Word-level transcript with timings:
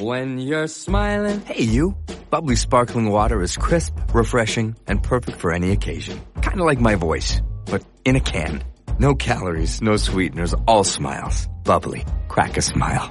When 0.00 0.38
you're 0.38 0.66
smiling. 0.66 1.40
Hey, 1.40 1.62
you. 1.62 1.96
Bubly 2.28 2.54
sparkling 2.54 3.08
water 3.08 3.40
is 3.40 3.56
crisp, 3.56 3.94
refreshing, 4.12 4.76
and 4.86 5.02
perfect 5.02 5.38
for 5.38 5.52
any 5.52 5.70
occasion. 5.70 6.20
Kind 6.42 6.60
of 6.60 6.66
like 6.66 6.78
my 6.78 6.96
voice, 6.96 7.40
but 7.64 7.82
in 8.04 8.14
a 8.14 8.20
can. 8.20 8.62
No 8.98 9.14
calories, 9.14 9.80
no 9.80 9.96
sweeteners, 9.96 10.54
all 10.68 10.84
smiles. 10.84 11.48
Bubly. 11.64 12.04
Crack 12.28 12.58
a 12.58 12.62
smile. 12.62 13.10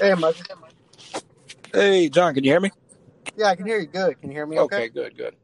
Hey, 0.00 0.14
Mike. 0.14 0.36
Hey, 1.74 2.08
John, 2.08 2.34
can 2.34 2.44
you 2.44 2.50
hear 2.52 2.60
me? 2.60 2.70
Yeah, 3.36 3.48
I 3.48 3.56
can 3.56 3.66
hear 3.66 3.78
you 3.78 3.86
good. 3.86 4.20
Can 4.20 4.30
you 4.30 4.36
hear 4.36 4.46
me 4.46 4.58
okay? 4.58 4.76
Okay, 4.76 4.88
good, 4.88 5.16
good. 5.16 5.36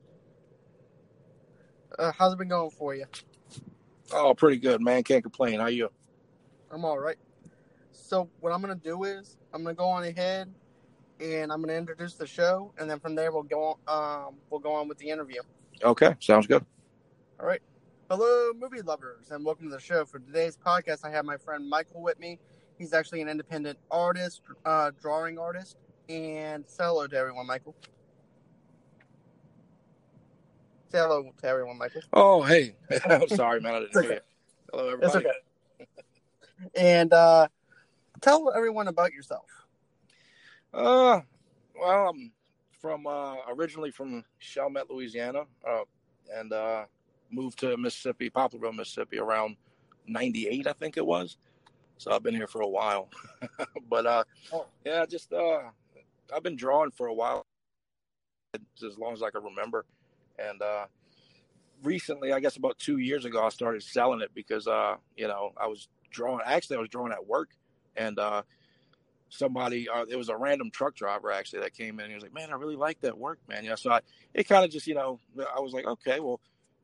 Uh, 1.99 2.11
how's 2.19 2.33
it 2.33 2.39
been 2.39 2.49
going 2.49 2.71
for 2.71 2.95
you? 2.95 3.05
Oh, 4.13 4.33
pretty 4.35 4.57
good, 4.57 4.81
man. 4.81 5.03
Can't 5.03 5.23
complain. 5.23 5.61
How 5.61 5.67
you? 5.67 5.91
I'm 6.71 6.87
all 6.87 6.99
right. 6.99 7.17
So 7.93 8.31
what 8.41 8.53
I'm 8.53 8.63
gonna 8.63 8.75
do 8.75 9.05
is 9.05 9.37
I'm 9.53 9.63
gonna 9.63 9.75
go 9.75 9.85
on 9.85 10.05
ahead 10.05 10.53
and 11.21 11.53
I'm 11.53 11.61
gonna 11.61 11.75
introduce 11.75 12.15
the 12.15 12.27
show, 12.27 12.73
and 12.79 12.89
then 12.89 12.99
from 12.99 13.15
there 13.15 13.31
we'll 13.31 13.43
go 13.43 13.77
on. 13.87 14.27
Um, 14.27 14.35
we'll 14.49 14.61
go 14.61 14.73
on 14.73 14.89
with 14.89 14.97
the 14.97 15.11
interview. 15.11 15.43
Okay, 15.83 16.15
sounds 16.21 16.47
good. 16.47 16.65
All 17.39 17.47
right. 17.47 17.61
Hello, 18.11 18.53
movie 18.59 18.83
lovers, 18.83 19.31
and 19.31 19.45
welcome 19.45 19.69
to 19.69 19.75
the 19.75 19.81
show. 19.81 20.07
For 20.07 20.19
today's 20.19 20.57
podcast, 20.57 21.05
I 21.05 21.11
have 21.11 21.27
my 21.27 21.37
friend 21.37 21.69
Michael 21.69 22.03
with 22.03 22.19
me. 22.19 22.39
He's 22.79 22.95
actually 22.95 23.21
an 23.21 23.29
independent 23.29 23.79
artist, 23.91 24.41
uh, 24.65 24.93
drawing 25.01 25.39
artist, 25.39 25.77
and 26.09 26.65
say 26.67 26.85
hello 26.85 27.07
to 27.07 27.17
everyone, 27.17 27.47
Michael. 27.47 27.75
Say 30.91 30.99
hello 30.99 31.31
to 31.41 31.47
everyone, 31.47 31.79
Michael. 31.79 32.03
Oh, 32.13 32.43
hey. 32.43 32.77
I'm 33.09 33.29
sorry, 33.29 33.61
man. 33.61 33.75
I 33.75 33.81
didn't 33.81 34.03
hear 34.03 34.13
you. 34.15 34.21
Hello, 34.73 34.99
It's 35.03 35.15
okay. 35.17 35.87
And 36.75 37.13
uh, 37.13 37.49
tell 38.21 38.53
everyone 38.55 38.89
about 38.89 39.13
yourself. 39.13 39.47
Uh, 40.73 41.21
well, 41.79 42.09
I'm 42.11 42.33
from 42.81 43.07
uh, 43.07 43.37
originally 43.51 43.91
from 43.91 44.25
Chalmette, 44.39 44.91
Louisiana, 44.91 45.43
uh, 45.69 45.83
and 46.35 46.53
uh, 46.53 46.85
moved 47.31 47.59
to 47.61 47.77
Mississippi, 47.77 48.31
Poplarville, 48.31 48.75
Mississippi, 48.75 49.19
around 49.19 49.57
'98, 50.07 50.67
I 50.67 50.73
think 50.73 50.97
it 50.97 51.05
was. 51.05 51.37
So 51.99 52.11
I've 52.13 52.23
been 52.23 52.35
here 52.35 52.47
for 52.47 52.63
a 52.63 52.69
while, 52.69 53.09
but 53.89 54.07
uh, 54.07 54.25
Oh. 54.53 54.67
yeah, 54.85 55.05
just 55.07 55.33
uh, 55.33 55.63
I've 56.35 56.43
been 56.43 56.57
drawing 56.57 56.91
for 56.91 57.07
a 57.07 57.15
while, 57.15 57.45
as 58.55 58.99
long 58.99 59.13
as 59.13 59.23
I 59.23 59.31
can 59.31 59.43
remember, 59.45 59.85
and 60.39 60.61
uh, 60.61 60.87
recently, 61.83 62.33
I 62.33 62.41
guess 62.41 62.57
about 62.57 62.79
two 62.79 62.99
years 62.99 63.25
ago, 63.25 63.45
I 63.45 63.49
started 63.51 63.83
selling 63.83 64.21
it 64.21 64.31
because 64.35 64.67
uh, 64.67 64.97
you 65.17 65.29
know 65.29 65.53
I 65.57 65.67
was 65.67 65.89
drawing. 66.11 66.41
Actually, 66.45 66.77
I 66.77 66.81
was 66.81 66.89
drawing 66.89 67.13
at 67.13 67.27
work, 67.27 67.51
and 67.97 68.19
uh, 68.19 68.43
somebody 69.33 69.89
uh, 69.89 70.05
it 70.09 70.17
was 70.17 70.29
a 70.29 70.37
random 70.37 70.71
truck 70.71 70.95
driver 70.95 71.33
actually 71.33 71.61
that 71.61 71.75
came 71.75 71.99
in. 71.99 72.05
And 72.05 72.11
he 72.11 72.15
was 72.15 72.23
like 72.23 72.35
man 72.35 72.51
i 72.53 72.55
really 72.55 72.77
like 72.77 73.01
that 73.01 73.17
work 73.17 73.39
man. 73.49 73.65
Yeah 73.65 73.77
so 73.77 73.91
i 73.91 74.01
it 74.35 74.47
kind 74.47 74.65
of 74.65 74.71
just 74.71 74.87
you 74.87 74.95
know 74.95 75.19
i 75.57 75.59
was 75.59 75.73
like 75.73 75.87
okay 75.87 76.21
well 76.21 76.39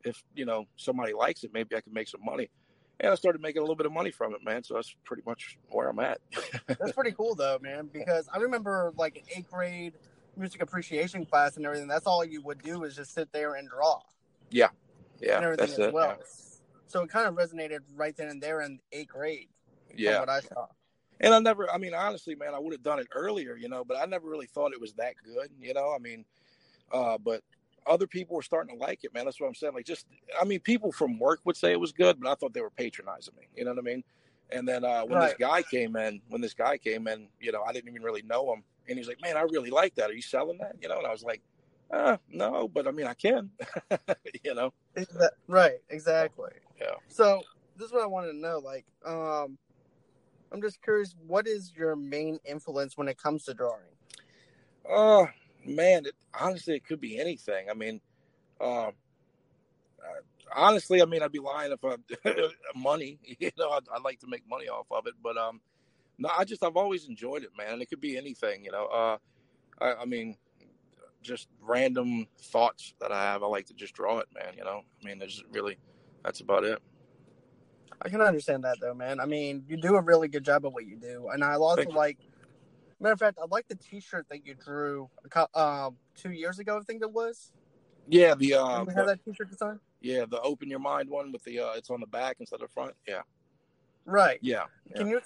if 0.04 0.22
you 0.34 0.46
know 0.46 0.64
somebody 0.76 1.12
likes 1.12 1.44
it 1.44 1.52
maybe 1.52 1.76
i 1.76 1.80
can 1.82 1.92
make 1.92 2.08
some 2.08 2.24
money 2.24 2.48
and 3.00 3.12
i 3.12 3.14
started 3.14 3.40
making 3.40 3.58
a 3.58 3.62
little 3.62 3.76
bit 3.76 3.86
of 3.86 3.92
money 3.92 4.10
from 4.10 4.34
it 4.34 4.42
man 4.44 4.62
so 4.62 4.74
that's 4.74 4.94
pretty 5.04 5.22
much 5.26 5.58
where 5.70 5.88
i'm 5.88 5.98
at 5.98 6.20
That's 6.66 6.92
pretty 6.92 7.12
cool 7.12 7.34
though, 7.34 7.58
man. 7.60 7.88
Because 7.92 8.28
I 8.32 8.38
remember 8.38 8.92
like 8.96 9.16
an 9.16 9.22
eighth 9.36 9.50
grade 9.50 9.94
music 10.36 10.62
appreciation 10.62 11.24
class 11.26 11.56
and 11.56 11.66
everything. 11.66 11.88
That's 11.88 12.06
all 12.06 12.24
you 12.24 12.42
would 12.42 12.62
do 12.62 12.84
is 12.84 12.94
just 12.94 13.14
sit 13.14 13.32
there 13.32 13.54
and 13.54 13.68
draw 13.68 14.00
yeah 15.20 15.36
and 15.36 15.44
everything 15.44 15.66
that's 15.66 15.78
as 15.78 15.86
it 15.88 15.92
well. 15.94 16.16
So 16.86 17.02
it 17.02 17.10
kind 17.10 17.26
of 17.26 17.34
resonated 17.34 17.80
right 17.96 18.16
then 18.16 18.28
and 18.28 18.42
there 18.42 18.60
in 18.60 18.78
eighth 18.92 19.08
grade. 19.08 19.48
From 19.88 19.98
yeah, 19.98 20.20
what 20.20 20.28
I 20.28 20.40
saw. 20.40 20.66
and 21.20 21.34
i 21.34 21.38
never 21.38 21.70
i 21.72 21.78
mean 21.78 21.94
honestly 21.94 22.34
man 22.34 22.54
i 22.54 22.58
would 22.58 22.72
have 22.72 22.82
done 22.82 22.98
it 22.98 23.08
earlier 23.14 23.56
you 23.56 23.68
know 23.68 23.84
but 23.84 23.96
i 23.96 24.04
never 24.04 24.28
really 24.28 24.46
thought 24.46 24.72
it 24.72 24.80
was 24.80 24.92
that 24.94 25.14
good 25.24 25.48
you 25.60 25.74
know 25.74 25.92
i 25.94 25.98
mean 25.98 26.24
uh 26.92 27.16
but 27.18 27.42
other 27.88 28.06
people 28.06 28.36
were 28.36 28.42
starting 28.42 28.76
to 28.76 28.80
like 28.84 29.04
it 29.04 29.14
man. 29.14 29.24
That's 29.24 29.40
what 29.40 29.46
i'm 29.46 29.54
saying. 29.54 29.74
Like 29.74 29.86
just 29.86 30.06
i 30.40 30.44
mean 30.44 30.60
people 30.60 30.92
from 30.92 31.18
work 31.18 31.40
would 31.44 31.56
say 31.56 31.72
it 31.72 31.80
was 31.80 31.92
good 31.92 32.20
but 32.20 32.30
i 32.30 32.34
thought 32.34 32.52
they 32.52 32.60
were 32.60 32.70
patronizing 32.70 33.34
me. 33.36 33.44
You 33.56 33.64
know 33.64 33.70
what 33.70 33.80
i 33.80 33.82
mean? 33.82 34.04
And 34.50 34.66
then 34.66 34.84
uh 34.84 35.02
when 35.02 35.20
this 35.20 35.34
guy 35.38 35.62
came 35.62 35.96
in 35.96 36.20
when 36.28 36.40
this 36.40 36.54
guy 36.54 36.78
came 36.78 37.06
in 37.08 37.28
you 37.40 37.52
know 37.52 37.62
i 37.62 37.72
didn't 37.72 37.88
even 37.88 38.02
really 38.02 38.22
know 38.22 38.52
him. 38.52 38.62
And 38.88 38.98
he's 38.98 39.08
like 39.08 39.20
man 39.22 39.36
i 39.36 39.42
really 39.42 39.70
like 39.70 39.94
that. 39.96 40.10
Are 40.10 40.14
you 40.14 40.22
selling 40.22 40.58
that? 40.58 40.76
You 40.80 40.88
know 40.88 40.98
and 40.98 41.06
i 41.06 41.12
was 41.12 41.22
like 41.22 41.42
uh 41.90 42.16
no 42.28 42.68
but 42.68 42.86
i 42.86 42.90
mean 42.90 43.06
i 43.06 43.14
can. 43.14 43.50
You 44.44 44.54
know? 44.54 44.72
Exa- 44.96 45.30
right, 45.46 45.78
exactly. 45.90 46.50
Yeah. 46.80 46.94
So 47.08 47.42
this 47.78 47.86
is 47.86 47.92
what 47.92 48.02
I 48.02 48.06
wanted 48.06 48.32
to 48.32 48.38
know. 48.38 48.58
Like, 48.58 48.84
um, 49.06 49.58
I'm 50.52 50.60
just 50.60 50.82
curious, 50.82 51.14
what 51.26 51.46
is 51.46 51.72
your 51.76 51.96
main 51.96 52.38
influence 52.44 52.96
when 52.96 53.08
it 53.08 53.18
comes 53.18 53.44
to 53.44 53.54
drawing? 53.54 53.82
Uh, 54.90 55.26
man, 55.64 56.06
it, 56.06 56.14
honestly, 56.38 56.74
it 56.74 56.84
could 56.84 57.00
be 57.00 57.18
anything. 57.18 57.68
I 57.70 57.74
mean, 57.74 58.00
um, 58.60 58.92
uh, 60.02 60.20
honestly, 60.54 61.02
I 61.02 61.04
mean, 61.04 61.22
I'd 61.22 61.32
be 61.32 61.38
lying 61.38 61.72
if 61.72 61.84
I 61.84 61.96
money. 62.76 63.18
You 63.38 63.50
know, 63.58 63.70
I'd, 63.70 63.84
I'd 63.94 64.02
like 64.02 64.20
to 64.20 64.26
make 64.26 64.48
money 64.48 64.68
off 64.68 64.86
of 64.90 65.06
it, 65.06 65.14
but 65.22 65.36
um, 65.36 65.60
no, 66.18 66.30
I 66.36 66.44
just 66.44 66.64
I've 66.64 66.76
always 66.76 67.06
enjoyed 67.06 67.44
it, 67.44 67.50
man. 67.56 67.74
And 67.74 67.82
it 67.82 67.86
could 67.86 68.00
be 68.00 68.16
anything. 68.16 68.64
You 68.64 68.72
know, 68.72 68.86
uh, 68.86 69.18
I, 69.80 70.02
I 70.02 70.04
mean, 70.04 70.36
just 71.22 71.48
random 71.60 72.26
thoughts 72.40 72.94
that 73.00 73.12
I 73.12 73.22
have. 73.22 73.42
I 73.42 73.46
like 73.46 73.66
to 73.66 73.74
just 73.74 73.94
draw 73.94 74.18
it, 74.18 74.28
man. 74.34 74.54
You 74.56 74.64
know, 74.64 74.82
I 75.02 75.06
mean, 75.06 75.18
there's 75.18 75.42
really 75.52 75.78
that's 76.24 76.40
about 76.40 76.64
it. 76.64 76.80
I 78.00 78.08
can 78.08 78.20
understand 78.20 78.64
that 78.64 78.78
though, 78.80 78.94
man. 78.94 79.20
I 79.20 79.26
mean, 79.26 79.64
you 79.68 79.76
do 79.76 79.96
a 79.96 80.02
really 80.02 80.28
good 80.28 80.44
job 80.44 80.64
of 80.64 80.72
what 80.72 80.86
you 80.86 80.96
do, 80.96 81.28
and 81.32 81.42
I 81.42 81.54
also 81.54 81.82
Thank 81.82 81.94
like. 81.94 82.18
Matter 83.00 83.12
of 83.12 83.18
fact, 83.20 83.38
I 83.40 83.46
like 83.50 83.68
the 83.68 83.76
T-shirt 83.76 84.26
that 84.30 84.44
you 84.44 84.54
drew 84.54 85.08
um, 85.54 85.96
two 86.16 86.30
years 86.32 86.58
ago. 86.58 86.78
I 86.78 86.82
think 86.82 87.02
it 87.02 87.12
was. 87.12 87.52
Yeah, 88.08 88.34
the 88.34 88.54
uh, 88.54 88.70
Remember 88.80 88.92
how 88.92 89.04
that 89.06 89.24
T-shirt 89.24 89.50
design? 89.50 89.78
yeah, 90.00 90.24
the 90.28 90.40
open 90.40 90.68
your 90.68 90.78
mind 90.78 91.08
one 91.10 91.30
with 91.32 91.44
the 91.44 91.60
uh, 91.60 91.72
it's 91.76 91.90
on 91.90 92.00
the 92.00 92.06
back 92.06 92.36
instead 92.40 92.62
of 92.62 92.70
front. 92.70 92.94
Yeah, 93.06 93.22
Right. 94.04 94.38
yeah. 94.42 94.64
Can 94.96 95.08
you 95.08 95.20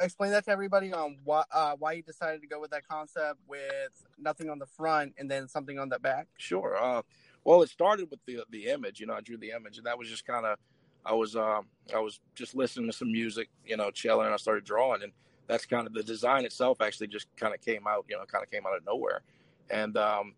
explain 0.00 0.32
that 0.32 0.44
to 0.46 0.50
everybody 0.50 0.92
on 0.92 1.16
why 1.24 1.44
uh, 1.52 1.76
why 1.78 1.92
you 1.92 2.02
decided 2.02 2.40
to 2.42 2.46
go 2.48 2.60
with 2.60 2.70
that 2.72 2.86
concept 2.88 3.38
with 3.46 4.04
nothing 4.18 4.50
on 4.50 4.58
the 4.58 4.66
front 4.66 5.14
and 5.18 5.30
then 5.30 5.48
something 5.48 5.78
on 5.78 5.88
the 5.88 5.98
back? 5.98 6.26
Sure. 6.36 6.76
Uh, 6.76 7.02
well, 7.44 7.62
it 7.62 7.70
started 7.70 8.10
with 8.10 8.20
the 8.26 8.40
the 8.50 8.66
image. 8.66 9.00
You 9.00 9.06
know, 9.06 9.14
I 9.14 9.20
drew 9.20 9.36
the 9.38 9.50
image, 9.50 9.78
and 9.78 9.86
that 9.86 9.96
was 9.96 10.08
just 10.08 10.26
kind 10.26 10.44
of 10.44 10.58
I 11.04 11.12
was 11.14 11.36
um, 11.36 11.66
I 11.94 12.00
was 12.00 12.20
just 12.34 12.56
listening 12.56 12.90
to 12.90 12.96
some 12.96 13.12
music, 13.12 13.48
you 13.64 13.76
know, 13.76 13.90
chilling, 13.92 14.26
and 14.26 14.34
I 14.34 14.38
started 14.38 14.64
drawing, 14.64 15.02
and 15.04 15.12
that's 15.46 15.66
kind 15.66 15.86
of 15.86 15.92
the 15.92 16.02
design 16.02 16.44
itself. 16.44 16.80
Actually, 16.80 17.08
just 17.08 17.26
kind 17.36 17.54
of 17.54 17.60
came 17.60 17.86
out, 17.86 18.04
you 18.08 18.16
know, 18.16 18.24
kind 18.24 18.44
of 18.44 18.50
came 18.50 18.66
out 18.66 18.76
of 18.76 18.84
nowhere, 18.86 19.22
and 19.70 19.96
um, 19.96 20.34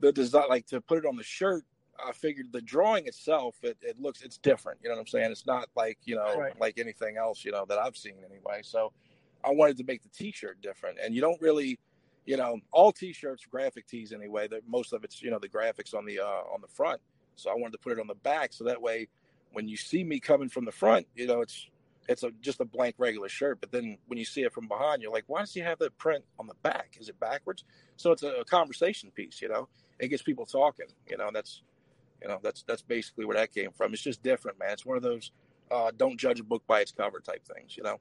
the 0.00 0.12
design, 0.12 0.44
like 0.48 0.66
to 0.66 0.80
put 0.80 0.98
it 0.98 1.06
on 1.06 1.16
the 1.16 1.22
shirt. 1.22 1.64
I 2.04 2.10
figured 2.10 2.52
the 2.52 2.62
drawing 2.62 3.06
itself, 3.06 3.54
it, 3.62 3.76
it 3.80 4.00
looks, 4.00 4.22
it's 4.22 4.38
different. 4.38 4.80
You 4.82 4.88
know 4.88 4.96
what 4.96 5.02
I'm 5.02 5.06
saying? 5.06 5.30
It's 5.30 5.46
not 5.46 5.68
like, 5.76 5.98
you 6.04 6.16
know, 6.16 6.36
Right. 6.36 6.58
like 6.58 6.78
anything 6.78 7.16
else, 7.16 7.44
you 7.44 7.52
know, 7.52 7.64
that 7.68 7.78
I've 7.78 7.96
seen 7.96 8.14
anyway. 8.28 8.62
So 8.62 8.92
I 9.44 9.50
wanted 9.50 9.76
to 9.76 9.84
make 9.84 10.02
the 10.02 10.08
t-shirt 10.08 10.60
different. 10.62 10.98
And 11.00 11.14
you 11.14 11.20
don't 11.20 11.40
really, 11.40 11.78
you 12.24 12.36
know, 12.38 12.58
all 12.72 12.90
t-shirts, 12.90 13.44
graphic 13.44 13.86
tees 13.86 14.12
anyway, 14.12 14.48
that 14.48 14.66
most 14.66 14.92
of 14.92 15.04
it's, 15.04 15.22
you 15.22 15.30
know, 15.30 15.38
the 15.38 15.50
graphics 15.50 15.94
on 15.94 16.04
the, 16.04 16.18
uh, 16.18 16.24
on 16.52 16.60
the 16.60 16.66
front. 16.66 17.00
So 17.36 17.50
I 17.50 17.54
wanted 17.54 17.72
to 17.72 17.78
put 17.78 17.92
it 17.92 18.00
on 18.00 18.08
the 18.08 18.16
back. 18.16 18.52
So 18.52 18.64
that 18.64 18.80
way, 18.80 19.06
when 19.52 19.68
you 19.68 19.76
see 19.76 20.02
me 20.02 20.18
coming 20.18 20.48
from 20.48 20.64
the 20.64 20.72
front, 20.72 21.06
you 21.14 21.26
know, 21.28 21.42
it's, 21.42 21.68
it's 22.08 22.22
a, 22.22 22.30
just 22.40 22.60
a 22.60 22.64
blank 22.64 22.96
regular 22.98 23.28
shirt. 23.28 23.60
But 23.60 23.72
then 23.72 23.98
when 24.06 24.18
you 24.18 24.24
see 24.24 24.42
it 24.42 24.52
from 24.52 24.68
behind, 24.68 25.02
you're 25.02 25.12
like, 25.12 25.24
why 25.26 25.40
does 25.40 25.52
he 25.52 25.60
have 25.60 25.78
that 25.78 25.96
print 25.98 26.24
on 26.38 26.46
the 26.46 26.54
back? 26.62 26.96
Is 27.00 27.08
it 27.08 27.18
backwards? 27.20 27.64
So 27.96 28.12
it's 28.12 28.22
a, 28.22 28.32
a 28.32 28.44
conversation 28.44 29.10
piece, 29.10 29.40
you 29.40 29.48
know, 29.48 29.68
it 29.98 30.08
gets 30.08 30.22
people 30.22 30.46
talking, 30.46 30.86
you 31.08 31.16
know, 31.16 31.30
that's, 31.32 31.62
you 32.20 32.28
know, 32.28 32.38
that's, 32.42 32.64
that's 32.66 32.82
basically 32.82 33.24
where 33.24 33.36
that 33.36 33.52
came 33.52 33.70
from. 33.72 33.92
It's 33.92 34.02
just 34.02 34.22
different, 34.22 34.58
man. 34.58 34.72
It's 34.72 34.86
one 34.86 34.96
of 34.96 35.02
those, 35.02 35.32
uh, 35.70 35.90
don't 35.96 36.18
judge 36.18 36.40
a 36.40 36.44
book 36.44 36.62
by 36.66 36.80
its 36.80 36.92
cover 36.92 37.20
type 37.20 37.44
things, 37.46 37.76
you 37.76 37.82
know? 37.82 37.98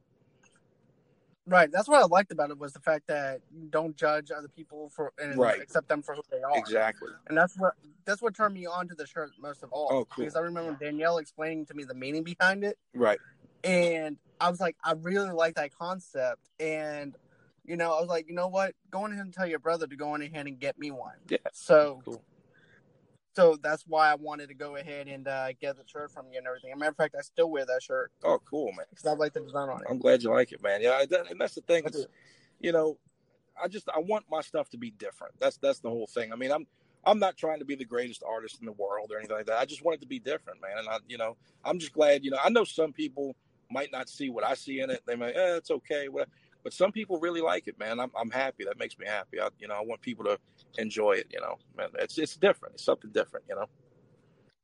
Right. 1.48 1.72
That's 1.72 1.88
what 1.88 2.02
I 2.02 2.06
liked 2.06 2.32
about 2.32 2.52
it 2.52 2.60
was 2.60 2.72
the 2.74 2.80
fact 2.80 3.08
that 3.08 3.42
you 3.52 3.68
don't 3.68 3.96
judge 3.98 4.32
other 4.32 4.48
people 4.48 4.90
for 4.90 5.12
and 5.18 5.38
Right. 5.38 5.60
accept 5.60 5.90
them 5.90 6.04
for 6.04 6.14
who 6.14 6.22
they 6.30 6.42
are. 6.42 6.58
Exactly. 6.58 7.10
And 7.28 7.38
that's 7.38 7.58
what 7.58 7.74
that's 8.06 8.22
what 8.22 8.36
turned 8.36 8.54
me 8.54 8.66
on 8.68 8.88
to 8.88 8.96
the 8.96 9.08
shirt 9.08 9.32
most 9.40 9.64
of 9.64 9.72
all. 9.72 9.88
Oh, 9.92 10.06
cool. 10.06 10.26
Because 10.26 10.36
I 10.36 10.42
remember 10.42 10.78
Danielle 10.80 11.18
explaining 11.18 11.66
to 11.68 11.74
me 11.74 11.84
the 11.84 11.94
meaning 11.96 12.24
behind 12.24 12.64
it, 12.64 12.78
Right. 12.94 13.20
And 13.64 14.18
I 14.40 14.50
was 14.50 14.60
like, 14.60 14.76
I 14.84 14.94
really 14.94 15.32
like 15.32 15.56
that 15.56 15.76
concept. 15.76 16.50
And 16.60 17.16
you 17.66 17.78
know, 17.78 17.96
I 17.96 18.00
was 18.00 18.10
like, 18.10 18.28
you 18.28 18.34
know 18.34 18.48
what? 18.48 18.74
Go 18.90 19.04
on 19.04 19.12
ahead 19.12 19.24
and 19.26 19.34
tell 19.34 19.46
your 19.46 19.60
brother 19.60 19.86
to 19.88 19.96
go 19.96 20.14
on 20.14 20.22
ahead 20.22 20.48
and 20.48 20.60
get 20.60 20.80
me 20.80 20.92
one. 20.92 21.16
Yeah. 21.30 21.38
So 21.54 22.02
Cool. 22.06 22.24
so 23.36 23.58
that's 23.62 23.84
why 23.88 24.12
I 24.12 24.16
wanted 24.16 24.48
to 24.50 24.56
go 24.56 24.76
ahead 24.76 25.08
and 25.08 25.28
uh, 25.28 25.54
get 25.60 25.78
the 25.78 25.84
shirt 25.86 26.12
from 26.12 26.26
you 26.32 26.40
and 26.40 26.48
everything. 26.48 26.72
As 26.72 26.76
a 26.76 26.80
matter 26.80 26.92
of 26.92 26.98
fact, 26.98 27.16
I 27.18 27.22
still 27.22 27.50
wear 27.50 27.66
that 27.66 27.84
shirt 27.84 28.12
Oh, 28.24 28.40
cool, 28.50 28.72
man. 28.74 28.86
because 28.90 29.06
I 29.06 29.14
like 29.14 29.34
the 29.34 29.42
design 29.42 29.70
on 29.70 29.82
it. 29.82 29.88
I'm 29.90 30.00
glad 30.00 30.24
you 30.24 30.32
like 30.32 30.52
it, 30.52 30.62
man. 30.64 30.82
Yeah, 30.82 31.06
that, 31.10 31.30
and 31.30 31.40
that's 31.40 31.56
the 31.56 31.62
thing. 31.62 31.84
I 31.86 31.88
It's, 31.88 32.08
you 32.60 32.72
know, 32.72 32.98
I 33.62 33.68
just 33.68 33.88
I 33.90 34.00
want 34.00 34.26
my 34.30 34.42
stuff 34.42 34.70
to 34.72 34.78
be 34.78 34.92
different. 34.92 35.36
That's 35.40 35.58
that's 35.58 35.80
the 35.80 35.90
whole 35.90 36.08
thing. 36.08 36.34
I 36.34 36.36
mean, 36.36 36.52
I'm 36.52 36.66
I'm 37.06 37.20
not 37.20 37.38
trying 37.38 37.60
to 37.60 37.66
be 37.66 37.76
the 37.76 37.86
greatest 37.86 38.24
artist 38.28 38.60
in 38.60 38.66
the 38.66 38.72
world 38.74 39.12
or 39.12 39.18
anything 39.18 39.36
like 39.38 39.46
that. 39.48 39.60
I 39.60 39.66
just 39.66 39.84
want 39.84 39.98
it 39.98 40.02
to 40.02 40.08
be 40.08 40.20
different, 40.20 40.62
man. 40.62 40.78
And 40.78 40.88
I, 40.90 40.98
you 41.08 41.18
know, 41.18 41.38
I'm 41.64 41.80
just 41.80 41.94
glad. 41.94 42.24
You 42.24 42.32
know, 42.32 42.38
I 42.44 42.50
know 42.50 42.64
some 42.64 42.92
people 42.94 43.36
might 43.72 43.92
not 43.92 44.10
see 44.10 44.30
what 44.30 44.44
I 44.44 44.54
see 44.56 44.82
in 44.82 44.90
it. 44.90 45.02
They 45.06 45.16
might, 45.16 45.36
eh, 45.36 45.56
it's 45.58 45.72
okay, 45.72 46.10
whatever. 46.10 46.32
But 46.64 46.74
some 46.74 46.92
people 46.92 47.20
really 47.20 47.42
like 47.42 47.68
it, 47.68 47.80
man. 47.80 48.00
I'm 48.00 48.12
I'm 48.20 48.30
happy. 48.30 48.64
That 48.66 48.78
makes 48.78 48.98
me 49.00 49.08
happy. 49.08 49.40
I, 49.42 49.50
you 49.60 49.68
know, 49.68 49.76
I 49.76 49.82
want 49.82 50.02
people 50.02 50.26
to 50.26 50.38
enjoy 50.78 51.14
it. 51.14 51.28
You 51.32 51.42
know, 51.42 51.58
man, 51.76 51.90
it's 51.96 52.18
it's 52.20 52.36
different. 52.38 52.76
It's 52.76 52.86
something 52.86 53.12
different. 53.12 53.46
You 53.50 53.56
know. 53.56 53.66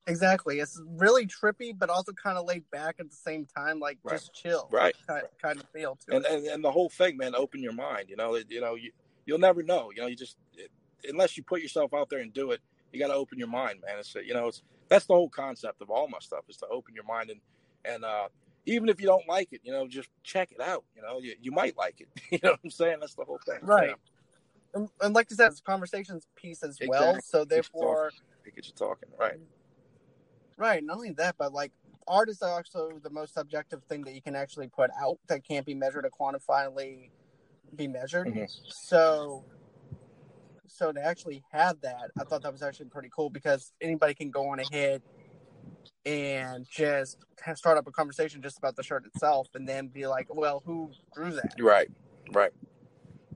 Exactly. 0.08 0.60
It's 0.60 0.82
really 0.98 1.28
trippy, 1.28 1.78
but 1.78 1.90
also 1.90 2.14
kind 2.14 2.38
of 2.38 2.46
laid 2.46 2.70
back 2.72 2.96
at 3.00 3.10
the 3.10 3.16
same 3.16 3.46
time, 3.46 3.80
like 3.80 3.98
Right. 4.04 4.14
just 4.14 4.34
chill, 4.34 4.70
Right. 4.72 4.96
kind, 5.06 5.24
kind 5.42 5.60
of 5.60 5.70
feel 5.72 5.98
to 6.08 6.16
and, 6.16 6.26
it. 6.26 6.32
and 6.32 6.46
and 6.48 6.64
the 6.64 6.72
whole 6.72 6.90
thing, 6.90 7.18
man, 7.18 7.36
open 7.36 7.62
your 7.62 7.74
mind. 7.74 8.10
You 8.10 8.16
know, 8.16 8.36
it, 8.36 8.50
you 8.50 8.62
know, 8.62 8.76
you 8.76 8.92
you'll 9.26 9.40
never 9.40 9.64
know. 9.64 9.92
You 9.94 10.02
know, 10.02 10.08
you 10.08 10.16
just 10.16 10.38
it, 10.56 10.72
unless 11.10 11.36
you 11.36 11.44
put 11.44 11.62
yourself 11.62 11.94
out 11.94 12.10
there 12.10 12.20
and 12.20 12.32
do 12.32 12.52
it, 12.52 12.62
you 12.94 13.00
got 13.00 13.08
to 13.08 13.16
open 13.16 13.38
your 13.38 13.50
mind, 13.50 13.82
man. 13.86 14.00
It's 14.00 14.16
you 14.16 14.34
know, 14.34 14.48
it's 14.48 14.62
that's 14.88 15.06
the 15.06 15.14
whole 15.14 15.30
concept 15.30 15.82
of 15.82 15.90
all 15.90 16.08
my 16.08 16.20
stuff 16.20 16.46
is 16.48 16.58
to 16.58 16.68
open 16.68 16.96
your 16.96 17.04
mind 17.04 17.30
and 17.30 17.42
and 17.84 18.06
uh, 18.06 18.30
even 18.68 18.90
if 18.90 19.00
you 19.00 19.08
don't 19.08 19.28
like 19.28 19.54
it, 19.54 19.62
you 19.64 19.72
know, 19.72 19.88
just 19.88 20.10
check 20.24 20.52
it 20.52 20.62
out. 20.62 20.84
You 20.96 21.02
know, 21.02 21.20
you, 21.20 21.36
you 21.42 21.52
might 21.52 21.78
like 21.78 22.02
it. 22.02 22.10
you 22.30 22.40
know 22.44 22.52
what 22.52 22.60
I'm 22.64 22.70
saying? 22.70 22.98
That's 23.00 23.16
the 23.16 23.24
whole 23.24 23.40
thing. 23.46 23.60
Right. 23.62 23.84
You 23.84 23.92
know, 23.92 23.96
And, 24.76 24.90
and 25.02 25.16
like 25.16 25.30
you 25.30 25.38
said, 25.38 25.48
it's 25.48 25.62
a 25.62 25.64
conversations 25.64 26.28
piece 26.36 26.62
as 26.64 26.78
well. 26.86 27.18
So 27.24 27.46
therefore, 27.46 28.12
it 28.46 28.56
gets 28.56 28.68
you 28.68 28.74
talking, 28.76 29.10
right? 29.18 29.40
right, 30.58 30.84
not 30.84 30.98
only 30.98 31.14
that, 31.14 31.36
but 31.38 31.54
like 31.54 31.72
art 32.08 32.30
is 32.30 32.42
also 32.42 33.00
the 33.02 33.10
most 33.10 33.34
subjective 33.34 33.84
thing 33.86 34.04
that 34.04 34.14
you 34.14 34.22
can 34.22 34.36
actually 34.36 34.68
put 34.68 34.92
out 35.00 35.18
that 35.28 35.44
can't 35.46 35.66
be 35.66 35.74
measured 35.74 36.06
or 36.06 36.10
quantifiably 36.10 37.10
be 37.76 37.88
measured. 37.88 38.28
Mhm. 38.28 38.50
So 38.68 39.46
so 40.68 40.92
to 40.92 41.02
actually 41.02 41.44
have 41.52 41.80
that, 41.82 42.12
I 42.20 42.26
thought 42.26 42.42
that 42.42 42.52
was 42.52 42.62
actually 42.62 42.88
pretty 42.88 43.10
cool 43.16 43.30
because 43.30 43.72
anybody 43.82 44.14
can 44.14 44.30
go 44.30 44.50
on 44.50 44.60
ahead 44.60 45.02
and 46.08 46.66
just 46.70 47.18
start 47.56 47.78
up 47.78 47.86
a 47.86 47.92
conversation 47.92 48.42
just 48.42 48.58
about 48.58 48.78
the 48.78 48.84
shirt 48.84 49.06
itself, 49.06 49.50
and 49.56 49.68
then 49.68 49.88
be 49.88 50.08
like, 50.08 50.34
"Well, 50.34 50.64
who 50.66 50.92
drew 51.14 51.32
that?" 51.32 51.54
Right, 51.60 51.90
right. 52.32 52.52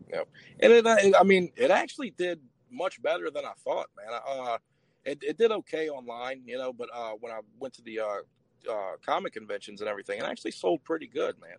Yep. 0.09 0.27
And 0.61 0.73
it, 0.73 0.85
it, 0.85 1.15
I 1.19 1.23
mean, 1.23 1.51
it 1.55 1.69
actually 1.69 2.11
did 2.11 2.39
much 2.71 3.01
better 3.01 3.29
than 3.29 3.45
I 3.45 3.53
thought, 3.63 3.87
man. 3.97 4.19
Uh, 4.27 4.57
it, 5.03 5.19
it 5.21 5.37
did 5.37 5.51
okay 5.51 5.89
online, 5.89 6.43
you 6.45 6.57
know, 6.57 6.71
but 6.71 6.89
uh, 6.93 7.11
when 7.19 7.31
I 7.31 7.39
went 7.59 7.73
to 7.75 7.81
the 7.81 7.99
uh, 7.99 8.71
uh, 8.71 8.91
comic 9.05 9.33
conventions 9.33 9.81
and 9.81 9.89
everything, 9.89 10.19
it 10.19 10.25
actually 10.25 10.51
sold 10.51 10.83
pretty 10.83 11.07
good, 11.07 11.35
man. 11.41 11.57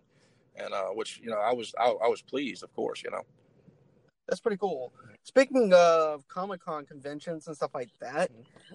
And 0.57 0.73
uh, 0.73 0.89
which 0.89 1.21
you 1.23 1.31
know, 1.31 1.39
I 1.39 1.53
was 1.53 1.75
I, 1.79 1.89
I 1.89 2.09
was 2.09 2.23
pleased, 2.23 2.63
of 2.63 2.73
course, 2.75 3.03
you 3.03 3.11
know. 3.11 3.23
That's 4.29 4.41
pretty 4.41 4.59
cool. 4.59 4.93
Speaking 5.25 5.73
of 5.73 6.27
Comic 6.27 6.61
Con 6.65 6.85
conventions 6.85 7.47
and 7.47 7.55
stuff 7.55 7.71
like 7.75 7.91
that, 8.01 8.31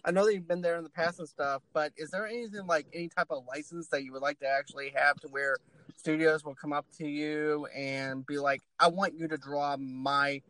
I 0.06 0.12
know 0.12 0.26
that 0.26 0.34
you've 0.34 0.48
been 0.48 0.62
there 0.62 0.78
in 0.78 0.84
the 0.84 0.90
past 0.90 1.20
and 1.20 1.28
stuff, 1.28 1.62
but 1.74 1.92
is 1.98 2.10
there 2.10 2.26
anything 2.26 2.66
like 2.66 2.88
any 2.94 3.10
type 3.10 3.28
of 3.30 3.44
license 3.48 3.90
that 3.90 4.04
you 4.04 4.14
would 4.14 4.22
like 4.22 4.40
to 4.40 4.48
actually 4.48 4.94
have 4.96 5.18
to 5.18 5.28
where 5.28 5.58
studios 5.98 6.46
will 6.46 6.56
come 6.56 6.72
up 6.72 6.86
to 7.00 7.08
you 7.08 7.66
and 7.76 8.26
be 8.26 8.40
like, 8.40 8.62
I 8.80 8.88
want 8.88 9.16
you 9.16 9.28
to 9.28 9.38
draw 9.38 9.76
my 9.78 10.42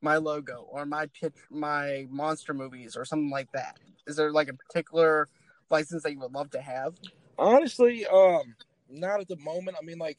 my 0.00 0.16
logo 0.16 0.66
or 0.68 0.84
my 0.84 1.06
pitch 1.06 1.36
my 1.48 2.08
monster 2.10 2.52
movies 2.52 2.96
or 2.96 3.04
something 3.04 3.30
like 3.30 3.50
that? 3.52 3.78
Is 4.08 4.16
there 4.16 4.32
like 4.32 4.48
a 4.48 4.54
particular 4.54 5.28
license 5.70 6.02
that 6.02 6.12
you 6.12 6.18
would 6.18 6.32
love 6.32 6.50
to 6.50 6.60
have? 6.60 6.94
Honestly, 7.38 8.04
um, 8.06 8.56
not 8.90 9.20
at 9.20 9.28
the 9.28 9.36
moment. 9.36 9.76
I 9.80 9.84
mean, 9.84 9.98
like, 9.98 10.18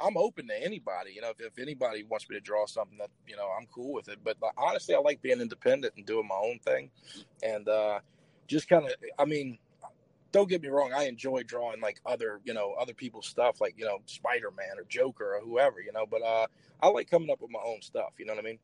I'm 0.00 0.16
open 0.16 0.48
to 0.48 0.64
anybody. 0.64 1.12
You 1.14 1.22
know, 1.22 1.30
if, 1.30 1.40
if 1.40 1.58
anybody 1.58 2.04
wants 2.04 2.28
me 2.28 2.36
to 2.36 2.40
draw 2.40 2.66
something 2.66 2.98
that 2.98 3.10
you 3.26 3.36
know, 3.36 3.48
I'm 3.58 3.66
cool 3.66 3.92
with 3.92 4.08
it. 4.08 4.18
But 4.22 4.36
like, 4.40 4.52
honestly, 4.56 4.94
I 4.94 4.98
like 4.98 5.22
being 5.22 5.40
independent 5.40 5.94
and 5.96 6.06
doing 6.06 6.26
my 6.28 6.36
own 6.36 6.58
thing, 6.60 6.90
and 7.42 7.68
uh, 7.68 8.00
just 8.46 8.68
kind 8.68 8.86
of. 8.86 8.92
I 9.18 9.24
mean, 9.24 9.58
don't 10.32 10.48
get 10.48 10.62
me 10.62 10.68
wrong. 10.68 10.92
I 10.94 11.04
enjoy 11.04 11.42
drawing 11.42 11.80
like 11.80 12.00
other, 12.06 12.40
you 12.44 12.54
know, 12.54 12.74
other 12.78 12.94
people's 12.94 13.26
stuff, 13.26 13.60
like 13.60 13.74
you 13.76 13.84
know, 13.84 13.98
Spider 14.06 14.50
Man 14.50 14.78
or 14.78 14.84
Joker 14.88 15.36
or 15.36 15.40
whoever. 15.40 15.80
You 15.80 15.92
know, 15.92 16.06
but 16.06 16.22
uh, 16.22 16.46
I 16.82 16.88
like 16.88 17.10
coming 17.10 17.30
up 17.30 17.40
with 17.40 17.50
my 17.50 17.60
own 17.64 17.82
stuff. 17.82 18.12
You 18.18 18.26
know 18.26 18.34
what 18.34 18.44
I 18.44 18.48
mean? 18.48 18.58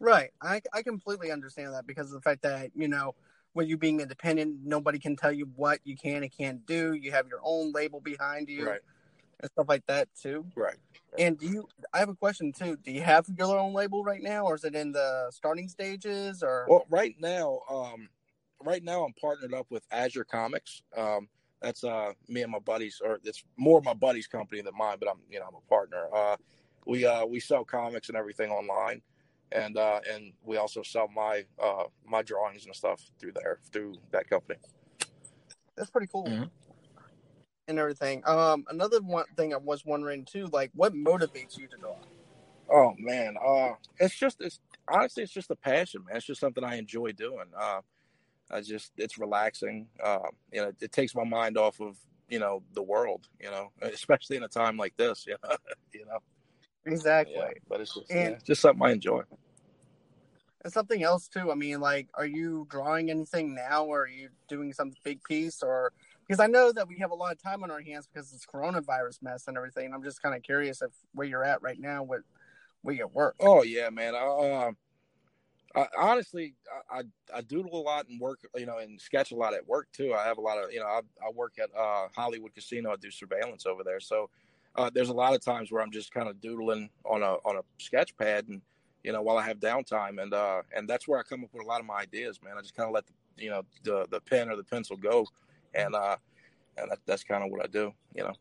Right. 0.00 0.30
I 0.40 0.62
I 0.72 0.82
completely 0.82 1.30
understand 1.30 1.74
that 1.74 1.86
because 1.86 2.06
of 2.06 2.12
the 2.12 2.22
fact 2.22 2.42
that, 2.42 2.70
you 2.74 2.88
know, 2.88 3.14
when 3.52 3.68
you 3.68 3.76
being 3.76 4.00
independent, 4.00 4.56
nobody 4.64 4.98
can 4.98 5.14
tell 5.14 5.32
you 5.32 5.50
what 5.56 5.80
you 5.84 5.96
can 5.96 6.22
and 6.22 6.32
can't 6.32 6.64
do. 6.66 6.94
You 6.94 7.12
have 7.12 7.28
your 7.28 7.40
own 7.42 7.72
label 7.72 8.00
behind 8.00 8.48
you 8.48 8.66
Right. 8.66 8.80
And 9.40 9.50
stuff 9.50 9.66
like 9.68 9.86
that 9.86 10.08
too. 10.20 10.46
Right. 10.54 10.76
And 11.18 11.38
do 11.38 11.46
you 11.46 11.68
I 11.92 11.98
have 11.98 12.08
a 12.08 12.14
question 12.14 12.52
too. 12.52 12.76
Do 12.82 12.92
you 12.92 13.02
have 13.02 13.26
your 13.36 13.58
own 13.58 13.72
label 13.74 14.04
right 14.04 14.22
now 14.22 14.44
or 14.44 14.54
is 14.54 14.64
it 14.64 14.74
in 14.74 14.92
the 14.92 15.30
starting 15.30 15.68
stages 15.68 16.42
or 16.42 16.66
Well, 16.68 16.86
right 16.88 17.14
now, 17.18 17.60
um, 17.68 18.08
right 18.62 18.82
now 18.82 19.04
I'm 19.04 19.12
partnered 19.14 19.54
up 19.54 19.66
with 19.70 19.84
Azure 19.90 20.24
Comics. 20.24 20.82
Um, 20.96 21.28
that's 21.60 21.84
uh 21.84 22.12
me 22.28 22.42
and 22.42 22.50
my 22.52 22.58
buddies, 22.58 23.02
or 23.04 23.18
it's 23.22 23.44
more 23.56 23.82
my 23.82 23.92
buddies' 23.92 24.26
company 24.26 24.62
than 24.62 24.74
mine, 24.76 24.96
but 24.98 25.10
I'm 25.10 25.18
you 25.30 25.40
know 25.40 25.46
I'm 25.46 25.54
a 25.56 25.68
partner. 25.68 26.06
Uh, 26.14 26.36
we 26.86 27.04
uh 27.04 27.26
we 27.26 27.38
sell 27.40 27.64
comics 27.64 28.08
and 28.08 28.16
everything 28.16 28.50
online, 28.50 29.02
and 29.52 29.76
uh 29.76 30.00
and 30.10 30.32
we 30.42 30.56
also 30.56 30.82
sell 30.82 31.08
my 31.08 31.44
uh 31.62 31.84
my 32.06 32.22
drawings 32.22 32.64
and 32.64 32.74
stuff 32.74 33.02
through 33.18 33.32
there 33.32 33.58
through 33.72 33.94
that 34.10 34.28
company. 34.30 34.58
that's 35.76 35.90
pretty 35.90 36.06
cool. 36.06 36.26
Mhm. 36.26 36.50
And 37.70 37.78
everything. 37.78 38.22
Um 38.26 38.64
another 38.68 39.00
one 39.00 39.26
thing 39.36 39.54
I 39.54 39.56
was 39.56 39.84
wondering 39.84 40.24
too, 40.24 40.48
like 40.52 40.72
what 40.74 40.92
motivates 40.92 41.56
you 41.56 41.68
to 41.68 41.76
draw? 41.76 41.94
Oh 42.68 42.94
man, 42.98 43.36
uh, 43.44 43.74
it's 43.98 44.16
just 44.16 44.40
it's 44.40 44.58
honestly 44.88 45.22
it's 45.22 45.32
just 45.32 45.50
a 45.50 45.56
passion, 45.56 46.04
man. 46.06 46.16
It's 46.16 46.26
just 46.26 46.40
something 46.40 46.64
I 46.64 46.76
enjoy 46.76 47.12
doing. 47.12 47.46
Uh, 47.56 47.80
I 48.50 48.60
just 48.60 48.92
it's 48.96 49.18
relaxing. 49.18 49.86
Uh, 50.02 50.18
you 50.52 50.62
know, 50.62 50.68
it, 50.68 50.76
it 50.80 50.92
takes 50.92 51.14
my 51.14 51.24
mind 51.24 51.56
off 51.56 51.80
of 51.80 51.96
you 52.28 52.40
know 52.40 52.62
the 52.74 52.82
world. 52.82 53.28
You 53.40 53.50
know, 53.50 53.70
especially 53.82 54.36
in 54.36 54.42
a 54.42 54.48
time 54.48 54.76
like 54.76 54.96
this. 54.96 55.24
You 55.28 55.36
know, 55.42 55.56
you 55.94 56.06
know. 56.06 56.18
Exactly. 56.86 57.34
Yeah, 57.36 57.50
but 57.68 57.80
it's 57.80 57.94
just 57.94 58.10
And- 58.10 58.32
yeah, 58.32 58.38
just 58.44 58.62
something 58.62 58.84
I 58.84 58.92
enjoy. 58.92 59.22
And 60.62 60.72
something 60.72 61.02
else 61.02 61.28
too. 61.28 61.50
I 61.50 61.54
mean, 61.54 61.80
like, 61.80 62.08
are 62.14 62.26
you 62.26 62.66
drawing 62.68 63.10
anything 63.10 63.54
now, 63.54 63.84
or 63.84 64.02
are 64.02 64.08
you 64.08 64.28
doing 64.48 64.72
some 64.74 64.92
big 65.04 65.22
piece, 65.24 65.62
or 65.62 65.92
because 66.30 66.38
I 66.38 66.46
know 66.46 66.70
that 66.70 66.86
we 66.86 66.96
have 66.98 67.10
a 67.10 67.14
lot 67.16 67.32
of 67.32 67.42
time 67.42 67.64
on 67.64 67.72
our 67.72 67.80
hands 67.80 68.06
because 68.06 68.32
it's 68.32 68.46
coronavirus 68.46 69.20
mess 69.20 69.48
and 69.48 69.56
everything. 69.56 69.92
I'm 69.92 70.04
just 70.04 70.22
kind 70.22 70.32
of 70.32 70.44
curious 70.44 70.80
if 70.80 70.92
where 71.12 71.26
you're 71.26 71.42
at 71.42 71.60
right 71.60 71.80
now 71.80 72.04
with 72.04 72.22
where 72.82 72.94
you 72.94 73.08
work. 73.08 73.34
Oh 73.40 73.64
yeah, 73.64 73.90
man. 73.90 74.14
I, 74.14 74.66
um, 74.68 74.76
I, 75.74 75.86
honestly, 75.98 76.54
I, 76.88 77.00
I 77.00 77.38
I 77.38 77.40
doodle 77.40 77.74
a 77.74 77.82
lot 77.82 78.06
and 78.08 78.20
work, 78.20 78.46
you 78.54 78.64
know, 78.64 78.78
and 78.78 79.00
sketch 79.00 79.32
a 79.32 79.34
lot 79.34 79.54
at 79.54 79.66
work 79.66 79.88
too. 79.92 80.14
I 80.14 80.24
have 80.24 80.38
a 80.38 80.40
lot 80.40 80.62
of, 80.62 80.72
you 80.72 80.78
know, 80.78 80.86
I, 80.86 81.00
I 81.20 81.32
work 81.34 81.54
at 81.60 81.68
uh, 81.76 82.06
Hollywood 82.14 82.54
Casino. 82.54 82.92
I 82.92 82.96
do 82.96 83.10
surveillance 83.10 83.66
over 83.66 83.82
there, 83.82 83.98
so 83.98 84.30
uh, 84.76 84.88
there's 84.94 85.08
a 85.08 85.14
lot 85.14 85.34
of 85.34 85.44
times 85.44 85.72
where 85.72 85.82
I'm 85.82 85.90
just 85.90 86.14
kind 86.14 86.28
of 86.28 86.40
doodling 86.40 86.90
on 87.04 87.24
a 87.24 87.38
on 87.44 87.56
a 87.56 87.62
sketch 87.78 88.16
pad, 88.16 88.46
and 88.46 88.62
you 89.02 89.10
know, 89.10 89.20
while 89.20 89.36
I 89.36 89.42
have 89.48 89.58
downtime, 89.58 90.22
and 90.22 90.32
uh, 90.32 90.62
and 90.76 90.88
that's 90.88 91.08
where 91.08 91.18
I 91.18 91.24
come 91.24 91.42
up 91.42 91.50
with 91.52 91.64
a 91.64 91.68
lot 91.68 91.80
of 91.80 91.86
my 91.86 91.96
ideas, 91.96 92.38
man. 92.40 92.54
I 92.56 92.60
just 92.60 92.76
kind 92.76 92.86
of 92.86 92.94
let 92.94 93.08
the, 93.08 93.14
you 93.36 93.50
know, 93.50 93.62
the 93.82 94.06
the 94.12 94.20
pen 94.20 94.48
or 94.48 94.54
the 94.54 94.62
pencil 94.62 94.96
go, 94.96 95.26
and 95.74 95.94
uh, 95.94 96.16
and 96.76 96.90
that, 96.90 96.98
that's 97.06 97.24
kind 97.24 97.44
of 97.44 97.50
what 97.50 97.62
I 97.62 97.66
do, 97.66 97.92
you 98.14 98.24
know. 98.24 98.32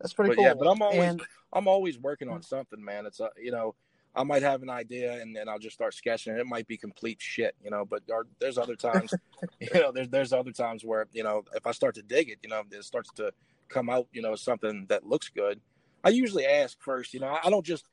That's 0.00 0.12
pretty 0.12 0.30
but 0.30 0.36
cool. 0.36 0.44
yeah, 0.44 0.54
but 0.54 0.68
I'm 0.68 0.82
always 0.82 1.00
and 1.00 1.22
I'm 1.52 1.68
always 1.68 1.98
working 1.98 2.28
on 2.28 2.42
something, 2.42 2.82
man. 2.82 3.06
It's 3.06 3.20
a, 3.20 3.30
you 3.40 3.52
know, 3.52 3.74
I 4.14 4.22
might 4.22 4.42
have 4.42 4.62
an 4.62 4.70
idea 4.70 5.20
and 5.20 5.34
then 5.34 5.48
I'll 5.48 5.58
just 5.58 5.74
start 5.74 5.94
sketching. 5.94 6.36
It 6.36 6.46
might 6.46 6.66
be 6.66 6.76
complete 6.76 7.18
shit, 7.20 7.54
you 7.62 7.70
know. 7.70 7.84
But 7.84 8.02
there, 8.06 8.24
there's 8.40 8.58
other 8.58 8.76
times, 8.76 9.14
you 9.60 9.80
know, 9.80 9.92
there's 9.92 10.08
there's 10.08 10.32
other 10.32 10.52
times 10.52 10.84
where 10.84 11.06
you 11.12 11.22
know 11.22 11.44
if 11.54 11.66
I 11.66 11.72
start 11.72 11.94
to 11.96 12.02
dig 12.02 12.30
it, 12.30 12.38
you 12.42 12.48
know, 12.48 12.62
it 12.70 12.84
starts 12.84 13.10
to 13.16 13.32
come 13.68 13.90
out, 13.90 14.06
you 14.12 14.22
know, 14.22 14.34
something 14.34 14.86
that 14.88 15.06
looks 15.06 15.28
good. 15.28 15.60
I 16.04 16.10
usually 16.10 16.46
ask 16.46 16.80
first, 16.80 17.14
you 17.14 17.20
know. 17.20 17.38
I 17.42 17.50
don't 17.50 17.66
just 17.66 17.84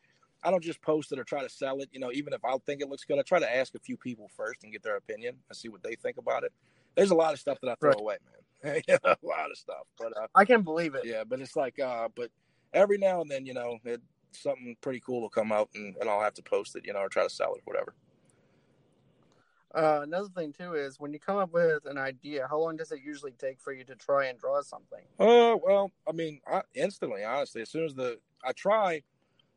I 0.44 0.52
don't 0.52 0.64
just 0.64 0.82
post 0.82 1.12
it 1.12 1.20
or 1.20 1.24
try 1.24 1.42
to 1.42 1.50
sell 1.50 1.80
it, 1.80 1.90
you 1.92 2.00
know. 2.00 2.12
Even 2.12 2.34
if 2.34 2.44
I 2.46 2.56
think 2.66 2.82
it 2.82 2.90
looks 2.90 3.04
good, 3.06 3.20
I 3.20 3.22
try 3.24 3.40
to 3.40 3.56
ask 3.56 3.76
a 3.76 3.80
few 3.80 3.98
people 3.98 4.30
first 4.36 4.64
and 4.64 4.72
get 4.72 4.84
their 4.84 4.98
opinion 4.98 5.36
and 5.50 5.58
see 5.58 5.70
what 5.70 5.84
they 5.84 5.96
think 5.96 6.18
about 6.18 6.44
it. 6.44 6.54
There's 6.96 7.12
a 7.12 7.16
lot 7.16 7.34
of 7.34 7.40
stuff 7.40 7.60
that 7.62 7.70
I 7.72 7.76
throw 7.76 7.92
Right. 7.92 8.00
away, 8.00 8.18
man. 8.64 8.82
a 9.04 9.18
lot 9.24 9.52
of 9.52 9.58
stuff, 9.58 9.86
but 9.98 10.16
uh, 10.16 10.28
I 10.36 10.46
can't 10.46 10.64
believe 10.64 10.96
it. 10.96 11.04
yeah, 11.06 11.24
but 11.26 11.42
it's 11.42 11.56
like, 11.56 11.80
uh, 11.80 12.08
but 12.16 12.30
every 12.74 12.98
now 12.98 13.22
and 13.22 13.30
then, 13.30 13.46
you 13.46 13.54
know, 13.54 13.78
it, 13.84 14.02
something 14.32 14.76
pretty 14.80 15.02
cool 15.02 15.22
will 15.22 15.30
come 15.30 15.52
out 15.52 15.70
and, 15.76 15.96
and 15.98 16.10
I'll 16.10 16.22
have 16.22 16.34
to 16.36 16.44
post 16.44 16.76
it, 16.76 16.86
you 16.86 16.94
know, 16.94 17.00
or 17.00 17.10
try 17.10 17.24
to 17.24 17.30
sell 17.30 17.54
it, 17.56 17.62
or 17.66 17.74
whatever. 17.74 17.94
Uh, 19.76 20.02
another 20.04 20.30
thing 20.30 20.54
too 20.54 20.76
is 20.76 21.00
when 21.00 21.12
you 21.14 21.20
come 21.20 21.38
up 21.38 21.52
with 21.52 21.86
an 21.86 21.98
idea, 21.98 22.48
how 22.48 22.60
long 22.60 22.78
does 22.78 22.92
it 22.92 23.00
usually 23.04 23.32
take 23.32 23.60
for 23.60 23.74
you 23.74 23.84
to 23.84 23.96
try 23.96 24.28
and 24.28 24.38
draw 24.40 24.62
something? 24.62 25.02
Uh, 25.20 25.58
well, 25.64 25.92
I 26.08 26.12
mean, 26.12 26.40
I, 26.48 26.62
instantly, 26.76 27.24
honestly, 27.24 27.64
as 27.64 27.72
soon 27.72 27.86
as 27.86 27.96
the, 27.96 28.20
I 28.46 28.52
try, 28.52 29.02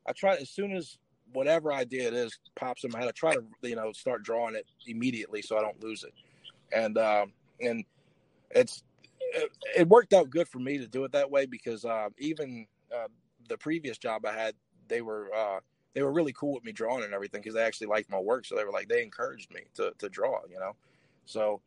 I 0.07 0.12
try, 0.12 0.37
as 0.37 0.50
soon 0.50 0.75
as 0.75 0.99
whatever 1.33 1.73
idea 1.73 2.09
it 2.09 2.14
is 2.14 2.38
pops 2.55 2.85
in 2.85 2.90
my 2.93 3.00
head, 3.00 3.09
I 3.09 3.12
try 3.12 3.35
to, 3.35 3.43
you 3.62 3.76
know, 3.76 3.93
start 3.93 4.23
drawing 4.23 4.55
it 4.55 4.66
immediately 4.87 5.43
so 5.43 5.59
I 5.59 5.61
don't 5.61 5.83
lose 5.83 6.02
it. 6.02 6.14
And, 6.73 6.99
um, 6.99 7.32
and 7.61 7.85
it's, 8.50 8.82
it, 9.20 9.50
it 9.76 9.88
worked 9.88 10.12
out 10.12 10.30
good 10.30 10.49
for 10.49 10.58
me 10.58 10.78
to 10.78 10.87
do 10.87 11.04
it 11.04 11.12
that 11.12 11.30
way 11.30 11.46
because, 11.46 11.85
uh, 11.85 12.08
even, 12.18 12.66
uh, 12.94 13.08
the 13.49 13.58
previous 13.58 13.99
job 13.99 14.26
I 14.26 14.32
had, 14.32 14.54
they 14.88 15.02
were, 15.02 15.30
uh, 15.35 15.61
they 15.96 16.02
were 16.02 16.12
really 16.12 16.35
cool 16.35 16.52
with 16.52 16.62
me 16.62 16.73
drawing 16.73 17.04
and 17.04 17.14
everything 17.14 17.40
because 17.40 17.54
they 17.54 17.62
actually 17.62 17.87
liked 17.87 18.11
my 18.11 18.18
work. 18.18 18.44
So 18.44 18.54
they 18.54 18.64
were 18.64 18.70
like 18.70 18.87
they 18.87 19.02
encouraged 19.02 19.50
me 19.50 19.62
to 19.76 19.92
to 19.99 20.11
draw, 20.11 20.40
you 20.50 20.58
know. 20.58 20.76
So 21.25 21.62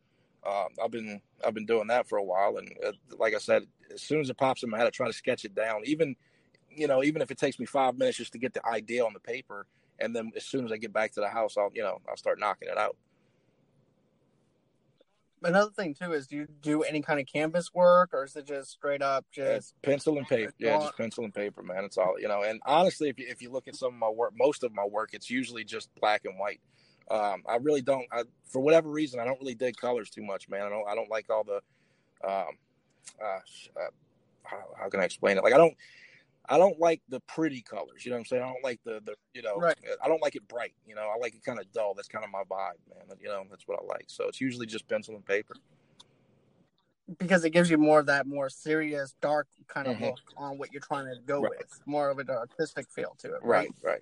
um, 0.46 0.68
I've 0.82 0.92
been 0.92 1.20
I've 1.44 1.52
been 1.52 1.66
doing 1.66 1.88
that 1.88 2.08
for 2.08 2.16
a 2.16 2.22
while, 2.22 2.56
and 2.58 2.72
uh, 2.86 2.92
like 3.18 3.34
I 3.34 3.38
said, 3.38 3.64
as 3.92 4.00
soon 4.02 4.20
as 4.20 4.30
it 4.30 4.36
pops 4.36 4.62
in 4.62 4.70
my 4.70 4.78
head, 4.78 4.86
I 4.86 4.90
try 4.90 5.08
to 5.08 5.12
sketch 5.12 5.44
it 5.44 5.56
down. 5.56 5.82
Even 5.84 6.14
you 6.70 6.86
know, 6.86 7.02
even 7.02 7.22
if 7.22 7.32
it 7.32 7.38
takes 7.38 7.58
me 7.58 7.66
five 7.66 7.98
minutes 7.98 8.18
just 8.18 8.32
to 8.34 8.38
get 8.38 8.54
the 8.54 8.64
idea 8.64 9.04
on 9.04 9.12
the 9.14 9.20
paper, 9.20 9.66
and 9.98 10.14
then 10.14 10.30
as 10.36 10.44
soon 10.44 10.64
as 10.64 10.70
I 10.70 10.76
get 10.76 10.92
back 10.92 11.12
to 11.14 11.20
the 11.20 11.28
house, 11.28 11.56
I'll 11.56 11.72
you 11.74 11.82
know 11.82 11.98
I'll 12.08 12.16
start 12.16 12.38
knocking 12.38 12.68
it 12.68 12.78
out. 12.78 12.96
Another 15.42 15.70
thing 15.70 15.94
too 15.94 16.12
is 16.12 16.26
do 16.26 16.36
you 16.36 16.48
do 16.60 16.82
any 16.82 17.00
kind 17.00 17.18
of 17.18 17.26
canvas 17.26 17.72
work 17.72 18.10
or 18.12 18.24
is 18.24 18.36
it 18.36 18.46
just 18.46 18.70
straight 18.70 19.00
up 19.00 19.24
just 19.32 19.74
yeah, 19.82 19.90
pencil 19.90 20.18
and 20.18 20.28
paper? 20.28 20.52
Yeah, 20.58 20.78
just 20.78 20.96
pencil 20.96 21.24
and 21.24 21.34
paper, 21.34 21.62
man. 21.62 21.84
It's 21.84 21.96
all 21.96 22.16
you 22.20 22.28
know. 22.28 22.42
And 22.42 22.60
honestly, 22.66 23.08
if 23.08 23.18
you 23.18 23.26
if 23.28 23.40
you 23.40 23.50
look 23.50 23.66
at 23.66 23.76
some 23.76 23.94
of 23.94 23.98
my 23.98 24.08
work, 24.08 24.32
most 24.36 24.62
of 24.64 24.74
my 24.74 24.84
work, 24.84 25.10
it's 25.12 25.30
usually 25.30 25.64
just 25.64 25.88
black 26.00 26.24
and 26.24 26.38
white. 26.38 26.60
Um, 27.10 27.42
I 27.48 27.56
really 27.56 27.82
don't. 27.82 28.06
I, 28.12 28.22
for 28.46 28.60
whatever 28.60 28.88
reason, 28.88 29.18
I 29.18 29.24
don't 29.24 29.40
really 29.40 29.54
dig 29.54 29.76
colors 29.76 30.10
too 30.10 30.22
much, 30.22 30.48
man. 30.48 30.62
I 30.62 30.68
don't. 30.68 30.88
I 30.88 30.94
don't 30.94 31.10
like 31.10 31.30
all 31.30 31.44
the. 31.44 31.60
Um, 32.22 32.58
uh, 33.20 33.80
uh, 33.80 33.90
how, 34.44 34.62
how, 34.78 34.88
can 34.90 35.00
I 35.00 35.04
explain 35.04 35.36
it? 35.36 35.42
Like 35.42 35.54
I 35.54 35.56
don't. 35.56 35.74
I 36.50 36.58
don't 36.58 36.78
like 36.80 37.00
the 37.08 37.20
pretty 37.20 37.62
colors. 37.62 38.04
You 38.04 38.10
know 38.10 38.16
what 38.16 38.20
I'm 38.20 38.24
saying? 38.26 38.42
I 38.42 38.46
don't 38.46 38.64
like 38.64 38.80
the 38.84 39.00
the 39.04 39.14
you 39.32 39.42
know. 39.42 39.56
Right. 39.56 39.76
I 40.04 40.08
don't 40.08 40.20
like 40.20 40.34
it 40.34 40.46
bright. 40.48 40.74
You 40.86 40.96
know, 40.96 41.02
I 41.02 41.16
like 41.18 41.34
it 41.34 41.44
kind 41.44 41.60
of 41.60 41.70
dull. 41.72 41.94
That's 41.94 42.08
kind 42.08 42.24
of 42.24 42.30
my 42.30 42.42
vibe, 42.42 42.80
man. 42.88 43.16
You 43.22 43.28
know, 43.28 43.44
that's 43.48 43.68
what 43.68 43.78
I 43.80 43.86
like. 43.86 44.06
So 44.08 44.26
it's 44.26 44.40
usually 44.40 44.66
just 44.66 44.88
pencil 44.88 45.14
and 45.14 45.24
paper. 45.24 45.54
Because 47.18 47.44
it 47.44 47.50
gives 47.50 47.70
you 47.70 47.78
more 47.78 48.00
of 48.00 48.06
that 48.06 48.26
more 48.26 48.48
serious, 48.48 49.14
dark 49.20 49.48
kind 49.68 49.88
of 49.88 49.96
mm-hmm. 49.96 50.06
look 50.06 50.18
on 50.36 50.58
what 50.58 50.72
you're 50.72 50.82
trying 50.82 51.06
to 51.06 51.16
go 51.24 51.40
right. 51.40 51.50
with, 51.58 51.80
more 51.86 52.08
of 52.08 52.18
an 52.18 52.30
artistic 52.30 52.88
feel 52.90 53.16
to 53.18 53.28
it. 53.34 53.40
Right, 53.42 53.68
right. 53.82 53.92
right. 53.92 54.00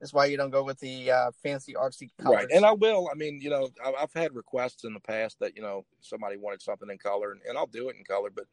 That's 0.00 0.14
why 0.14 0.26
you 0.26 0.36
don't 0.36 0.50
go 0.50 0.64
with 0.64 0.78
the 0.78 1.10
uh, 1.10 1.30
fancy 1.42 1.74
artsy 1.74 2.08
colors. 2.20 2.44
Right, 2.44 2.46
and 2.52 2.64
I 2.64 2.72
will. 2.72 3.08
I 3.12 3.14
mean, 3.16 3.40
you 3.40 3.50
know, 3.50 3.68
I've 3.84 4.12
had 4.14 4.34
requests 4.34 4.84
in 4.84 4.94
the 4.94 5.00
past 5.00 5.38
that 5.40 5.54
you 5.56 5.62
know 5.62 5.84
somebody 6.00 6.38
wanted 6.38 6.62
something 6.62 6.88
in 6.90 6.96
color, 6.98 7.32
and, 7.32 7.40
and 7.46 7.58
I'll 7.58 7.66
do 7.66 7.88
it 7.88 7.96
in 7.96 8.04
color. 8.04 8.30
But, 8.34 8.46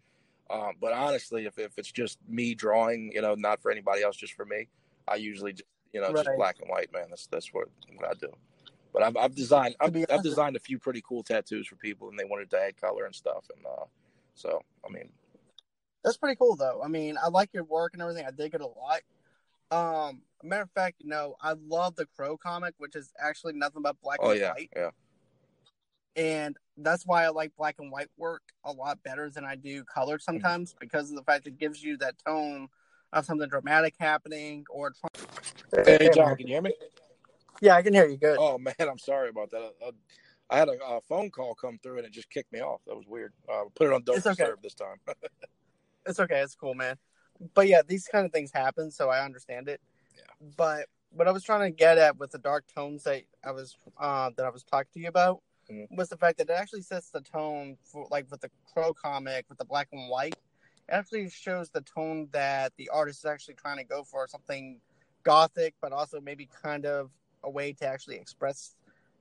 um, 0.49 0.73
but 0.79 0.93
honestly, 0.93 1.45
if, 1.45 1.57
if 1.57 1.77
it's 1.77 1.91
just 1.91 2.19
me 2.27 2.55
drawing, 2.55 3.11
you 3.13 3.21
know, 3.21 3.35
not 3.35 3.61
for 3.61 3.71
anybody 3.71 4.03
else, 4.03 4.15
just 4.15 4.33
for 4.33 4.45
me, 4.45 4.67
I 5.07 5.15
usually 5.15 5.53
just 5.53 5.65
you 5.93 6.01
know 6.01 6.07
right. 6.07 6.25
just 6.25 6.37
black 6.37 6.57
and 6.61 6.69
white, 6.69 6.91
man. 6.93 7.07
That's 7.09 7.27
that's 7.27 7.53
what, 7.53 7.67
what 7.95 8.09
I 8.09 8.13
do. 8.13 8.29
But 8.93 9.03
I've, 9.03 9.17
I've 9.17 9.35
designed 9.35 9.75
I've, 9.79 9.95
I've, 10.09 10.23
designed 10.23 10.55
a 10.55 10.59
few 10.59 10.79
pretty 10.79 11.03
cool 11.07 11.23
tattoos 11.23 11.67
for 11.67 11.75
people, 11.75 12.09
and 12.09 12.17
they 12.17 12.25
wanted 12.25 12.49
to 12.51 12.59
add 12.59 12.79
color 12.79 13.05
and 13.05 13.13
stuff, 13.13 13.45
and 13.55 13.65
uh, 13.65 13.85
so 14.35 14.61
I 14.85 14.91
mean, 14.91 15.09
that's 16.03 16.17
pretty 16.17 16.37
cool 16.37 16.55
though. 16.55 16.81
I 16.83 16.87
mean, 16.87 17.17
I 17.21 17.29
like 17.29 17.53
your 17.53 17.63
work 17.63 17.93
and 17.93 18.01
everything. 18.01 18.25
I 18.25 18.31
dig 18.31 18.53
it 18.53 18.61
a 18.61 18.67
lot. 18.67 19.01
Um, 19.69 20.21
matter 20.43 20.63
of 20.63 20.71
fact, 20.71 20.95
you 20.99 21.09
know, 21.09 21.35
I 21.41 21.53
love 21.67 21.95
the 21.95 22.05
Crow 22.05 22.37
comic, 22.37 22.73
which 22.77 22.95
is 22.95 23.11
actually 23.19 23.53
nothing 23.53 23.81
but 23.81 23.99
black 24.01 24.19
oh, 24.21 24.31
and 24.31 24.39
yeah, 24.39 24.53
white. 24.53 24.69
Yeah. 24.75 24.89
And 26.17 26.57
that's 26.77 27.05
why 27.05 27.23
I 27.25 27.29
like 27.29 27.55
black 27.55 27.75
and 27.79 27.91
white 27.91 28.09
work 28.17 28.41
a 28.63 28.71
lot 28.71 29.01
better 29.03 29.29
than 29.29 29.45
I 29.45 29.55
do 29.55 29.83
color 29.83 30.17
mm-hmm. 30.17 30.23
sometimes 30.23 30.71
mm-hmm. 30.71 30.79
because 30.81 31.09
of 31.09 31.15
the 31.15 31.23
fact 31.23 31.47
it 31.47 31.57
gives 31.57 31.81
you 31.81 31.97
that 31.97 32.15
tone 32.25 32.67
of 33.13 33.25
something 33.25 33.47
dramatic 33.47 33.95
happening 33.99 34.65
or. 34.69 34.93
Hey, 35.85 36.09
John, 36.13 36.35
can 36.35 36.47
you 36.47 36.55
hear 36.55 36.61
me? 36.61 36.73
Yeah, 37.61 37.75
I 37.75 37.81
can 37.81 37.93
hear 37.93 38.07
you 38.07 38.17
good. 38.17 38.37
Oh 38.39 38.57
man, 38.57 38.75
I'm 38.79 38.99
sorry 38.99 39.29
about 39.29 39.51
that. 39.51 39.71
I, 39.83 39.91
I 40.49 40.57
had 40.57 40.69
a, 40.69 40.77
a, 40.83 41.01
phone 41.01 41.29
call 41.29 41.55
come 41.55 41.79
through 41.81 41.97
and 41.97 42.05
it 42.05 42.11
just 42.13 42.29
kicked 42.29 42.51
me 42.51 42.59
off. 42.59 42.81
That 42.87 42.95
was 42.95 43.05
weird. 43.07 43.33
Uh, 43.51 43.63
put 43.75 43.87
it 43.87 43.93
on 43.93 44.03
don't 44.03 44.25
okay. 44.25 44.49
this 44.61 44.75
time. 44.75 44.97
it's 46.05 46.19
okay. 46.19 46.41
It's 46.41 46.55
cool, 46.55 46.73
man 46.73 46.97
but 47.53 47.67
yeah, 47.67 47.81
these 47.87 48.07
kind 48.07 48.25
of 48.25 48.31
things 48.31 48.51
happen, 48.53 48.91
so 48.91 49.09
I 49.09 49.23
understand 49.23 49.67
it. 49.67 49.81
Yeah. 50.15 50.47
But 50.55 50.87
what 51.11 51.27
I 51.27 51.31
was 51.31 51.43
trying 51.43 51.71
to 51.71 51.75
get 51.75 51.97
at 51.97 52.17
with 52.17 52.31
the 52.31 52.37
dark 52.37 52.65
tones 52.73 53.03
that 53.03 53.23
I 53.43 53.51
was 53.51 53.75
uh, 53.97 54.31
that 54.35 54.45
I 54.45 54.49
was 54.49 54.63
talking 54.63 54.89
to 54.93 54.99
you 54.99 55.07
about 55.07 55.41
mm-hmm. 55.71 55.95
was 55.95 56.09
the 56.09 56.17
fact 56.17 56.37
that 56.37 56.49
it 56.49 56.53
actually 56.53 56.81
sets 56.81 57.09
the 57.09 57.21
tone 57.21 57.77
for 57.83 58.07
like 58.11 58.29
with 58.29 58.41
the 58.41 58.49
Crow 58.73 58.93
comic 58.93 59.45
with 59.49 59.57
the 59.57 59.65
black 59.65 59.89
and 59.91 60.09
white. 60.09 60.35
It 60.89 60.93
actually 60.93 61.29
shows 61.29 61.69
the 61.69 61.81
tone 61.81 62.29
that 62.31 62.73
the 62.77 62.89
artist 62.89 63.19
is 63.19 63.25
actually 63.25 63.55
trying 63.55 63.77
to 63.77 63.83
go 63.83 64.03
for 64.03 64.27
something 64.27 64.79
gothic, 65.23 65.73
but 65.81 65.91
also 65.91 66.21
maybe 66.21 66.49
kind 66.61 66.85
of 66.85 67.11
a 67.43 67.49
way 67.49 67.73
to 67.73 67.85
actually 67.85 68.15
express 68.15 68.75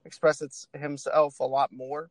express 0.05 0.41
its 0.41 0.69
himself 0.73 1.41
a 1.41 1.45
lot 1.45 1.73
more. 1.73 2.11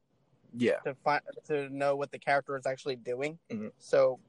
Yeah. 0.57 0.77
To 0.85 0.95
find 0.95 1.21
to 1.47 1.69
know 1.69 1.95
what 1.95 2.11
the 2.11 2.19
character 2.19 2.57
is 2.57 2.65
actually 2.65 2.97
doing. 2.97 3.37
Mm-hmm. 3.51 3.67
So 3.79 4.19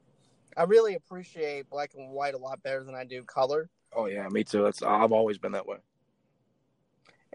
I 0.55 0.63
really 0.63 0.95
appreciate 0.95 1.69
black 1.69 1.91
and 1.95 2.11
white 2.11 2.33
a 2.33 2.37
lot 2.37 2.61
better 2.63 2.83
than 2.83 2.95
I 2.95 3.03
do 3.03 3.23
color. 3.23 3.69
Oh 3.93 4.05
yeah, 4.05 4.27
me 4.29 4.43
too. 4.43 4.63
That's 4.63 4.81
I've 4.81 5.11
always 5.11 5.37
been 5.37 5.51
that 5.53 5.65
way. 5.65 5.77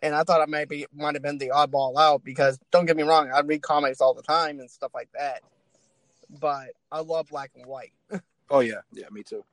And 0.03 0.15
I 0.17 0.25
thought 0.25 0.41
I 0.41 0.47
maybe 0.47 0.85
might 0.93 1.15
have 1.15 1.23
been 1.23 1.39
the 1.39 1.53
oddball 1.55 1.97
out 1.97 2.25
because 2.25 2.59
don't 2.73 2.87
get 2.87 2.97
me 2.97 3.05
wrong, 3.05 3.31
I 3.33 3.41
read 3.41 3.63
comics 3.63 4.01
all 4.01 4.15
the 4.15 4.23
time 4.23 4.59
and 4.59 4.69
stuff 4.69 4.91
like 4.95 5.09
that. 5.15 5.43
But 6.29 6.71
I 6.91 7.01
love 7.01 7.29
black 7.29 7.53
and 7.55 7.67
white. 7.67 7.93
oh 8.51 8.61
yeah, 8.61 8.81
yeah, 8.93 9.07
me 9.13 9.23
too. 9.23 9.45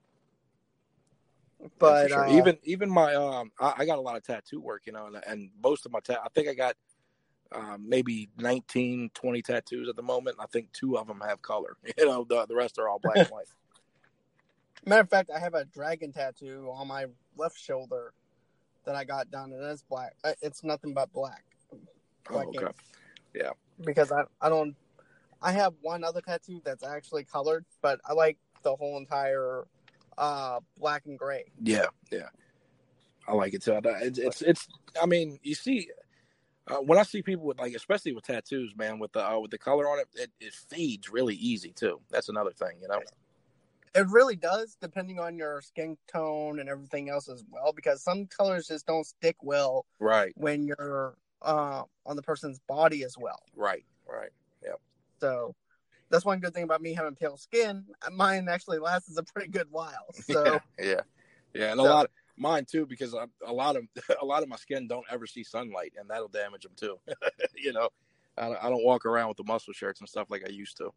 But 1.77 2.09
yeah, 2.09 2.15
sure. 2.15 2.27
uh, 2.27 2.37
even 2.37 2.57
even 2.63 2.89
my 2.89 3.13
um, 3.13 3.51
I, 3.59 3.73
I, 3.79 3.85
got 3.85 3.97
a 3.97 4.01
lot 4.01 4.15
of 4.15 4.23
tattoo 4.23 4.61
work, 4.61 4.83
you 4.85 4.93
know, 4.93 5.07
and, 5.07 5.17
and 5.27 5.49
most 5.61 5.85
of 5.85 5.91
my 5.91 5.99
tat, 5.99 6.19
I 6.23 6.29
think 6.29 6.47
I 6.47 6.53
got 6.53 6.75
um, 7.51 7.85
maybe 7.87 8.29
19, 8.37 9.11
20 9.13 9.41
tattoos 9.41 9.89
at 9.89 9.95
the 9.95 10.01
moment. 10.01 10.37
I 10.39 10.45
think 10.45 10.71
two 10.71 10.97
of 10.97 11.07
them 11.07 11.21
have 11.21 11.41
color. 11.41 11.75
You 11.97 12.05
know, 12.05 12.23
the 12.23 12.45
the 12.45 12.55
rest 12.55 12.79
are 12.79 12.87
all 12.87 12.99
black 12.99 13.17
and 13.17 13.27
white. 13.29 13.47
Matter 14.85 15.01
of 15.01 15.09
fact, 15.09 15.29
I 15.35 15.39
have 15.39 15.53
a 15.53 15.65
dragon 15.65 16.13
tattoo 16.13 16.71
on 16.73 16.87
my 16.87 17.07
left 17.35 17.59
shoulder 17.59 18.13
that 18.89 18.95
I 18.95 19.03
got 19.03 19.29
done, 19.29 19.53
and 19.53 19.63
it's 19.65 19.83
black. 19.83 20.15
It's 20.41 20.63
nothing 20.63 20.95
but 20.95 21.13
black. 21.13 21.43
black 22.27 22.47
oh, 22.47 22.49
okay. 22.49 22.65
Ink. 22.65 22.75
Yeah. 23.35 23.51
Because 23.85 24.11
I 24.11 24.23
I 24.41 24.49
don't. 24.49 24.75
I 25.43 25.51
have 25.51 25.73
one 25.81 26.03
other 26.03 26.21
tattoo 26.21 26.59
that's 26.65 26.83
actually 26.83 27.23
colored, 27.23 27.65
but 27.83 28.01
I 28.03 28.13
like 28.13 28.39
the 28.63 28.75
whole 28.75 28.97
entire 28.97 29.65
uh, 30.17 30.59
black 30.79 31.03
and 31.05 31.19
gray. 31.19 31.51
Yeah, 31.61 31.85
yeah. 32.11 32.29
I 33.27 33.33
like 33.33 33.53
it 33.53 33.61
too. 33.61 33.79
It's, 33.83 34.17
it's, 34.17 34.41
it's 34.41 34.67
I 34.99 35.05
mean, 35.05 35.37
you 35.43 35.53
see, 35.53 35.89
uh, 36.67 36.77
when 36.77 36.97
I 36.97 37.03
see 37.03 37.21
people 37.21 37.45
with 37.45 37.59
like, 37.59 37.75
especially 37.75 38.13
with 38.13 38.25
tattoos, 38.25 38.73
man, 38.75 38.97
with 38.97 39.11
the 39.11 39.23
uh, 39.23 39.37
with 39.37 39.51
the 39.51 39.59
color 39.59 39.87
on 39.87 39.99
it, 39.99 40.07
it, 40.15 40.31
it 40.41 40.53
fades 40.53 41.09
really 41.09 41.35
easy 41.35 41.73
too. 41.73 42.01
That's 42.09 42.29
another 42.29 42.51
thing, 42.51 42.79
you 42.81 42.87
know. 42.87 43.01
It 43.95 44.07
really 44.09 44.35
does, 44.35 44.77
depending 44.79 45.19
on 45.19 45.37
your 45.37 45.61
skin 45.61 45.97
tone 46.11 46.59
and 46.59 46.69
everything 46.69 47.09
else 47.09 47.27
as 47.27 47.43
well, 47.49 47.73
because 47.73 48.03
some 48.03 48.27
colors 48.27 48.67
just 48.67 48.85
don't 48.85 49.05
stick 49.05 49.35
well. 49.41 49.85
Right. 49.99 50.33
When 50.35 50.67
you're 50.67 51.15
uh, 51.41 51.83
on 52.05 52.15
the 52.15 52.21
person's 52.21 52.59
body 52.67 53.03
as 53.03 53.15
well. 53.17 53.41
Right. 53.55 53.85
Right. 54.07 54.29
Yep. 54.63 54.79
So 55.19 55.55
that's 56.09 56.25
one 56.25 56.39
good 56.39 56.53
thing 56.53 56.63
about 56.63 56.81
me 56.81 56.93
having 56.93 57.15
pale 57.15 57.37
skin. 57.37 57.85
Mine 58.11 58.47
actually 58.49 58.79
lasts 58.79 59.15
a 59.17 59.23
pretty 59.23 59.49
good 59.49 59.67
while. 59.71 60.07
So 60.21 60.59
yeah, 60.79 60.85
yeah, 60.85 61.01
yeah. 61.53 61.71
and 61.71 61.79
so, 61.79 61.85
a 61.85 61.89
lot, 61.89 62.05
of, 62.05 62.11
mine 62.37 62.65
too, 62.65 62.85
because 62.85 63.15
I, 63.15 63.25
a 63.45 63.53
lot 63.53 63.75
of 63.75 63.85
a 64.21 64.25
lot 64.25 64.43
of 64.43 64.49
my 64.49 64.55
skin 64.55 64.87
don't 64.87 65.05
ever 65.09 65.27
see 65.27 65.43
sunlight, 65.43 65.93
and 65.99 66.09
that'll 66.09 66.27
damage 66.27 66.63
them 66.63 66.73
too. 66.75 66.99
you 67.55 67.73
know, 67.73 67.89
I, 68.37 68.47
I 68.49 68.69
don't 68.69 68.83
walk 68.83 69.05
around 69.05 69.29
with 69.29 69.37
the 69.37 69.43
muscle 69.43 69.73
shirts 69.73 69.99
and 69.99 70.09
stuff 70.09 70.27
like 70.29 70.43
I 70.45 70.49
used 70.49 70.77
to. 70.77 70.93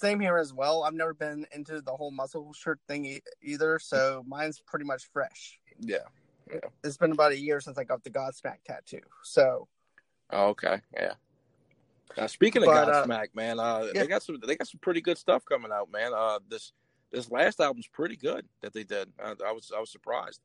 Same 0.00 0.18
here 0.18 0.38
as 0.38 0.52
well. 0.52 0.82
I've 0.82 0.94
never 0.94 1.14
been 1.14 1.46
into 1.52 1.80
the 1.80 1.92
whole 1.92 2.10
muscle 2.10 2.52
shirt 2.52 2.80
thing 2.88 3.04
e- 3.04 3.22
either, 3.42 3.78
so 3.78 4.24
mine's 4.26 4.60
pretty 4.60 4.84
much 4.84 5.08
fresh. 5.12 5.60
Yeah, 5.78 5.98
yeah. 6.50 6.60
It's 6.82 6.96
been 6.96 7.12
about 7.12 7.32
a 7.32 7.38
year 7.38 7.60
since 7.60 7.78
I 7.78 7.84
got 7.84 8.02
the 8.02 8.10
Godsmack 8.10 8.64
tattoo. 8.64 9.00
So. 9.22 9.68
Oh, 10.30 10.48
okay. 10.48 10.80
Yeah. 10.94 11.14
Now, 12.16 12.26
speaking 12.26 12.62
of 12.62 12.66
but, 12.66 12.88
Godsmack, 12.88 13.24
uh, 13.24 13.34
man, 13.34 13.60
uh, 13.60 13.88
yeah. 13.92 14.02
they 14.02 14.06
got 14.06 14.22
some 14.22 14.38
they 14.44 14.56
got 14.56 14.68
some 14.68 14.80
pretty 14.80 15.00
good 15.00 15.18
stuff 15.18 15.44
coming 15.44 15.70
out, 15.72 15.90
man. 15.92 16.12
Uh, 16.14 16.38
this 16.48 16.72
this 17.12 17.30
last 17.30 17.60
album's 17.60 17.86
pretty 17.86 18.16
good 18.16 18.46
that 18.62 18.72
they 18.72 18.84
did. 18.84 19.08
I, 19.22 19.34
I 19.46 19.52
was 19.52 19.70
I 19.76 19.80
was 19.80 19.90
surprised. 19.90 20.40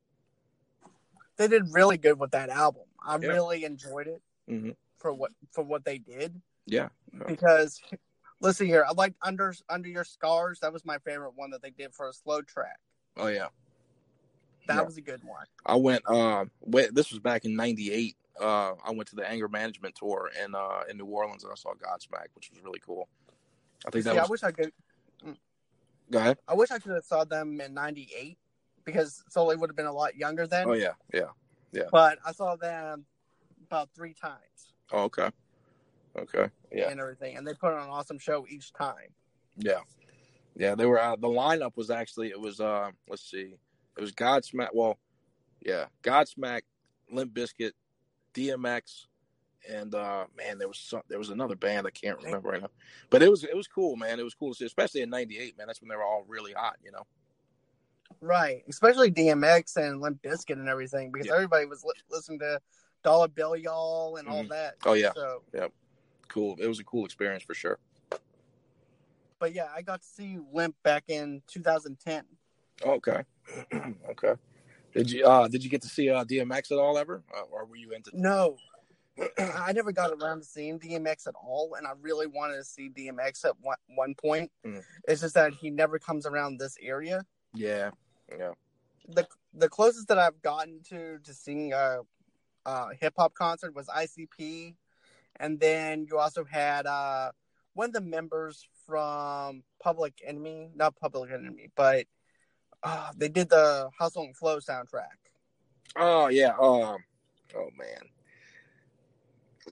They 1.37 1.47
did 1.47 1.63
really 1.71 1.97
good 1.97 2.19
with 2.19 2.31
that 2.31 2.49
album. 2.49 2.83
I 3.05 3.17
yeah. 3.17 3.27
really 3.27 3.63
enjoyed 3.63 4.07
it 4.07 4.21
mm-hmm. 4.49 4.71
for 4.97 5.13
what 5.13 5.31
for 5.51 5.63
what 5.63 5.85
they 5.85 5.97
did. 5.97 6.41
Yeah. 6.65 6.89
Because 7.27 7.81
listen 8.45 8.67
here, 8.67 8.85
I 8.87 8.93
liked 8.93 9.17
under 9.21 9.53
under 9.69 9.89
your 9.89 10.03
scars. 10.03 10.59
That 10.59 10.71
was 10.71 10.85
my 10.85 10.99
favorite 10.99 11.33
one 11.35 11.49
that 11.51 11.61
they 11.61 11.71
did 11.71 11.93
for 11.93 12.07
a 12.07 12.13
slow 12.13 12.41
track. 12.41 12.79
Oh 13.17 13.27
yeah, 13.27 13.47
that 14.67 14.75
yeah. 14.75 14.81
was 14.81 14.97
a 14.97 15.01
good 15.01 15.23
one. 15.23 15.45
I 15.65 15.75
went. 15.75 16.03
Uh, 16.07 16.45
went, 16.61 16.95
this 16.95 17.11
was 17.11 17.19
back 17.19 17.43
in 17.43 17.55
'98. 17.55 18.15
Uh, 18.39 18.73
I 18.85 18.91
went 18.91 19.07
to 19.09 19.15
the 19.15 19.29
Anger 19.29 19.47
Management 19.47 19.95
tour 19.95 20.29
in 20.43 20.55
uh 20.55 20.81
in 20.89 20.97
New 20.97 21.05
Orleans 21.05 21.43
and 21.43 21.51
I 21.51 21.55
saw 21.55 21.73
Godsmack, 21.73 22.27
which 22.35 22.51
was 22.51 22.63
really 22.63 22.79
cool. 22.85 23.09
I 23.85 23.89
think 23.89 24.05
that. 24.05 24.15
Was... 24.15 24.27
I 24.27 24.31
wish 24.31 24.43
I 24.43 24.51
could. 24.51 24.71
Mm. 25.25 25.37
Go 26.11 26.19
ahead. 26.19 26.37
I 26.47 26.53
wish 26.53 26.71
I 26.71 26.79
could 26.79 26.93
have 26.93 27.05
saw 27.05 27.23
them 27.23 27.59
in 27.59 27.73
'98 27.73 28.37
because 28.83 29.23
Sully 29.29 29.55
would 29.55 29.69
have 29.69 29.77
been 29.77 29.85
a 29.85 29.93
lot 29.93 30.15
younger 30.15 30.47
then. 30.47 30.67
Oh 30.69 30.73
yeah, 30.73 30.93
yeah, 31.13 31.29
yeah. 31.71 31.83
But 31.91 32.19
I 32.25 32.31
saw 32.31 32.55
them 32.55 33.05
about 33.67 33.89
three 33.95 34.13
times. 34.13 34.73
Oh, 34.91 35.03
okay. 35.03 35.29
Okay. 36.17 36.49
Yeah. 36.71 36.89
And 36.89 36.99
everything, 36.99 37.37
and 37.37 37.45
they 37.45 37.53
put 37.53 37.73
on 37.73 37.83
an 37.83 37.89
awesome 37.89 38.19
show 38.19 38.45
each 38.49 38.71
time. 38.73 39.13
Yeah. 39.57 39.81
Yeah, 40.55 40.75
they 40.75 40.85
were. 40.85 40.99
Uh, 41.01 41.15
the 41.17 41.27
lineup 41.27 41.75
was 41.75 41.89
actually 41.89 42.29
it 42.29 42.39
was. 42.39 42.59
Uh, 42.61 42.91
let's 43.09 43.29
see, 43.29 43.55
It 43.97 44.01
was 44.01 44.13
Godsmack. 44.13 44.69
Well, 44.73 44.97
yeah, 45.61 45.85
Godsmack, 46.03 46.61
Limp 47.11 47.33
Bizkit, 47.33 47.71
DMX, 48.33 49.07
and 49.69 49.93
uh 49.95 50.25
man, 50.37 50.57
there 50.57 50.67
was 50.69 50.77
some, 50.79 51.01
there 51.09 51.19
was 51.19 51.29
another 51.29 51.55
band 51.55 51.85
I 51.87 51.89
can't 51.89 52.21
remember 52.23 52.49
right 52.51 52.61
now, 52.61 52.69
but 53.09 53.21
it 53.21 53.29
was 53.29 53.43
it 53.43 53.55
was 53.55 53.67
cool, 53.67 53.97
man. 53.97 54.17
It 54.19 54.23
was 54.23 54.33
cool 54.35 54.53
to 54.53 54.57
see, 54.57 54.65
especially 54.65 55.01
in 55.01 55.09
'98, 55.09 55.57
man. 55.57 55.67
That's 55.67 55.81
when 55.81 55.89
they 55.89 55.95
were 55.97 56.03
all 56.03 56.23
really 56.27 56.53
hot, 56.53 56.77
you 56.83 56.91
know. 56.91 57.05
Right, 58.21 58.63
especially 58.69 59.11
DMX 59.11 59.75
and 59.75 59.99
Limp 59.99 60.21
Bizkit 60.21 60.53
and 60.53 60.69
everything, 60.69 61.11
because 61.11 61.27
Yeah. 61.27 61.33
everybody 61.33 61.65
was 61.65 61.83
li- 61.83 61.91
listening 62.09 62.39
to 62.39 62.61
Dollar 63.03 63.27
Bill 63.27 63.55
Y'all 63.57 64.15
and 64.17 64.27
all 64.27 64.43
Mhm. 64.43 64.49
that. 64.49 64.75
Oh, 64.85 64.93
yeah. 64.93 65.11
So, 65.13 65.43
Cool. 66.27 66.55
It 66.59 66.67
was 66.67 66.79
a 66.79 66.83
cool 66.83 67.05
experience 67.05 67.43
for 67.43 67.53
sure. 67.53 67.79
but 69.39 69.53
yeah, 69.53 69.67
I 69.75 69.81
got 69.81 70.01
to 70.01 70.07
see 70.07 70.39
Limp 70.53 70.75
back 70.83 71.03
in 71.07 71.41
2010. 71.47 72.23
Okay. 72.85 73.23
okay. 74.09 74.33
Did 74.93 75.11
you 75.11 75.25
uh 75.25 75.47
did 75.47 75.63
you 75.63 75.69
get 75.69 75.81
to 75.83 75.87
see 75.89 76.09
uh 76.09 76.23
DMX 76.23 76.71
at 76.71 76.77
all 76.77 76.97
ever, 76.97 77.21
uh, 77.35 77.41
or 77.51 77.65
were 77.65 77.75
you 77.75 77.91
into? 77.91 78.11
No, 78.13 78.55
I 79.37 79.71
never 79.73 79.91
got 79.91 80.11
around 80.11 80.39
to 80.39 80.45
seeing 80.45 80.79
DMX 80.79 81.27
at 81.27 81.35
all, 81.35 81.75
and 81.77 81.85
I 81.85 81.91
really 82.01 82.27
wanted 82.27 82.55
to 82.57 82.63
see 82.63 82.89
DMX 82.89 83.45
at 83.45 83.53
one, 83.61 83.77
one 83.89 84.15
point. 84.15 84.51
Mhm. 84.65 84.83
It's 85.07 85.21
just 85.21 85.35
that 85.35 85.53
he 85.53 85.69
never 85.69 85.99
comes 85.99 86.25
around 86.25 86.59
this 86.59 86.77
area. 86.81 87.25
Yeah. 87.53 87.91
Yeah. 88.29 88.53
the 89.09 89.27
The 89.53 89.69
closest 89.69 90.07
that 90.07 90.17
I've 90.17 90.41
gotten 90.41 90.81
to 90.89 91.19
to 91.19 91.33
seeing 91.33 91.73
a, 91.73 91.99
a 92.65 92.95
hip 92.95 93.13
hop 93.17 93.33
concert 93.33 93.75
was 93.75 93.87
ICP, 93.87 94.75
and 95.39 95.59
then 95.59 96.05
you 96.09 96.17
also 96.17 96.43
had 96.45 96.85
uh, 96.85 97.31
one 97.73 97.89
of 97.89 97.93
the 97.93 98.01
members 98.01 98.67
from 98.85 99.63
Public 99.81 100.21
Enemy, 100.25 100.71
not 100.75 100.95
Public 100.95 101.31
Enemy, 101.31 101.69
but 101.75 102.05
uh, 102.83 103.11
they 103.17 103.27
did 103.29 103.49
the 103.49 103.89
Hustle 103.97 104.23
and 104.23 104.35
Flow 104.35 104.59
soundtrack. 104.59 105.17
Oh 105.95 106.27
yeah. 106.27 106.53
Um. 106.59 106.97
Oh 107.55 107.69
man. 107.77 108.01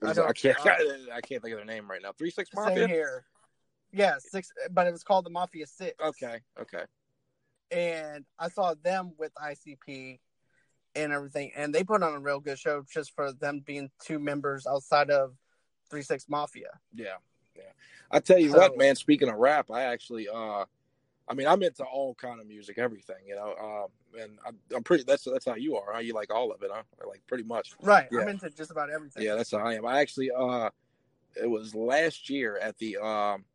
I 0.01 0.09
I, 0.21 0.33
can't. 0.33 0.57
I 0.65 1.21
can't 1.21 1.41
think 1.41 1.53
of 1.53 1.57
their 1.57 1.65
name 1.65 1.89
right 1.89 2.01
now. 2.01 2.11
Three 2.17 2.31
Six 2.31 2.49
Same 2.55 2.65
Mafia. 2.65 2.87
here. 2.87 3.25
Yeah, 3.91 4.15
six, 4.17 4.49
but 4.71 4.87
it 4.87 4.91
was 4.91 5.03
called 5.03 5.25
the 5.25 5.29
Mafia 5.29 5.67
Six. 5.67 5.93
Okay. 6.03 6.39
Okay. 6.59 6.83
and 7.71 8.25
I 8.39 8.49
saw 8.49 8.73
them 8.73 9.13
with 9.19 9.31
ICP 9.35 10.19
and 10.95 11.13
everything, 11.13 11.51
and 11.55 11.73
they 11.73 11.83
put 11.83 12.01
on 12.03 12.13
a 12.13 12.19
real 12.19 12.39
good 12.39 12.57
show 12.57 12.83
just 12.91 13.13
for 13.15 13.31
them 13.33 13.61
being 13.65 13.89
two 14.03 14.19
members 14.19 14.65
outside 14.65 15.09
of 15.11 15.35
Three 15.93 16.01
Six 16.01 16.27
Mafia. 16.27 16.79
Yeah. 16.95 17.05
Yeah. 17.55 17.61
I 18.09 18.19
tell 18.19 18.39
you 18.39 18.49
So- 18.49 18.57
what, 18.57 18.77
man. 18.79 18.95
Speaking 18.95 19.29
of 19.29 19.35
rap, 19.35 19.69
I 19.71 19.83
actually 19.83 20.27
uh. 20.27 20.65
I 21.25 21.33
mean, 21.35 21.47
I'm 21.47 21.63
into 21.63 21.85
all 21.85 22.15
kind 22.15 22.41
of 22.41 22.47
music, 22.47 22.77
everything, 22.77 23.15
you 23.25 23.35
know. 23.35 23.55
Um, 23.57 24.19
and 24.21 24.37
I'm, 24.45 24.57
I'm 24.75 24.83
pretty. 24.83 25.03
That's 25.05 25.23
that's 25.23 25.45
how 25.45 25.55
you 25.55 25.77
are. 25.77 25.93
Huh? 25.93 25.99
You 25.99 26.13
like 26.13 26.33
all 26.33 26.51
of 26.51 26.61
it, 26.63 26.69
huh? 26.73 26.81
Like 27.07 27.21
pretty 27.27 27.45
much. 27.45 27.73
Right, 27.81 28.07
Yeah. 28.11 28.21
I'm 28.21 28.27
into 28.29 28.49
just 28.49 28.71
about 28.71 28.89
everything. 28.89 29.23
Yeah, 29.23 29.35
that's 29.35 29.51
how 29.51 29.59
I 29.59 29.75
am. 29.75 29.85
I 29.85 30.01
actually 30.01 30.31
uh 30.31 30.69
it 31.41 31.47
was 31.49 31.73
last 31.73 32.29
year 32.29 32.57
at 32.57 32.77
the 32.77 32.97
um 32.97 33.45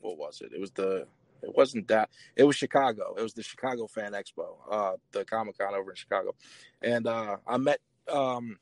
what 0.00 0.16
was 0.16 0.42
it? 0.42 0.52
It 0.52 0.60
was 0.60 0.70
the 0.70 1.08
it 1.42 1.56
wasn't 1.56 1.88
that 1.88 2.10
it 2.36 2.44
was 2.44 2.54
Chicago. 2.54 3.14
It 3.18 3.22
was 3.22 3.32
the 3.34 3.42
Chicago 3.42 3.88
Fan 3.88 4.12
Expo, 4.12 4.58
uh 4.70 4.92
the 5.10 5.24
Comic 5.24 5.58
Con 5.58 5.74
over 5.74 5.90
in 5.90 5.96
Chicago. 5.96 6.36
And 6.82 7.08
uh 7.08 7.38
I 7.48 7.56
met 7.56 7.80
um 8.06 8.58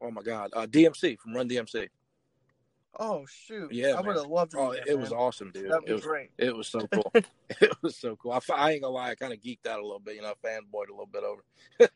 oh 0.00 0.12
my 0.12 0.22
god, 0.22 0.50
uh 0.54 0.66
DMC 0.66 1.18
from 1.18 1.34
Run 1.34 1.48
DMC. 1.48 1.88
Oh 3.00 3.24
shoot! 3.26 3.70
Yeah, 3.72 3.94
I 3.96 4.00
would 4.00 4.16
have 4.16 4.26
loved. 4.26 4.54
Oh, 4.56 4.70
meet 4.72 4.84
that, 4.84 4.88
it 4.90 4.98
was 4.98 5.12
awesome, 5.12 5.50
dude. 5.52 5.70
That 5.70 5.82
It 5.86 5.92
was 5.92 6.02
was 6.02 6.04
great. 6.04 6.30
it 6.36 6.56
was 6.56 6.66
so 6.66 6.80
cool. 6.88 7.10
it 7.60 7.72
was 7.82 7.96
so 7.96 8.16
cool. 8.16 8.32
I, 8.32 8.40
I 8.54 8.72
ain't 8.72 8.82
gonna 8.82 8.94
lie, 8.94 9.10
I 9.10 9.14
kind 9.14 9.32
of 9.32 9.40
geeked 9.40 9.66
out 9.68 9.78
a 9.78 9.82
little 9.82 10.00
bit, 10.00 10.16
you 10.16 10.22
know, 10.22 10.34
fanboyed 10.44 10.88
a 10.88 10.92
little 10.92 11.06
bit 11.06 11.22
over. 11.22 11.42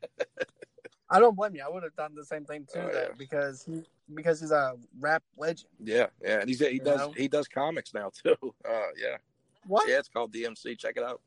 I 1.10 1.18
don't 1.20 1.36
blame 1.36 1.54
you. 1.56 1.62
I 1.66 1.68
would 1.68 1.82
have 1.82 1.94
done 1.96 2.14
the 2.14 2.24
same 2.24 2.44
thing 2.44 2.66
too, 2.72 2.80
Oh, 2.80 2.90
yeah. 2.92 3.08
because 3.18 3.64
he 3.64 3.82
because 4.14 4.40
he's 4.40 4.50
a 4.52 4.74
rap 5.00 5.22
legend. 5.36 5.68
Yeah, 5.82 6.06
yeah, 6.22 6.40
and 6.40 6.48
he's 6.48 6.60
he 6.60 6.70
You 6.74 6.80
does 6.80 6.98
know? 7.00 7.12
he 7.16 7.28
does 7.28 7.48
comics 7.48 7.92
now 7.92 8.10
too. 8.10 8.36
Uh, 8.42 8.86
yeah, 8.96 9.16
What? 9.66 9.88
yeah, 9.88 9.98
it's 9.98 10.08
called 10.08 10.32
DMC. 10.32 10.78
Check 10.78 10.96
it 10.96 11.02
out. 11.02 11.20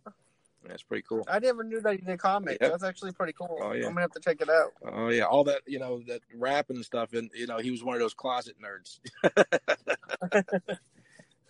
It's 0.69 0.83
pretty 0.83 1.03
cool. 1.07 1.23
I 1.29 1.39
never 1.39 1.63
knew 1.63 1.79
that 1.81 1.93
he 1.95 2.01
did 2.01 2.19
comics. 2.19 2.57
Yeah. 2.61 2.69
That's 2.69 2.83
actually 2.83 3.11
pretty 3.11 3.33
cool. 3.33 3.57
Oh, 3.61 3.71
yeah. 3.73 3.85
I'm 3.85 3.91
gonna 3.93 4.01
have 4.01 4.11
to 4.13 4.19
check 4.19 4.41
it 4.41 4.49
out. 4.49 4.71
Oh 4.91 5.09
yeah, 5.09 5.23
all 5.23 5.43
that 5.45 5.61
you 5.67 5.79
know 5.79 6.01
that 6.07 6.21
rap 6.35 6.69
and 6.69 6.83
stuff, 6.83 7.13
and 7.13 7.29
you 7.33 7.47
know 7.47 7.57
he 7.57 7.71
was 7.71 7.83
one 7.83 7.95
of 7.95 7.99
those 8.01 8.13
closet 8.13 8.55
nerds. 8.61 8.99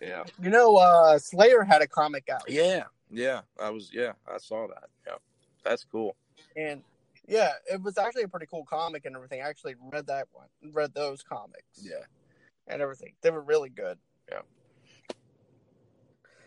yeah, 0.00 0.24
You 0.42 0.50
know, 0.50 0.76
uh, 0.76 1.18
Slayer 1.18 1.62
had 1.64 1.82
a 1.82 1.86
comic 1.86 2.28
out. 2.28 2.42
yeah, 2.48 2.84
yeah. 3.10 3.40
I 3.60 3.70
was 3.70 3.90
yeah, 3.92 4.12
I 4.32 4.38
saw 4.38 4.66
that. 4.68 4.84
Yeah, 5.06 5.14
that's 5.64 5.84
cool. 5.84 6.16
And 6.56 6.82
yeah, 7.26 7.52
it 7.72 7.82
was 7.82 7.98
actually 7.98 8.22
a 8.24 8.28
pretty 8.28 8.46
cool 8.46 8.64
comic 8.64 9.04
and 9.06 9.16
everything. 9.16 9.40
I 9.42 9.48
actually 9.48 9.74
read 9.92 10.06
that 10.08 10.28
one, 10.32 10.46
read 10.72 10.94
those 10.94 11.22
comics 11.22 11.64
Yeah. 11.82 12.04
and 12.68 12.80
everything. 12.82 13.14
They 13.22 13.30
were 13.30 13.40
really 13.40 13.68
good. 13.70 13.98
Yeah. 14.30 14.40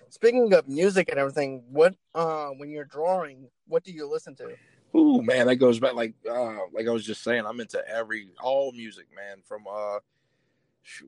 Speaking 0.10 0.54
of 0.54 0.68
music 0.68 1.10
and 1.10 1.20
everything, 1.20 1.64
what 1.70 1.96
uh 2.16 2.48
when 2.58 2.70
you're 2.70 2.86
drawing, 2.86 3.50
what 3.68 3.84
do 3.84 3.92
you 3.92 4.10
listen 4.10 4.36
to? 4.36 4.56
Ooh 4.96 5.22
man, 5.22 5.48
that 5.48 5.58
goes 5.58 5.80
back 5.80 5.94
like 5.94 6.14
uh 6.30 6.58
like 6.74 6.88
I 6.88 6.92
was 6.92 7.06
just 7.06 7.24
saying. 7.24 7.46
I'm 7.46 7.60
into 7.60 7.82
every 7.88 8.30
all 8.42 8.72
music, 8.72 9.08
man. 9.16 9.44
From 9.46 9.66
uh 9.72 10.00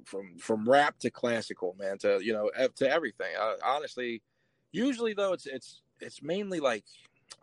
from 0.05 0.37
from 0.37 0.69
rap 0.69 0.99
to 0.99 1.09
classical, 1.09 1.75
man. 1.79 1.97
To 1.99 2.19
you 2.23 2.33
know 2.33 2.51
to 2.75 2.89
everything. 2.89 3.33
Uh, 3.39 3.55
honestly, 3.63 4.21
usually 4.71 5.13
though 5.13 5.33
it's 5.33 5.45
it's 5.45 5.81
it's 5.99 6.21
mainly 6.21 6.59
like 6.59 6.85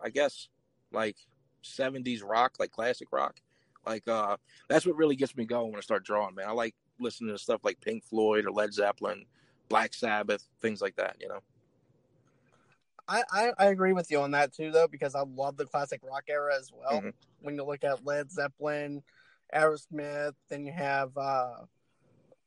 I 0.03 0.11
guess 0.11 0.49
like 0.93 1.17
70s 1.65 2.23
rock, 2.25 2.55
like 2.59 2.71
classic 2.71 3.09
rock. 3.13 3.41
Like 3.87 4.07
uh 4.07 4.37
that's 4.69 4.87
what 4.87 4.97
really 4.97 5.17
gets 5.17 5.37
me 5.37 5.45
going 5.45 5.71
when 5.71 5.79
I 5.79 5.83
start 5.83 6.05
drawing, 6.05 6.35
man. 6.35 6.49
I 6.49 6.53
like 6.53 6.75
listening 7.01 7.35
to 7.35 7.39
stuff 7.39 7.61
like 7.65 7.81
Pink 7.81 8.05
Floyd 8.05 8.47
or 8.47 8.53
Led 8.53 8.73
Zeppelin, 8.73 9.25
Black 9.69 9.95
Sabbath, 9.95 10.45
things 10.61 10.81
like 10.81 10.97
that, 10.97 11.17
you 11.21 11.29
know. 11.29 11.41
I, 13.09 13.23
I, 13.33 13.53
I 13.59 13.67
agree 13.67 13.93
with 13.93 14.11
you 14.11 14.21
on 14.21 14.33
that 14.33 14.53
too, 14.53 14.71
though, 14.71 14.89
because 14.89 15.15
I 15.15 15.23
love 15.23 15.57
the 15.57 15.65
classic 15.65 16.01
rock 16.03 16.25
era 16.29 16.55
as 16.59 16.71
well. 16.73 17.01
Mhm. 17.01 17.13
When 17.41 17.55
you 17.55 17.65
look 17.65 17.85
at 17.85 18.05
Led 18.05 18.31
Zeppelin, 18.31 19.03
Aerosmith, 19.55 20.35
then 20.49 20.67
you 20.67 20.73
have, 20.73 21.17
uh, 21.17 21.65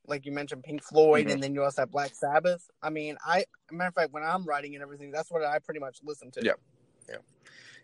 like 0.06 0.24
you 0.24 0.32
mentioned, 0.32 0.62
Pink 0.62 0.82
Floyd, 0.82 1.26
Mhm. 1.26 1.32
and 1.32 1.42
then 1.42 1.54
you 1.54 1.64
also 1.64 1.82
have 1.82 1.90
Black 1.90 2.14
Sabbath. 2.14 2.70
I 2.80 2.90
mean, 2.90 3.16
I 3.24 3.44
matter 3.70 3.88
of 3.88 3.94
fact, 3.94 4.12
when 4.12 4.22
I'm 4.22 4.44
writing 4.44 4.74
and 4.74 4.82
everything, 4.82 5.10
that's 5.10 5.30
what 5.30 5.42
I 5.44 5.58
pretty 5.58 5.80
much 5.80 6.00
listen 6.02 6.30
to. 6.32 6.44
Yeah. 6.44 6.52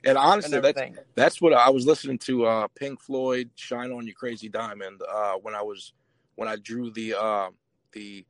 And 0.04 0.10
and 0.10 0.18
honestly, 0.18 0.60
that's. 0.60 0.80
That's 1.16 1.40
what 1.40 1.52
I 1.52 1.70
was 1.70 1.84
listening 1.84 2.18
to. 2.20 2.46
Uh, 2.46 2.68
Pink 2.68 3.00
Floyd, 3.00 3.50
"Shine 3.56 3.90
on 3.90 4.06
You 4.06 4.14
Crazy 4.14 4.48
Diamond." 4.48 5.02
Uh, 5.02 5.34
when 5.42 5.56
I 5.56 5.62
was 5.62 5.92
when 6.36 6.48
I 6.48 6.54
drew 6.54 6.92
the 6.92 7.14
uh, 7.14 7.50
the 7.90 8.24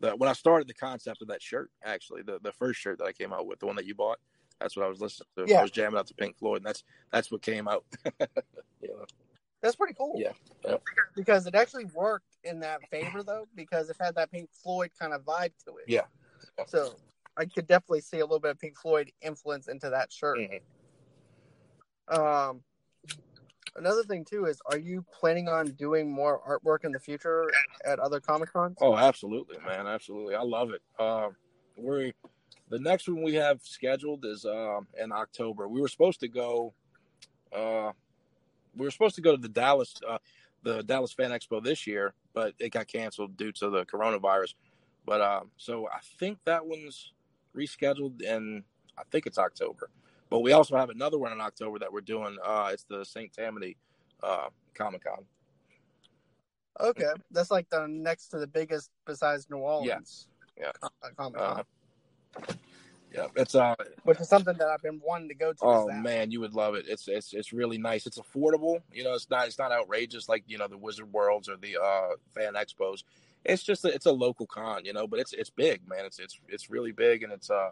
the 0.00 0.16
when 0.16 0.28
I 0.28 0.32
started 0.32 0.68
the 0.68 0.74
concept 0.74 1.22
of 1.22 1.28
that 1.28 1.42
shirt. 1.42 1.70
Actually, 1.84 2.22
the 2.22 2.38
the 2.42 2.52
first 2.52 2.80
shirt 2.80 2.98
that 2.98 3.04
I 3.04 3.12
came 3.12 3.32
out 3.32 3.46
with, 3.46 3.60
the 3.60 3.66
one 3.66 3.76
that 3.76 3.86
you 3.86 3.94
bought. 3.94 4.18
That's 4.60 4.76
what 4.76 4.84
I 4.84 4.88
was 4.88 5.00
listening 5.00 5.28
to. 5.38 5.44
Yeah. 5.46 5.60
I 5.60 5.62
was 5.62 5.70
jamming 5.70 5.98
out 5.98 6.06
to 6.08 6.14
Pink 6.14 6.36
Floyd, 6.36 6.58
and 6.58 6.66
that's 6.66 6.84
that's 7.10 7.30
what 7.30 7.42
came 7.42 7.66
out. 7.66 7.84
know? 8.20 9.06
That's 9.62 9.76
pretty 9.76 9.94
cool. 9.94 10.14
Yeah. 10.16 10.32
Yeah. 10.64 10.76
Because 11.14 11.46
it 11.46 11.54
actually 11.54 11.84
worked 11.86 12.36
in 12.44 12.60
that 12.60 12.80
favor, 12.90 13.22
though, 13.22 13.46
because 13.54 13.90
it 13.90 13.96
had 14.00 14.14
that 14.14 14.30
Pink 14.30 14.48
Floyd 14.52 14.90
kind 14.98 15.12
of 15.12 15.22
vibe 15.22 15.52
to 15.66 15.76
it. 15.76 15.84
Yeah. 15.86 16.02
Yeah. 16.58 16.64
So 16.66 16.94
I 17.36 17.44
could 17.44 17.66
definitely 17.66 18.00
see 18.00 18.18
a 18.18 18.24
little 18.24 18.40
bit 18.40 18.52
of 18.52 18.58
Pink 18.58 18.78
Floyd 18.78 19.12
influence 19.20 19.68
into 19.68 19.90
that 19.90 20.12
shirt. 20.12 20.38
Mhm. 20.38 20.60
Um, 22.16 22.62
another 23.76 24.02
thing 24.04 24.24
too 24.24 24.46
is, 24.46 24.60
are 24.66 24.78
you 24.78 25.04
planning 25.12 25.48
on 25.48 25.66
doing 25.72 26.10
more 26.10 26.40
artwork 26.48 26.84
in 26.84 26.92
the 26.92 26.98
future 26.98 27.50
at 27.84 27.98
other 27.98 28.20
comic 28.20 28.52
cons? 28.52 28.78
Oh, 28.80 28.96
absolutely, 28.96 29.58
man, 29.66 29.86
absolutely. 29.86 30.34
I 30.34 30.42
love 30.42 30.70
it. 30.70 30.82
Um, 31.02 31.36
we 31.76 32.12
the 32.68 32.78
next 32.78 33.08
one 33.08 33.22
we 33.22 33.34
have 33.34 33.60
scheduled 33.62 34.24
is 34.24 34.44
um, 34.44 34.86
in 34.98 35.12
October. 35.12 35.68
We 35.68 35.80
were 35.80 35.88
supposed 35.88 36.20
to 36.20 36.28
go. 36.28 36.72
Uh, 37.52 37.92
we 38.76 38.84
were 38.86 38.90
supposed 38.92 39.16
to 39.16 39.20
go 39.20 39.32
to 39.32 39.42
the 39.42 39.48
Dallas, 39.48 39.94
uh, 40.08 40.18
the 40.62 40.82
Dallas 40.82 41.12
Fan 41.12 41.30
Expo 41.30 41.62
this 41.62 41.86
year, 41.86 42.14
but 42.32 42.54
it 42.60 42.70
got 42.70 42.86
canceled 42.86 43.36
due 43.36 43.50
to 43.52 43.70
the 43.70 43.84
coronavirus. 43.86 44.54
But 45.04 45.20
um, 45.20 45.50
so 45.56 45.88
I 45.88 45.98
think 46.18 46.38
that 46.44 46.64
one's 46.64 47.12
rescheduled, 47.56 48.24
and 48.26 48.62
I 48.96 49.02
think 49.10 49.26
it's 49.26 49.38
October. 49.38 49.90
But 50.30 50.40
we 50.40 50.52
also 50.52 50.76
have 50.76 50.90
another 50.90 51.18
one 51.18 51.32
in 51.32 51.40
October 51.40 51.80
that 51.80 51.92
we're 51.92 52.00
doing. 52.00 52.36
Uh, 52.44 52.70
it's 52.72 52.84
the 52.84 53.04
St. 53.04 53.32
Tammany 53.32 53.76
uh, 54.22 54.48
Comic 54.74 55.04
Con. 55.04 55.24
Okay, 56.80 57.10
that's 57.30 57.50
like 57.50 57.68
the 57.68 57.86
next 57.88 58.28
to 58.28 58.38
the 58.38 58.46
biggest 58.46 58.90
besides 59.04 59.50
New 59.50 59.58
Orleans. 59.58 60.28
Yeah. 60.58 60.70
Comic 61.16 61.40
Uh, 61.40 61.62
yeah, 63.12 63.26
it's 63.34 63.56
uh, 63.56 63.74
which 64.04 64.20
is 64.20 64.28
something 64.28 64.56
that 64.56 64.68
I've 64.68 64.82
been 64.82 65.00
wanting 65.04 65.28
to 65.28 65.34
go 65.34 65.52
to. 65.52 65.58
Oh 65.62 65.90
man, 65.90 66.30
you 66.30 66.40
would 66.40 66.54
love 66.54 66.76
it. 66.76 66.86
It's 66.88 67.08
it's 67.08 67.32
it's 67.32 67.52
really 67.52 67.76
nice. 67.76 68.06
It's 68.06 68.18
affordable. 68.18 68.80
You 68.92 69.02
know, 69.02 69.14
it's 69.14 69.28
not 69.28 69.48
it's 69.48 69.58
not 69.58 69.72
outrageous 69.72 70.28
like 70.28 70.44
you 70.46 70.58
know 70.58 70.68
the 70.68 70.78
Wizard 70.78 71.12
Worlds 71.12 71.48
or 71.48 71.56
the 71.56 71.76
uh, 71.76 72.10
fan 72.34 72.54
expos. 72.54 73.02
It's 73.44 73.62
just 73.62 73.84
a, 73.84 73.88
it's 73.92 74.06
a 74.06 74.12
local 74.12 74.46
con, 74.46 74.84
you 74.84 74.92
know, 74.92 75.08
but 75.08 75.18
it's 75.18 75.32
it's 75.32 75.50
big, 75.50 75.86
man. 75.88 76.04
It's 76.04 76.20
it's 76.20 76.38
it's 76.48 76.70
really 76.70 76.92
big 76.92 77.24
and 77.24 77.32
it's 77.32 77.50
uh 77.50 77.70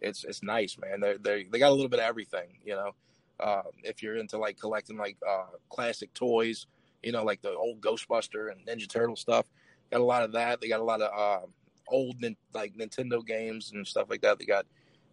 it's 0.00 0.24
it's 0.24 0.42
nice, 0.42 0.76
man. 0.78 1.00
They 1.00 1.16
they 1.16 1.44
they 1.44 1.58
got 1.58 1.70
a 1.70 1.74
little 1.74 1.88
bit 1.88 2.00
of 2.00 2.06
everything, 2.06 2.58
you 2.64 2.74
know. 2.74 2.92
Uh, 3.40 3.62
if 3.84 4.02
you're 4.02 4.16
into 4.16 4.36
like 4.36 4.58
collecting 4.58 4.96
like 4.96 5.16
uh, 5.28 5.46
classic 5.68 6.12
toys, 6.14 6.66
you 7.02 7.12
know, 7.12 7.24
like 7.24 7.40
the 7.40 7.52
old 7.52 7.80
Ghostbuster 7.80 8.50
and 8.50 8.66
Ninja 8.66 8.88
Turtle 8.88 9.16
stuff, 9.16 9.46
got 9.90 10.00
a 10.00 10.04
lot 10.04 10.22
of 10.22 10.32
that. 10.32 10.60
They 10.60 10.68
got 10.68 10.80
a 10.80 10.84
lot 10.84 11.00
of 11.00 11.12
uh, 11.16 11.46
old 11.88 12.16
like 12.54 12.74
Nintendo 12.74 13.24
games 13.24 13.72
and 13.72 13.86
stuff 13.86 14.08
like 14.10 14.22
that. 14.22 14.38
They 14.38 14.44
got, 14.44 14.66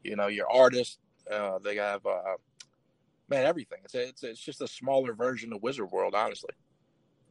you 0.03 0.15
know, 0.15 0.27
your 0.27 0.49
artists. 0.51 0.97
Uh, 1.31 1.59
they 1.59 1.75
have 1.75 2.05
uh, 2.05 2.35
man 3.29 3.45
everything. 3.45 3.79
It's 3.83 3.95
a, 3.95 4.07
it's 4.07 4.23
it's 4.23 4.39
just 4.39 4.61
a 4.61 4.67
smaller 4.67 5.13
version 5.13 5.53
of 5.53 5.61
Wizard 5.61 5.91
World. 5.91 6.15
Honestly, 6.15 6.53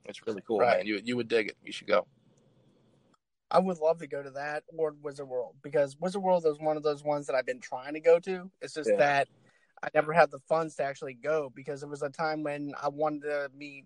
it's 0.05 0.27
really 0.27 0.43
cool, 0.47 0.61
right. 0.61 0.79
man. 0.79 0.87
You 0.87 1.01
you 1.05 1.17
would 1.17 1.29
dig 1.29 1.49
it. 1.49 1.57
You 1.65 1.73
should 1.73 1.89
go. 1.89 2.07
I 3.55 3.59
would 3.59 3.79
love 3.79 4.01
to 4.01 4.09
go 4.09 4.21
to 4.21 4.31
that 4.31 4.65
or 4.77 4.97
Wizard 5.01 5.29
World 5.29 5.55
because 5.63 5.97
Wizard 6.01 6.21
World 6.21 6.45
is 6.45 6.59
one 6.59 6.77
of 6.77 6.83
those 6.83 7.05
ones 7.05 7.29
that 7.29 7.37
I've 7.37 7.47
been 7.47 7.61
trying 7.61 7.95
to 7.95 8.01
go 8.01 8.19
to. 8.19 8.51
It's 8.61 8.75
just 8.75 8.91
yeah. 8.91 8.97
that 8.97 9.29
I 9.81 9.89
never 9.95 10.13
had 10.13 10.33
the 10.33 10.41
funds 10.41 10.75
to 10.77 10.83
actually 10.83 11.15
go 11.15 11.53
because 11.55 11.85
it 11.85 11.89
was 11.89 12.03
a 12.03 12.11
time 12.11 12.43
when 12.43 12.75
I 12.83 12.89
wanted 12.89 13.23
to 13.23 13.51
meet 13.57 13.85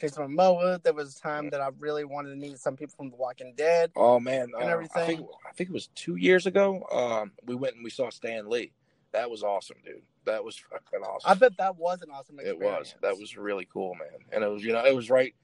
Jason 0.00 0.28
Momoa. 0.28 0.80
There 0.84 0.92
was 0.92 1.16
a 1.16 1.20
time 1.20 1.50
that 1.50 1.60
I 1.60 1.70
really 1.80 2.04
wanted 2.04 2.30
to 2.30 2.36
meet 2.36 2.60
some 2.60 2.76
people 2.76 2.94
from 2.96 3.10
The 3.10 3.16
Walking 3.16 3.54
Dead. 3.56 3.90
Oh 3.96 4.20
man, 4.20 4.52
and 4.54 4.54
uh, 4.54 4.58
everything. 4.68 5.02
I 5.02 5.06
think, 5.06 5.26
I 5.48 5.52
think, 5.54 5.70
it 5.70 5.72
was 5.72 5.88
two 5.96 6.14
years 6.14 6.46
ago. 6.46 6.84
Um, 6.92 7.32
we 7.44 7.56
went 7.56 7.74
and 7.74 7.82
we 7.82 7.90
saw 7.90 8.10
Stan 8.10 8.48
Lee. 8.48 8.70
That 9.10 9.28
was 9.28 9.42
awesome, 9.42 9.78
dude. 9.84 10.02
That 10.24 10.44
was 10.44 10.56
fucking 10.56 11.04
awesome. 11.04 11.28
I 11.28 11.34
bet 11.34 11.56
that 11.58 11.76
was 11.76 12.00
an 12.02 12.10
awesome 12.12 12.38
experience. 12.38 12.62
It 12.62 12.64
was. 12.64 12.94
That 13.02 13.18
was 13.18 13.36
really 13.36 13.66
cool, 13.72 13.96
man. 13.96 14.20
And 14.30 14.44
it 14.44 14.48
was, 14.48 14.62
you 14.62 14.72
know, 14.72 14.84
it 14.84 14.94
was 14.94 15.10
right 15.10 15.34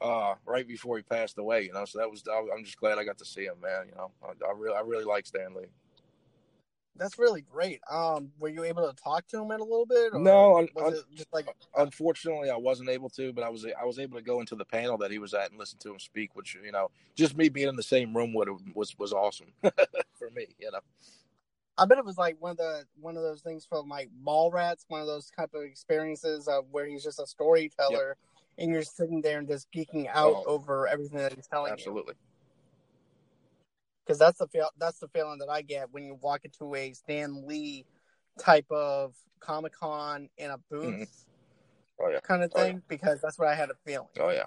uh, 0.00 0.34
right 0.46 0.66
before 0.66 0.96
he 0.96 1.02
passed 1.02 1.38
away. 1.38 1.62
You 1.62 1.72
know, 1.72 1.84
so 1.84 1.98
that 1.98 2.10
was 2.10 2.22
I'm 2.28 2.64
just 2.64 2.78
glad 2.78 2.98
I 2.98 3.04
got 3.04 3.18
to 3.18 3.24
see 3.24 3.44
him, 3.44 3.56
man. 3.62 3.86
You 3.88 3.94
know, 3.96 4.10
I, 4.22 4.48
I 4.48 4.52
really 4.56 4.76
I 4.76 4.80
really 4.80 5.04
like 5.04 5.26
Stan 5.26 5.54
Lee. 5.54 5.66
That's 6.96 7.18
really 7.18 7.40
great. 7.40 7.80
Um, 7.90 8.30
were 8.38 8.48
you 8.48 8.62
able 8.62 8.88
to 8.88 9.02
talk 9.02 9.26
to 9.28 9.42
him 9.42 9.50
in 9.50 9.58
a 9.58 9.64
little 9.64 9.86
bit? 9.86 10.14
no, 10.14 10.58
un, 10.58 10.68
un, 10.76 10.94
just 11.14 11.32
like 11.32 11.46
unfortunately 11.76 12.50
I 12.50 12.56
wasn't 12.56 12.88
able 12.88 13.08
to, 13.10 13.32
but 13.32 13.42
I 13.42 13.48
was 13.48 13.66
I 13.66 13.84
was 13.84 13.98
able 13.98 14.16
to 14.16 14.22
go 14.22 14.40
into 14.40 14.54
the 14.54 14.64
panel 14.64 14.96
that 14.98 15.10
he 15.10 15.18
was 15.18 15.34
at 15.34 15.50
and 15.50 15.58
listen 15.58 15.78
to 15.80 15.90
him 15.90 15.98
speak, 15.98 16.36
which 16.36 16.56
you 16.62 16.70
know, 16.70 16.90
just 17.16 17.36
me 17.36 17.48
being 17.48 17.68
in 17.68 17.76
the 17.76 17.82
same 17.82 18.16
room 18.16 18.32
with 18.32 18.48
him 18.48 18.72
was 18.74 18.96
was 18.98 19.12
awesome 19.12 19.52
for 19.62 20.30
me. 20.30 20.46
You 20.58 20.70
know. 20.70 20.80
I 21.76 21.86
bet 21.86 21.98
it 21.98 22.04
was 22.04 22.18
like 22.18 22.36
one 22.38 22.52
of 22.52 22.58
the 22.58 22.84
one 23.00 23.16
of 23.16 23.24
those 23.24 23.42
things 23.42 23.66
from 23.66 23.88
like 23.88 24.08
Mallrats, 24.24 24.84
one 24.86 25.00
of 25.00 25.08
those 25.08 25.32
type 25.36 25.50
of 25.54 25.62
experiences 25.62 26.46
of 26.46 26.66
where 26.70 26.86
he's 26.86 27.02
just 27.02 27.18
a 27.18 27.26
storyteller. 27.26 28.10
Yep 28.10 28.18
and 28.58 28.70
you're 28.70 28.82
sitting 28.82 29.20
there 29.20 29.38
and 29.38 29.48
just 29.48 29.70
geeking 29.72 30.08
out 30.08 30.34
oh, 30.36 30.44
over 30.46 30.86
everything 30.86 31.18
that 31.18 31.32
he's 31.32 31.46
telling 31.46 31.72
absolutely. 31.72 32.00
you. 32.00 32.00
Absolutely. 32.00 32.14
Because 34.06 34.18
that's 34.18 34.38
the 34.38 34.48
feel 34.48 34.68
that's 34.78 34.98
the 34.98 35.08
feeling 35.08 35.38
that 35.38 35.48
I 35.48 35.62
get 35.62 35.90
when 35.90 36.04
you 36.04 36.18
walk 36.20 36.44
into 36.44 36.74
a 36.74 36.92
Stan 36.92 37.46
Lee 37.46 37.86
type 38.38 38.70
of 38.70 39.14
Comic 39.40 39.72
Con 39.72 40.28
in 40.36 40.50
a 40.50 40.58
booth, 40.70 40.84
mm-hmm. 40.84 42.04
oh, 42.04 42.08
yeah. 42.10 42.20
kind 42.20 42.42
of 42.42 42.52
thing. 42.52 42.62
Oh, 42.62 42.66
yeah. 42.66 42.78
Because 42.88 43.20
that's 43.22 43.38
what 43.38 43.48
I 43.48 43.54
had 43.54 43.70
a 43.70 43.74
feeling. 43.86 44.08
Oh 44.20 44.28
yeah, 44.28 44.44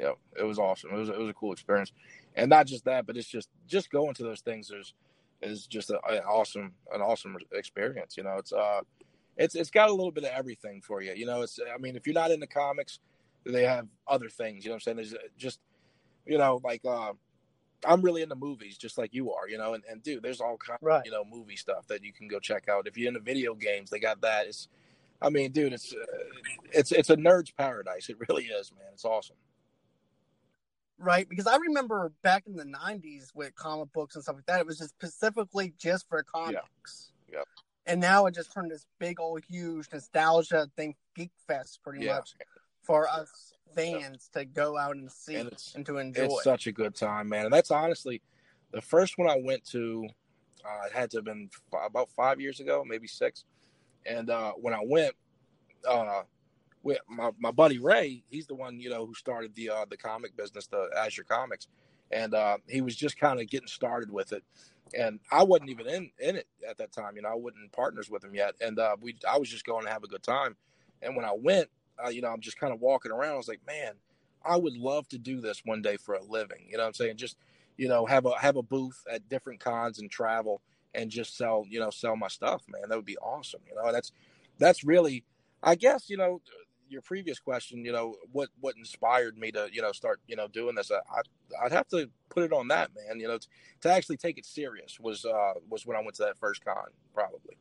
yeah, 0.00 0.12
it 0.38 0.42
was 0.42 0.58
awesome. 0.58 0.90
It 0.92 0.96
was 0.96 1.08
it 1.08 1.18
was 1.18 1.28
a 1.28 1.34
cool 1.34 1.52
experience, 1.52 1.92
and 2.34 2.50
not 2.50 2.66
just 2.66 2.84
that, 2.86 3.06
but 3.06 3.16
it's 3.16 3.28
just 3.28 3.48
just 3.68 3.90
going 3.90 4.14
to 4.14 4.24
those 4.24 4.40
things. 4.40 4.68
There's 4.68 4.94
is 5.42 5.66
just 5.66 5.90
a, 5.90 6.00
an 6.08 6.22
awesome 6.24 6.72
an 6.92 7.00
awesome 7.00 7.36
experience. 7.52 8.16
You 8.16 8.24
know, 8.24 8.36
it's 8.38 8.52
uh, 8.52 8.80
it's 9.36 9.54
it's 9.54 9.70
got 9.70 9.88
a 9.88 9.92
little 9.92 10.12
bit 10.12 10.24
of 10.24 10.30
everything 10.30 10.80
for 10.80 11.02
you. 11.02 11.12
You 11.14 11.26
know, 11.26 11.42
it's 11.42 11.58
I 11.72 11.78
mean, 11.78 11.96
if 11.96 12.06
you're 12.06 12.14
not 12.14 12.30
into 12.30 12.46
comics, 12.46 12.98
they 13.52 13.64
have 13.64 13.86
other 14.06 14.28
things. 14.28 14.64
You 14.64 14.70
know 14.70 14.74
what 14.74 14.76
I'm 14.76 14.80
saying? 14.80 14.96
There's 14.96 15.14
uh, 15.14 15.28
just, 15.36 15.60
you 16.26 16.38
know, 16.38 16.60
like 16.64 16.84
uh, 16.84 17.12
I'm 17.84 18.02
really 18.02 18.22
into 18.22 18.34
movies, 18.34 18.76
just 18.76 18.98
like 18.98 19.14
you 19.14 19.32
are. 19.32 19.48
You 19.48 19.58
know, 19.58 19.74
and, 19.74 19.84
and 19.88 20.02
dude, 20.02 20.22
there's 20.22 20.40
all 20.40 20.56
kind 20.56 20.78
right. 20.82 21.00
of 21.00 21.06
you 21.06 21.12
know 21.12 21.24
movie 21.24 21.56
stuff 21.56 21.86
that 21.88 22.04
you 22.04 22.12
can 22.12 22.28
go 22.28 22.38
check 22.38 22.68
out. 22.68 22.86
If 22.86 22.96
you're 22.96 23.08
into 23.08 23.20
video 23.20 23.54
games, 23.54 23.90
they 23.90 23.98
got 23.98 24.20
that. 24.22 24.46
It's, 24.46 24.68
I 25.22 25.30
mean, 25.30 25.52
dude, 25.52 25.72
it's 25.72 25.92
uh, 25.92 26.22
it's 26.72 26.92
it's 26.92 27.10
a 27.10 27.16
nerd's 27.16 27.50
paradise. 27.50 28.08
It 28.08 28.16
really 28.28 28.44
is, 28.44 28.72
man. 28.72 28.88
It's 28.92 29.04
awesome. 29.04 29.36
Right, 30.98 31.28
because 31.28 31.46
I 31.46 31.56
remember 31.56 32.10
back 32.22 32.44
in 32.46 32.56
the 32.56 32.64
'90s 32.64 33.34
with 33.34 33.54
comic 33.54 33.92
books 33.92 34.14
and 34.14 34.24
stuff 34.24 34.36
like 34.36 34.46
that, 34.46 34.60
it 34.60 34.66
was 34.66 34.78
just 34.78 34.90
specifically 34.90 35.74
just 35.78 36.08
for 36.08 36.22
comics. 36.22 37.12
Yeah. 37.28 37.38
Yep. 37.38 37.48
And 37.88 38.00
now 38.00 38.26
it 38.26 38.34
just 38.34 38.52
turned 38.52 38.70
this 38.70 38.86
big 38.98 39.20
old 39.20 39.44
huge 39.48 39.86
nostalgia 39.92 40.68
thing, 40.74 40.96
geek 41.14 41.30
fest, 41.46 41.80
pretty 41.84 42.04
yeah. 42.04 42.16
much 42.16 42.34
for 42.86 43.08
us 43.08 43.52
fans 43.74 44.30
to 44.32 44.44
go 44.44 44.78
out 44.78 44.96
and 44.96 45.10
see 45.10 45.34
and, 45.34 45.50
and, 45.74 45.84
to 45.86 45.98
enjoy. 45.98 46.24
It's 46.24 46.44
such 46.44 46.66
a 46.66 46.72
good 46.72 46.94
time, 46.94 47.28
man. 47.28 47.44
And 47.44 47.52
that's 47.52 47.70
honestly 47.70 48.22
the 48.72 48.80
first 48.80 49.18
one 49.18 49.28
I 49.28 49.38
went 49.42 49.64
to. 49.66 50.08
Uh, 50.64 50.86
it 50.86 50.92
had 50.92 51.10
to 51.10 51.18
have 51.18 51.24
been 51.24 51.48
f- 51.72 51.80
about 51.86 52.10
five 52.10 52.40
years 52.40 52.58
ago, 52.58 52.84
maybe 52.86 53.06
six. 53.06 53.44
And 54.04 54.30
uh, 54.30 54.52
when 54.52 54.74
I 54.74 54.80
went, 54.84 55.14
uh, 55.88 56.22
with 56.82 56.98
my, 57.08 57.30
my 57.38 57.50
buddy 57.50 57.78
Ray, 57.78 58.22
he's 58.30 58.46
the 58.46 58.54
one 58.54 58.80
you 58.80 58.88
know 58.88 59.04
who 59.04 59.14
started 59.14 59.54
the 59.54 59.70
uh, 59.70 59.84
the 59.90 59.96
comic 59.96 60.36
business, 60.36 60.68
the 60.68 60.88
Azure 60.96 61.24
Comics, 61.24 61.66
and 62.12 62.32
uh, 62.32 62.58
he 62.68 62.80
was 62.80 62.94
just 62.94 63.18
kind 63.18 63.40
of 63.40 63.48
getting 63.48 63.66
started 63.66 64.10
with 64.10 64.32
it. 64.32 64.44
And 64.96 65.18
I 65.32 65.42
wasn't 65.42 65.70
even 65.70 65.88
in 65.88 66.10
in 66.20 66.36
it 66.36 66.46
at 66.68 66.78
that 66.78 66.92
time, 66.92 67.16
you 67.16 67.22
know. 67.22 67.28
I 67.28 67.34
wasn't 67.34 67.72
partners 67.72 68.08
with 68.08 68.24
him 68.24 68.34
yet, 68.34 68.54
and 68.60 68.78
uh, 68.78 68.96
we 69.00 69.16
I 69.28 69.36
was 69.36 69.48
just 69.48 69.66
going 69.66 69.84
to 69.84 69.90
have 69.90 70.04
a 70.04 70.08
good 70.08 70.22
time. 70.22 70.56
And 71.02 71.16
when 71.16 71.24
I 71.24 71.32
went, 71.36 71.68
uh, 72.04 72.08
you 72.08 72.22
know, 72.22 72.28
I'm 72.28 72.40
just 72.40 72.58
kind 72.58 72.72
of 72.72 72.80
walking 72.80 73.12
around. 73.12 73.34
I 73.34 73.36
was 73.36 73.48
like, 73.48 73.66
man, 73.66 73.92
I 74.44 74.56
would 74.56 74.76
love 74.76 75.08
to 75.08 75.18
do 75.18 75.40
this 75.40 75.62
one 75.64 75.82
day 75.82 75.96
for 75.96 76.14
a 76.14 76.22
living. 76.22 76.66
You 76.68 76.76
know 76.76 76.84
what 76.84 76.88
I'm 76.88 76.94
saying? 76.94 77.16
Just, 77.16 77.36
you 77.76 77.88
know, 77.88 78.06
have 78.06 78.26
a 78.26 78.38
have 78.38 78.56
a 78.56 78.62
booth 78.62 79.02
at 79.10 79.28
different 79.28 79.60
cons 79.60 79.98
and 79.98 80.10
travel 80.10 80.62
and 80.94 81.10
just 81.10 81.36
sell, 81.36 81.64
you 81.68 81.80
know, 81.80 81.90
sell 81.90 82.16
my 82.16 82.28
stuff, 82.28 82.62
man. 82.68 82.88
That 82.88 82.96
would 82.96 83.04
be 83.04 83.18
awesome. 83.18 83.60
You 83.68 83.74
know, 83.74 83.92
that's 83.92 84.12
that's 84.58 84.84
really 84.84 85.24
I 85.62 85.74
guess, 85.74 86.08
you 86.08 86.16
know, 86.16 86.40
your 86.88 87.02
previous 87.02 87.38
question, 87.38 87.84
you 87.84 87.92
know, 87.92 88.16
what 88.32 88.48
what 88.60 88.76
inspired 88.76 89.36
me 89.36 89.50
to, 89.52 89.68
you 89.72 89.82
know, 89.82 89.92
start, 89.92 90.20
you 90.26 90.36
know, 90.36 90.48
doing 90.48 90.74
this. 90.74 90.90
I, 90.90 90.96
I 91.60 91.64
would 91.64 91.72
have 91.72 91.88
to 91.88 92.08
put 92.28 92.44
it 92.44 92.52
on 92.52 92.68
that, 92.68 92.90
man. 92.94 93.20
You 93.20 93.28
know, 93.28 93.38
to, 93.38 93.46
to 93.82 93.92
actually 93.92 94.16
take 94.16 94.38
it 94.38 94.46
serious 94.46 95.00
was 95.00 95.24
uh 95.24 95.54
was 95.68 95.86
when 95.86 95.96
I 95.96 96.00
went 96.00 96.14
to 96.16 96.24
that 96.24 96.38
first 96.38 96.64
con, 96.64 96.86
probably. 97.14 97.56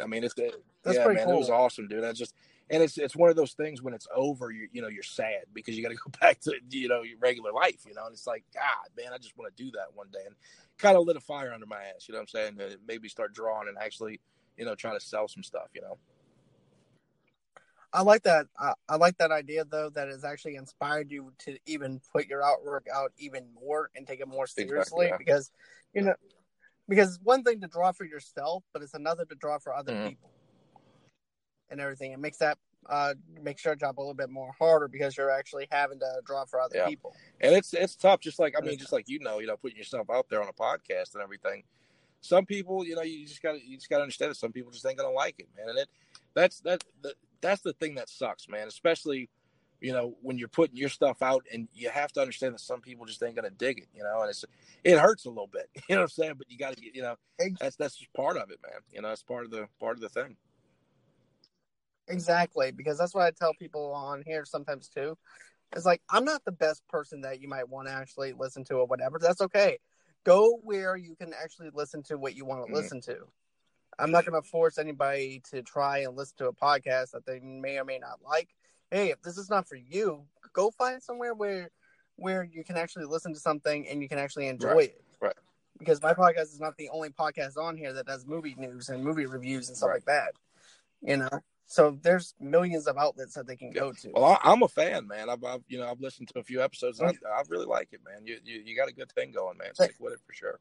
I 0.00 0.06
mean, 0.06 0.22
it's 0.22 0.34
it, 0.36 0.62
yeah, 0.86 1.06
man, 1.06 1.24
cool. 1.24 1.34
it 1.34 1.38
was 1.38 1.50
awesome, 1.50 1.88
dude. 1.88 2.04
I 2.04 2.12
just 2.12 2.34
and 2.70 2.82
it's 2.82 2.98
it's 2.98 3.16
one 3.16 3.30
of 3.30 3.36
those 3.36 3.52
things 3.52 3.82
when 3.82 3.94
it's 3.94 4.06
over, 4.14 4.50
you 4.50 4.68
you 4.72 4.82
know, 4.82 4.88
you're 4.88 5.02
sad 5.02 5.44
because 5.54 5.76
you 5.76 5.82
got 5.82 5.90
to 5.90 5.94
go 5.94 6.10
back 6.20 6.40
to 6.40 6.54
you 6.70 6.88
know 6.88 7.02
your 7.02 7.18
regular 7.18 7.52
life, 7.52 7.84
you 7.86 7.94
know. 7.94 8.06
And 8.06 8.12
it's 8.12 8.26
like, 8.26 8.44
God, 8.54 8.90
man, 8.96 9.12
I 9.12 9.18
just 9.18 9.36
want 9.36 9.54
to 9.54 9.62
do 9.62 9.70
that 9.72 9.94
one 9.94 10.08
day, 10.12 10.20
and 10.26 10.34
kind 10.78 10.96
of 10.96 11.06
lit 11.06 11.16
a 11.16 11.20
fire 11.20 11.52
under 11.52 11.66
my 11.66 11.76
ass. 11.76 12.08
You 12.08 12.12
know 12.12 12.18
what 12.18 12.22
I'm 12.22 12.28
saying? 12.28 12.60
And 12.60 12.76
maybe 12.86 13.08
start 13.08 13.34
drawing 13.34 13.68
and 13.68 13.78
actually, 13.78 14.20
you 14.56 14.64
know, 14.64 14.74
try 14.74 14.92
to 14.92 15.00
sell 15.00 15.28
some 15.28 15.42
stuff. 15.42 15.68
You 15.74 15.82
know. 15.82 15.98
I 17.90 18.02
like 18.02 18.24
that. 18.24 18.46
I, 18.58 18.74
I 18.86 18.96
like 18.96 19.16
that 19.16 19.30
idea 19.30 19.64
though. 19.64 19.88
That 19.88 20.08
has 20.08 20.24
actually 20.24 20.56
inspired 20.56 21.10
you 21.10 21.32
to 21.40 21.56
even 21.64 22.00
put 22.12 22.26
your 22.26 22.42
artwork 22.42 22.82
out 22.94 23.12
even 23.16 23.46
more 23.58 23.90
and 23.96 24.06
take 24.06 24.20
it 24.20 24.28
more 24.28 24.46
seriously 24.46 25.06
exactly, 25.06 25.06
yeah. 25.06 25.16
because, 25.16 25.50
you 25.94 26.02
know, 26.02 26.14
because 26.86 27.18
one 27.22 27.44
thing 27.44 27.62
to 27.62 27.66
draw 27.66 27.92
for 27.92 28.04
yourself, 28.04 28.62
but 28.74 28.82
it's 28.82 28.92
another 28.92 29.24
to 29.24 29.34
draw 29.34 29.58
for 29.58 29.74
other 29.74 29.92
mm-hmm. 29.92 30.08
people 30.08 30.30
and 31.70 31.80
everything. 31.80 32.12
It 32.12 32.18
makes 32.18 32.38
that 32.38 32.58
uh, 32.88 33.14
makes 33.42 33.64
your 33.64 33.74
job 33.74 33.98
a 33.98 34.00
little 34.00 34.14
bit 34.14 34.30
more 34.30 34.52
harder 34.58 34.88
because 34.88 35.16
you're 35.16 35.30
actually 35.30 35.66
having 35.70 35.98
to 36.00 36.20
draw 36.24 36.44
for 36.44 36.60
other 36.60 36.76
yeah. 36.78 36.86
people. 36.86 37.14
And 37.40 37.54
it's 37.54 37.74
it's 37.74 37.96
tough, 37.96 38.20
just 38.20 38.38
like 38.38 38.54
I 38.56 38.64
mean, 38.64 38.78
just 38.78 38.92
like 38.92 39.08
you 39.08 39.18
know, 39.20 39.38
you 39.38 39.46
know, 39.46 39.56
putting 39.56 39.76
yourself 39.76 40.08
out 40.10 40.28
there 40.28 40.42
on 40.42 40.48
a 40.48 40.52
podcast 40.52 41.14
and 41.14 41.22
everything. 41.22 41.64
Some 42.20 42.46
people, 42.46 42.84
you 42.84 42.96
know, 42.96 43.02
you 43.02 43.26
just 43.26 43.42
gotta 43.42 43.60
you 43.64 43.76
just 43.76 43.90
gotta 43.90 44.02
understand 44.02 44.30
that 44.30 44.36
some 44.36 44.52
people 44.52 44.72
just 44.72 44.86
ain't 44.86 44.98
gonna 44.98 45.10
like 45.10 45.36
it, 45.38 45.48
man. 45.56 45.68
And 45.68 45.78
it 45.78 45.88
that's 46.34 46.60
that, 46.60 46.84
that 47.02 47.14
that's 47.40 47.62
the 47.62 47.72
thing 47.74 47.94
that 47.96 48.08
sucks, 48.08 48.48
man. 48.48 48.68
Especially 48.68 49.28
you 49.80 49.92
know 49.92 50.16
when 50.22 50.38
you're 50.38 50.48
putting 50.48 50.76
your 50.76 50.88
stuff 50.88 51.22
out 51.22 51.44
and 51.52 51.68
you 51.72 51.88
have 51.88 52.12
to 52.12 52.20
understand 52.20 52.54
that 52.54 52.60
some 52.60 52.80
people 52.80 53.06
just 53.06 53.22
ain't 53.22 53.36
gonna 53.36 53.50
dig 53.50 53.78
it 53.78 53.86
you 53.94 54.02
know 54.02 54.22
and 54.22 54.30
it's 54.30 54.44
it 54.82 54.98
hurts 54.98 55.24
a 55.24 55.28
little 55.28 55.46
bit 55.46 55.70
you 55.88 55.94
know 55.94 56.00
what 56.00 56.02
i'm 56.02 56.08
saying 56.08 56.32
but 56.36 56.50
you 56.50 56.58
gotta 56.58 56.74
get 56.74 56.94
you 56.94 57.02
know 57.02 57.14
that's 57.60 57.76
that's 57.76 57.96
just 57.96 58.12
part 58.12 58.36
of 58.36 58.50
it 58.50 58.58
man 58.62 58.80
you 58.92 59.00
know 59.00 59.10
it's 59.10 59.22
part 59.22 59.44
of 59.44 59.50
the 59.50 59.68
part 59.78 59.96
of 59.96 60.00
the 60.00 60.08
thing 60.08 60.36
Exactly, 62.08 62.70
because 62.70 62.98
that's 62.98 63.14
what 63.14 63.24
I 63.24 63.30
tell 63.30 63.54
people 63.54 63.92
on 63.92 64.22
here 64.26 64.44
sometimes 64.44 64.88
too. 64.88 65.16
It's 65.74 65.84
like 65.84 66.02
I'm 66.08 66.24
not 66.24 66.44
the 66.44 66.52
best 66.52 66.86
person 66.88 67.22
that 67.22 67.40
you 67.40 67.48
might 67.48 67.68
want 67.68 67.88
to 67.88 67.94
actually 67.94 68.32
listen 68.32 68.64
to 68.64 68.76
or 68.76 68.86
whatever. 68.86 69.18
That's 69.18 69.40
okay. 69.42 69.78
Go 70.24 70.58
where 70.62 70.96
you 70.96 71.14
can 71.14 71.32
actually 71.40 71.70
listen 71.72 72.02
to 72.04 72.18
what 72.18 72.34
you 72.34 72.44
want 72.44 72.62
to 72.62 72.66
mm-hmm. 72.66 72.74
listen 72.74 73.00
to. 73.02 73.26
I'm 73.98 74.10
not 74.10 74.24
going 74.24 74.40
to 74.40 74.48
force 74.48 74.78
anybody 74.78 75.42
to 75.50 75.62
try 75.62 75.98
and 75.98 76.16
listen 76.16 76.36
to 76.38 76.46
a 76.46 76.52
podcast 76.52 77.10
that 77.12 77.26
they 77.26 77.40
may 77.40 77.78
or 77.78 77.84
may 77.84 77.98
not 77.98 78.20
like. 78.24 78.48
Hey, 78.90 79.10
if 79.10 79.20
this 79.22 79.36
is 79.36 79.50
not 79.50 79.68
for 79.68 79.76
you, 79.76 80.24
go 80.52 80.70
find 80.70 81.02
somewhere 81.02 81.34
where 81.34 81.70
where 82.16 82.42
you 82.42 82.64
can 82.64 82.76
actually 82.76 83.04
listen 83.04 83.32
to 83.32 83.40
something 83.40 83.86
and 83.88 84.02
you 84.02 84.08
can 84.08 84.18
actually 84.18 84.48
enjoy 84.48 84.72
right. 84.72 84.88
it. 84.88 85.04
Right. 85.20 85.36
Because 85.78 86.02
my 86.02 86.14
podcast 86.14 86.52
is 86.52 86.60
not 86.60 86.76
the 86.76 86.88
only 86.88 87.10
podcast 87.10 87.56
on 87.56 87.76
here 87.76 87.92
that 87.92 88.06
does 88.06 88.26
movie 88.26 88.56
news 88.58 88.88
and 88.88 89.04
movie 89.04 89.26
reviews 89.26 89.68
and 89.68 89.76
stuff 89.76 89.88
right. 89.88 89.94
like 89.96 90.04
that. 90.06 90.32
You 91.02 91.18
know. 91.18 91.28
So 91.70 91.98
there's 92.02 92.34
millions 92.40 92.86
of 92.86 92.96
outlets 92.96 93.34
that 93.34 93.46
they 93.46 93.54
can 93.54 93.70
go 93.70 93.92
to. 93.92 94.10
Well, 94.14 94.38
I, 94.42 94.52
am 94.52 94.62
a 94.62 94.68
fan, 94.68 95.06
man. 95.06 95.28
I've, 95.28 95.44
I've, 95.44 95.60
you 95.68 95.78
know 95.78 95.86
I've 95.86 96.00
listened 96.00 96.28
to 96.28 96.38
a 96.38 96.42
few 96.42 96.62
episodes. 96.62 96.98
And 96.98 97.10
I, 97.10 97.12
I 97.28 97.42
really 97.50 97.66
like 97.66 97.88
it, 97.92 98.00
man. 98.08 98.26
You, 98.26 98.38
you 98.42 98.62
you 98.64 98.76
got 98.76 98.88
a 98.88 98.92
good 98.92 99.12
thing 99.12 99.32
going, 99.32 99.58
man. 99.58 99.74
Stick 99.74 99.94
with 100.00 100.14
it 100.14 100.20
for 100.26 100.32
sure. 100.32 100.60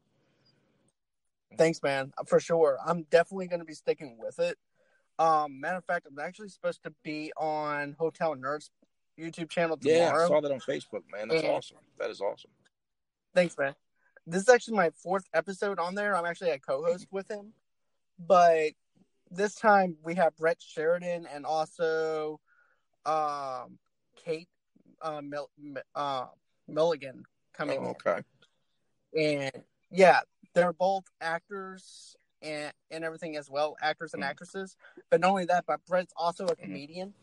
Thanks, 1.57 1.81
man. 1.81 2.11
For 2.27 2.41
sure, 2.41 2.77
I'm 2.85 3.03
definitely 3.03 3.47
going 3.47 3.61
to 3.61 3.65
be 3.65 3.73
sticking 3.73 4.17
with 4.19 4.37
it. 4.39 4.57
Um, 5.17 5.61
matter 5.61 5.77
of 5.77 5.85
fact, 5.85 6.07
I'm 6.11 6.19
actually 6.19 6.49
supposed 6.49 6.83
to 6.83 6.93
be 7.03 7.31
on 7.37 7.95
Hotel 7.97 8.35
Nerds 8.35 8.69
YouTube 9.17 9.49
channel 9.49 9.77
tomorrow. 9.77 10.17
Yeah, 10.17 10.25
I 10.25 10.27
saw 10.27 10.41
that 10.41 10.51
on 10.51 10.59
Facebook, 10.59 11.03
man. 11.09 11.29
That's 11.29 11.41
And- 11.41 11.51
awesome. 11.51 11.77
That 11.99 12.09
is 12.09 12.19
awesome. 12.19 12.51
Thanks, 13.33 13.57
man. 13.57 13.75
This 14.25 14.41
is 14.41 14.49
actually 14.49 14.75
my 14.75 14.89
fourth 14.89 15.23
episode 15.33 15.79
on 15.79 15.95
there. 15.95 16.17
I'm 16.17 16.25
actually 16.25 16.49
a 16.49 16.59
co-host 16.59 17.07
with 17.11 17.31
him, 17.31 17.53
but 18.19 18.71
this 19.31 19.55
time 19.55 19.97
we 20.03 20.15
have 20.15 20.35
Brett 20.35 20.57
Sheridan 20.61 21.25
and 21.31 21.45
also 21.45 22.39
um, 23.05 23.77
Kate 24.15 24.47
uh, 25.01 25.21
Mil- 25.21 25.49
uh, 25.95 26.25
Milligan 26.67 27.23
coming 27.53 27.79
Oh, 27.79 27.83
in. 27.83 27.89
okay. 27.91 28.21
and 29.15 29.63
yeah, 29.89 30.19
they're 30.53 30.73
both 30.73 31.05
actors 31.21 32.15
and 32.41 32.71
and 32.91 33.03
everything 33.03 33.35
as 33.35 33.49
well, 33.49 33.75
actors 33.81 34.13
and 34.13 34.23
Mhm. 34.23 34.27
actresses. 34.27 34.75
But 35.09 35.21
not 35.21 35.29
only 35.29 35.45
that, 35.45 35.65
but 35.65 35.83
Brett's 35.85 36.13
also 36.15 36.45
a 36.45 36.55
Mhm. 36.55 36.59
comedian, 36.59 37.13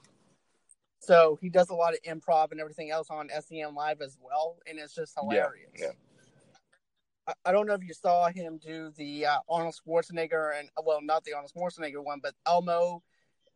so 0.98 1.36
he 1.40 1.48
does 1.50 1.68
a 1.70 1.74
lot 1.74 1.92
of 1.94 2.00
improv 2.02 2.50
and 2.50 2.60
everything 2.60 2.90
else 2.90 3.10
on 3.10 3.30
SEM 3.30 3.74
Live 3.74 4.00
as 4.00 4.18
well, 4.20 4.58
and 4.66 4.78
it's 4.78 4.94
just 4.94 5.14
hilarious. 5.14 5.70
yeah. 5.78 5.88
I, 5.88 5.92
I 7.44 7.52
don't 7.52 7.66
know 7.66 7.74
if 7.74 7.82
you 7.82 7.94
saw 7.94 8.28
him 8.28 8.58
do 8.58 8.90
the 8.96 9.26
uh, 9.26 9.38
Arnold 9.48 9.74
Schwarzenegger 9.86 10.58
and 10.58 10.68
well, 10.84 11.00
not 11.02 11.24
the 11.24 11.32
Arnold 11.32 11.52
Schwarzenegger 11.56 12.04
one, 12.04 12.20
but 12.22 12.34
Elmo, 12.46 13.02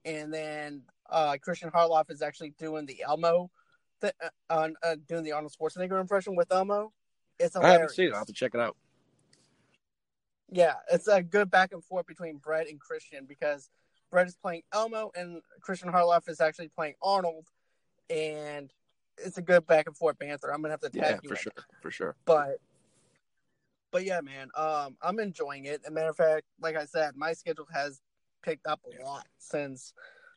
and 0.05 0.33
then 0.33 0.83
uh, 1.11 1.37
Christian 1.43 1.71
Harloff 1.71 2.11
is 2.11 2.23
actually 2.23 2.55
doing 2.59 2.87
the 2.87 3.03
Elmo, 3.07 3.51
th- 4.01 4.15
uh, 4.49 4.69
uh, 4.83 4.97
doing 5.07 5.23
the 5.23 5.33
Arnold 5.33 5.55
Schwarzenegger 5.59 6.01
impression 6.01 6.35
with 6.35 6.51
Elmo. 6.51 6.93
It's 7.39 7.57
I 7.57 7.69
haven't 7.69 7.91
seen 7.91 8.07
it. 8.07 8.13
I'll 8.13 8.19
have 8.19 8.27
to 8.29 8.33
check 8.33 8.53
it 8.55 8.61
out. 8.61 8.77
Yeah, 10.51 10.75
it's 10.91 11.09
a 11.09 11.23
good 11.23 11.51
back 11.51 11.73
and 11.73 11.85
forth 11.85 12.07
between 12.07 12.39
Brett 12.39 12.69
and 12.69 12.81
Christian 12.81 13.27
because 13.27 13.69
Brett 14.11 14.27
is 14.27 14.37
playing 14.37 14.63
Elmo 14.73 15.11
and 15.15 15.43
Christian 15.61 15.93
Harloff 15.93 16.29
is 16.29 16.41
actually 16.41 16.69
playing 16.69 16.95
Arnold, 17.03 17.49
and 18.09 18.73
it's 19.19 19.37
a 19.37 19.43
good 19.43 19.67
back 19.67 19.87
and 19.87 19.97
forth 19.97 20.19
banter. 20.19 20.53
I'm 20.53 20.63
gonna 20.63 20.73
have 20.73 20.81
to 20.81 20.91
tag 20.91 21.03
Yeah, 21.03 21.19
you 21.23 21.29
for 21.29 21.37
sure. 21.37 21.53
For 21.83 21.91
sure. 21.91 22.17
but 22.25 22.61
but 23.91 24.05
yeah, 24.05 24.21
man, 24.21 24.49
um, 24.57 24.97
I'm 25.03 25.19
enjoying 25.19 25.65
it. 25.67 25.81
As 25.85 25.89
a 25.89 25.91
matter 25.91 26.11
of 26.11 26.17
fact, 26.17 26.45
like 26.61 26.77
I 26.77 26.85
said, 26.85 27.17
my 27.17 27.33
schedule 27.33 27.67
has 27.73 28.01
picked 28.43 28.67
up 28.67 28.81
a 28.87 29.05
lot 29.05 29.27
since 29.39 29.93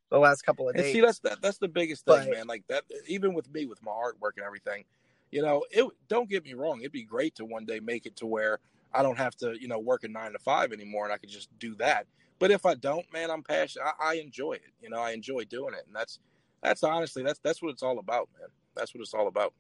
the 0.10 0.18
last 0.20 0.42
couple 0.44 0.68
of 0.70 0.76
And 0.76 0.84
days. 0.84 0.94
see, 0.94 1.02
that's 1.02 1.20
that, 1.20 1.42
that's 1.42 1.58
the 1.58 1.68
biggest 1.68 2.06
thing, 2.06 2.26
But- 2.26 2.30
man. 2.32 2.48
Like 2.48 2.66
that, 2.68 2.84
even 3.08 3.34
with 3.34 3.52
me, 3.54 3.66
with 3.66 3.82
my 3.84 3.92
artwork 3.92 4.32
and 4.38 4.46
everything, 4.46 4.86
you 5.32 5.42
know, 5.42 5.64
it. 5.72 5.86
Don't 6.08 6.30
get 6.30 6.44
me 6.44 6.54
wrong; 6.54 6.80
it'd 6.80 6.92
be 6.92 7.04
great 7.04 7.36
to 7.36 7.46
one 7.46 7.66
day 7.66 7.80
make 7.80 8.06
it 8.06 8.16
to 8.18 8.26
where 8.26 8.60
I 8.94 9.02
don't 9.04 9.18
have 9.18 9.36
to, 9.38 9.56
you 9.60 9.68
know, 9.70 9.80
work 9.80 10.04
a 10.04 10.08
nine 10.10 10.34
to 10.34 10.40
five 10.40 10.74
anymore, 10.74 11.06
and 11.06 11.14
I 11.14 11.18
could 11.18 11.30
just 11.30 11.48
do 11.60 11.76
that. 11.76 12.06
But 12.40 12.52
if 12.52 12.66
I 12.66 12.74
don't, 12.76 13.06
man, 13.14 13.30
I'm 13.32 13.44
passionate. 13.44 13.86
I, 14.00 14.12
I 14.12 14.14
enjoy 14.16 14.54
it. 14.54 14.74
You 14.82 14.90
know, 14.90 15.00
I 15.00 15.12
enjoy 15.12 15.46
doing 15.46 15.74
it, 15.74 15.84
and 15.88 15.96
that's 15.96 16.20
that's 16.62 16.84
honestly 16.84 17.24
that's 17.24 17.40
that's 17.40 17.62
what 17.62 17.70
it's 17.70 17.84
all 17.84 18.00
about, 18.00 18.28
man. 18.40 18.50
That's 18.76 18.94
what 18.94 19.02
it's 19.02 19.14
all 19.14 19.28
about. 19.28 19.54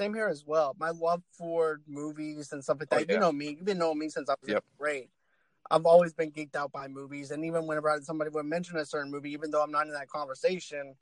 Same 0.00 0.14
here 0.14 0.28
as 0.28 0.46
well. 0.46 0.74
My 0.78 0.88
love 0.88 1.22
for 1.36 1.82
movies 1.86 2.52
and 2.52 2.64
stuff 2.64 2.78
like 2.80 2.88
that. 2.88 3.00
Oh, 3.00 3.04
yeah. 3.06 3.14
You 3.16 3.20
know 3.20 3.32
me. 3.32 3.50
You've 3.50 3.66
been 3.66 3.76
knowing 3.76 3.98
me 3.98 4.08
since 4.08 4.30
I 4.30 4.34
was 4.40 4.48
Yep. 4.48 4.64
great. 4.78 5.10
I've 5.70 5.84
always 5.84 6.14
been 6.14 6.30
geeked 6.32 6.56
out 6.56 6.72
by 6.72 6.88
movies, 6.88 7.30
and 7.30 7.44
even 7.44 7.66
whenever 7.66 7.94
somebody 8.02 8.30
would 8.30 8.46
mention 8.46 8.78
a 8.78 8.86
certain 8.86 9.10
movie, 9.10 9.32
even 9.32 9.50
though 9.50 9.62
I'm 9.62 9.70
not 9.70 9.86
in 9.88 9.92
that 9.92 10.08
conversation, 10.08 10.94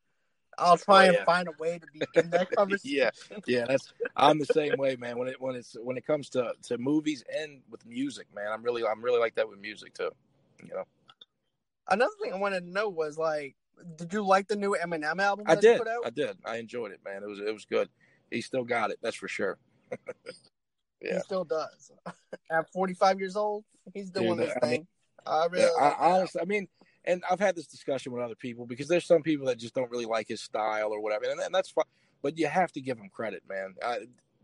I'll 0.59 0.77
try 0.77 1.05
Oh, 1.05 1.09
and 1.11 1.19
find 1.25 1.47
a 1.47 1.53
way 1.53 1.79
to 1.79 1.87
be 1.87 2.03
in 2.13 2.31
that 2.31 2.51
conversation. 2.57 2.99
yeah, 2.99 3.11
yeah, 3.47 3.67
that's 3.69 3.93
I'm 4.17 4.41
the 4.41 4.47
same 4.47 4.77
way, 4.77 4.97
man. 4.97 5.17
When 5.17 5.29
it 5.29 5.41
when 5.41 5.55
it's 5.55 5.77
when 5.81 5.97
it 5.97 6.05
comes 6.05 6.29
to 6.31 6.55
to 6.65 6.77
movies 6.77 7.23
and 7.33 7.61
with 7.71 7.87
music, 7.87 8.27
man, 8.35 8.49
I'm 8.53 8.65
really 8.65 8.85
I'm 8.85 9.01
really 9.01 9.21
like 9.21 9.37
that 9.37 9.49
with 9.49 9.61
music 9.61 9.95
too. 9.95 10.11
You 10.65 10.75
know, 10.75 10.85
Another 11.89 12.11
thing 12.21 12.33
I 12.33 12.37
wanted 12.37 12.63
to 12.63 12.71
know 12.71 12.89
was 12.89 13.17
like, 13.17 13.55
did 13.95 14.13
you 14.13 14.27
like 14.27 14.49
the 14.49 14.57
new 14.57 14.75
Eminem 14.75 15.21
album? 15.23 15.47
I 15.49 15.55
did, 15.55 15.79
Put 15.79 15.87
out? 15.87 16.05
I 16.05 16.11
did, 16.11 16.37
I 16.45 16.57
enjoyed 16.57 16.91
it, 16.91 16.99
man. 17.05 17.23
It 17.23 17.29
was 17.29 17.39
it 17.39 17.55
was 17.55 17.65
good. 17.65 17.89
He 18.31 18.41
still 18.41 18.65
got 18.65 18.91
it, 18.91 18.99
that's 19.03 19.17
for 19.17 19.29
sure. 19.29 19.59
He 21.01 21.09
Yeah. 21.09 21.21
still 21.21 21.45
does. 21.45 21.93
At 22.51 22.71
45 22.73 23.21
years 23.21 23.37
old, 23.37 23.65
he's 23.95 24.11
doing 24.11 24.37
Dude, 24.37 24.49
his 24.49 24.51
I 24.61 24.67
mean- 24.67 24.71
thing. 24.79 24.87
I 25.27 25.47
really 25.47 25.63
Yeah, 25.65 25.71
I, 25.79 25.89
that. 25.91 25.97
honestly, 26.01 26.41
I 26.41 26.45
mean, 26.45 26.69
and 27.05 27.23
I've 27.31 27.39
had 27.39 27.55
this 27.55 27.67
discussion 27.67 28.13
with 28.13 28.23
other 28.23 28.35
people 28.35 28.67
because 28.67 28.89
there's 28.89 29.05
some 29.07 29.23
people 29.23 29.47
that 29.47 29.59
just 29.59 29.75
don't 29.75 29.91
really 29.91 30.07
like 30.07 30.27
his 30.27 30.41
style 30.41 30.91
or 30.93 31.01
whatever, 31.01 31.27
and, 31.27 31.39
and 31.41 31.55
that's 31.55 31.71
fine. 31.71 31.85
But 32.23 32.37
you 32.39 32.47
have 32.49 32.73
to 32.73 32.81
give 32.81 32.99
him 32.99 33.09
credit, 33.11 33.43
man. 33.49 33.75
Uh, 33.81 33.97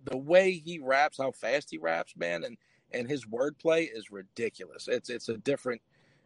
the 0.04 0.16
way 0.16 0.52
he 0.52 0.78
raps, 0.78 1.18
how 1.18 1.32
fast 1.32 1.70
he 1.70 1.78
raps, 1.78 2.14
man, 2.16 2.44
and 2.44 2.56
and 2.92 3.08
his 3.08 3.24
wordplay 3.24 3.88
is 3.92 4.10
ridiculous. 4.12 4.86
It's 4.88 5.10
it's 5.10 5.28
a 5.28 5.38
different. 5.38 5.80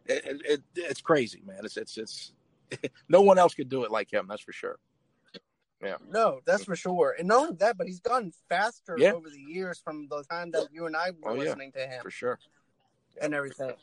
It, 0.05 0.25
it, 0.25 0.41
it 0.45 0.61
it's 0.75 1.01
crazy, 1.01 1.41
man. 1.45 1.61
It's 1.63 1.77
it's 1.77 1.97
it's. 1.97 2.33
no 3.09 3.21
one 3.21 3.39
else 3.39 3.53
could 3.55 3.69
do 3.69 3.83
it 3.83 3.91
like 3.91 4.11
him. 4.13 4.27
That's 4.29 4.43
for 4.43 4.51
sure. 4.51 4.77
No, 6.09 6.39
that's 6.45 6.65
for 6.65 6.75
sure. 6.75 7.15
And 7.17 7.27
not 7.27 7.37
only 7.39 7.55
that, 7.57 7.77
but 7.77 7.87
he's 7.87 7.99
gotten 7.99 8.33
faster 8.49 8.95
Yeah. 8.97 9.13
over 9.13 9.29
the 9.29 9.39
years 9.39 9.79
from 9.79 10.07
the 10.09 10.23
time 10.23 10.51
that 10.51 10.67
you 10.71 10.85
and 10.85 10.95
I 10.95 11.11
were 11.11 11.31
Oh, 11.31 11.33
yeah. 11.33 11.39
listening 11.39 11.71
to 11.73 11.87
him 11.87 12.01
For 12.01 12.11
sure. 12.11 12.39
and 13.21 13.33
everything. 13.33 13.73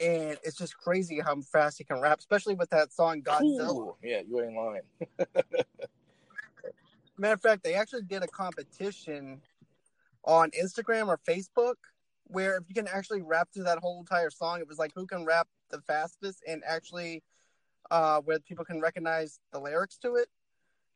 And 0.00 0.38
it's 0.42 0.56
just 0.56 0.76
crazy 0.76 1.20
how 1.20 1.40
fast 1.40 1.78
he 1.78 1.84
can 1.84 2.00
rap, 2.00 2.18
especially 2.18 2.54
with 2.54 2.70
that 2.70 2.92
song 2.92 3.22
Godzilla. 3.22 3.76
Ooh, 3.76 3.96
yeah, 4.02 4.20
you 4.20 4.40
ain't 4.42 4.54
lying. 4.56 4.82
Matter 7.16 7.34
of 7.34 7.40
fact, 7.40 7.62
they 7.62 7.74
actually 7.74 8.02
did 8.02 8.22
a 8.22 8.28
competition 8.28 9.40
on 10.24 10.50
Instagram 10.50 11.06
or 11.06 11.18
Facebook 11.28 11.76
where 12.24 12.56
if 12.56 12.64
you 12.68 12.74
can 12.74 12.88
actually 12.88 13.22
rap 13.22 13.48
through 13.52 13.64
that 13.64 13.78
whole 13.78 14.00
entire 14.00 14.30
song, 14.30 14.58
it 14.60 14.66
was 14.66 14.78
like 14.78 14.92
who 14.94 15.06
can 15.06 15.24
rap 15.24 15.46
the 15.70 15.80
fastest 15.82 16.42
and 16.46 16.62
actually 16.66 17.22
uh 17.90 18.18
where 18.20 18.38
people 18.40 18.64
can 18.64 18.80
recognize 18.80 19.38
the 19.52 19.60
lyrics 19.60 19.98
to 19.98 20.16
it. 20.16 20.28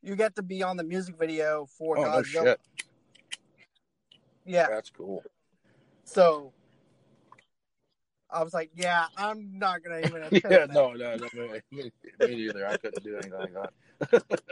You 0.01 0.15
get 0.15 0.35
to 0.35 0.41
be 0.41 0.63
on 0.63 0.77
the 0.77 0.83
music 0.83 1.17
video 1.17 1.65
for 1.65 1.97
Oh 1.97 2.03
no 2.03 2.09
Godzilla. 2.21 2.23
shit. 2.23 2.61
Yeah. 4.45 4.67
That's 4.67 4.89
cool. 4.89 5.23
So 6.05 6.53
I 8.29 8.43
was 8.43 8.53
like, 8.53 8.71
yeah, 8.75 9.05
I'm 9.17 9.57
not 9.59 9.83
gonna 9.83 9.99
even 9.99 10.21
yeah, 10.31 10.39
that. 10.41 10.69
no, 10.73 10.93
no, 10.93 11.15
no, 11.15 11.29
me, 11.35 11.59
me, 11.71 11.91
neither. 12.19 12.65
I 12.65 12.77
couldn't 12.77 13.03
do 13.03 13.17
anything 13.17 13.33
like 13.33 13.53
that. 14.21 14.43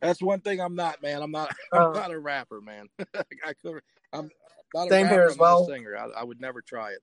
That's 0.00 0.20
one 0.22 0.40
thing 0.40 0.60
I'm 0.60 0.74
not, 0.74 1.02
man. 1.02 1.22
I'm 1.22 1.30
not. 1.30 1.50
I'm 1.72 1.80
Uh, 1.80 1.92
not 1.92 2.10
a 2.10 2.18
rapper, 2.18 2.60
man. 2.60 2.88
I 3.44 3.52
could. 3.62 3.80
I'm 4.12 4.30
not 4.74 4.88
a 4.88 5.02
rapper. 5.04 5.28
as 5.28 5.34
I'm 5.34 5.40
well. 5.40 5.62
a 5.62 5.66
singer. 5.66 5.96
I, 5.96 6.20
I 6.20 6.24
would 6.24 6.40
never 6.40 6.60
try 6.60 6.90
it. 6.90 7.02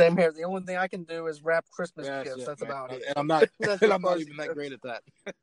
Same 0.00 0.16
here. 0.16 0.32
The 0.32 0.44
only 0.44 0.62
thing 0.62 0.76
I 0.76 0.88
can 0.88 1.04
do 1.04 1.26
is 1.26 1.42
wrap 1.42 1.66
Christmas 1.70 2.06
That's 2.08 2.28
gifts. 2.28 2.46
That's 2.46 2.62
man. 2.62 2.70
about 2.70 2.92
it. 2.92 3.02
And 3.06 3.14
I'm 3.16 3.26
not. 3.26 3.48
And 3.82 3.92
I'm 3.92 4.02
not 4.02 4.18
even 4.20 4.36
that 4.36 4.54
great 4.54 4.72
at 4.72 4.82
that. 4.82 5.02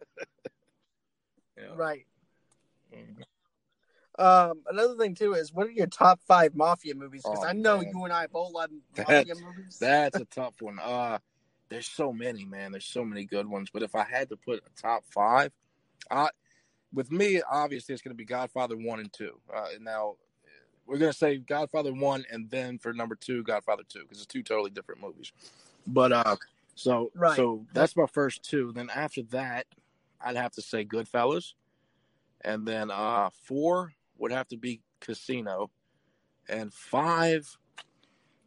yeah. 1.57 1.73
Right. 1.75 2.05
Mhm. 2.93 3.23
Um, 4.19 4.63
another 4.67 4.95
thing 4.95 5.13
too 5.13 5.33
is 5.33 5.53
what 5.53 5.67
are 5.67 5.71
your 5.71 5.85
top 5.87 6.21
five 6.27 6.55
mafia 6.55 6.95
movies? 6.95 7.23
Because 7.23 7.45
Oh, 7.45 7.47
I 7.47 7.53
know 7.53 7.81
man. 7.81 7.91
you 7.93 8.03
and 8.03 8.11
I 8.11 8.25
both 8.25 8.51
love 8.51 8.71
mafia 8.97 9.35
movies. 9.35 9.77
That's 9.79 10.17
a 10.17 10.25
tough 10.25 10.55
one. 10.59 10.79
Uh 10.79 11.19
there's 11.69 11.85
so 11.85 12.13
many, 12.13 12.45
man. 12.45 12.71
There's 12.71 12.85
so 12.85 13.03
many 13.03 13.25
good 13.25 13.45
ones. 13.45 13.69
But 13.71 13.83
if 13.83 13.93
I 13.93 14.05
had 14.05 14.29
to 14.29 14.37
put 14.37 14.63
a 14.65 14.81
top 14.81 15.03
five, 15.09 15.51
I 16.09 16.29
with 16.93 17.11
me, 17.11 17.41
obviously 17.47 17.93
it's 17.93 18.01
gonna 18.01 18.15
be 18.15 18.25
Godfather 18.25 18.75
one 18.75 18.99
and 18.99 19.13
two. 19.13 19.39
Uh, 19.53 19.67
now 19.81 20.15
we're 20.87 20.97
gonna 20.97 21.13
say 21.13 21.37
Godfather 21.37 21.93
one 21.93 22.25
and 22.31 22.49
then 22.49 22.79
for 22.79 22.93
number 22.93 23.15
two, 23.15 23.43
Godfather 23.43 23.83
two, 23.87 24.01
because 24.03 24.17
it's 24.19 24.25
two 24.25 24.41
totally 24.43 24.71
different 24.71 25.01
movies. 25.01 25.31
But 25.85 26.11
uh 26.11 26.35
so 26.75 27.11
Right. 27.15 27.35
so 27.35 27.65
that's 27.73 27.95
my 27.95 28.05
first 28.05 28.43
two. 28.43 28.71
Then 28.73 28.89
after 28.93 29.23
that, 29.31 29.65
I'd 30.21 30.37
have 30.37 30.53
to 30.53 30.61
say 30.61 30.85
Goodfellas. 30.85 31.53
And 32.41 32.65
then 32.67 32.89
uh 32.91 33.29
four 33.43 33.93
would 34.17 34.31
have 34.31 34.47
to 34.49 34.57
be 34.57 34.81
Casino. 35.01 35.69
And 36.49 36.73
five, 36.73 37.57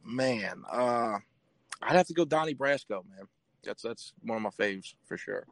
man, 0.04 0.62
uh 0.70 1.18
I'd 1.82 1.96
have 1.96 2.06
to 2.08 2.14
go 2.14 2.24
Donnie 2.24 2.54
Brasco, 2.54 3.02
man. 3.08 3.26
That's 3.62 3.82
that's 3.82 4.12
one 4.22 4.36
of 4.36 4.42
my 4.42 4.50
faves 4.50 4.94
for 5.04 5.16
sure. 5.16 5.46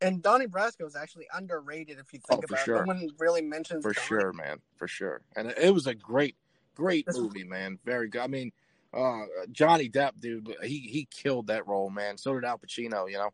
And 0.00 0.22
Donnie 0.22 0.46
Brasco 0.46 0.86
is 0.86 0.94
actually 0.96 1.26
underrated 1.32 1.98
if 1.98 2.12
you 2.12 2.20
think 2.20 2.42
Oh, 2.42 2.46
about 2.48 2.64
sure. 2.64 2.76
it. 2.76 2.86
No 2.86 2.94
one 2.94 3.08
really 3.18 3.42
mentions 3.42 3.82
For 3.84 3.92
Donnie. 3.92 4.06
sure, 4.06 4.32
man. 4.32 4.60
For 4.76 4.86
sure. 4.88 5.22
And 5.36 5.50
it, 5.50 5.72
was 5.74 5.86
a 5.86 5.94
great, 5.94 6.36
great 6.74 7.06
This- 7.06 7.18
movie, 7.18 7.44
man. 7.44 7.78
Very 7.84 8.08
good. 8.08 8.20
I 8.22 8.26
mean, 8.28 8.52
uh 8.94 9.24
Johnny 9.52 9.90
Depp, 9.90 10.12
dude, 10.18 10.54
he 10.62 10.78
he 10.80 11.06
killed 11.10 11.48
that 11.48 11.66
role, 11.66 11.90
man. 11.90 12.16
So 12.16 12.32
did 12.34 12.44
Al 12.44 12.58
Pacino, 12.58 13.10
you 13.10 13.18
know. 13.18 13.30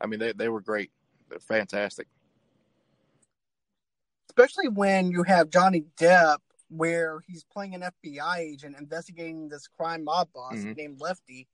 I 0.00 0.06
mean, 0.06 0.20
they 0.20 0.32
they 0.32 0.48
were 0.50 0.60
great. 0.60 0.90
They're 1.30 1.38
fantastic. 1.38 2.08
Especially 4.28 4.68
when 4.68 5.10
you 5.10 5.22
have 5.22 5.50
Johnny 5.50 5.84
Depp, 5.96 6.38
where 6.68 7.20
he's 7.26 7.42
playing 7.44 7.74
an 7.74 7.82
FBI 7.82 8.38
agent 8.38 8.76
investigating 8.78 9.48
this 9.48 9.66
crime 9.66 10.04
mob 10.04 10.28
boss 10.32 10.54
Mhm. 10.56 10.76
named 10.76 11.00
Lefty, 11.00 11.48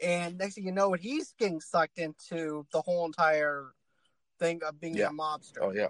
and 0.00 0.38
next 0.38 0.54
thing 0.54 0.64
you 0.64 0.72
know, 0.72 0.92
he's 0.92 1.32
getting 1.32 1.60
sucked 1.60 1.98
into 1.98 2.66
the 2.72 2.80
whole 2.82 3.04
entire 3.04 3.72
thing 4.42 4.60
of 4.64 4.80
being 4.80 4.94
Yeah. 4.96 5.08
a 5.08 5.10
mobster. 5.12 5.58
Oh 5.60 5.70
yeah. 5.72 5.88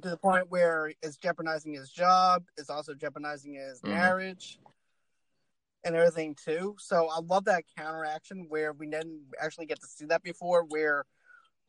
to 0.00 0.08
the 0.08 0.16
point 0.16 0.50
where 0.50 0.90
it's 1.02 1.18
jeopardizing 1.18 1.74
his 1.74 1.90
job, 1.90 2.42
it's 2.56 2.70
also 2.70 2.94
jeopardizing 2.94 3.54
his 3.54 3.80
Mhm. 3.82 3.88
marriage. 3.90 4.58
and 5.84 5.96
everything 5.96 6.32
too. 6.36 6.76
So 6.78 7.08
I 7.08 7.18
love 7.18 7.44
that 7.46 7.64
counteraction 7.76 8.48
where 8.48 8.72
we 8.72 8.86
didn't 8.86 9.20
actually 9.40 9.66
get 9.66 9.80
to 9.80 9.86
see 9.88 10.04
that 10.06 10.22
before, 10.22 10.62
where 10.62 11.04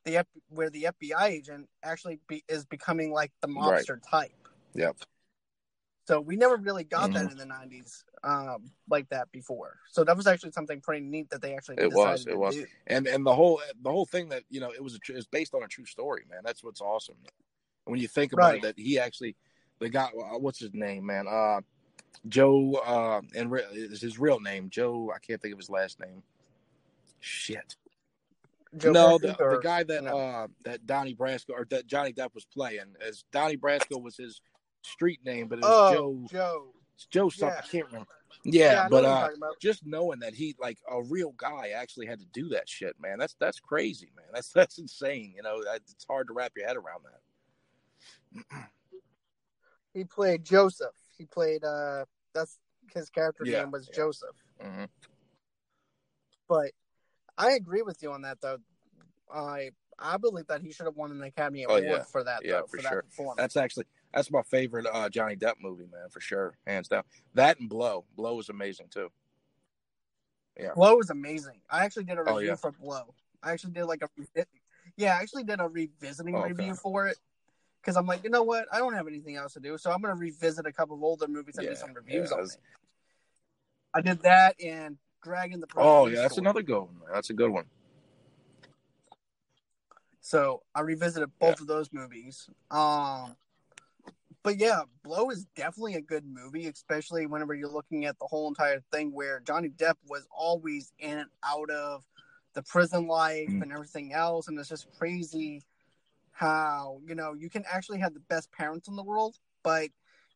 the 0.06 0.18
F- 0.18 0.28
where 0.50 0.70
the 0.70 0.84
FBI 0.84 1.30
agent 1.30 1.68
actually 1.82 2.20
be, 2.28 2.44
is 2.48 2.64
becoming 2.64 3.12
like 3.12 3.32
the 3.42 3.48
mobster 3.48 4.00
type. 4.08 4.32
Yep. 4.76 4.98
So 6.06 6.20
we 6.20 6.36
never 6.36 6.58
really 6.58 6.84
got 6.84 7.10
Mhm. 7.10 7.14
that 7.14 7.32
in 7.32 7.38
the 7.38 7.46
'90s 7.46 8.04
um, 8.24 8.72
like 8.90 9.08
that 9.10 9.32
before. 9.32 9.80
So 9.90 10.04
that 10.04 10.18
was 10.18 10.28
actually 10.28 10.52
something 10.52 10.82
pretty 10.82 11.06
neat 11.06 11.30
that 11.30 11.42
they 11.42 11.56
actually 11.56 11.76
It 11.78 11.90
decided 11.92 11.96
was, 11.96 12.26
to 12.26 12.32
it 12.32 12.38
was. 12.38 12.56
do. 12.56 12.66
and 12.88 13.08
and 13.08 13.26
the 13.26 13.34
whole 13.34 13.62
the 13.82 13.90
whole 13.92 14.06
thing 14.06 14.30
that 14.30 14.44
you 14.50 14.60
know 14.60 14.72
it 14.72 14.84
was 14.84 14.96
a, 14.96 15.00
tr- 15.00 15.14
it's 15.14 15.26
based 15.28 15.54
on 15.54 15.64
a 15.64 15.68
true 15.68 15.86
story, 15.86 16.24
man. 16.30 16.42
That's 16.44 16.64
what's 16.64 16.82
awesome. 16.82 17.16
When 17.86 18.00
you 18.00 18.08
think 18.08 18.34
about 18.34 18.52
Right. 18.52 18.64
it, 18.64 18.76
that 18.76 18.80
he 18.80 19.00
actually 19.00 19.36
the 19.80 19.90
guy, 19.90 20.06
uh, 20.18 20.38
what's 20.40 20.60
his 20.60 20.74
name, 20.74 21.06
man? 21.06 21.26
Uh, 21.28 21.62
Joe, 22.28 22.74
uh, 22.86 23.22
and 23.36 23.52
re- 23.52 23.64
is 23.72 24.02
his 24.02 24.20
real 24.20 24.40
name 24.40 24.70
Joe? 24.70 25.12
I 25.14 25.20
can't 25.20 25.42
think 25.42 25.54
of 25.54 25.60
his 25.60 25.70
last 25.70 26.00
name. 26.00 26.24
Shit. 27.20 27.76
Joe 28.78 28.92
no, 28.92 29.18
the, 29.20 29.40
or- 29.42 29.56
the 29.58 29.62
guy 29.62 29.84
that 29.84 30.04
no. 30.04 30.18
uh 30.18 30.48
that 30.64 30.86
Donnie 30.86 31.16
Brasco 31.16 31.52
or 31.52 31.66
that 31.70 31.86
Johnny 31.88 32.12
Depp 32.12 32.34
was 32.34 32.46
playing 32.46 32.96
as 33.06 33.24
Donnie 33.32 33.58
Brasco 33.58 34.02
was 34.02 34.18
his 34.18 34.42
street 34.84 35.20
name, 35.26 35.48
but 35.48 35.60
it 35.60 35.66
was 35.66 35.72
oh 35.74 35.94
Joe 35.94 36.28
Joe. 36.30 36.74
Joe 37.10 37.30
something. 37.30 37.56
yeah. 37.56 37.62
I 37.64 37.68
can't 37.68 37.86
remember. 37.88 38.08
I 38.32 38.40
Yeah, 38.46 38.88
but 38.90 39.04
what 39.04 39.32
you're 39.40 39.50
uh, 39.50 39.54
just 39.60 39.86
knowing 39.86 40.20
that 40.20 40.34
he 40.34 40.56
like 40.60 40.78
a 40.90 41.02
real 41.04 41.34
guy 41.38 41.70
actually 41.76 42.06
had 42.06 42.20
to 42.20 42.26
do 42.34 42.50
that 42.50 42.70
shit, 42.70 42.96
man. 43.00 43.18
That's 43.18 43.36
that's 43.40 43.60
crazy, 43.60 44.12
man. 44.16 44.28
That's 44.34 44.50
that's 44.54 44.78
insane. 44.78 45.34
You 45.36 45.44
know, 45.44 45.64
that, 45.64 45.78
it's 45.78 46.06
hard 46.08 46.28
to 46.28 46.34
wrap 46.34 46.54
your 46.56 46.68
head 46.68 46.78
around 46.78 47.04
that. 47.06 48.68
he 49.94 50.04
played 50.04 50.44
Joseph. 50.44 50.96
He 51.18 51.26
played 51.26 51.64
uh 51.64 52.06
that's 52.34 52.58
his 52.94 53.10
character 53.10 53.44
Yeah, 53.46 53.60
name 53.60 53.72
was 53.72 53.88
yeah. 53.90 53.96
Joseph. 53.96 54.36
Mhm. 54.64 54.88
But 56.48 56.72
I 57.38 57.54
agree 57.54 57.82
with 57.82 58.02
you 58.04 58.12
on 58.12 58.22
that 58.24 58.42
though. 58.42 58.58
I 59.34 59.72
I 60.00 60.18
believe 60.18 60.48
that 60.48 60.62
he 60.62 60.72
should 60.72 60.86
have 60.86 60.96
won 60.96 61.12
an 61.12 61.22
Academy 61.22 61.66
Oh, 61.66 61.76
Award 61.76 61.84
yeah. 61.84 62.04
for 62.04 62.24
that 62.24 62.42
Yeah, 62.44 62.62
though, 62.62 62.68
for 62.68 62.78
for, 62.78 62.82
sure. 62.84 62.90
that 62.92 63.06
performance. 63.10 63.38
That's 63.38 63.58
actually 63.58 63.86
that's 64.14 64.32
my 64.32 64.42
favorite 64.44 64.86
uh, 64.92 65.10
Johnny 65.10 65.36
Depp 65.36 65.56
movie, 65.62 65.88
man, 65.92 66.10
for 66.10 66.20
sure, 66.20 66.56
hands 66.68 66.88
down. 66.88 67.04
That 67.34 67.60
and 67.60 67.70
Blow. 67.70 68.06
Blow 68.16 68.36
was 68.36 68.50
amazing 68.50 68.88
too. 68.90 69.10
Yeah. 70.60 70.74
Blow 70.76 70.96
was 70.96 71.10
amazing. 71.10 71.62
I 71.70 71.84
actually 71.84 72.04
did 72.04 72.18
a 72.18 72.22
Oh, 72.22 72.36
review 72.36 72.50
yeah. 72.50 72.56
for 72.56 72.72
Blow. 72.72 73.14
I 73.42 73.52
actually 73.52 73.74
did 73.74 73.86
like 73.86 74.04
a 74.04 74.10
yeah, 74.98 75.18
I 75.18 75.22
actually 75.22 75.44
did 75.44 75.60
a 75.60 75.68
revisiting 75.68 76.36
Oh, 76.36 76.40
okay. 76.40 76.50
review 76.54 76.76
for 76.76 77.08
it 77.08 77.18
because 77.82 77.98
I'm 77.98 78.06
like, 78.06 78.24
you 78.24 78.30
know 78.30 78.44
what? 78.44 78.68
I 78.72 78.78
don't 78.78 78.94
have 78.94 79.08
anything 79.08 79.36
else 79.36 79.54
to 79.54 79.60
do, 79.60 79.78
so 79.78 79.92
I'm 79.92 80.02
gonna 80.02 80.16
revisit 80.16 80.66
a 80.66 80.72
couple 80.72 80.96
of 80.96 81.04
older 81.04 81.28
movies 81.28 81.58
and 81.58 81.66
Yeah, 81.66 81.72
do 81.72 81.76
some 81.76 81.94
reviews 81.94 82.32
yeah, 82.32 82.38
on 82.38 82.46
it. 82.46 82.58
I 83.94 84.02
did 84.02 84.22
that 84.24 84.56
and 84.64 84.98
Dragon 85.24 85.60
the 85.60 85.68
Oh 85.78 86.08
yeah, 86.08 86.22
that's 86.22 86.38
another 86.38 86.62
good 86.62 86.80
one. 86.80 86.96
That's 87.12 87.30
a 87.30 87.34
good 87.34 87.50
one. 87.50 87.66
So 90.22 90.64
I 90.74 90.82
revisited 90.82 91.30
both 91.40 91.60
of 91.60 91.68
those 91.68 91.92
movies. 91.92 92.50
Um, 92.72 93.36
but 94.44 94.58
yeah, 94.60 94.82
Blow 95.04 95.30
is 95.30 95.46
definitely 95.56 95.96
a 95.96 96.02
good 96.02 96.26
movie, 96.26 96.68
especially 96.68 97.26
whenever 97.26 97.54
you're 97.54 97.72
looking 97.72 98.06
at 98.06 98.20
the 98.20 98.28
whole 98.28 98.48
entire 98.48 98.82
thing 98.92 99.14
where 99.14 99.40
Johnny 99.40 99.70
Depp 99.70 99.96
was 100.08 100.28
always 100.36 100.92
in 101.00 101.18
and 101.18 101.30
out 101.46 101.70
of 101.70 102.04
the 102.54 102.62
prison 102.62 103.08
life 103.08 103.50
Mm. 103.50 103.64
and 103.64 103.72
everything 103.72 104.14
else, 104.14 104.48
and 104.48 104.60
it's 104.60 104.70
just 104.70 104.88
crazy 105.00 105.64
how 106.32 107.00
you 107.06 107.16
know 107.16 107.34
you 107.34 107.50
can 107.50 107.64
actually 107.72 108.00
have 108.00 108.14
the 108.14 108.20
best 108.20 108.52
parents 108.52 108.88
in 108.88 108.96
the 108.96 109.04
world, 109.04 109.38
but 109.64 109.90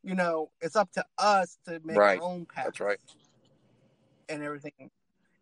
you 0.03 0.15
know 0.15 0.51
it's 0.61 0.75
up 0.75 0.91
to 0.93 1.05
us 1.17 1.57
to 1.65 1.79
make 1.83 1.97
Right. 1.97 2.19
our 2.19 2.23
own 2.23 2.45
path. 2.45 2.65
That's 2.65 2.79
right. 2.79 2.99
and 4.29 4.43
everything. 4.43 4.91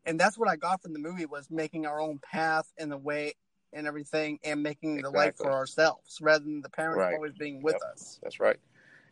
And 0.06 0.20
that's 0.20 0.38
what 0.38 0.48
I 0.48 0.56
got 0.56 0.82
from 0.82 0.94
the 0.94 1.00
movie 1.00 1.26
was 1.26 1.50
making 1.50 1.86
our 1.86 2.00
own 2.00 2.20
path 2.20 2.72
in 2.78 2.90
the 2.90 2.98
way 2.98 3.34
and 3.76 3.86
everything 3.86 4.40
and 4.44 4.64
making 4.64 5.02
the 5.02 5.12
life 5.12 5.36
for 5.38 5.52
ourselves 5.52 6.18
rather 6.22 6.44
than 6.44 6.62
the 6.62 6.70
parents 6.70 7.04
Right. 7.04 7.14
always 7.14 7.34
being 7.34 7.62
with 7.62 7.76
Yep. 7.76 7.92
us. 7.94 8.20
That's 8.24 8.40
right. 8.40 8.58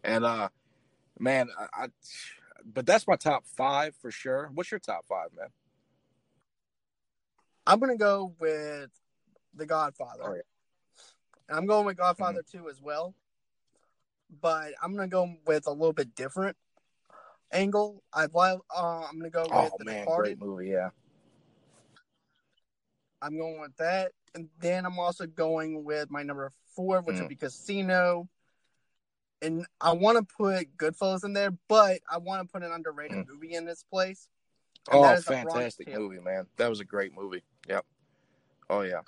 And 0.03 0.25
uh 0.25 0.49
man, 1.19 1.49
I, 1.57 1.83
I 1.83 1.87
but 2.65 2.85
that's 2.85 3.07
my 3.07 3.17
top 3.17 3.45
five 3.45 3.93
for 4.01 4.09
sure. 4.09 4.49
What's 4.53 4.71
your 4.71 4.79
top 4.79 5.05
five, 5.05 5.33
man? 5.37 5.49
I'm 7.67 7.79
gonna 7.79 7.97
go 7.97 8.33
with 8.39 8.89
The 9.53 9.65
Godfather. 9.65 10.23
Oh, 10.23 10.33
yeah. 10.33 11.55
I'm 11.55 11.65
going 11.65 11.85
with 11.85 11.97
Godfather 11.97 12.41
2 12.51 12.69
as 12.69 12.81
well. 12.81 13.13
But 14.41 14.71
I'm 14.81 14.95
gonna 14.95 15.07
go 15.07 15.35
with 15.45 15.67
a 15.67 15.71
little 15.71 15.93
bit 15.93 16.15
different 16.15 16.57
angle. 17.51 18.01
I 18.13 18.27
love 18.33 18.61
uh, 18.75 19.05
I'm 19.09 19.17
gonna 19.17 19.29
go 19.29 19.43
with 19.43 19.51
Oh 19.51 19.77
The 19.77 19.85
man, 19.85 20.01
Departed. 20.05 20.39
great 20.39 20.47
movie, 20.47 20.69
yeah. 20.69 20.89
I'm 23.21 23.37
going 23.37 23.61
with 23.61 23.75
that. 23.77 24.11
And 24.35 24.49
then 24.59 24.85
I'm 24.85 24.97
also 24.99 25.25
going 25.27 25.83
with 25.83 26.09
my 26.09 26.23
number 26.23 26.51
four, 26.75 27.01
which 27.01 27.15
Mm. 27.17 27.19
would 27.19 27.29
be 27.29 27.35
Casino. 27.35 28.27
And 29.41 29.65
I 29.81 29.91
want 29.93 30.17
to 30.17 30.35
put 30.35 30.75
Goodfellas 30.77 31.23
in 31.25 31.33
there, 31.33 31.51
but 31.67 32.01
I 32.09 32.17
want 32.17 32.47
to 32.47 32.51
put 32.51 32.63
an 32.63 32.71
underrated 32.71 33.17
Mm. 33.17 33.27
movie 33.27 33.53
in 33.53 33.65
this 33.65 33.83
place. 33.83 34.27
Oh, 34.89 35.01
that 35.03 35.19
is 35.19 35.25
The 35.25 35.31
Bronx 35.31 35.51
fantastic 35.51 35.87
movie, 35.89 36.19
man. 36.19 36.47
That 36.57 36.69
was 36.69 36.79
a 36.79 36.85
great 36.85 37.13
movie. 37.13 37.43
Yep. 37.67 37.85
Oh 38.69 38.81
yeah. 38.81 39.01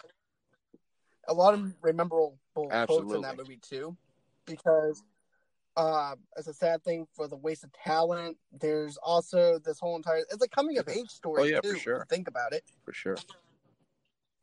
A 1.27 1.33
lot 1.33 1.53
of 1.53 1.73
memorable 1.83 2.37
quotes 2.53 3.13
in 3.13 3.21
that 3.21 3.37
movie 3.37 3.57
too, 3.57 3.97
because 4.45 5.03
uh, 5.75 6.15
it's 6.37 6.47
a 6.47 6.53
sad 6.53 6.83
thing 6.83 7.07
for 7.13 7.27
the 7.27 7.35
waste 7.35 7.63
of 7.63 7.71
talent. 7.73 8.37
There's 8.51 8.95
also 8.97 9.59
this 9.59 9.79
whole 9.79 9.95
entire 9.95 10.19
it's 10.19 10.43
a 10.43 10.47
coming 10.47 10.77
of 10.77 10.87
age 10.87 11.09
story 11.09 11.41
Oh, 11.41 11.45
yeah, 11.45 11.59
too. 11.61 11.73
for 11.73 11.77
sure. 11.79 11.95
if 11.95 11.99
you 12.01 12.05
think 12.15 12.27
about 12.27 12.53
it, 12.53 12.63
For 12.85 12.93
sure. 12.93 13.17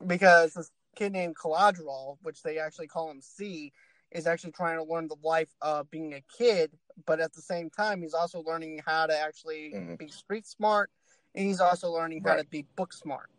Because 0.06 0.54
this 0.54 0.70
kid 0.96 1.12
named 1.12 1.36
Calogero, 1.36 2.18
which 2.22 2.42
they 2.42 2.58
actually 2.58 2.88
call 2.88 3.10
him 3.10 3.20
C, 3.20 3.72
is 4.10 4.26
actually 4.26 4.52
trying 4.52 4.76
to 4.76 4.84
learn 4.84 5.08
the 5.08 5.16
life 5.22 5.48
of 5.62 5.90
being 5.90 6.14
a 6.14 6.22
kid, 6.36 6.72
but 7.06 7.20
at 7.20 7.32
the 7.32 7.40
same 7.40 7.70
time, 7.70 8.02
he's 8.02 8.14
also 8.14 8.42
learning 8.42 8.80
how 8.84 9.06
to 9.06 9.16
actually 9.16 9.72
Mhm. 9.72 9.98
be 9.98 10.08
street 10.08 10.46
smart, 10.46 10.90
and 11.34 11.46
he's 11.46 11.60
also 11.60 11.90
learning 11.90 12.22
how 12.24 12.36
to 12.36 12.44
be 12.44 12.62
book 12.76 12.92
smart. 12.92 13.30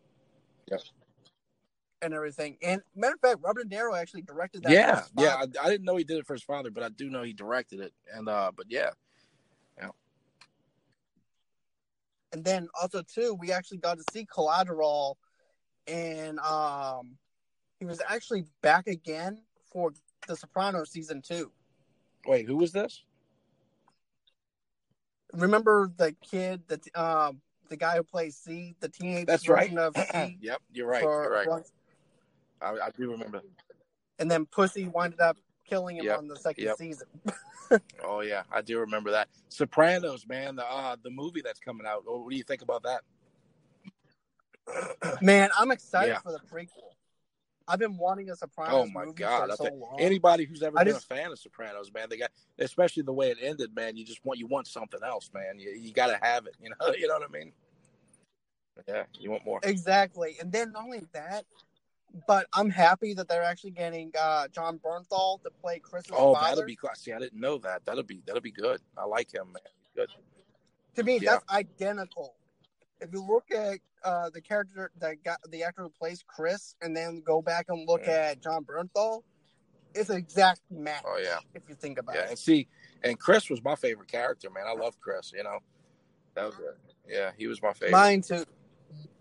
Yep. 0.68 0.82
And 2.02 2.14
everything. 2.14 2.58
And 2.62 2.82
matter 2.96 3.14
of 3.14 3.22
fact, 3.22 3.40
Robert 3.42 3.70
De 3.70 3.76
Niro 3.78 3.98
actually 3.98 4.24
directed 4.24 4.64
that. 4.64 4.72
Yeah, 4.72 5.06
yeah. 5.18 5.36
I, 5.36 5.44
I 5.66 5.70
didn't 5.70 5.86
know 5.86 5.96
he 5.96 6.04
did 6.04 6.18
it 6.18 6.26
for 6.26 6.34
his 6.34 6.44
father, 6.44 6.70
but 6.70 6.84
I 6.84 6.90
do 6.90 7.10
know 7.10 7.24
he 7.24 7.34
directed 7.34 7.80
it. 7.80 7.94
And 8.12 8.28
uh 8.28 8.52
but 8.56 8.66
yeah, 8.70 8.90
yeah. 9.78 9.92
And 12.34 12.44
then 12.44 12.68
also 12.82 13.04
too, 13.04 13.36
we 13.36 13.52
actually 13.52 13.78
got 13.78 14.00
to 14.00 14.04
see 14.12 14.26
Calogero, 14.26 15.16
and 15.88 16.40
um, 16.40 17.18
he 17.80 17.86
was 17.86 18.02
actually 18.08 18.46
back 18.62 18.88
again 18.88 19.42
for 19.72 19.94
The 20.28 20.36
Sopranos 20.36 20.92
season 20.92 21.22
two. 21.22 21.52
Wait, 22.28 22.46
who 22.46 22.58
was 22.58 22.72
this? 22.72 23.04
Remember 25.34 25.92
the 25.98 26.16
kid, 26.30 26.62
the 26.68 26.80
um, 27.02 27.42
the 27.70 27.78
guy 27.78 27.96
who 27.98 28.04
plays 28.04 28.38
C, 28.38 28.76
the 28.80 28.90
teenage 28.90 29.26
That's 29.28 29.48
right. 29.50 29.70
version 29.70 29.80
of 29.80 29.96
C. 29.98 30.38
yep, 30.42 30.62
you're 30.72 30.88
right. 30.88 31.02
for 31.02 31.24
You're 31.24 31.34
right. 31.34 31.66
I, 32.62 32.88
I 32.88 32.90
do 32.98 33.12
remember. 33.12 33.42
and 34.20 34.30
then 34.30 34.46
Pussy 34.46 34.88
winded 34.88 35.20
up 35.20 35.38
killing 35.68 35.98
him 35.98 36.06
Yep. 36.06 36.18
on 36.20 36.28
the 36.28 36.38
second 36.38 36.66
Yep. 36.66 36.78
season. 36.78 37.08
Oh 38.04 38.22
yeah, 38.22 38.44
I 38.52 38.62
do 38.62 38.80
remember 38.80 39.12
that. 39.12 39.30
Sopranos, 39.50 40.28
man, 40.28 40.56
the 40.56 40.66
uh 40.66 40.96
the 41.04 41.10
movie 41.10 41.42
that's 41.42 41.60
coming 41.60 41.88
out. 41.88 42.04
What 42.06 42.30
do 42.30 42.36
you 42.36 42.44
think 42.44 42.62
about 42.62 42.84
that? 42.84 43.02
Man, 45.22 45.50
I'm 45.58 45.72
excited 45.72 46.10
Yeah. 46.14 46.20
for 46.20 46.32
the 46.32 46.40
prequel. 46.40 46.92
I've 47.68 47.80
been 47.80 47.98
wanting 47.98 48.30
a 48.30 48.36
Sopranos 48.36 48.74
Oh 48.74 48.86
my 48.88 49.06
movie 49.06 49.20
god! 49.20 49.50
for 49.52 49.56
so 49.56 49.74
long. 49.74 49.96
anybody 50.00 50.44
who's 50.44 50.62
ever 50.62 50.78
I 50.78 50.84
been 50.84 50.94
just- 50.94 51.06
a 51.06 51.16
fan 51.16 51.32
of 51.32 51.40
Sopranos, 51.40 51.92
man, 51.94 52.10
they 52.10 52.18
got 52.18 52.32
especially 52.60 53.04
the 53.04 53.14
way 53.14 53.32
it 53.32 53.38
ended, 53.42 53.74
man. 53.74 53.96
You 53.96 54.04
just 54.06 54.24
want 54.26 54.40
you 54.40 54.48
want 54.48 54.68
something 54.68 55.00
else, 55.04 55.30
man. 55.34 55.60
You 55.60 55.72
you 55.72 55.94
got 55.94 56.08
to 56.08 56.20
have 56.22 56.46
it. 56.46 56.56
You 56.62 56.70
know, 56.70 56.94
you 56.98 57.08
know 57.08 57.16
what 57.20 57.30
I 57.30 57.32
mean? 57.32 57.54
Yeah, 58.88 59.04
you 59.20 59.32
want 59.32 59.46
more. 59.46 59.60
Exactly. 59.64 60.36
And 60.42 60.52
then 60.52 60.72
not 60.74 60.84
only 60.84 61.04
that, 61.14 61.46
but 62.28 62.48
I'm 62.54 62.70
happy 62.70 63.14
that 63.14 63.28
they're 63.30 63.44
actually 63.44 63.72
getting 63.72 64.12
uh, 64.20 64.48
Jon 64.50 64.80
Bernthal 64.80 65.42
to 65.44 65.50
play 65.62 65.80
Chris. 65.80 66.06
Oh, 66.12 66.34
father. 66.34 66.50
that'll 66.56 66.66
be 66.66 66.76
class. 66.76 67.02
See, 67.02 67.14
I 67.14 67.20
didn't 67.20 67.40
know 67.40 67.60
that. 67.60 67.86
That'll 67.86 68.04
be 68.04 68.22
that'll 68.26 68.42
be 68.42 68.52
good. 68.52 68.82
I 68.98 69.06
like 69.06 69.34
him, 69.34 69.54
man. 69.54 69.62
Good. 69.96 70.10
to 70.96 71.04
me, 71.04 71.20
yeah. 71.20 71.32
that's 71.34 71.46
identical. 71.52 72.36
If 73.02 73.10
you 73.12 73.26
look 73.26 73.52
at 73.52 73.80
uh, 74.04 74.30
the 74.30 74.42
character 74.42 74.92
that 75.00 75.24
got 75.24 75.40
the 75.50 75.64
actor 75.64 75.84
who 75.84 75.90
plays 75.90 76.24
Chris, 76.28 76.76
and 76.82 76.96
then 76.96 77.22
go 77.26 77.42
back 77.42 77.66
and 77.70 77.88
look 77.88 78.02
Yeah. 78.06 78.32
at 78.32 78.42
Jon 78.42 78.64
Bernthal, 78.66 79.24
it's 79.94 80.10
an 80.10 80.18
exact 80.18 80.62
match. 80.72 81.04
Oh, 81.06 81.20
yeah. 81.22 81.40
If 81.54 81.64
you 81.70 81.76
think 81.76 81.98
about 82.00 82.16
Yeah, 82.16 82.24
it. 82.24 82.30
and 82.32 82.40
see, 82.40 82.68
and 83.04 83.20
Chris 83.20 83.50
was 83.50 83.64
my 83.64 83.76
favorite 83.76 84.08
character, 84.10 84.50
man. 84.50 84.66
I 84.68 84.74
love 84.74 85.00
Chris. 85.00 85.32
You 85.36 85.44
know, 85.44 85.60
that 86.36 86.46
was 86.46 86.56
it. 86.60 86.78
Yeah, 87.08 87.32
he 87.38 87.48
was 87.48 87.62
my 87.62 87.74
favorite 87.74 87.92
Mine 87.92 88.22
too. 88.22 88.46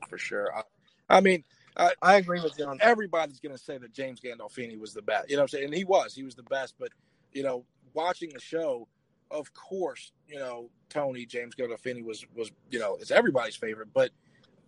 for 0.08 0.18
sure. 0.18 0.54
I, 0.56 0.62
I 1.08 1.20
mean, 1.20 1.44
I 1.76 2.16
agree 2.16 2.40
with 2.40 2.58
you 2.58 2.70
everybody's 2.80 3.40
going 3.40 3.56
to 3.56 3.62
say 3.62 3.78
that 3.78 3.92
James 3.92 4.20
Gandolfini 4.20 4.78
was 4.78 4.92
the 4.92 5.02
best. 5.02 5.30
You 5.30 5.36
know 5.36 5.42
what 5.42 5.44
I'm 5.44 5.48
saying? 5.48 5.64
And 5.66 5.74
he 5.74 5.84
was. 5.84 6.14
He 6.14 6.22
was 6.22 6.34
the 6.34 6.42
best. 6.42 6.74
But, 6.78 6.90
you 7.32 7.42
know, 7.42 7.64
watching 7.94 8.30
the 8.32 8.40
show 8.40 8.88
of 9.32 9.52
course, 9.54 10.12
you 10.28 10.38
know 10.38 10.70
Tony 10.88 11.26
James 11.26 11.54
Gandolfini 11.54 12.04
was 12.04 12.24
was 12.34 12.50
you 12.70 12.78
know 12.78 12.96
it's 13.00 13.10
everybody's 13.10 13.56
favorite, 13.56 13.88
but 13.92 14.10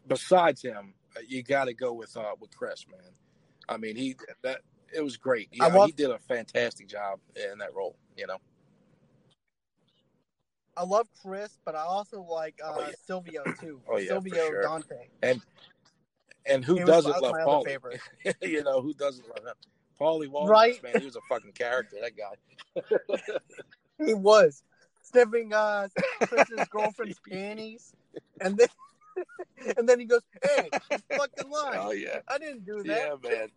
besides 0.08 0.62
him, 0.62 0.94
uh, 1.16 1.20
you 1.28 1.42
got 1.42 1.66
to 1.66 1.74
go 1.74 1.92
with 1.92 2.16
uh 2.16 2.34
with 2.40 2.54
Chris, 2.56 2.86
man. 2.90 3.12
I 3.68 3.76
mean, 3.76 3.94
he 3.96 4.16
that 4.42 4.60
it 4.94 5.02
was 5.02 5.16
great. 5.16 5.48
Yeah, 5.52 5.66
love- 5.66 5.86
he 5.86 5.92
did 5.92 6.10
a 6.10 6.18
fantastic 6.18 6.88
job 6.88 7.20
in 7.36 7.58
that 7.58 7.74
role. 7.74 7.96
You 8.16 8.26
know, 8.26 8.38
I 10.76 10.84
love 10.84 11.08
Chris, 11.22 11.58
but 11.64 11.74
I 11.74 11.80
also 11.82 12.22
like 12.22 12.58
uh, 12.64 12.72
Oh, 12.76 12.80
yeah. 12.80 12.92
Silvio 13.06 13.42
too. 13.60 13.80
Oh, 13.88 13.96
yeah, 13.98 14.08
Silvio 14.08 14.34
sure. 14.34 14.62
Dante. 14.62 15.08
and 15.22 15.40
and 16.46 16.64
who 16.64 16.74
He 16.78 16.84
doesn't 16.84 17.10
my- 17.10 17.18
love 17.18 17.64
Paulie? 17.64 17.98
you 18.42 18.62
know, 18.62 18.80
who 18.82 18.92
doesn't 18.94 19.26
love 19.28 19.44
him? 19.46 19.54
Paulie 20.00 20.28
Walnuts, 20.28 20.50
Right. 20.50 20.82
man, 20.82 20.98
he 20.98 21.06
was 21.06 21.16
a 21.16 21.20
fucking 21.28 21.52
character. 21.52 21.96
That 22.02 22.12
guy. 22.16 22.34
He 24.04 24.14
was 24.14 24.62
sniffing 25.02 25.52
uh, 25.52 25.88
Chris's 26.26 26.66
girlfriend's 26.68 27.20
panties, 27.28 27.92
and 28.40 28.56
then 28.56 28.68
and 29.76 29.88
then 29.88 30.00
he 30.00 30.06
goes, 30.06 30.22
"Hey, 30.42 30.70
fucking 31.16 31.50
lying. 31.50 31.80
Oh 31.80 31.92
yeah, 31.92 32.20
I 32.28 32.38
didn't 32.38 32.64
do 32.64 32.82
that." 32.82 32.86
yeah, 32.88 33.14
man. 33.30 33.48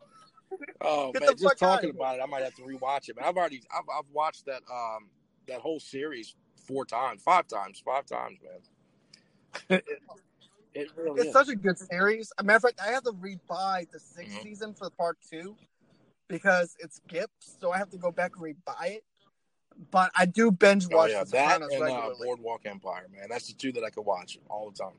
Oh 0.81 1.11
Get 1.11 1.21
man, 1.21 1.35
just 1.37 1.57
talking 1.57 1.89
about 1.89 2.19
it, 2.19 2.21
I 2.21 2.25
might 2.27 2.43
have 2.43 2.55
to 2.55 2.61
rewatch 2.61 3.09
it. 3.09 3.15
Man, 3.15 3.25
I've 3.25 3.35
already, 3.35 3.61
I've, 3.75 3.85
I've 3.97 4.09
watched 4.13 4.45
that, 4.45 4.61
um, 4.71 5.09
that 5.47 5.59
whole 5.59 5.79
series 5.79 6.35
four 6.67 6.85
times, 6.85 7.23
five 7.23 7.47
times, 7.47 7.81
five 7.83 8.05
times, 8.05 8.37
man. 9.69 9.81
it 10.73 10.87
really 10.95 11.21
It's 11.21 11.29
is. 11.29 11.33
such 11.33 11.49
a 11.49 11.55
good 11.55 11.79
series. 11.79 12.31
As 12.37 12.43
a 12.43 12.45
matter 12.45 12.57
of 12.57 12.61
fact, 12.63 12.79
I 12.83 12.91
have 12.91 13.03
to 13.03 13.11
rebuy 13.11 13.89
the 13.91 13.97
6th 13.99 14.27
Mhm. 14.27 14.43
season 14.43 14.73
for 14.75 14.89
part 14.91 15.17
two 15.27 15.55
because 16.27 16.75
it's 16.79 16.97
skips, 16.97 17.57
so 17.59 17.71
I 17.71 17.77
have 17.77 17.89
to 17.91 17.97
go 17.97 18.11
back 18.11 18.33
and 18.35 18.43
rebuy 18.55 18.91
it. 18.97 19.03
But 19.91 20.11
I 20.15 20.25
do 20.25 20.51
binge 20.51 20.85
Oh 20.91 20.97
watch 20.97 21.11
yeah, 21.11 21.23
The 21.23 21.31
that 21.31 21.61
and 21.61 21.83
uh. 21.83 22.09
Boardwalk 22.19 22.61
Empire, 22.65 23.05
man. 23.13 23.27
That's 23.29 23.47
the 23.47 23.53
two 23.53 23.71
that 23.73 23.83
I 23.83 23.89
could 23.89 24.05
watch 24.05 24.37
all 24.49 24.71
the 24.71 24.77
time. 24.77 24.93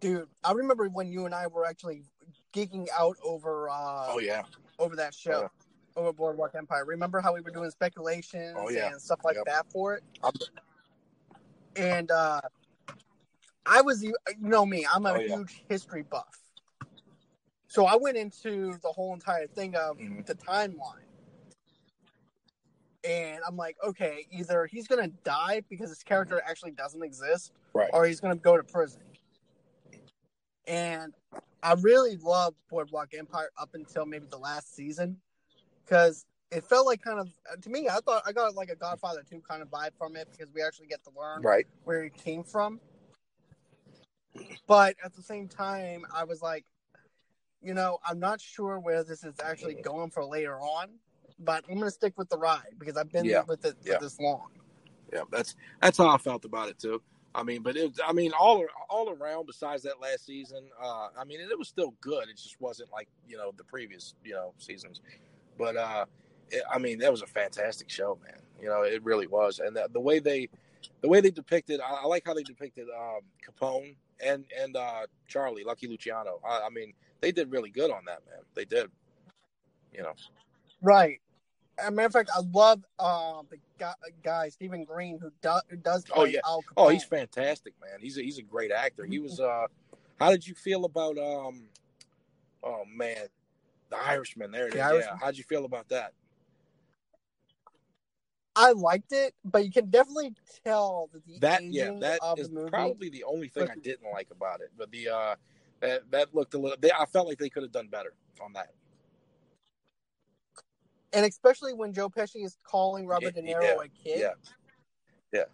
Dude, 0.00 0.28
I 0.42 0.52
remember 0.52 0.88
when 0.88 1.08
you 1.10 1.24
and 1.26 1.34
I 1.34 1.46
were 1.46 1.66
actually 1.66 2.04
geeking 2.52 2.86
out 2.98 3.16
over 3.24 3.68
uh 3.68 4.06
Oh 4.08 4.18
yeah, 4.20 4.42
over 4.78 4.96
that 4.96 5.14
show. 5.14 5.50
Over 5.96 6.12
Boardwalk 6.12 6.54
Empire. 6.56 6.84
Remember 6.84 7.20
how 7.20 7.32
we 7.32 7.40
were 7.40 7.50
doing 7.52 7.70
speculations 7.70 8.56
Oh, 8.58 8.68
yeah. 8.68 8.90
and 8.90 9.00
stuff 9.00 9.20
like 9.24 9.36
Yep. 9.36 9.44
that 9.46 9.70
for 9.70 9.94
it? 9.94 10.02
I'm- 10.22 10.32
And 11.76 12.10
uh 12.10 12.40
I 13.66 13.80
was 13.80 14.02
you 14.02 14.14
know 14.40 14.66
me, 14.66 14.86
I'm 14.92 15.06
a 15.06 15.12
Oh, 15.12 15.18
yeah. 15.20 15.36
huge 15.36 15.64
history 15.68 16.02
buff. 16.02 16.38
So 17.68 17.86
I 17.86 17.96
went 17.96 18.16
into 18.16 18.76
the 18.82 18.92
whole 18.92 19.14
entire 19.14 19.46
thing 19.46 19.74
of 19.74 19.98
Mhm. 19.98 20.26
the 20.26 20.34
timeline. 20.34 21.03
And 23.06 23.40
I'm 23.46 23.56
like, 23.56 23.76
okay, 23.86 24.26
either 24.30 24.66
he's 24.66 24.86
gonna 24.86 25.08
die 25.24 25.62
because 25.68 25.90
his 25.90 26.02
character 26.02 26.42
actually 26.46 26.72
doesn't 26.72 27.02
exist, 27.02 27.52
right. 27.74 27.90
or 27.92 28.06
he's 28.06 28.20
gonna 28.20 28.36
go 28.36 28.56
to 28.56 28.62
prison. 28.62 29.02
And 30.66 31.12
I 31.62 31.74
really 31.80 32.16
loved 32.16 32.56
Boardwalk 32.70 33.12
Empire 33.16 33.50
up 33.58 33.70
until 33.74 34.06
maybe 34.06 34.26
the 34.30 34.38
last 34.38 34.74
season, 34.74 35.18
because 35.84 36.24
it 36.50 36.64
felt 36.64 36.86
like 36.86 37.02
kind 37.02 37.18
of 37.18 37.28
uh, 37.52 37.56
to 37.56 37.68
me. 37.68 37.88
I 37.88 37.98
thought 38.04 38.22
I 38.26 38.32
got 38.32 38.54
like 38.54 38.70
a 38.70 38.76
Godfather 38.76 39.22
two 39.28 39.42
kind 39.46 39.60
of 39.60 39.68
vibe 39.68 39.90
from 39.98 40.16
it 40.16 40.28
because 40.30 40.52
we 40.54 40.62
actually 40.62 40.86
get 40.86 41.02
to 41.04 41.10
learn 41.18 41.42
Right. 41.42 41.66
where 41.84 42.04
he 42.04 42.10
came 42.10 42.44
from. 42.44 42.80
But 44.66 44.96
at 45.04 45.14
the 45.14 45.22
same 45.22 45.48
time, 45.48 46.06
I 46.14 46.24
was 46.24 46.42
like, 46.42 46.64
you 47.60 47.74
know, 47.74 47.98
I'm 48.08 48.18
not 48.18 48.40
sure 48.40 48.78
where 48.78 49.04
this 49.04 49.24
is 49.24 49.34
actually 49.42 49.74
going 49.74 50.10
for 50.10 50.24
later 50.24 50.58
on, 50.60 50.90
but 51.38 51.64
I'm 51.68 51.78
gonna 51.78 51.90
stick 51.90 52.14
with 52.16 52.28
the 52.28 52.38
ride 52.38 52.74
because 52.78 52.96
I've 52.96 53.10
been 53.10 53.24
Yeah. 53.26 53.42
with 53.42 53.64
it 53.64 53.76
for 53.82 53.88
Yeah. 53.88 53.98
this 53.98 54.18
long. 54.20 54.50
Yeah, 55.12 55.24
that's 55.30 55.54
that's 55.80 55.98
how 55.98 56.08
I 56.08 56.18
felt 56.18 56.44
about 56.44 56.68
it 56.68 56.78
too. 56.78 57.02
I 57.34 57.42
mean, 57.42 57.62
but 57.62 57.76
it, 57.76 57.98
I 58.04 58.12
mean, 58.12 58.32
all 58.32 58.64
all 58.88 59.10
around, 59.10 59.46
besides 59.46 59.82
that 59.84 60.00
last 60.00 60.26
season, 60.26 60.68
uh, 60.80 61.08
I 61.18 61.24
mean, 61.24 61.40
it 61.40 61.58
was 61.58 61.68
still 61.68 61.94
good. 62.00 62.28
It 62.28 62.36
just 62.36 62.60
wasn't 62.60 62.92
like 62.92 63.08
you 63.28 63.36
know 63.36 63.52
the 63.56 63.64
previous 63.64 64.14
you 64.24 64.34
know 64.34 64.54
seasons. 64.58 65.00
But 65.58 65.76
uh, 65.76 66.06
it, 66.50 66.62
I 66.70 66.78
mean, 66.78 66.98
that 66.98 67.10
was 67.10 67.22
a 67.22 67.26
fantastic 67.26 67.90
show, 67.90 68.18
man. 68.24 68.38
You 68.60 68.68
know, 68.68 68.82
it 68.82 69.02
really 69.04 69.26
was, 69.26 69.58
and 69.58 69.76
the, 69.76 69.88
the 69.92 70.00
way 70.00 70.20
they 70.20 70.48
the 71.00 71.08
way 71.08 71.20
they 71.20 71.30
depicted, 71.30 71.80
I, 71.80 72.02
I 72.02 72.06
like 72.06 72.22
how 72.24 72.34
they 72.34 72.42
depicted 72.42 72.86
um, 72.96 73.20
Capone 73.44 73.96
and 74.24 74.44
and 74.60 74.76
uh, 74.76 75.06
Charlie 75.26 75.64
Lucky 75.64 75.88
Luciano. 75.88 76.40
I, 76.46 76.62
I 76.66 76.70
mean, 76.70 76.92
they 77.20 77.32
did 77.32 77.50
really 77.50 77.70
good 77.70 77.90
on 77.90 78.04
that, 78.06 78.20
man. 78.26 78.42
They 78.54 78.64
did. 78.64 78.90
You 79.92 80.02
know, 80.02 80.12
Right. 80.82 81.20
As 81.78 81.88
a 81.88 81.90
matter 81.90 82.06
of 82.06 82.12
fact, 82.12 82.30
I 82.34 82.40
love 82.52 82.84
um, 82.98 83.46
the 83.50 83.58
guy, 83.78 83.94
guy 84.22 84.48
Stephen 84.48 84.84
Graham 84.84 85.18
who, 85.18 85.30
do, 85.42 85.50
who 85.68 85.76
does 85.76 86.04
play 86.04 86.22
Oh, 86.22 86.24
yeah. 86.26 86.40
Al 86.44 86.62
Capone. 86.62 86.74
Oh, 86.76 86.88
he's 86.88 87.04
fantastic, 87.04 87.74
man. 87.80 88.00
He's 88.00 88.18
a, 88.18 88.22
he's 88.22 88.38
a 88.38 88.42
great 88.42 88.70
actor. 88.70 89.04
He 89.04 89.18
was. 89.18 89.40
uh 89.40 89.66
How 90.18 90.30
did 90.30 90.46
you 90.46 90.54
feel 90.54 90.84
about? 90.84 91.18
um 91.18 91.68
Oh 92.62 92.84
man, 92.94 93.26
the 93.90 93.96
Irishman. 93.98 94.52
There 94.52 94.66
it 94.68 94.72
The 94.72 94.78
is. 94.78 94.84
Irishman? 94.84 95.18
Yeah. 95.20 95.24
How'd 95.26 95.36
you 95.36 95.44
feel 95.44 95.64
about 95.64 95.88
that? 95.90 96.12
I 98.56 98.72
liked 98.72 99.12
it, 99.12 99.34
but 99.44 99.64
you 99.64 99.72
can 99.72 99.90
definitely 99.90 100.32
tell 100.64 101.10
that 101.12 101.26
the 101.26 101.34
That 101.40 101.64
yeah, 101.64 101.90
that 102.00 102.20
of 102.22 102.38
is 102.38 102.50
the 102.50 102.68
probably 102.68 103.08
the 103.10 103.24
only 103.24 103.48
thing 103.48 103.68
I 103.68 103.74
didn't 103.82 104.10
like 104.12 104.28
about 104.30 104.60
it. 104.60 104.70
But 104.78 104.90
the 104.92 105.08
uh 105.08 105.34
that 105.80 106.10
that 106.12 106.34
looked 106.34 106.54
a 106.54 106.58
little. 106.58 106.76
They, 106.80 106.92
I 106.92 107.04
felt 107.06 107.26
like 107.26 107.38
they 107.38 107.48
could 107.50 107.64
have 107.64 107.72
done 107.72 107.88
better 107.88 108.14
on 108.40 108.52
that. 108.54 108.70
And 111.14 111.24
especially 111.24 111.72
when 111.72 111.92
Joe 111.92 112.08
Pesci 112.08 112.44
is 112.44 112.56
calling 112.64 113.06
Robert 113.06 113.34
Yeah, 113.36 113.42
De 113.42 113.54
Niro 113.54 113.62
yeah, 113.62 113.76
a 113.82 113.88
kid. 113.88 114.18
Yeah. 115.32 115.44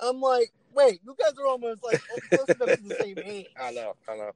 I'm 0.00 0.20
like, 0.20 0.52
wait, 0.74 1.00
you 1.04 1.16
guys 1.18 1.32
are 1.38 1.46
almost 1.46 1.82
like 1.82 2.00
close 2.30 2.48
enough 2.48 2.76
to 2.76 2.82
the 2.88 2.96
same 3.00 3.18
age. 3.24 3.46
I 3.60 3.72
know. 3.72 3.94
I 4.08 4.16
know. 4.16 4.30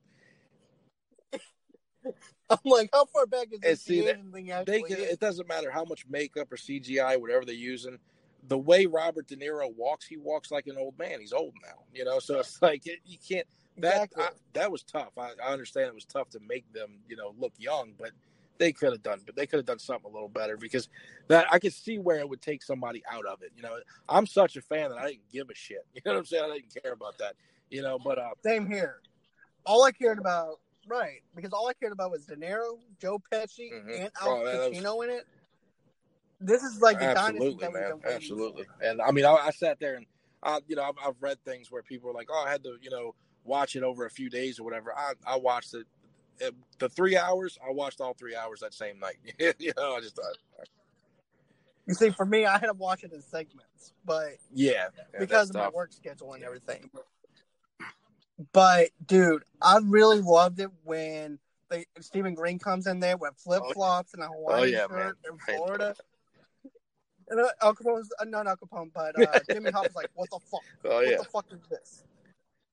I'm 2.51 2.59
like, 2.65 2.91
how 2.93 3.05
far 3.07 3.27
back 3.27 3.49
is 3.53 3.61
this 3.61 3.83
see, 3.83 4.01
that- 4.07 4.17
thing 4.33 4.47
They 4.67 4.83
can, 4.83 4.99
it 4.99 5.21
doesn't 5.21 5.47
matter 5.47 5.71
how 5.71 5.85
much 5.85 6.07
makeup 6.09 6.51
or 6.51 6.57
CGI, 6.57 7.21
whatever 7.21 7.45
they're 7.45 7.55
using. 7.55 7.99
The 8.49 8.59
way 8.59 8.87
Robert 8.87 9.29
De 9.29 9.37
Niro 9.37 9.73
walks, 9.77 10.07
he 10.07 10.17
walks 10.17 10.51
like 10.51 10.67
an 10.67 10.77
old 10.79 10.99
man. 10.99 11.21
He's 11.21 11.35
old 11.35 11.53
now, 11.63 11.85
you 11.95 12.05
know. 12.05 12.19
So 12.19 12.41
it's 12.41 12.61
like 12.63 12.87
it, 12.87 13.01
you 13.05 13.19
can't. 13.19 13.47
That 13.77 13.95
Exactly. 14.05 14.25
I, 14.25 14.29
that 14.55 14.73
was 14.73 14.83
tough. 14.83 15.13
I, 15.19 15.33
I 15.45 15.53
understand 15.53 15.89
it 15.89 15.95
was 15.95 16.07
tough 16.07 16.31
to 16.31 16.41
make 16.41 16.71
them, 16.73 16.99
you 17.09 17.17
know, 17.17 17.35
look 17.39 17.53
young, 17.59 17.93
but 17.99 18.11
they 18.61 18.73
could 18.73 18.93
have 18.93 19.03
done, 19.03 19.21
but 19.27 19.35
they 19.35 19.47
could 19.47 19.57
have 19.57 19.67
done 19.67 19.79
something 19.81 20.09
a 20.09 20.13
little 20.13 20.29
better 20.29 20.57
because 20.57 20.89
that 21.29 21.47
I 21.51 21.59
could 21.59 21.73
see 21.73 21.99
where 21.99 22.19
it 22.19 22.29
would 22.29 22.43
take 22.43 22.63
somebody 22.63 23.03
out 23.11 23.25
of 23.25 23.43
it. 23.43 23.51
You 23.57 23.63
know, 23.63 23.77
I'm 24.09 24.27
such 24.27 24.57
a 24.57 24.61
fan 24.61 24.91
that 24.91 24.99
I 24.99 25.07
didn't 25.09 25.29
give 25.33 25.49
a 25.51 25.55
shit. 25.55 25.85
You 25.95 26.03
know 26.05 26.13
what 26.13 26.19
I'm 26.19 26.25
saying? 26.27 26.45
I 26.45 26.55
didn't 26.59 26.83
care 26.83 26.93
about 26.93 27.19
that. 27.19 27.35
You 27.71 27.83
know, 27.83 27.99
but 27.99 28.19
uh, 28.19 28.31
Same 28.45 28.67
here. 28.71 29.01
All 29.65 29.83
I 29.85 29.93
cared 29.93 30.19
about, 30.19 30.61
right? 30.87 31.23
Because 31.35 31.53
all 31.53 31.69
I 31.69 31.73
cared 31.73 31.93
about 31.93 32.11
was 32.11 32.27
De 32.27 32.37
Niro, 32.37 32.79
Joe 33.01 33.21
Pesci, 33.33 33.73
Mhm. 33.73 34.01
and 34.05 34.11
Al 34.21 34.29
Oh, 34.29 34.45
that 34.45 34.71
was- 34.71 34.79
Pacino 34.79 35.05
in 35.05 35.11
it. 35.11 35.27
This 36.43 36.63
is 36.63 36.81
like 36.81 36.99
the 36.99 37.07
dynasty 37.07 37.37
absolutely, 37.37 37.69
man, 37.69 38.01
absolutely. 38.05 38.67
And 38.83 39.03
I 39.03 39.11
mean, 39.11 39.25
I, 39.27 39.35
I 39.35 39.51
sat 39.51 39.79
there 39.79 39.97
and, 39.97 40.07
I, 40.43 40.61
you 40.69 40.77
know, 40.77 40.83
I've, 40.85 40.95
I've 41.07 41.17
read 41.21 41.37
things 41.45 41.71
where 41.71 41.83
people 41.83 42.09
are 42.11 42.15
like, 42.15 42.29
"Oh, 42.31 42.45
I 42.47 42.51
had 42.51 42.63
to, 42.65 42.77
you 42.81 42.89
know, 42.91 43.15
watch 43.45 43.77
it 43.77 43.83
over 43.83 44.07
a 44.07 44.11
few 44.11 44.31
days 44.31 44.59
or 44.59 44.63
whatever." 44.65 44.95
I, 44.97 45.13
I 45.27 45.37
watched 45.37 45.75
it, 45.75 45.87
the 46.79 46.89
three 46.89 47.17
hours. 47.17 47.59
I 47.67 47.71
watched 47.71 48.01
all 48.01 48.15
three 48.15 48.35
hours 48.35 48.61
that 48.61 48.75
same 48.75 48.99
night. 48.99 49.17
you 49.59 49.73
know, 49.77 49.97
I 49.97 50.01
just 50.01 50.17
thought, 50.17 50.37
You 51.87 51.95
see, 51.95 52.11
for 52.11 52.25
me, 52.25 52.47
I 52.47 52.59
had 52.59 52.67
to 52.67 52.73
watch 52.73 53.05
it 53.05 53.13
in 53.13 53.23
segments, 53.23 53.93
but 54.05 54.37
yeah, 54.53 54.89
yeah 55.13 55.19
because 55.19 55.51
of 55.51 55.57
my 55.57 55.69
work 55.69 55.93
schedule 55.93 56.33
and 56.35 56.43
everything. 56.45 56.91
But 58.53 58.91
dude, 59.07 59.43
I 59.61 59.79
really 59.83 60.21
loved 60.21 60.61
it 60.61 60.71
when 60.85 61.39
they 61.69 61.87
Stephen 62.01 62.35
Graham 62.35 62.59
comes 62.59 62.87
in 62.87 63.01
there 63.01 63.17
with 63.17 63.35
flip 63.37 63.63
flops 63.73 64.15
and 64.15 64.23
a 64.23 64.27
Hawaiian 64.27 64.61
Oh, 64.61 64.65
yeah, 64.65 64.87
shirt 64.89 65.19
man. 65.25 65.33
in 65.33 65.57
Florida. 65.57 65.95
And 67.29 67.39
uh, 67.41 67.49
Al 67.63 67.75
Capone's 67.75 68.11
uh, 68.19 68.25
not 68.25 68.49
Al 68.49 68.57
Capone, 68.57 68.91
but 68.93 69.21
uh, 69.21 69.39
Jimmy 69.53 69.71
Hoffa's 69.71 69.95
like, 69.95 70.09
"What 70.15 70.29
the 70.31 70.41
fuck? 70.51 70.63
Oh 70.85 70.97
what 70.97 71.09
yeah, 71.09 71.17
the 71.19 71.25
fuck 71.25 71.47
is 71.53 71.61
this? 71.71 72.03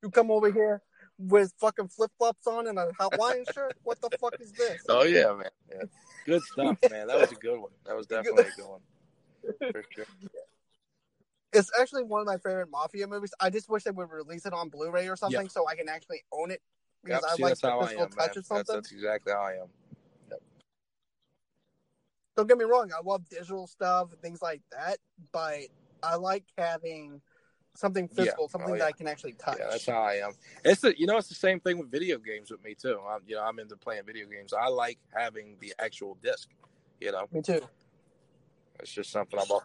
You 0.02 0.10
come 0.10 0.30
over 0.32 0.50
here 0.50 0.82
with 1.18 1.52
fucking 1.58 1.88
flip 1.88 2.10
flops 2.18 2.46
on 2.46 2.66
and 2.68 2.78
a 2.78 2.92
Hawaiian 2.98 3.44
shirt? 3.52 3.76
What 3.82 4.00
the 4.00 4.10
fuck 4.20 4.34
is 4.40 4.52
this?" 4.52 4.84
oh 4.88 5.04
yeah, 5.04 5.32
man. 5.34 5.50
Yeah. 5.70 5.82
Good 6.24 6.42
stuff, 6.42 6.78
man. 6.90 7.06
That 7.08 7.18
was 7.18 7.32
a 7.32 7.36
good 7.36 7.58
one. 7.58 7.70
That 7.86 7.96
was 7.96 8.06
definitely 8.08 8.44
a 8.44 8.60
good 8.60 8.68
one. 8.68 8.80
For 9.72 9.84
sure. 9.94 10.06
It's 11.52 11.70
actually 11.80 12.02
one 12.02 12.20
of 12.20 12.26
my 12.26 12.36
favorite 12.36 12.68
mafia 12.70 13.06
movies. 13.06 13.32
I 13.40 13.48
just 13.48 13.70
wish 13.70 13.82
they 13.84 13.90
would 13.90 14.10
release 14.10 14.44
it 14.44 14.52
on 14.52 14.68
Blu-ray 14.68 15.08
or 15.08 15.16
something 15.16 15.40
Yep. 15.40 15.50
so 15.50 15.66
I 15.66 15.74
can 15.74 15.88
actually 15.88 16.22
own 16.30 16.50
it 16.50 16.60
because 17.02 17.22
Yep, 17.22 17.30
I 17.32 17.36
see, 17.36 17.42
like 17.42 17.50
that's 17.50 17.60
the 17.62 17.78
physical 17.80 18.02
am, 18.04 18.10
man. 18.10 18.28
touch 18.28 18.36
or 18.36 18.42
something. 18.42 18.74
that's 18.76 18.92
exactly 18.92 19.32
how 19.32 19.40
I 19.40 19.52
am. 19.52 19.68
don't 22.36 22.46
get 22.46 22.56
me 22.56 22.64
wrong, 22.64 22.92
I 22.92 23.00
love 23.04 23.28
digital 23.28 23.66
stuff 23.66 24.12
and 24.12 24.20
things 24.22 24.40
like 24.40 24.60
that, 24.70 24.98
but 25.32 25.58
I 26.04 26.14
like 26.14 26.44
having 26.56 27.20
something 27.78 28.08
Yeah. 28.08 28.24
physical, 28.24 28.44
Oh, 28.44 28.48
something 28.48 28.72
yeah. 28.74 28.78
that 28.80 28.86
I 28.86 28.92
can 28.92 29.06
actually 29.06 29.34
touch. 29.34 29.58
Yeah, 29.58 29.68
that's 29.70 29.86
how 29.86 30.02
I 30.02 30.14
am. 30.14 30.32
It's 30.64 30.80
the, 30.80 30.98
you 30.98 31.06
know, 31.06 31.16
it's 31.16 31.28
the 31.28 31.34
same 31.34 31.60
thing 31.60 31.78
with 31.78 31.90
video 31.90 32.18
games 32.18 32.50
with 32.50 32.62
me 32.64 32.74
too. 32.74 32.98
I'm, 33.08 33.20
you 33.26 33.36
know, 33.36 33.42
I'm 33.42 33.58
into 33.58 33.76
playing 33.76 34.02
video 34.04 34.26
games. 34.26 34.52
I 34.52 34.68
like 34.68 34.98
having 35.14 35.56
the 35.60 35.72
actual 35.78 36.18
disc. 36.22 36.48
You 37.00 37.12
know, 37.12 37.28
Me 37.32 37.40
too. 37.40 37.60
it's 38.80 38.92
just 38.92 39.10
something 39.10 39.38
about. 39.38 39.62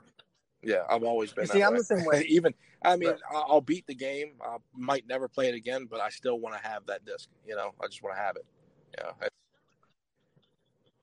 Yeah, 0.61 0.84
I've 0.89 1.03
always 1.03 1.34
been. 1.34 1.43
You 1.45 1.47
see, 1.47 1.64
I'm 1.64 1.74
way. 1.74 1.80
the 1.80 1.84
same 1.84 2.05
way. 2.05 2.26
Even, 2.30 2.53
I 2.84 2.95
mean, 2.95 3.09
Right. 3.09 3.20
I'll 3.34 3.59
beat 3.59 3.86
the 3.88 3.95
game. 3.95 4.34
I 4.41 4.57
might 4.74 5.07
never 5.07 5.28
play 5.28 5.49
it 5.49 5.55
again, 5.55 5.88
but 5.89 5.99
I 5.99 6.09
still 6.09 6.39
want 6.39 6.55
to 6.55 6.66
have 6.66 6.86
that 6.86 7.03
disc. 7.03 7.28
You 7.45 7.55
know, 7.55 7.72
I 7.84 7.88
just 7.88 8.03
want 8.03 8.16
to 8.16 8.22
have 8.22 8.36
it. 8.38 8.45
Yeah, 8.97 9.28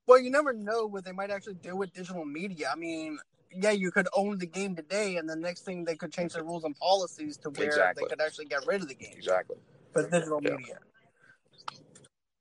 Well, 0.06 0.20
you 0.20 0.30
never 0.30 0.52
know 0.52 0.86
what 0.86 1.04
they 1.04 1.12
might 1.12 1.30
actually 1.30 1.54
do 1.54 1.74
with 1.76 1.92
digital 1.92 2.24
media. 2.24 2.70
I 2.72 2.76
mean, 2.76 3.18
yeah, 3.53 3.70
you 3.70 3.90
could 3.90 4.09
own 4.14 4.38
the 4.38 4.46
game 4.46 4.76
today, 4.76 5.16
and 5.16 5.28
the 5.28 5.36
next 5.36 5.64
thing 5.64 5.84
they 5.84 5.96
could 5.96 6.12
change 6.12 6.34
the 6.34 6.42
rules 6.42 6.64
and 6.64 6.76
policies 6.76 7.36
to 7.38 7.51
where 7.51 7.66
Exactly. 7.66 8.05
they 8.05 8.09
could 8.09 8.20
actually 8.20 8.46
get 8.46 8.66
rid 8.66 8.82
of 8.82 8.88
the 8.88 8.94
game 8.94 9.14
exactly. 9.16 9.57
But 9.92 10.11
digital 10.11 10.40
Yeah. 10.40 10.57
media. 10.57 10.78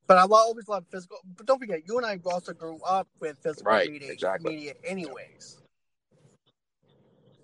But 0.08 0.18
I 0.18 0.24
always 0.24 0.68
love 0.68 0.86
physical. 0.92 1.18
But 1.38 1.46
don't 1.46 1.60
forget, 1.60 1.82
you 1.88 1.98
and 1.98 2.06
I 2.06 2.20
also 2.26 2.54
grew 2.54 2.80
up 2.88 3.08
with 3.20 3.38
physical 3.44 3.72
Right, 3.72 3.90
media, 3.90 4.12
exactly. 4.12 4.56
media, 4.56 4.74
anyways. 4.84 5.58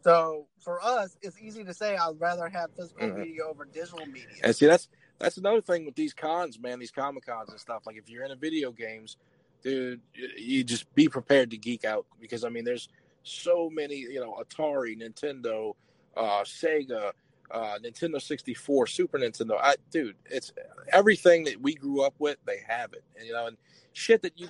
So 0.03 0.47
for 0.59 0.83
us, 0.83 1.17
it's 1.21 1.39
easy 1.41 1.63
to 1.63 1.73
say 1.73 1.95
I'd 1.95 2.19
rather 2.19 2.47
have 2.49 2.71
physical 2.77 3.07
Mhm. 3.07 3.19
media 3.19 3.43
over 3.43 3.65
digital 3.65 4.05
media. 4.05 4.37
And 4.43 4.55
see, 4.55 4.67
that's 4.67 4.87
that's 5.17 5.37
another 5.37 5.61
thing 5.61 5.85
with 5.85 5.95
these 5.95 6.13
cons, 6.13 6.59
man. 6.59 6.79
These 6.79 6.91
comic 6.91 7.25
cons 7.25 7.49
and 7.49 7.59
stuff. 7.59 7.87
Like 7.87 7.97
if 7.97 8.09
you're 8.09 8.23
into 8.23 8.35
video 8.35 8.71
games, 8.71 9.17
dude, 9.63 10.01
you 10.13 10.63
just 10.63 10.93
be 10.93 11.07
prepared 11.07 11.51
to 11.51 11.57
geek 11.57 11.85
out 11.85 12.05
because 12.19 12.43
I 12.43 12.49
mean, 12.49 12.65
there's 12.65 12.87
so 13.25 13.69
many. 13.69 13.95
You 13.95 14.19
know, 14.19 14.41
Atari, 14.41 14.99
Nintendo, 14.99 15.73
uh, 16.15 16.43
Sega, 16.43 17.11
uh, 17.51 17.77
Nintendo 17.83 18.21
64, 18.21 18.87
Super 18.87 19.19
Nintendo. 19.19 19.57
I, 19.61 19.75
dude, 19.91 20.15
it's 20.25 20.53
everything 20.91 21.43
that 21.45 21.61
we 21.61 21.75
grew 21.75 22.01
up 22.01 22.15
with. 22.19 22.37
They 22.45 22.59
have 22.67 22.93
it, 22.93 23.03
and 23.17 23.27
you 23.27 23.33
know, 23.33 23.47
and 23.47 23.57
shit 23.93 24.21
that 24.23 24.39
you, 24.39 24.49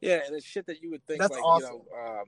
yeah, 0.00 0.20
and 0.26 0.36
it's 0.36 0.46
shit 0.46 0.66
that 0.66 0.82
you 0.82 0.90
would 0.90 1.06
think 1.06 1.20
That's 1.20 1.34
like 1.34 1.44
awesome. 1.44 1.72
you 1.72 1.78
know. 1.78 2.20
Uh, 2.20 2.24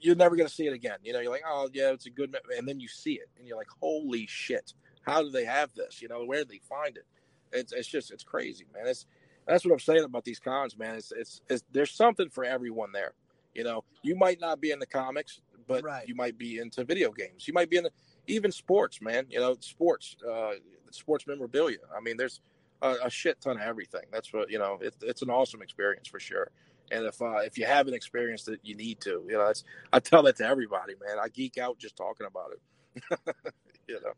you're 0.00 0.14
never 0.14 0.36
gonna 0.36 0.48
see 0.48 0.66
it 0.66 0.72
again. 0.72 0.98
You 1.02 1.12
know, 1.12 1.20
you're 1.20 1.30
like, 1.30 1.44
oh 1.48 1.68
yeah, 1.72 1.90
it's 1.90 2.06
a 2.06 2.10
good, 2.10 2.30
me-" 2.30 2.38
and 2.56 2.68
then 2.68 2.80
you 2.80 2.88
see 2.88 3.14
it, 3.14 3.28
and 3.38 3.48
you're 3.48 3.56
like, 3.56 3.70
holy 3.80 4.26
shit, 4.26 4.74
how 5.02 5.22
do 5.22 5.30
they 5.30 5.44
have 5.44 5.72
this? 5.74 6.02
You 6.02 6.08
know, 6.08 6.24
where 6.24 6.38
did 6.38 6.50
they 6.50 6.60
find 6.68 6.96
it? 6.96 7.06
It's 7.52 7.72
it's 7.72 7.88
just 7.88 8.10
it's 8.10 8.24
crazy, 8.24 8.66
man. 8.74 8.86
It's 8.86 9.06
that's 9.46 9.64
what 9.64 9.72
I'm 9.72 9.80
saying 9.80 10.04
about 10.04 10.24
these 10.24 10.38
cons, 10.38 10.76
man. 10.76 10.96
It's 10.96 11.12
it's, 11.12 11.40
it's 11.48 11.62
there's 11.72 11.92
something 11.92 12.28
for 12.28 12.44
everyone 12.44 12.92
there. 12.92 13.12
You 13.56 13.64
know, 13.64 13.84
you 14.02 14.14
might 14.16 14.40
not 14.40 14.60
be 14.60 14.70
in 14.70 14.78
the 14.78 14.86
comics, 14.86 15.40
but 15.66 15.82
Right. 15.82 16.06
you 16.06 16.14
might 16.14 16.38
be 16.38 16.58
into 16.58 16.84
video 16.84 17.10
games. 17.10 17.48
You 17.48 17.54
might 17.54 17.70
be 17.70 17.78
in 17.78 17.88
even 18.26 18.52
sports, 18.52 19.00
man. 19.00 19.26
You 19.30 19.40
know, 19.40 19.56
sports, 19.60 20.16
uh, 20.28 20.52
sports 20.90 21.26
memorabilia. 21.26 21.78
I 21.96 22.00
mean, 22.00 22.16
there's 22.16 22.40
a, 22.82 22.96
a 23.04 23.10
shit 23.10 23.40
ton 23.40 23.56
of 23.56 23.62
everything. 23.62 24.02
That's 24.12 24.32
what 24.32 24.50
you 24.50 24.58
know. 24.58 24.78
It's 24.82 24.98
it's 25.02 25.22
an 25.22 25.30
awesome 25.30 25.62
experience 25.62 26.08
for 26.08 26.20
sure. 26.20 26.50
And 26.90 27.04
if 27.06 27.20
uh, 27.22 27.38
if 27.38 27.58
you 27.58 27.64
haven't 27.66 27.94
experienced 27.94 28.48
it, 28.48 28.60
you 28.62 28.74
need 28.76 29.00
to. 29.00 29.24
You 29.26 29.34
know, 29.34 29.46
that's 29.46 29.64
I 29.92 30.00
tell 30.00 30.22
that 30.24 30.36
to 30.36 30.46
everybody, 30.46 30.94
man. 31.04 31.16
I 31.20 31.28
geek 31.28 31.58
out 31.58 31.78
just 31.78 31.96
talking 31.96 32.26
about 32.26 32.52
it. 32.52 33.18
you 33.88 34.00
know. 34.04 34.12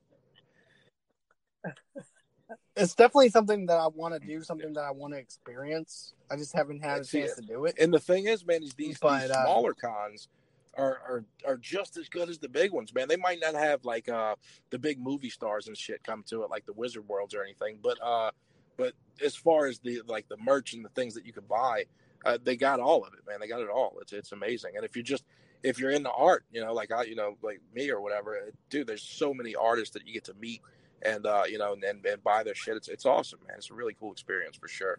It's 2.77 2.95
definitely 2.95 3.31
something 3.31 3.67
that 3.67 3.79
I 3.79 3.89
want 3.89 4.15
to 4.15 4.27
do, 4.27 4.43
something 4.43 4.73
that 4.75 4.85
I 4.85 4.91
want 4.91 5.15
to 5.15 5.19
experience. 5.19 6.15
I 6.31 6.37
just 6.37 6.55
haven't 6.55 6.81
had 6.81 6.93
a 6.93 6.97
That's 6.99 7.15
it. 7.15 7.21
chance 7.21 7.35
to 7.37 7.43
do 7.43 7.65
it. 7.65 7.77
And 7.79 7.93
the 7.93 7.99
thing 7.99 8.27
is, 8.27 8.47
man, 8.47 8.63
is 8.63 8.75
these, 8.75 8.99
But, 8.99 9.23
these 9.23 9.31
uh, 9.31 9.45
smaller 9.45 9.75
cons 9.75 10.29
are, 10.77 11.01
are 11.09 11.25
are 11.47 11.57
just 11.57 11.97
as 11.97 12.09
good 12.09 12.29
as 12.29 12.39
the 12.39 12.49
big 12.49 12.73
ones, 12.73 12.95
man. 12.95 13.09
They 13.09 13.17
might 13.17 13.41
not 13.41 13.55
have 13.55 13.85
like 13.85 14.09
uh 14.09 14.37
the 14.71 14.79
big 14.79 15.01
movie 15.01 15.31
stars 15.31 15.67
and 15.67 15.77
shit 15.77 16.05
come 16.05 16.23
to 16.29 16.43
it 16.45 16.51
like 16.51 16.67
the 16.67 16.73
Wizard 16.73 17.09
Worlds 17.09 17.35
or 17.35 17.43
anything, 17.43 17.79
but 17.83 17.99
uh 18.03 18.31
but 18.77 18.95
as 19.23 19.35
far 19.35 19.67
as 19.67 19.81
the 19.81 20.03
like 20.07 20.29
the 20.29 20.37
merch 20.37 20.73
and 20.75 20.85
the 20.85 20.89
things 20.91 21.15
that 21.15 21.27
you 21.27 21.33
can 21.33 21.45
buy, 21.49 21.85
uh, 22.25 22.39
they 22.43 22.57
got 22.57 22.79
all 22.81 23.05
of 23.05 23.13
it, 23.15 23.21
man. 23.29 23.41
They 23.41 23.49
got 23.49 23.61
it 23.61 23.69
all. 23.69 23.99
It's 24.01 24.13
it's 24.13 24.33
amazing. 24.33 24.77
And 24.77 24.85
if 24.85 24.95
you're 24.95 25.03
just 25.03 25.25
if 25.63 25.81
you're 25.81 25.91
into 25.91 26.11
art, 26.11 26.45
you 26.53 26.65
know, 26.65 26.73
like 26.73 26.93
I, 26.93 27.03
you 27.03 27.17
know, 27.17 27.37
like 27.43 27.61
me 27.75 27.91
or 27.91 28.01
whatever, 28.01 28.39
dude, 28.71 28.87
there's 28.87 29.03
so 29.03 29.35
many 29.35 29.57
artists 29.57 29.95
that 29.95 30.07
you 30.07 30.15
get 30.15 30.25
to 30.25 30.35
meet 30.35 30.63
and 31.03 31.27
uh, 31.27 31.45
you 31.49 31.59
know, 31.59 31.73
and, 31.73 31.85
and, 31.85 32.05
and 32.05 32.23
buy 32.23 32.43
their 32.43 32.55
shit. 32.55 32.77
It's 32.77 32.89
it's 32.89 33.07
awesome, 33.07 33.41
man. 33.47 33.57
It's 33.59 33.71
a 33.71 33.75
really 33.75 33.95
cool 33.99 34.13
experience 34.13 34.57
for 34.57 34.69
sure. 34.69 34.99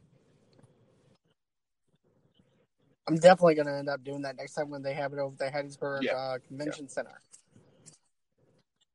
I'm 3.07 3.15
definitely 3.15 3.55
going 3.55 3.65
to 3.65 3.73
end 3.75 3.89
up 3.89 4.03
doing 4.03 4.21
that 4.21 4.37
next 4.37 4.53
time 4.53 4.69
when 4.69 4.83
they 4.83 4.93
have 4.93 5.13
it 5.13 5.19
over 5.19 5.33
at 5.33 5.39
the 5.39 5.57
Hattiesburg 5.57 6.03
Yeah. 6.03 6.13
uh, 6.13 6.37
Convention 6.47 6.87
Center. 6.87 7.19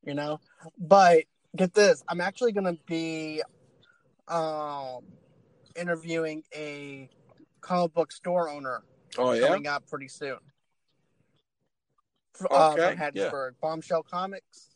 You 0.05 0.13
know, 0.13 0.39
but 0.77 1.23
get 1.55 1.73
this, 1.73 2.03
I'm 2.07 2.21
actually 2.21 2.53
going 2.53 2.65
to 2.75 2.79
be 2.85 3.41
um, 4.27 5.01
interviewing 5.75 6.43
a 6.55 7.09
comic 7.59 7.93
book 7.93 8.11
store 8.11 8.49
owner 8.49 8.83
Oh 9.17 9.33
yeah. 9.33 9.47
coming 9.47 9.67
up 9.67 9.89
pretty 9.89 10.07
soon. 10.07 10.37
F- 12.39 12.47
uh, 12.51 12.75
from 12.75 12.97
Hattiesburg, 12.97 13.51
Bombshell 13.61 14.03
Comics. 14.03 14.74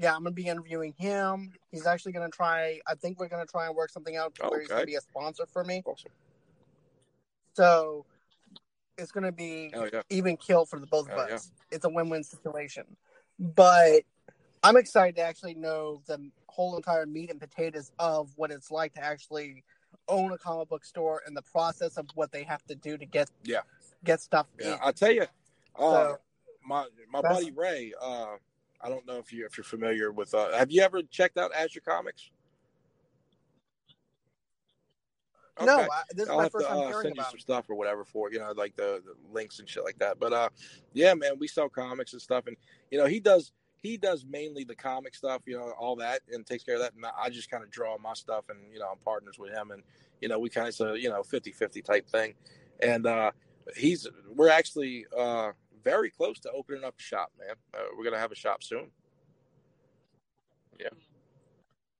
Yeah, 0.00 0.14
I'm 0.14 0.22
gonna 0.22 0.30
be 0.30 0.46
interviewing 0.46 0.94
him. 0.96 1.52
He's 1.70 1.86
actually 1.86 2.12
gonna 2.12 2.28
try. 2.28 2.80
I 2.86 2.94
think 2.94 3.18
we're 3.18 3.28
gonna 3.28 3.46
try 3.46 3.66
and 3.66 3.74
work 3.74 3.90
something 3.90 4.16
out 4.16 4.32
where 4.48 4.60
he's 4.60 4.68
gonna 4.68 4.86
be 4.86 4.94
a 4.94 5.00
sponsor 5.00 5.44
for 5.46 5.64
me. 5.64 5.82
Awesome. 5.84 6.12
So 7.54 8.06
it's 8.96 9.10
gonna 9.10 9.32
be 9.32 9.72
yeah. 9.74 10.02
even 10.08 10.36
kill 10.36 10.66
for 10.66 10.78
the 10.78 10.86
both 10.86 11.08
of 11.08 11.18
Oh, 11.18 11.26
yeah. 11.28 11.34
us. 11.34 11.50
It's 11.72 11.84
a 11.84 11.88
win-win 11.88 12.22
situation. 12.22 12.84
But 13.40 14.02
I'm 14.62 14.76
excited 14.76 15.16
to 15.16 15.22
actually 15.22 15.54
know 15.54 16.00
the 16.06 16.30
whole 16.46 16.76
entire 16.76 17.06
meat 17.06 17.30
and 17.30 17.40
potatoes 17.40 17.90
of 17.98 18.30
what 18.36 18.52
it's 18.52 18.70
like 18.70 18.94
to 18.94 19.02
actually 19.02 19.64
own 20.06 20.32
a 20.32 20.38
comic 20.38 20.68
book 20.68 20.84
store 20.84 21.22
and 21.26 21.36
the 21.36 21.42
process 21.42 21.96
of 21.96 22.06
what 22.14 22.30
they 22.30 22.44
have 22.44 22.64
to 22.66 22.76
do 22.76 22.96
to 22.96 23.04
get 23.04 23.30
Yeah. 23.42 23.62
get 24.04 24.20
stuff 24.20 24.46
Yeah, 24.60 24.74
in. 24.74 24.78
I 24.80 24.92
tell 24.92 25.10
you, 25.10 25.26
uh, 25.74 25.76
So- 25.76 26.18
my 26.64 26.86
my 27.10 27.20
buddy 27.20 27.50
Ray. 27.50 27.94
Uh, 28.00 28.36
I 28.80 28.88
don't 28.88 29.06
know 29.06 29.18
if 29.18 29.32
you 29.32 29.44
if 29.46 29.56
you're 29.56 29.64
familiar 29.64 30.12
with. 30.12 30.34
Uh, 30.34 30.56
have 30.56 30.70
you 30.70 30.82
ever 30.82 31.02
checked 31.02 31.38
out 31.38 31.50
Azure 31.54 31.80
Comics? 31.80 32.30
No, 35.60 35.80
I, 35.80 36.02
this 36.12 36.24
is 36.24 36.30
I'll 36.30 36.36
my 36.36 36.48
first 36.48 36.66
to 36.66 36.72
time 36.72 36.78
uh, 36.78 36.88
hearing 36.88 37.02
send 37.02 37.16
you 37.16 37.20
about 37.20 37.30
some 37.30 37.38
it. 37.38 37.42
stuff 37.42 37.68
or 37.68 37.74
whatever 37.74 38.04
for 38.04 38.30
you 38.30 38.38
know 38.38 38.52
like 38.56 38.76
the, 38.76 39.02
the 39.04 39.14
links 39.32 39.58
and 39.58 39.68
shit 39.68 39.84
like 39.84 39.98
that. 39.98 40.20
But 40.20 40.32
uh, 40.32 40.48
yeah, 40.92 41.14
man, 41.14 41.32
we 41.38 41.48
sell 41.48 41.68
comics 41.68 42.12
and 42.12 42.22
stuff, 42.22 42.46
and 42.46 42.56
you 42.90 42.98
know 42.98 43.06
he 43.06 43.18
does 43.20 43.52
he 43.82 43.96
does 43.96 44.24
mainly 44.28 44.64
the 44.64 44.74
comic 44.74 45.14
stuff, 45.14 45.42
you 45.46 45.56
know, 45.56 45.72
all 45.78 45.96
that, 45.96 46.20
and 46.32 46.44
takes 46.44 46.64
care 46.64 46.74
of 46.74 46.80
that. 46.80 46.94
And 46.94 47.04
I 47.06 47.28
just 47.30 47.50
kind 47.50 47.62
of 47.62 47.70
draw 47.70 47.96
my 47.98 48.14
stuff, 48.14 48.44
and 48.48 48.58
you 48.72 48.78
know 48.78 48.88
I'm 48.90 48.98
partners 48.98 49.38
with 49.38 49.52
him, 49.52 49.70
and 49.70 49.82
you 50.20 50.28
know 50.28 50.38
we 50.38 50.48
kind 50.48 50.68
of 50.68 50.98
you 50.98 51.08
know 51.08 51.22
50-50 51.22 51.84
type 51.84 52.08
thing, 52.08 52.34
and 52.80 53.06
uh, 53.06 53.30
he's 53.76 54.06
we're 54.34 54.50
actually 54.50 55.06
uh 55.16 55.52
very 55.84 56.10
close 56.10 56.38
to 56.40 56.50
opening 56.50 56.84
up 56.84 56.94
a 56.98 57.02
shop, 57.02 57.32
man. 57.38 57.56
Uh, 57.74 57.86
we're 57.96 58.04
gonna 58.04 58.18
have 58.18 58.32
a 58.32 58.36
shop 58.36 58.62
soon. 58.62 58.90
Yeah, 60.78 60.88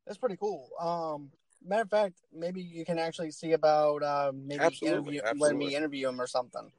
that's 0.06 0.18
pretty 0.18 0.36
cool. 0.36 0.70
Um, 0.78 1.30
matter 1.64 1.82
of 1.82 1.90
fact, 1.90 2.14
maybe 2.32 2.60
you 2.60 2.84
can 2.84 2.98
actually 2.98 3.30
see 3.30 3.52
about 3.52 4.02
uh, 4.02 4.32
maybe 4.34 4.62
Absolutely, 4.64 5.16
interview, 5.18 5.40
letting 5.40 5.58
me 5.58 5.74
interview 5.74 6.08
him 6.08 6.20
or 6.20 6.26
something. 6.26 6.70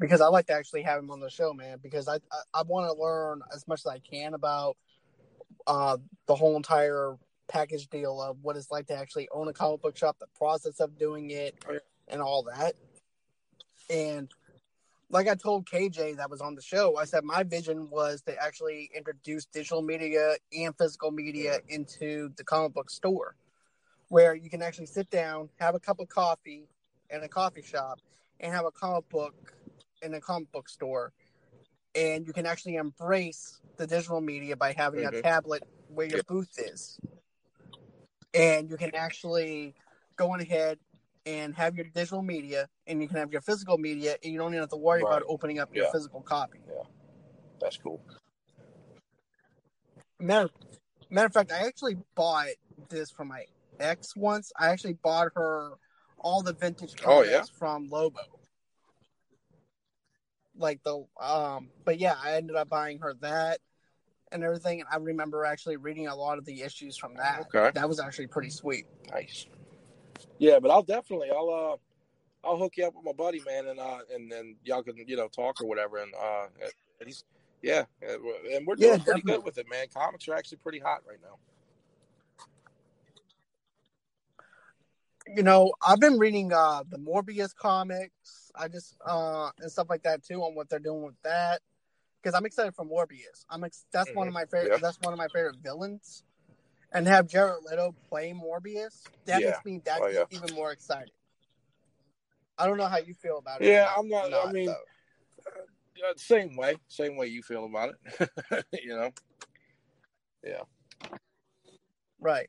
Because 0.00 0.20
I 0.20 0.28
like 0.28 0.46
to 0.46 0.52
actually 0.52 0.82
have 0.82 1.00
him 1.00 1.10
on 1.10 1.20
the 1.20 1.30
show, 1.30 1.52
man. 1.52 1.78
Because 1.82 2.08
I 2.08 2.14
I, 2.14 2.40
I 2.54 2.62
want 2.62 2.90
to 2.90 3.00
learn 3.00 3.42
as 3.54 3.66
much 3.66 3.80
as 3.80 3.86
I 3.86 3.98
can 3.98 4.34
about 4.34 4.76
uh, 5.66 5.96
the 6.26 6.34
whole 6.34 6.56
entire 6.56 7.16
package 7.48 7.88
deal 7.88 8.20
of 8.20 8.36
what 8.42 8.56
it's 8.56 8.70
like 8.70 8.86
to 8.88 8.94
actually 8.94 9.28
own 9.32 9.48
a 9.48 9.52
comic 9.52 9.80
book 9.82 9.96
shop, 9.96 10.18
the 10.18 10.26
process 10.36 10.80
of 10.80 10.98
doing 10.98 11.30
it, 11.30 11.56
Oh, 11.68 11.72
yeah. 11.72 11.78
and 12.08 12.20
all 12.20 12.42
that. 12.44 12.74
And 13.90 14.28
like 15.10 15.28
I 15.28 15.34
told 15.34 15.66
KJ 15.66 16.16
that 16.16 16.30
was 16.30 16.40
on 16.40 16.54
the 16.54 16.62
show, 16.62 16.96
I 16.96 17.04
said 17.04 17.24
my 17.24 17.42
vision 17.42 17.88
was 17.90 18.22
to 18.22 18.36
actually 18.42 18.90
introduce 18.94 19.46
digital 19.46 19.82
media 19.82 20.36
and 20.52 20.76
physical 20.76 21.10
media 21.10 21.60
into 21.68 22.30
the 22.36 22.44
comic 22.44 22.74
book 22.74 22.90
store, 22.90 23.36
where 24.08 24.34
you 24.34 24.50
can 24.50 24.62
actually 24.62 24.86
sit 24.86 25.08
down, 25.10 25.48
have 25.58 25.74
a 25.74 25.80
cup 25.80 26.00
of 26.00 26.08
coffee 26.08 26.68
in 27.10 27.22
a 27.22 27.28
coffee 27.28 27.62
shop, 27.62 28.00
and 28.40 28.52
have 28.52 28.66
a 28.66 28.70
comic 28.70 29.08
book 29.08 29.34
in 30.02 30.12
a 30.14 30.20
comic 30.20 30.52
book 30.52 30.68
store. 30.68 31.12
And 31.94 32.26
you 32.26 32.32
can 32.32 32.44
actually 32.44 32.76
embrace 32.76 33.60
the 33.76 33.86
digital 33.86 34.20
media 34.20 34.56
by 34.56 34.72
having 34.72 35.04
a 35.04 35.10
Mhm. 35.10 35.22
tablet 35.22 35.64
where 35.88 36.06
your 36.06 36.18
Yeah. 36.18 36.22
booth 36.28 36.58
is. 36.58 37.00
And 38.34 38.68
you 38.68 38.76
can 38.76 38.94
actually 38.94 39.74
go 40.16 40.32
on 40.32 40.40
ahead 40.40 40.78
and 41.28 41.54
have 41.54 41.76
your 41.76 41.84
digital 41.84 42.22
media 42.22 42.68
and 42.86 43.02
you 43.02 43.08
can 43.08 43.18
have 43.18 43.30
your 43.30 43.42
physical 43.42 43.76
media 43.76 44.16
and 44.24 44.32
you 44.32 44.38
don't 44.38 44.52
even 44.52 44.60
have 44.60 44.70
to 44.70 44.76
worry 44.76 45.02
Right. 45.02 45.10
about 45.10 45.24
opening 45.28 45.58
up 45.58 45.74
your 45.74 45.90
physical 45.92 46.22
copy. 46.22 46.60
Yeah. 46.66 46.84
That's 47.60 47.76
cool. 47.76 48.00
Matter, 50.18 50.48
matter 51.10 51.26
of 51.26 51.32
fact, 51.32 51.52
I 51.52 51.66
actually 51.66 51.98
bought 52.14 52.48
this 52.88 53.10
for 53.10 53.24
my 53.24 53.44
ex 53.78 54.16
once. 54.16 54.50
I 54.58 54.68
actually 54.68 54.94
bought 54.94 55.28
her 55.34 55.72
all 56.18 56.42
the 56.42 56.54
vintage 56.54 56.94
Oh, 57.04 57.22
comics 57.22 57.30
yeah? 57.30 57.42
from 57.58 57.88
Lobo. 57.90 58.20
Like 60.56 60.82
the 60.82 61.04
um 61.20 61.70
but 61.84 61.98
yeah, 61.98 62.14
I 62.20 62.34
ended 62.36 62.56
up 62.56 62.68
buying 62.68 63.00
her 63.00 63.14
that 63.20 63.60
and 64.32 64.42
everything. 64.42 64.80
And 64.80 64.88
I 64.90 64.96
remember 64.96 65.44
actually 65.44 65.76
reading 65.76 66.06
a 66.06 66.16
lot 66.16 66.38
of 66.38 66.46
the 66.46 66.62
issues 66.62 66.96
from 66.96 67.14
that. 67.16 67.46
Okay. 67.54 67.70
That 67.74 67.88
was 67.88 68.00
actually 68.00 68.28
pretty 68.28 68.50
sweet. 68.50 68.86
Nice. 69.12 69.46
Yeah, 70.38 70.58
but 70.58 70.70
I'll 70.70 70.82
definitely 70.82 71.30
I'll 71.30 71.50
uh 71.50 72.48
I'll 72.48 72.56
hook 72.58 72.74
you 72.76 72.86
up 72.86 72.94
with 72.94 73.04
my 73.04 73.12
buddy, 73.12 73.40
man, 73.46 73.66
and 73.66 73.80
uh, 73.80 73.98
and 74.14 74.30
then 74.30 74.56
y'all 74.64 74.82
can 74.82 74.96
you 75.06 75.16
know 75.16 75.28
talk 75.28 75.60
or 75.60 75.66
whatever. 75.66 75.98
And 75.98 76.12
uh, 76.14 76.46
he's 77.04 77.24
yeah, 77.62 77.84
and 78.02 78.66
we're 78.66 78.76
doing 78.76 78.98
Yeah, 78.98 79.04
pretty 79.04 79.04
definitely. 79.04 79.32
good 79.32 79.44
with 79.44 79.58
it, 79.58 79.66
man. 79.68 79.86
Comics 79.92 80.28
are 80.28 80.34
actually 80.34 80.58
pretty 80.58 80.78
hot 80.78 81.02
right 81.08 81.18
now. 81.22 81.36
you 85.34 85.42
know, 85.42 85.72
I've 85.86 86.00
been 86.00 86.18
reading 86.18 86.52
uh 86.52 86.82
the 86.88 86.98
Morbius 86.98 87.54
comics. 87.54 88.50
I 88.54 88.68
just 88.68 88.96
uh 89.06 89.50
and 89.60 89.70
stuff 89.70 89.88
like 89.90 90.02
that 90.04 90.22
too 90.22 90.42
on 90.42 90.54
what 90.54 90.68
they're 90.68 90.78
doing 90.78 91.02
with 91.02 91.20
that 91.22 91.60
because 92.22 92.34
I'm 92.34 92.46
excited 92.46 92.74
for 92.74 92.84
Morbius. 92.84 93.44
I'm 93.50 93.64
ex- 93.64 93.86
that's 93.92 94.10
one 94.14 94.28
of 94.28 94.34
my 94.34 94.44
favorite. 94.46 94.72
Yeah. 94.72 94.78
That's 94.80 95.00
one 95.00 95.12
of 95.12 95.18
my 95.18 95.28
favorite 95.28 95.56
villains, 95.62 96.22
and 96.92 97.06
have 97.06 97.26
Jared 97.26 97.62
Leto 97.64 97.94
play 98.08 98.32
Morbius 98.32 99.02
that 99.26 99.40
Yeah. 99.40 99.50
makes 99.50 99.64
me 99.64 99.80
that 99.84 100.00
Oh, 100.02 100.06
yeah. 100.06 100.24
even 100.30 100.54
more 100.54 100.72
excited. 100.72 101.12
I 102.56 102.66
don't 102.66 102.76
know 102.76 102.86
how 102.86 102.98
you 102.98 103.14
feel 103.14 103.38
about 103.38 103.62
it. 103.62 103.68
Yeah, 103.68 103.92
I'm 103.96 104.08
not- 104.08 104.32
I 104.32 104.52
mean, 104.52 104.66
though. 104.66 104.74
Uh, 106.08 106.12
same 106.16 106.56
way, 106.56 106.76
same 106.86 107.16
way 107.16 107.26
you 107.26 107.42
feel 107.42 107.64
about 107.64 107.90
it. 107.90 108.64
you 108.84 108.90
know, 108.96 109.10
yeah, 110.44 110.62
right. 112.20 112.48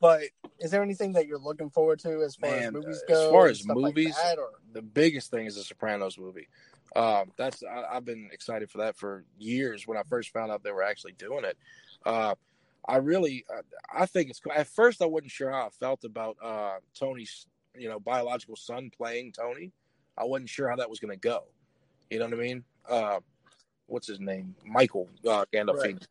But 0.00 0.22
is 0.58 0.70
there 0.70 0.82
anything 0.82 1.12
that 1.12 1.26
you're 1.26 1.38
looking 1.38 1.68
forward 1.68 1.98
to 2.00 2.22
as 2.22 2.36
far 2.36 2.54
as 2.54 2.72
movies 2.72 3.02
uh, 3.02 3.12
go? 3.12 3.24
as 3.26 3.30
far 3.30 3.46
as 3.48 3.60
stuff 3.60 3.76
like 3.76 3.94
movies, 3.94 4.16
that, 4.16 4.38
or 4.38 4.48
the 4.72 4.80
biggest 4.80 5.30
thing 5.30 5.44
is 5.44 5.56
the 5.56 5.62
Sopranos 5.62 6.16
movie. 6.16 6.48
Um, 6.96 7.32
that's 7.36 7.62
I, 7.62 7.96
I've 7.96 8.06
been 8.06 8.30
excited 8.32 8.70
for 8.70 8.78
that 8.78 8.96
for 8.96 9.24
years. 9.38 9.86
When 9.86 9.98
I 9.98 10.02
first 10.04 10.30
found 10.32 10.50
out 10.50 10.62
they 10.62 10.72
were 10.72 10.82
actually 10.82 11.12
doing 11.12 11.44
it, 11.44 11.58
uh, 12.06 12.34
I 12.86 12.96
really 12.96 13.44
uh, 13.52 13.62
I 13.92 14.06
think 14.06 14.30
it's 14.30 14.40
cool. 14.40 14.52
At 14.52 14.66
first, 14.66 15.02
I 15.02 15.06
wasn't 15.06 15.30
sure 15.30 15.50
how 15.50 15.66
I 15.66 15.70
felt 15.70 16.04
about 16.04 16.36
uh, 16.42 16.76
Tony's 16.98 17.46
you 17.76 17.88
know 17.88 17.98
biological 17.98 18.56
son 18.56 18.90
playing 18.96 19.32
Tony. 19.32 19.72
I 20.16 20.24
wasn't 20.24 20.50
sure 20.50 20.68
how 20.68 20.76
that 20.76 20.88
was 20.88 21.00
going 21.00 21.10
to 21.10 21.20
go. 21.20 21.44
You 22.10 22.20
know 22.20 22.26
what 22.26 22.34
I 22.34 22.36
mean? 22.36 22.64
Uh, 22.88 23.20
what's 23.86 24.06
his 24.06 24.20
name? 24.20 24.54
Michael 24.64 25.08
uh, 25.28 25.44
Gandolfini. 25.52 25.94
Right. 25.94 26.08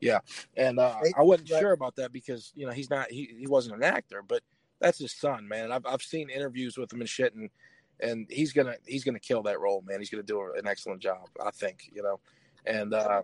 Yeah, 0.00 0.18
and 0.56 0.78
uh, 0.78 0.96
I 1.16 1.22
wasn't 1.22 1.50
right. 1.50 1.60
sure 1.60 1.72
about 1.72 1.96
that 1.96 2.12
because 2.12 2.52
you 2.54 2.66
know 2.66 2.72
he's 2.72 2.90
not 2.90 3.10
he, 3.10 3.34
he 3.38 3.46
wasn't 3.46 3.76
an 3.76 3.82
actor, 3.82 4.22
but 4.26 4.42
that's 4.80 4.98
his 4.98 5.12
son, 5.12 5.48
man. 5.48 5.72
I've 5.72 5.86
I've 5.86 6.02
seen 6.02 6.28
interviews 6.28 6.76
with 6.76 6.92
him 6.92 7.00
and 7.00 7.08
shit, 7.08 7.34
and 7.34 7.48
and 8.00 8.26
he's 8.30 8.52
gonna 8.52 8.76
he's 8.86 9.04
gonna 9.04 9.20
kill 9.20 9.42
that 9.44 9.60
role, 9.60 9.82
man. 9.86 9.98
He's 9.98 10.10
gonna 10.10 10.22
do 10.22 10.52
an 10.56 10.66
excellent 10.66 11.00
job, 11.00 11.28
I 11.44 11.50
think. 11.50 11.90
You 11.94 12.02
know, 12.02 12.20
and 12.66 12.92
uh, 12.92 13.22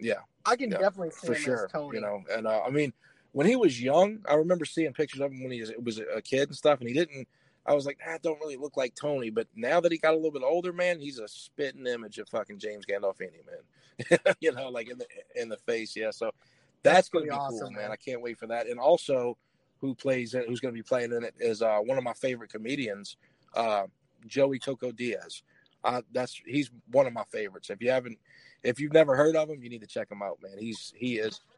yeah, 0.00 0.20
I 0.46 0.56
can 0.56 0.70
Yeah, 0.70 0.78
definitely 0.78 1.10
see 1.10 1.26
for 1.26 1.34
sure. 1.34 1.68
Tony. 1.72 1.96
You 1.96 2.02
know, 2.02 2.22
and 2.30 2.46
uh, 2.46 2.62
I 2.66 2.70
mean, 2.70 2.92
when 3.32 3.46
he 3.46 3.56
was 3.56 3.80
young, 3.80 4.20
I 4.28 4.34
remember 4.34 4.64
seeing 4.64 4.92
pictures 4.92 5.20
of 5.20 5.32
him 5.32 5.42
when 5.42 5.52
he 5.52 5.60
was, 5.60 5.72
was 5.82 5.98
a 5.98 6.22
kid 6.22 6.48
and 6.48 6.56
stuff, 6.56 6.80
and 6.80 6.88
he 6.88 6.94
didn't. 6.94 7.26
I 7.66 7.72
was 7.72 7.86
like, 7.86 7.98
that 8.04 8.22
don't 8.22 8.38
really 8.40 8.56
look 8.56 8.76
like 8.76 8.94
Tony. 8.94 9.30
But 9.30 9.48
now 9.56 9.80
that 9.80 9.90
he 9.90 9.96
got 9.96 10.12
a 10.12 10.16
little 10.16 10.30
bit 10.30 10.42
older, 10.42 10.72
man, 10.72 11.00
he's 11.00 11.18
a 11.18 11.26
spitting 11.26 11.86
image 11.86 12.18
of 12.18 12.28
fucking 12.28 12.58
James 12.58 12.84
Gandolfini, 12.84 13.40
man. 13.46 14.18
you 14.40 14.52
know, 14.52 14.68
like 14.68 14.90
in 14.90 14.98
the 14.98 15.06
in 15.34 15.48
the 15.48 15.56
face, 15.56 15.96
yeah. 15.96 16.10
So 16.10 16.30
that's, 16.82 16.96
That's 16.96 17.08
gonna 17.08 17.24
be 17.24 17.30
awesome, 17.30 17.58
cool, 17.58 17.70
man. 17.70 17.82
man. 17.84 17.92
I 17.92 17.96
can't 17.96 18.20
wait 18.20 18.38
for 18.38 18.46
that. 18.48 18.68
And 18.68 18.78
also, 18.78 19.38
who 19.80 19.94
plays 19.94 20.34
it? 20.34 20.46
Who's 20.46 20.60
gonna 20.60 20.74
be 20.74 20.82
playing 20.82 21.12
in 21.12 21.24
it 21.24 21.34
is 21.40 21.62
uh, 21.62 21.78
one 21.78 21.96
of 21.96 22.04
my 22.04 22.12
favorite 22.12 22.52
comedians, 22.52 23.16
uh, 23.54 23.86
Joey 24.26 24.58
Coco 24.58 24.92
Diaz. 24.92 25.42
Uh, 25.84 26.02
that's 26.12 26.40
he's 26.46 26.70
one 26.90 27.06
of 27.06 27.12
my 27.12 27.24
favorites. 27.30 27.70
If 27.70 27.80
you 27.82 27.90
haven't, 27.90 28.18
if 28.62 28.80
you've 28.80 28.92
never 28.94 29.14
heard 29.14 29.36
of 29.36 29.48
him, 29.50 29.62
you 29.62 29.68
need 29.70 29.82
to 29.82 29.86
check 29.86 30.10
him 30.10 30.22
out, 30.22 30.38
man. 30.42 30.56
He's 30.58 30.92
he 30.96 31.16
is. 31.18 31.40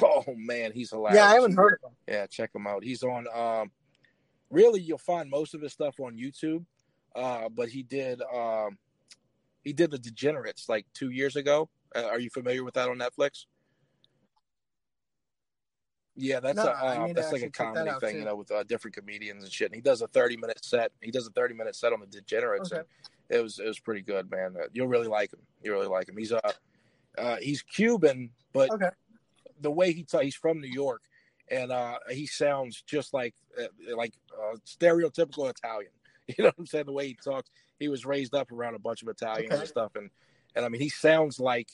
Oh 0.00 0.22
man, 0.36 0.70
he's 0.72 0.90
hilarious. 0.90 1.16
Yeah, 1.18 1.28
I 1.28 1.34
haven't 1.34 1.56
heard 1.56 1.74
of 1.82 1.90
him. 1.90 1.96
Yeah, 2.06 2.26
check 2.28 2.50
him 2.54 2.66
out. 2.68 2.84
He's 2.84 3.02
on. 3.02 3.26
Um, 3.34 3.72
really, 4.48 4.80
you'll 4.80 4.96
find 4.96 5.28
most 5.28 5.54
of 5.54 5.60
his 5.60 5.72
stuff 5.72 5.98
on 5.98 6.16
YouTube. 6.16 6.64
Uh, 7.16 7.48
but 7.48 7.68
he 7.68 7.82
did. 7.82 8.22
Um, 8.32 8.78
he 9.64 9.72
did 9.72 9.90
the 9.90 9.98
Degenerates 9.98 10.68
like 10.68 10.86
two 10.94 11.10
years 11.10 11.34
ago. 11.34 11.68
Uh, 11.96 12.04
are 12.04 12.20
you 12.20 12.30
familiar 12.30 12.62
with 12.64 12.74
that 12.74 12.88
on 12.88 12.96
Netflix? 12.98 13.44
Yeah, 16.14 16.40
that's 16.40 16.56
No, 16.56 16.64
a 16.64 16.66
uh, 16.70 17.12
that's 17.14 17.32
like 17.32 17.42
a 17.42 17.46
actually 17.46 17.50
check 17.50 17.52
that 17.52 17.74
comedy 17.74 17.90
thing, 18.00 18.12
too. 18.14 18.18
you 18.20 18.24
know, 18.26 18.36
with 18.36 18.50
uh, 18.52 18.62
different 18.64 18.94
comedians 18.94 19.44
and 19.44 19.52
shit. 19.52 19.66
And 19.66 19.74
he 19.74 19.80
does 19.80 20.02
a 20.02 20.06
thirty 20.08 20.36
minute 20.36 20.62
set. 20.64 20.92
He 21.00 21.10
does 21.10 21.26
a 21.26 21.30
thirty 21.30 21.54
minute 21.54 21.74
set 21.74 21.92
on 21.92 22.00
the 22.00 22.06
Degenerates, 22.06 22.70
Okay. 22.72 22.80
and 22.80 22.86
it 23.32 23.42
was 23.42 23.58
it 23.58 23.66
was 23.66 23.80
pretty 23.80 24.02
good, 24.02 24.30
man. 24.30 24.54
You'll 24.72 24.88
really 24.88 25.08
like 25.08 25.32
him. 25.32 25.40
You 25.62 25.72
really 25.72 25.86
like 25.86 26.08
him. 26.08 26.16
He's 26.16 26.32
uh, 26.32 26.40
uh 27.18 27.36
he's 27.40 27.62
Cuban, 27.62 28.30
but 28.52 28.70
Okay. 28.70 28.90
the 29.60 29.70
way 29.70 29.92
he 29.92 30.04
talks, 30.04 30.24
he's 30.24 30.34
from 30.34 30.60
New 30.60 30.70
York, 30.70 31.02
and 31.48 31.72
uh, 31.72 31.98
he 32.10 32.26
sounds 32.26 32.82
just 32.82 33.14
like 33.14 33.34
uh, 33.58 33.96
like 33.96 34.12
uh, 34.32 34.56
stereotypical 34.66 35.50
Italian. 35.50 35.90
You 36.28 36.44
know 36.44 36.50
what 36.50 36.54
I'm 36.60 36.66
saying? 36.66 36.86
The 36.86 36.92
way 36.92 37.08
he 37.08 37.16
talks, 37.22 37.50
he 37.80 37.88
was 37.88 38.06
raised 38.06 38.32
up 38.32 38.52
around 38.52 38.76
a 38.76 38.78
bunch 38.78 39.02
of 39.02 39.08
Italians 39.08 39.50
Okay. 39.50 39.58
and 39.58 39.68
stuff, 39.68 39.96
and 39.96 40.08
and 40.54 40.64
I 40.64 40.68
mean, 40.68 40.80
he 40.80 40.88
sounds 40.88 41.40
like 41.40 41.68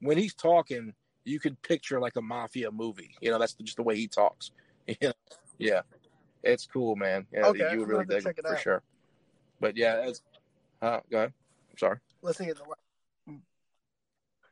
when 0.00 0.18
he's 0.18 0.34
talking, 0.34 0.92
you 1.24 1.40
could 1.40 1.60
picture 1.62 1.98
like 1.98 2.16
a 2.16 2.22
mafia 2.22 2.70
movie. 2.70 3.14
You 3.22 3.30
know, 3.30 3.38
that's 3.38 3.54
just 3.54 3.78
the 3.78 3.82
way 3.82 3.96
he 3.96 4.06
talks. 4.06 4.50
You 4.86 4.96
know? 5.00 5.12
Yeah, 5.58 5.80
it's 6.42 6.66
cool, 6.66 6.96
man. 6.96 7.26
Yeah, 7.32 7.46
Okay, 7.46 7.72
you 7.72 7.78
would 7.78 7.88
really 7.88 8.04
gonna 8.04 8.16
have 8.16 8.22
to 8.24 8.28
dig 8.28 8.38
it 8.38 8.44
it 8.44 8.46
for 8.46 8.54
out. 8.56 8.60
sure. 8.60 8.82
But 9.58 9.74
yeah, 9.78 10.06
it's 10.06 10.20
uh, 10.84 11.00
go 11.10 11.16
ahead. 11.18 11.32
I'm 11.70 11.78
sorry. 11.78 11.98
Let's 12.22 12.38
see. 12.38 12.46
The, 12.46 13.36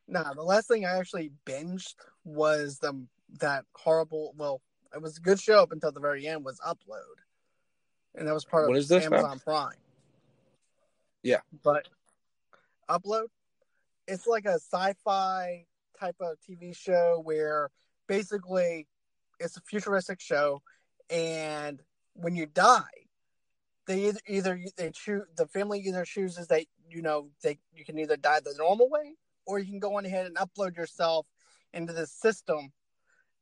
nah, 0.09 0.33
the 0.35 0.43
last 0.43 0.69
thing 0.69 0.85
I 0.85 0.99
actually 0.99 1.33
binged 1.47 1.95
was 2.25 2.79
the 2.79 3.07
that 3.41 3.65
horrible. 3.75 4.35
Well, 4.37 4.61
it 4.95 5.03
was 5.03 5.19
a 5.19 5.21
good 5.21 5.41
show 5.41 5.63
up 5.63 5.73
until 5.73 5.93
the 5.93 6.01
very 6.01 6.27
end. 6.27 6.45
Was 6.45 6.59
Upload, 6.61 7.21
and 8.15 8.27
that 8.27 8.35
was 8.35 8.45
part 8.45 8.69
What 8.69 8.77
of 8.77 8.81
is 8.81 8.89
this 8.89 9.09
now? 9.09 9.19
Amazon 9.19 9.41
Prime. 9.41 9.77
Yeah. 11.23 11.41
but 11.63 11.87
Upload, 12.89 13.27
it's 14.09 14.27
like 14.27 14.45
a 14.45 14.55
sci-fi 14.55 15.67
type 15.99 16.17
of 16.21 16.37
TV 16.49 16.77
show 16.77 17.21
where 17.25 17.71
basically 18.09 18.89
it's 19.39 19.57
a 19.57 19.61
futuristic 19.61 20.21
show, 20.21 20.63
and 21.11 21.81
when 22.15 22.35
you 22.35 22.47
die, 22.47 23.02
they 23.87 24.09
either, 24.09 24.21
either 24.29 24.61
they 24.77 24.91
choose 24.91 25.23
the 25.37 25.47
family 25.47 25.81
either 25.81 26.05
chooses 26.05 26.47
that 26.49 26.65
you 26.89 27.03
know 27.03 27.29
they 27.43 27.59
you 27.75 27.85
can 27.85 27.99
either 27.99 28.17
die 28.17 28.41
the 28.41 28.55
normal 28.57 28.89
way 28.89 29.15
or 29.47 29.59
you 29.59 29.67
can 29.67 29.81
go 29.81 29.97
on 29.97 30.07
ahead 30.07 30.27
and 30.27 30.37
upload 30.37 30.77
yourself 30.77 31.27
into 31.73 31.93
the 31.93 32.07
system. 32.07 32.73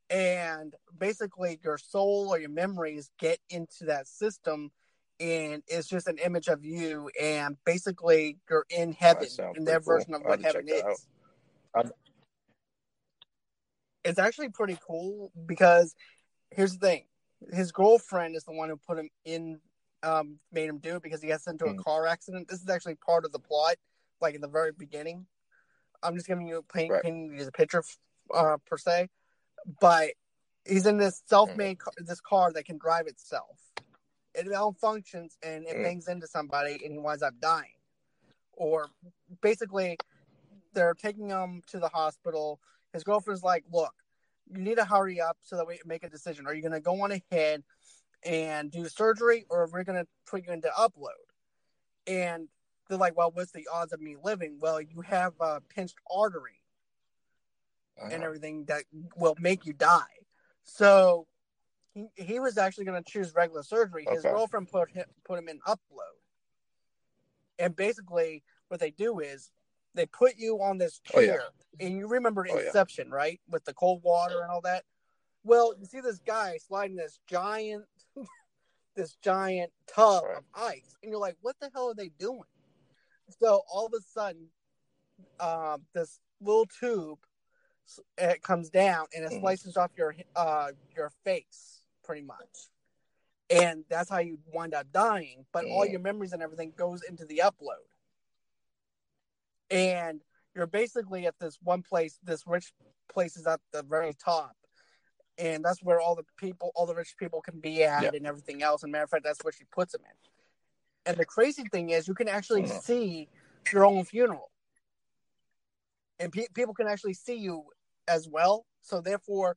And 0.09 0.75
basically 0.99 1.61
your 1.63 1.79
soul 1.79 2.29
or 2.31 2.39
your 2.39 2.51
memories 2.51 3.11
get 3.19 3.39
into 3.49 3.85
that 3.85 4.09
system 4.09 4.71
and 5.21 5.63
it's 5.69 5.87
just 5.87 6.09
an 6.09 6.19
image 6.19 6.49
of 6.49 6.65
you 6.65 7.11
and 7.21 7.57
basically 7.65 8.39
you're 8.49 8.65
in 8.71 8.93
heaven 8.93 9.29
sounds 9.29 9.57
in 9.57 9.65
their 9.65 9.81
cool. 9.81 9.99
version 9.99 10.15
of 10.15 10.23
what 10.23 10.43
heaven 10.43 10.67
is. 10.67 11.07
It's 14.03 14.19
actually 14.19 14.49
pretty 14.49 14.79
cool 14.85 15.31
because 15.47 15.95
here's 16.51 16.73
the 16.73 16.85
thing. 16.85 17.05
His 17.53 17.71
girlfriend 17.71 18.35
is 18.35 18.45
the 18.45 18.53
one 18.53 18.69
who 18.71 18.77
put 18.77 18.99
him 18.99 19.11
in 19.25 19.61
um 20.03 20.39
made 20.53 20.69
him 20.69 20.79
do 20.79 20.97
it 20.97 21.03
because 21.03 21.21
he 21.21 21.29
gets 21.29 21.47
into 21.47 21.67
a 21.67 21.75
Mhm. 21.75 21.85
car 21.85 22.07
accident 22.07 22.49
this 22.49 22.61
is 22.61 22.69
actually 22.69 22.95
part 22.95 23.25
of 23.25 23.33
the 23.33 23.39
plot 23.39 23.77
like 24.21 24.35
in 24.35 24.41
the 24.41 24.49
very 24.49 24.73
beginning 24.73 25.27
i'm 26.03 26.15
just 26.15 26.27
giving 26.27 26.47
you 26.47 26.59
a 26.59 26.63
paint, 26.63 26.91
Right. 26.91 27.03
painting 27.03 27.37
you 27.37 27.45
the 27.45 27.53
picture 27.53 27.83
uh 28.33 28.57
per 28.67 28.79
se 28.79 29.09
but 29.81 30.11
he's 30.67 30.87
in 30.87 30.97
this 30.97 31.23
self-made 31.27 31.79
Mm. 31.79 31.81
car, 31.81 31.93
this 31.99 32.21
car 32.21 32.53
that 32.53 32.65
can 32.65 32.79
drive 32.79 33.07
itself 33.07 33.59
it 34.35 34.47
malfunctions 34.47 35.37
and 35.43 35.67
it 35.67 35.77
Mm. 35.77 35.83
bangs 35.83 36.09
into 36.09 36.27
somebody 36.27 36.81
and 36.85 36.93
he 36.93 36.99
winds 36.99 37.23
up 37.23 37.35
dying 37.41 37.75
or 38.53 38.89
basically 39.41 39.99
they're 40.73 40.95
taking 40.95 41.29
him 41.29 41.63
to 41.67 41.79
the 41.79 41.89
hospital 41.89 42.61
his 42.93 43.05
girlfriend's 43.05 43.43
like 43.43 43.65
look 43.73 43.95
you 44.53 44.63
need 44.63 44.77
to 44.77 44.85
hurry 44.85 45.21
up 45.21 45.37
so 45.43 45.57
that 45.57 45.67
we 45.67 45.77
can 45.79 45.89
make 45.89 46.05
a 46.05 46.09
decision 46.09 46.47
are 46.47 46.55
you 46.55 46.63
going 46.63 46.73
to 46.73 46.81
go 46.81 47.03
on 47.03 47.13
ahead 47.13 47.63
and 48.25 48.71
do 48.71 48.87
surgery 48.89 49.47
or 49.49 49.69
we're 49.73 49.85
going 49.85 49.99
to 50.03 50.07
put 50.27 50.47
you 50.47 50.53
into 50.53 50.69
upload 50.79 51.27
and 52.07 52.49
they're 52.89 52.99
like 52.99 53.17
well 53.17 53.31
what's 53.33 53.53
the 53.53 53.67
odds 53.73 53.93
of 53.93 54.01
me 54.01 54.17
living 54.23 54.59
well 54.61 54.81
you 54.81 55.01
have 55.01 55.33
a 55.41 55.61
pinched 55.75 55.97
artery 56.11 56.61
and 58.03 58.13
Uh-huh. 58.15 58.25
everything 58.25 58.65
that 58.67 58.85
will 59.17 59.37
make 59.41 59.67
you 59.67 59.73
die. 59.75 60.17
So 60.65 61.27
he, 61.93 62.07
he 62.15 62.41
was 62.41 62.57
actually 62.57 62.87
going 62.87 63.03
to 63.03 63.11
choose 63.11 63.35
regular 63.35 63.63
surgery. 63.63 64.07
His 64.11 64.23
girlfriend 64.23 64.69
put 64.71 64.91
him, 64.91 65.05
put 65.25 65.39
him 65.39 65.49
in 65.51 65.61
upload. 65.67 66.17
And 67.59 67.77
basically, 67.77 68.43
what 68.69 68.81
they 68.81 68.91
do 68.91 69.21
is 69.21 69.51
they 69.95 70.07
put 70.07 70.37
you 70.39 70.63
on 70.63 70.79
this 70.79 71.01
Oh, 71.15 71.21
yeah. 71.21 71.27
chair. 71.33 71.43
And 71.79 71.99
you 71.99 72.07
remember 72.09 72.47
Oh, 72.51 72.57
yeah. 72.59 72.67
Inception, 72.67 73.11
right? 73.11 73.39
With 73.51 73.65
the 73.65 73.75
cold 73.75 74.03
water 74.03 74.41
and 74.41 74.51
all 74.51 74.63
that. 74.63 74.85
Well, 75.45 75.75
you 75.79 75.85
see 75.85 76.01
this 76.01 76.21
guy 76.21 76.57
sliding 76.67 76.97
this 76.97 77.19
giant, 77.27 77.85
this 79.01 79.17
giant 79.17 79.73
tub 79.87 80.25
Right. 80.25 80.37
of 80.39 80.45
ice, 80.55 80.97
and 81.03 81.11
you're 81.11 81.21
like, 81.21 81.37
"What 81.41 81.59
the 81.61 81.71
hell 81.73 81.89
are 81.89 81.95
they 81.95 82.11
doing?" 82.11 82.49
So 83.41 83.63
all 83.73 83.87
of 83.87 83.95
a 83.95 84.01
sudden, 84.01 84.51
um, 85.41 85.87
this 85.95 86.21
little 86.41 86.67
tube 86.67 87.19
it 88.19 88.43
comes 88.43 88.71
down 88.71 89.07
and 89.15 89.25
it 89.25 89.33
Mhm. 89.33 89.41
slices 89.41 89.77
off 89.77 89.91
your 89.97 90.15
uh 90.37 90.73
your 90.95 91.11
face 91.25 91.83
pretty 92.05 92.23
much 92.23 92.71
and 93.51 93.85
that's 93.89 94.09
how 94.09 94.19
you 94.19 94.39
wind 94.47 94.75
up 94.75 94.91
dying. 94.93 95.45
But 95.53 95.65
all 95.67 95.85
Mm. 95.87 95.91
your 95.91 96.01
memories 96.01 96.33
and 96.33 96.43
everything 96.43 96.73
goes 96.73 97.03
into 97.03 97.25
the 97.25 97.39
upload, 97.45 97.89
and 99.71 100.25
you're 100.55 100.67
basically 100.67 101.27
at 101.27 101.39
this 101.39 101.61
one 101.63 101.83
place. 101.83 102.19
This 102.23 102.47
rich 102.47 102.73
place 103.09 103.37
is 103.37 103.47
at 103.47 103.61
the 103.73 103.83
very 103.83 104.15
top, 104.15 104.57
and 105.41 105.65
that's 105.65 105.83
where 105.83 106.01
all 106.01 106.15
the 106.15 106.25
people, 106.37 106.71
all 106.75 106.87
the 106.87 106.95
rich 106.95 107.17
people, 107.19 107.41
can 107.41 107.59
be 107.61 107.83
at, 107.83 108.03
Yeah. 108.03 108.11
and 108.15 108.27
everything 108.27 108.63
else. 108.63 108.83
And 108.83 108.93
matter 108.93 109.05
of 109.05 109.11
fact, 109.11 109.25
that's 109.25 109.43
where 109.43 109.53
she 109.53 109.65
puts 109.65 109.93
them 109.93 110.03
in. 110.05 110.17
And 111.07 111.17
the 111.17 111.25
crazy 111.25 111.65
thing 111.65 111.91
is, 111.91 112.07
you 112.07 112.15
can 112.15 112.29
actually 112.29 112.63
Mhm. 112.63 112.83
see 112.83 113.29
your 113.73 113.85
own 113.87 114.05
funeral, 114.05 114.51
and 116.19 116.33
pe- 116.33 116.49
people 116.55 116.75
can 116.75 116.87
actually 116.87 117.15
see 117.15 117.37
you 117.37 117.73
as 118.07 118.29
well. 118.29 118.67
So 118.83 119.01
therefore, 119.01 119.57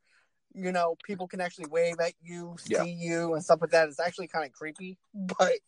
you 0.53 0.71
know, 0.71 0.95
people 1.03 1.27
can 1.27 1.41
actually 1.41 1.67
wave 1.67 1.99
at 1.99 2.13
you, 2.21 2.55
see 2.59 2.73
Yeah. 2.73 2.84
you, 2.84 3.34
and 3.34 3.43
stuff 3.43 3.59
like 3.61 3.71
that. 3.71 3.89
It's 3.89 3.99
actually 3.99 4.27
kind 4.27 4.45
of 4.45 4.53
creepy, 4.53 4.97
but. 5.13 5.59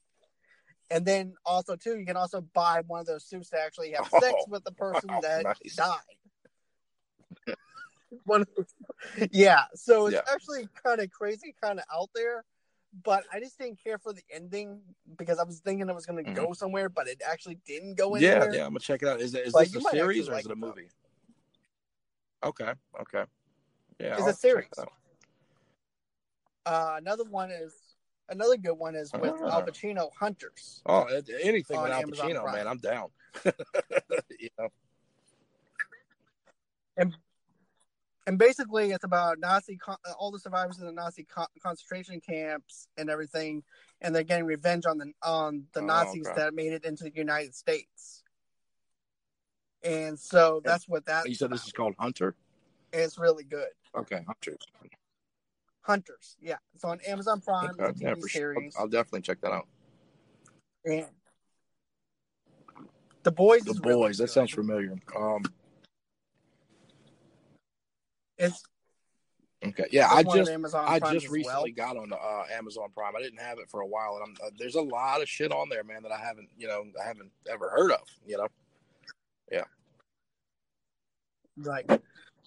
And 0.92 1.04
then 1.04 1.34
also 1.44 1.76
too, 1.76 1.98
you 1.98 2.06
can 2.06 2.16
also 2.16 2.42
buy 2.42 2.82
one 2.86 3.00
of 3.00 3.08
those 3.08 3.26
suits 3.26 3.50
to 3.50 3.60
actually 3.60 3.94
have 3.94 4.08
sex 4.08 4.24
Oh, 4.24 4.46
with 4.48 4.64
the 4.66 4.72
person 4.72 5.10
that 5.24 5.44
nice. 5.44 5.76
died. 5.76 7.58
One 8.24 8.42
of 8.42 8.48
yeah, 9.32 9.66
so 9.74 10.08
it's 10.08 10.16
Yeah. 10.16 10.34
actually 10.34 10.70
kind 10.84 11.02
of 11.02 11.12
crazy, 11.12 11.54
kind 11.62 11.80
of 11.80 11.86
out 11.94 12.10
there. 12.16 12.44
But 13.04 13.26
I 13.32 13.42
just 13.42 13.58
didn't 13.60 13.84
care 13.84 13.98
for 13.98 14.14
the 14.14 14.22
ending 14.32 14.80
because 15.18 15.38
I 15.38 15.44
was 15.44 15.60
thinking 15.60 15.90
it 15.90 15.94
was 15.94 16.06
going 16.06 16.24
to 16.24 16.32
Mhm. 16.32 16.36
go 16.36 16.54
somewhere, 16.54 16.88
but 16.88 17.08
it 17.08 17.22
actually 17.28 17.56
didn't 17.68 17.96
go 17.96 18.16
anywhere. 18.16 18.50
yeah, 18.52 18.58
yeah, 18.60 18.66
I'm 18.66 18.70
gonna 18.70 18.80
check 18.80 19.02
it 19.04 19.10
out. 19.10 19.20
Is 19.20 19.34
it 19.34 19.48
is 19.48 19.54
But 19.54 19.72
this 19.72 19.86
a 19.86 19.90
series 19.90 20.30
or 20.30 20.34
like 20.34 20.42
is 20.42 20.46
it 20.46 20.52
a 20.52 20.54
it, 20.54 20.58
movie? 20.58 20.90
Okay, 22.44 22.74
okay. 23.02 23.26
Yeah, 24.00 24.14
It's 24.18 24.22
a 24.22 24.26
have 24.26 24.26
to 24.26 24.32
check 24.32 24.40
series. 24.40 24.70
Uh, 26.66 26.96
another 26.98 27.24
one 27.26 27.52
is 27.52 27.74
another 28.30 28.58
good 28.58 28.74
one 28.74 28.96
is 28.96 29.12
with 29.14 29.34
Ah. 29.44 29.58
Al 29.58 29.64
Pacino, 29.66 30.10
Hunters. 30.20 30.82
Oh, 30.86 31.04
anything 31.42 31.82
with 31.82 31.92
Al 31.92 32.04
Pacino, 32.04 32.52
man, 32.52 32.68
I'm 32.68 32.78
down. 32.78 33.10
you 34.40 34.50
know, 34.58 34.70
and 36.98 37.16
basically 38.38 38.92
it's 38.92 39.04
about 39.04 39.40
Nazi 39.40 39.78
con- 39.78 39.98
all 40.18 40.32
the 40.32 40.40
survivors 40.40 40.80
in 40.80 40.86
the 40.86 40.92
Nazi 40.92 41.24
con- 41.24 41.46
concentration 41.62 42.20
camps 42.20 42.88
and 42.98 43.10
everything, 43.10 43.64
and 44.02 44.16
they're 44.16 44.24
getting 44.24 44.46
revenge 44.46 44.86
on 44.88 44.98
the 44.98 45.12
on 45.22 45.66
the 45.74 45.82
Oh, 45.82 45.86
Nazis 45.86 46.26
okay. 46.26 46.36
that 46.36 46.54
made 46.56 46.74
it 46.74 46.86
into 46.86 47.04
the 47.04 47.14
United 47.14 47.54
States. 47.56 48.24
And 49.84 50.20
so 50.20 50.62
that's 50.66 50.90
what 50.90 51.06
that 51.06 51.30
you 51.30 51.36
said 51.36 51.52
this 51.52 51.66
is 51.68 51.72
called 51.72 51.94
Hunter. 52.00 52.36
It's 52.92 53.20
really 53.20 53.44
good. 53.44 53.68
Okay, 53.96 54.24
Hunter. 54.26 54.58
Hunters, 55.82 56.36
yeah, 56.42 56.56
it's 56.74 56.84
on 56.84 57.00
Amazon 57.08 57.42
Prime. 57.42 57.70
Okay, 57.80 57.84
a 57.84 57.94
yeah, 57.98 58.14
TV 58.16 58.22
for 58.22 58.28
sure. 58.28 58.56
I'll, 58.80 58.88
definitely 58.88 59.22
check 59.22 59.40
that 59.42 59.52
out. 59.52 59.68
And 60.84 61.06
the 63.22 63.32
boys, 63.32 63.64
The 63.66 63.72
is 63.72 63.80
really 63.82 63.96
Boys. 64.08 64.18
That 64.18 64.26
good. 64.26 64.32
sounds 64.34 64.52
familiar. 64.52 64.96
Um. 65.16 65.44
It's 68.38 68.64
Okay. 69.66 69.86
Yeah, 69.92 70.08
I 70.12 70.24
just 70.24 70.52
Amazon 70.52 70.86
I 70.88 71.00
Prime 71.00 71.14
just 71.14 71.30
recently 71.30 71.74
well. 71.76 71.94
got 71.94 71.98
on 71.98 72.10
the 72.10 72.18
uh, 72.18 72.44
Amazon 72.52 72.90
Prime. 72.94 73.16
I 73.16 73.22
didn't 73.22 73.40
have 73.40 73.58
it 73.58 73.70
for 73.70 73.82
a 73.82 73.88
while, 73.88 74.20
and 74.22 74.24
I'm, 74.24 74.46
uh, 74.46 74.52
there's 74.58 74.76
a 74.76 74.82
lot 74.82 75.22
of 75.22 75.30
shit 75.30 75.52
on 75.52 75.70
there, 75.70 75.84
man, 75.84 76.04
that 76.04 76.12
I 76.12 76.20
haven't, 76.20 76.50
you 76.58 76.68
know, 76.68 76.86
I 77.02 77.08
haven't 77.08 77.32
ever 77.50 77.70
heard 77.70 77.92
of. 77.92 78.02
You 78.28 78.38
know. 78.38 78.48
Yeah, 79.52 79.64
right. 81.58 81.86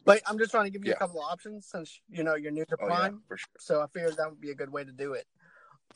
But 0.05 0.23
I'm 0.27 0.39
just 0.39 0.51
trying 0.51 0.67
to 0.67 0.71
give 0.71 0.85
you 0.85 0.91
Yeah. 0.91 0.97
a 0.97 0.99
couple 0.99 1.21
of 1.21 1.31
options 1.31 1.67
since 1.67 2.01
you 2.09 2.23
know 2.23 2.35
you're 2.37 2.53
new 2.53 2.65
to 2.67 2.77
Oh 2.81 2.87
yeah, 2.87 2.95
Prime. 2.95 3.23
sure. 3.29 3.39
So 3.59 3.81
I 3.83 3.87
figured 3.93 4.17
that 4.17 4.31
would 4.31 4.41
be 4.41 4.51
a 4.51 4.55
good 4.55 4.71
way 4.71 4.85
to 4.85 4.93
do 4.93 5.15
it. 5.15 5.27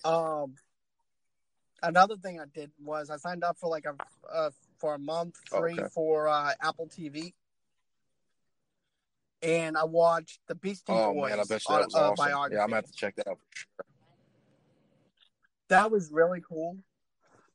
Um, 0.05 0.55
another 1.83 2.17
thing 2.17 2.41
I 2.41 2.45
did 2.53 2.73
was 2.83 3.11
I 3.11 3.17
signed 3.17 3.45
up 3.45 3.59
for 3.59 3.69
like 3.71 3.85
a 3.85 3.95
uh, 4.33 4.51
for 4.79 4.95
a 4.95 4.99
month 4.99 5.37
free 5.47 5.79
Okay. 5.79 5.89
for 5.95 6.29
uh, 6.29 6.53
Apple 6.61 6.89
TV, 6.89 7.33
and 9.43 9.77
I 9.77 9.85
watched 9.85 10.41
the 10.49 10.55
Beastie 10.55 10.93
Oh 10.93 11.15
Boys 11.15 11.31
man, 11.31 11.41
I 11.41 11.45
bet 11.45 11.69
you 11.69 11.77
that 11.77 11.85
was 11.87 11.95
uh, 11.95 12.11
awesome. 12.11 12.27
biography. 12.27 12.57
Yeah, 12.57 12.63
I'm 12.63 12.69
gonna 12.69 12.77
have 12.77 12.87
to 12.87 12.93
check 12.93 13.17
that 13.17 13.29
out 13.29 13.39
for 13.39 13.47
sure. 13.55 13.85
That 15.69 15.91
was 15.91 16.11
really 16.13 16.41
cool 16.41 16.79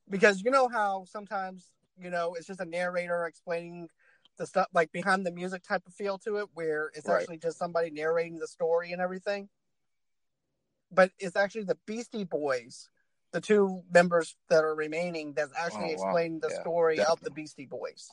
because 0.10 0.42
you 0.44 0.52
know 0.52 0.68
how 0.68 1.06
sometimes 1.06 1.72
you 2.00 2.10
know 2.10 2.34
it's 2.36 2.48
just 2.48 2.60
a 2.60 2.66
narrator 2.66 3.26
explaining 3.26 3.90
the 4.38 4.46
stuff 4.46 4.68
like 4.74 4.92
behind 4.92 5.26
the 5.26 5.32
music 5.32 5.64
type 5.64 5.84
of 5.88 5.94
feel 5.94 6.18
to 6.20 6.38
it 6.38 6.48
where 6.54 6.92
it's 6.94 7.08
Right. 7.08 7.22
actually 7.22 7.38
just 7.38 7.58
somebody 7.58 7.90
narrating 7.90 8.40
the 8.40 8.48
story 8.48 8.92
and 8.92 9.02
everything 9.02 9.50
but 10.92 11.12
it's 11.20 11.36
actually 11.36 11.64
the 11.64 11.78
beastie 11.86 12.24
boys 12.24 12.90
the 13.34 13.42
two 13.42 13.82
members 13.92 14.36
that 14.50 14.64
are 14.64 14.76
remaining 14.76 15.34
that's 15.34 15.52
actually 15.58 15.86
Oh, 15.86 15.88
wow. 15.88 15.94
explaining 15.94 16.40
the 16.40 16.50
Yeah, 16.50 16.62
story 16.62 17.04
of 17.04 17.20
the 17.22 17.32
beastie 17.32 17.66
boys 17.66 18.10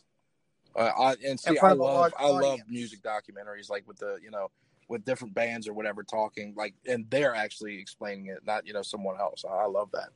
Uh, 0.76 0.90
I, 0.98 1.14
and 1.24 1.38
see, 1.38 1.56
I 1.56 1.60
front 1.60 1.74
of 1.74 1.80
a 1.80 1.84
love 1.84 2.12
I 2.18 2.30
love 2.30 2.60
music 2.68 3.00
documentaries 3.02 3.70
like 3.70 3.86
with 3.86 3.98
the 3.98 4.18
you 4.22 4.30
know 4.30 4.50
with 4.88 5.04
different 5.04 5.34
bands 5.34 5.68
or 5.68 5.72
whatever 5.72 6.02
talking 6.02 6.52
like 6.56 6.74
and 6.86 7.06
they're 7.10 7.34
actually 7.34 7.78
explaining 7.78 8.26
it, 8.26 8.38
not 8.44 8.66
you 8.66 8.72
know 8.72 8.82
someone 8.82 9.18
else. 9.20 9.44
I, 9.48 9.52
I 9.52 9.66
love 9.66 9.90
that. 9.92 10.08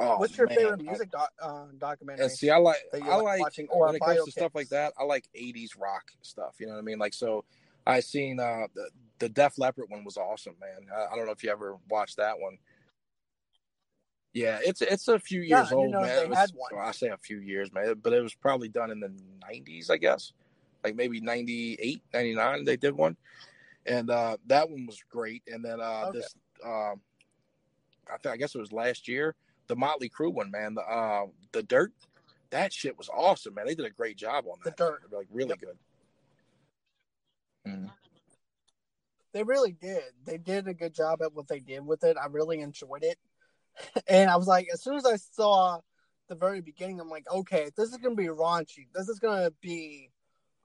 Oh, 0.00 0.16
what's 0.16 0.36
your 0.38 0.46
man. 0.48 0.56
favorite 0.56 0.82
music 0.82 1.10
doc, 1.10 1.30
uh, 1.42 1.66
documentary 1.78 2.24
And 2.24 2.32
see, 2.32 2.48
I 2.48 2.56
like 2.56 2.78
I 2.94 3.16
like 3.16 3.24
like 3.24 3.40
watching, 3.40 3.68
or 3.70 3.86
when 3.86 3.96
it 3.96 4.00
comes 4.00 4.24
to 4.24 4.30
stuff 4.30 4.52
like 4.54 4.70
that. 4.70 4.94
I 4.98 5.04
like 5.04 5.28
'80s 5.38 5.78
rock 5.78 6.04
stuff. 6.22 6.54
You 6.58 6.66
know 6.66 6.72
what 6.72 6.78
I 6.78 6.82
mean? 6.82 6.98
Like 6.98 7.12
so, 7.12 7.44
I 7.86 8.00
seen 8.00 8.40
uh 8.40 8.66
the, 8.74 8.88
the 9.18 9.28
Def 9.28 9.58
Leppard 9.58 9.86
one 9.88 10.04
was 10.04 10.16
awesome, 10.16 10.54
man. 10.58 10.86
I, 10.96 11.12
I 11.12 11.16
don't 11.16 11.26
know 11.26 11.32
if 11.32 11.44
you 11.44 11.50
ever 11.50 11.76
watched 11.90 12.16
that 12.16 12.38
one. 12.38 12.56
Yeah, 14.32 14.60
it's 14.64 14.80
it's 14.80 15.08
a 15.08 15.18
few 15.18 15.40
years 15.40 15.68
didn't 15.70 15.78
old, 15.78 15.92
know 15.92 16.00
man. 16.02 16.28
was- 16.28 16.52
well, 16.70 16.80
I 16.80 16.92
say 16.92 17.08
a 17.08 17.16
few 17.16 17.38
years, 17.40 17.72
man, 17.72 17.94
but 18.02 18.12
it 18.12 18.22
was 18.22 18.34
probably 18.34 18.68
done 18.68 18.90
in 18.90 19.00
the 19.00 19.12
'90s, 19.44 19.90
I 19.90 19.96
guess, 19.96 20.32
like 20.84 20.94
maybe 20.94 21.20
'98, 21.20 22.02
'99. 22.14 22.64
They 22.64 22.76
did 22.76 22.94
one, 22.94 23.16
and 23.86 24.08
uh 24.10 24.36
that 24.46 24.70
one 24.70 24.86
was 24.86 25.02
great. 25.10 25.42
And 25.48 25.64
then 25.64 25.80
uh 25.80 26.04
Okay. 26.08 26.18
this, 26.18 26.34
um, 26.64 27.00
I 28.08 28.18
think 28.22 28.32
I 28.34 28.36
guess 28.36 28.54
it 28.54 28.60
was 28.60 28.72
last 28.72 29.08
year, 29.08 29.34
the 29.66 29.74
Motley 29.74 30.08
Crue 30.08 30.32
one, 30.32 30.50
man. 30.50 30.74
The 30.74 30.82
uh, 30.82 31.26
the 31.50 31.64
Dirt, 31.64 31.92
that 32.50 32.72
shit 32.72 32.96
was 32.96 33.08
awesome, 33.08 33.54
man. 33.54 33.66
They 33.66 33.74
did 33.74 33.86
a 33.86 33.90
great 33.90 34.16
job 34.16 34.44
on 34.46 34.58
The. 34.64 34.70
Dirt. 34.70 35.02
like 35.10 35.26
really 35.32 35.50
Yep. 35.50 35.58
good. 35.60 35.78
Mhm. 37.66 37.90
They 39.32 39.42
really 39.42 39.72
did. 39.72 40.04
They 40.24 40.38
did 40.38 40.66
a 40.68 40.74
good 40.74 40.94
job 40.94 41.20
at 41.22 41.32
what 41.32 41.46
they 41.48 41.60
did 41.60 41.84
with 41.86 42.02
it. 42.04 42.16
I 42.16 42.26
really 42.26 42.60
enjoyed 42.60 43.02
it. 43.04 43.18
And 44.08 44.30
I 44.30 44.36
was 44.36 44.46
like, 44.46 44.68
as 44.72 44.82
soon 44.82 44.96
as 44.96 45.06
I 45.06 45.16
saw 45.16 45.80
the 46.28 46.34
very 46.34 46.60
beginning, 46.60 47.00
I'm 47.00 47.08
like, 47.10 47.30
okay, 47.30 47.70
this 47.76 47.90
is 47.90 47.96
gonna 47.96 48.14
be 48.14 48.26
raunchy. 48.26 48.86
This 48.94 49.08
is 49.08 49.18
gonna 49.18 49.50
be 49.60 50.10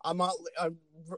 a 0.03 0.13
Motley 0.13 0.51
a, 0.59 0.71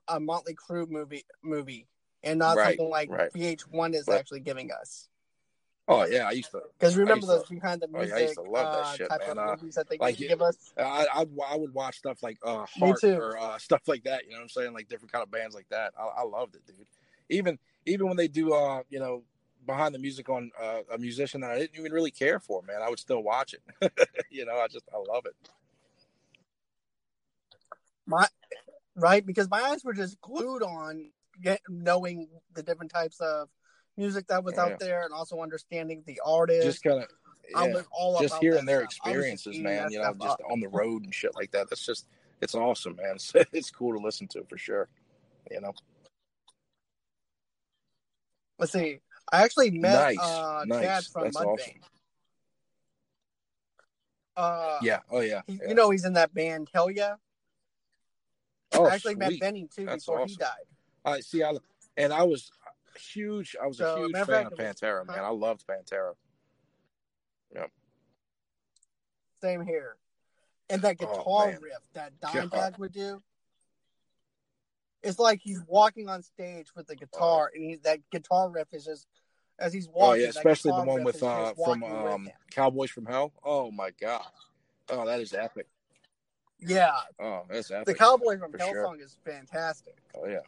a 0.07 0.19
Motley 0.19 0.55
Crue 0.55 0.89
movie 0.89 1.25
movie, 1.43 1.87
and 2.23 2.39
not 2.39 2.55
Right, 2.57 2.77
something 2.77 2.89
like 2.89 3.09
right. 3.09 3.31
VH1 3.33 3.93
is 3.95 4.05
But- 4.05 4.19
actually 4.19 4.39
giving 4.41 4.71
us. 4.71 5.09
Oh 5.89 6.05
yeah, 6.05 6.27
I 6.27 6.31
used 6.31 6.51
to. 6.51 6.61
Because 6.77 6.97
remember 6.97 7.25
used 7.25 7.29
to- 7.29 7.35
those 7.37 7.47
behind 7.47 7.81
the 7.81 7.87
oh, 7.87 7.99
yeah, 7.99 7.99
music 7.99 8.17
I 8.17 8.21
used 8.21 8.35
to 8.35 8.41
love 8.41 8.73
that 8.73 8.83
uh, 8.83 8.93
shit, 8.95 9.09
type 9.09 9.21
man. 9.21 9.29
of 9.29 9.37
Uh, 9.37 9.55
movies 9.55 9.75
that 9.75 9.89
they 9.89 9.97
like 9.97 10.09
used 10.11 10.19
to 10.19 10.25
it- 10.25 10.27
give 10.27 10.41
us. 10.41 10.57
I 10.77 11.07
I 11.13 11.25
I 11.49 11.55
would 11.55 11.73
watch 11.73 11.97
stuff 11.99 12.21
like 12.21 12.37
uh 12.43 12.65
Heart 12.65 13.03
or 13.05 13.37
uh, 13.37 13.57
stuff 13.57 13.81
like 13.87 14.03
that. 14.03 14.25
You 14.25 14.31
know 14.31 14.37
what 14.37 14.43
I'm 14.43 14.49
saying? 14.49 14.73
Like 14.73 14.89
different 14.89 15.13
kind 15.13 15.23
of 15.23 15.31
bands 15.31 15.55
like 15.55 15.69
that. 15.69 15.93
I, 15.97 16.03
I 16.03 16.23
loved 16.23 16.55
it, 16.55 16.67
dude. 16.67 16.85
Even 17.29 17.57
even 17.85 18.07
when 18.07 18.17
they 18.17 18.27
do 18.27 18.53
uh 18.53 18.83
you 18.89 18.99
know 18.99 19.23
behind 19.67 19.93
the 19.93 19.99
music 19.99 20.29
on 20.29 20.51
uh, 20.59 20.79
a 20.91 20.97
musician 20.97 21.41
that 21.41 21.51
I 21.51 21.59
didn't 21.59 21.77
even 21.77 21.91
really 21.91 22.11
care 22.11 22.39
for, 22.39 22.63
man, 22.63 22.81
I 22.81 22.89
would 22.89 22.99
still 22.99 23.21
watch 23.21 23.53
it. 23.53 23.61
you 24.31 24.45
know, 24.45 24.55
I 24.55 24.67
just 24.67 24.85
I 24.93 24.97
love 24.97 25.25
it. 25.25 25.35
My 28.07 28.27
right 28.95 29.23
because 29.23 29.49
my 29.49 29.61
eyes 29.61 29.83
were 29.83 29.93
just 29.93 30.19
glued 30.21 30.63
on 30.63 31.11
get, 31.41 31.61
knowing 31.69 32.29
the 32.55 32.63
different 32.63 32.91
types 32.91 33.19
of 33.19 33.49
music 33.97 34.27
that 34.27 34.43
was 34.43 34.55
Yeah. 34.55 34.63
out 34.63 34.79
there 34.79 35.03
and 35.03 35.13
also 35.13 35.41
understanding 35.41 36.03
the 36.07 36.19
artist. 36.25 36.65
Just 36.65 36.83
kind 36.83 37.03
of 37.03 37.09
yeah. 37.49 37.81
just 38.19 38.33
about 38.33 38.41
hearing 38.41 38.65
their 38.65 38.89
stuff. 38.89 38.99
I 39.03 39.17
was 39.17 39.35
just 39.35 39.47
experiences, 39.47 39.59
man. 39.59 39.91
You 39.91 39.99
know, 39.99 40.13
just 40.13 40.39
up. 40.39 40.51
on 40.51 40.59
the 40.61 40.69
road 40.69 41.03
and 41.03 41.13
shit 41.13 41.35
like 41.35 41.51
that. 41.51 41.69
That's 41.69 41.85
just 41.85 42.07
it's 42.41 42.55
awesome, 42.55 42.95
man. 42.95 43.15
It's, 43.15 43.33
it's 43.51 43.71
cool 43.71 43.93
to 43.97 44.03
listen 44.03 44.27
to 44.29 44.43
for 44.49 44.57
sure. 44.57 44.87
You 45.51 45.61
know, 45.61 45.73
Let's 48.59 48.71
see. 48.71 48.99
I 49.31 49.43
actually 49.43 49.71
met 49.71 50.15
nice, 50.15 50.19
uh, 50.19 50.63
Chad 50.69 51.03
from 51.05 51.23
That's 51.25 51.37
Mudvayne. 51.37 51.47
awesome. 51.59 51.81
Uh, 54.35 54.79
Yeah. 54.81 54.99
Oh 55.09 55.19
yeah. 55.21 55.41
he, 55.47 55.53
yeah. 55.61 55.69
you 55.69 55.73
know 55.75 55.89
he's 55.89 56.05
in 56.05 56.13
that 56.13 56.33
band 56.33 56.69
Hellyeah. 56.73 57.17
oh, 58.73 58.85
I 58.85 58.93
actually 58.95 59.15
met 59.15 59.29
sweet. 59.29 59.41
Vinnie 59.41 59.67
too 59.73 59.85
That's 59.85 60.05
before 60.05 60.25
he 60.27 60.35
died. 60.35 60.49
I 61.03 61.19
see. 61.21 61.43
I 61.43 61.53
and 61.97 62.13
I 62.13 62.23
was 62.23 62.51
huge. 62.99 63.55
I 63.61 63.67
was 63.67 63.77
So, 63.77 63.95
a 63.95 63.99
huge 63.99 64.13
fan 64.15 64.25
fact, 64.25 64.53
of 64.53 64.59
it 64.59 64.63
was- 64.67 64.75
Pantera, 64.75 65.05
man. 65.07 65.17
huh? 65.17 65.23
I 65.25 65.29
loved 65.29 65.65
Pantera. 65.67 66.13
Same 69.41 69.61
here. 69.65 69.97
And 70.69 70.81
that 70.81 70.97
Oh, 70.99 71.05
guitar 71.15 71.47
man. 71.51 71.61
riff 71.61 71.77
that. 71.93 72.19
Dimebag 72.19 72.79
would 72.79 72.91
do. 72.91 73.21
It's 75.07 75.19
like 75.19 75.39
he's 75.41 75.61
walking 75.67 76.09
on 76.09 76.21
stage 76.21 76.67
with 76.75 76.87
the 76.87 76.95
guitar, 76.95 77.51
and 77.53 77.63
he, 77.63 77.75
that 77.83 77.99
guitar 78.11 78.49
riff 78.49 78.67
is 78.73 78.85
just 78.85 79.07
as 79.59 79.73
he's 79.73 79.87
walking. 79.87 80.21
Oh 80.21 80.23
yeah, 80.23 80.29
especially 80.29 80.71
the 80.71 80.83
one 80.83 81.03
with 81.03 81.23
uh 81.23 81.53
from 81.53 81.81
with 81.81 81.91
um. 81.91 82.29
Cowboys 82.51 82.91
from 82.91 83.05
Hell. 83.05 83.31
Oh 83.43 83.71
my 83.71 83.91
god. 83.99 84.25
Oh, 84.89 85.05
that 85.05 85.19
is 85.19 85.33
epic. 85.33 85.67
Yeah, 86.59 86.91
Oh, 87.19 87.43
that's 87.49 87.71
epic. 87.71 87.85
the. 87.85 87.93
Cowboy 87.93 88.37
from 88.37 88.53
Hell 88.53 88.71
sure. 88.71 88.83
song 88.83 88.99
is 88.99 89.15
fantastic. 89.23 89.95
Oh 90.15 90.27
yeah. 90.27 90.39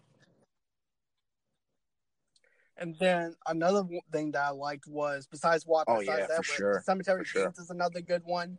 And 2.78 2.96
then 3.00 3.36
another 3.46 3.84
thing 4.12 4.32
that 4.32 4.42
I 4.42 4.50
liked 4.52 4.88
was 4.88 5.28
besides 5.28 5.66
what 5.68 5.86
Oh, 5.88 6.00
besides 6.00 6.28
yeah, 6.30 6.38
that, 6.38 6.46
sure. 6.46 6.82
Cemetery 6.86 7.20
For 7.20 7.26
sure. 7.26 7.54
Is 7.58 7.70
another 7.70 8.00
good 8.02 8.24
one. 8.26 8.58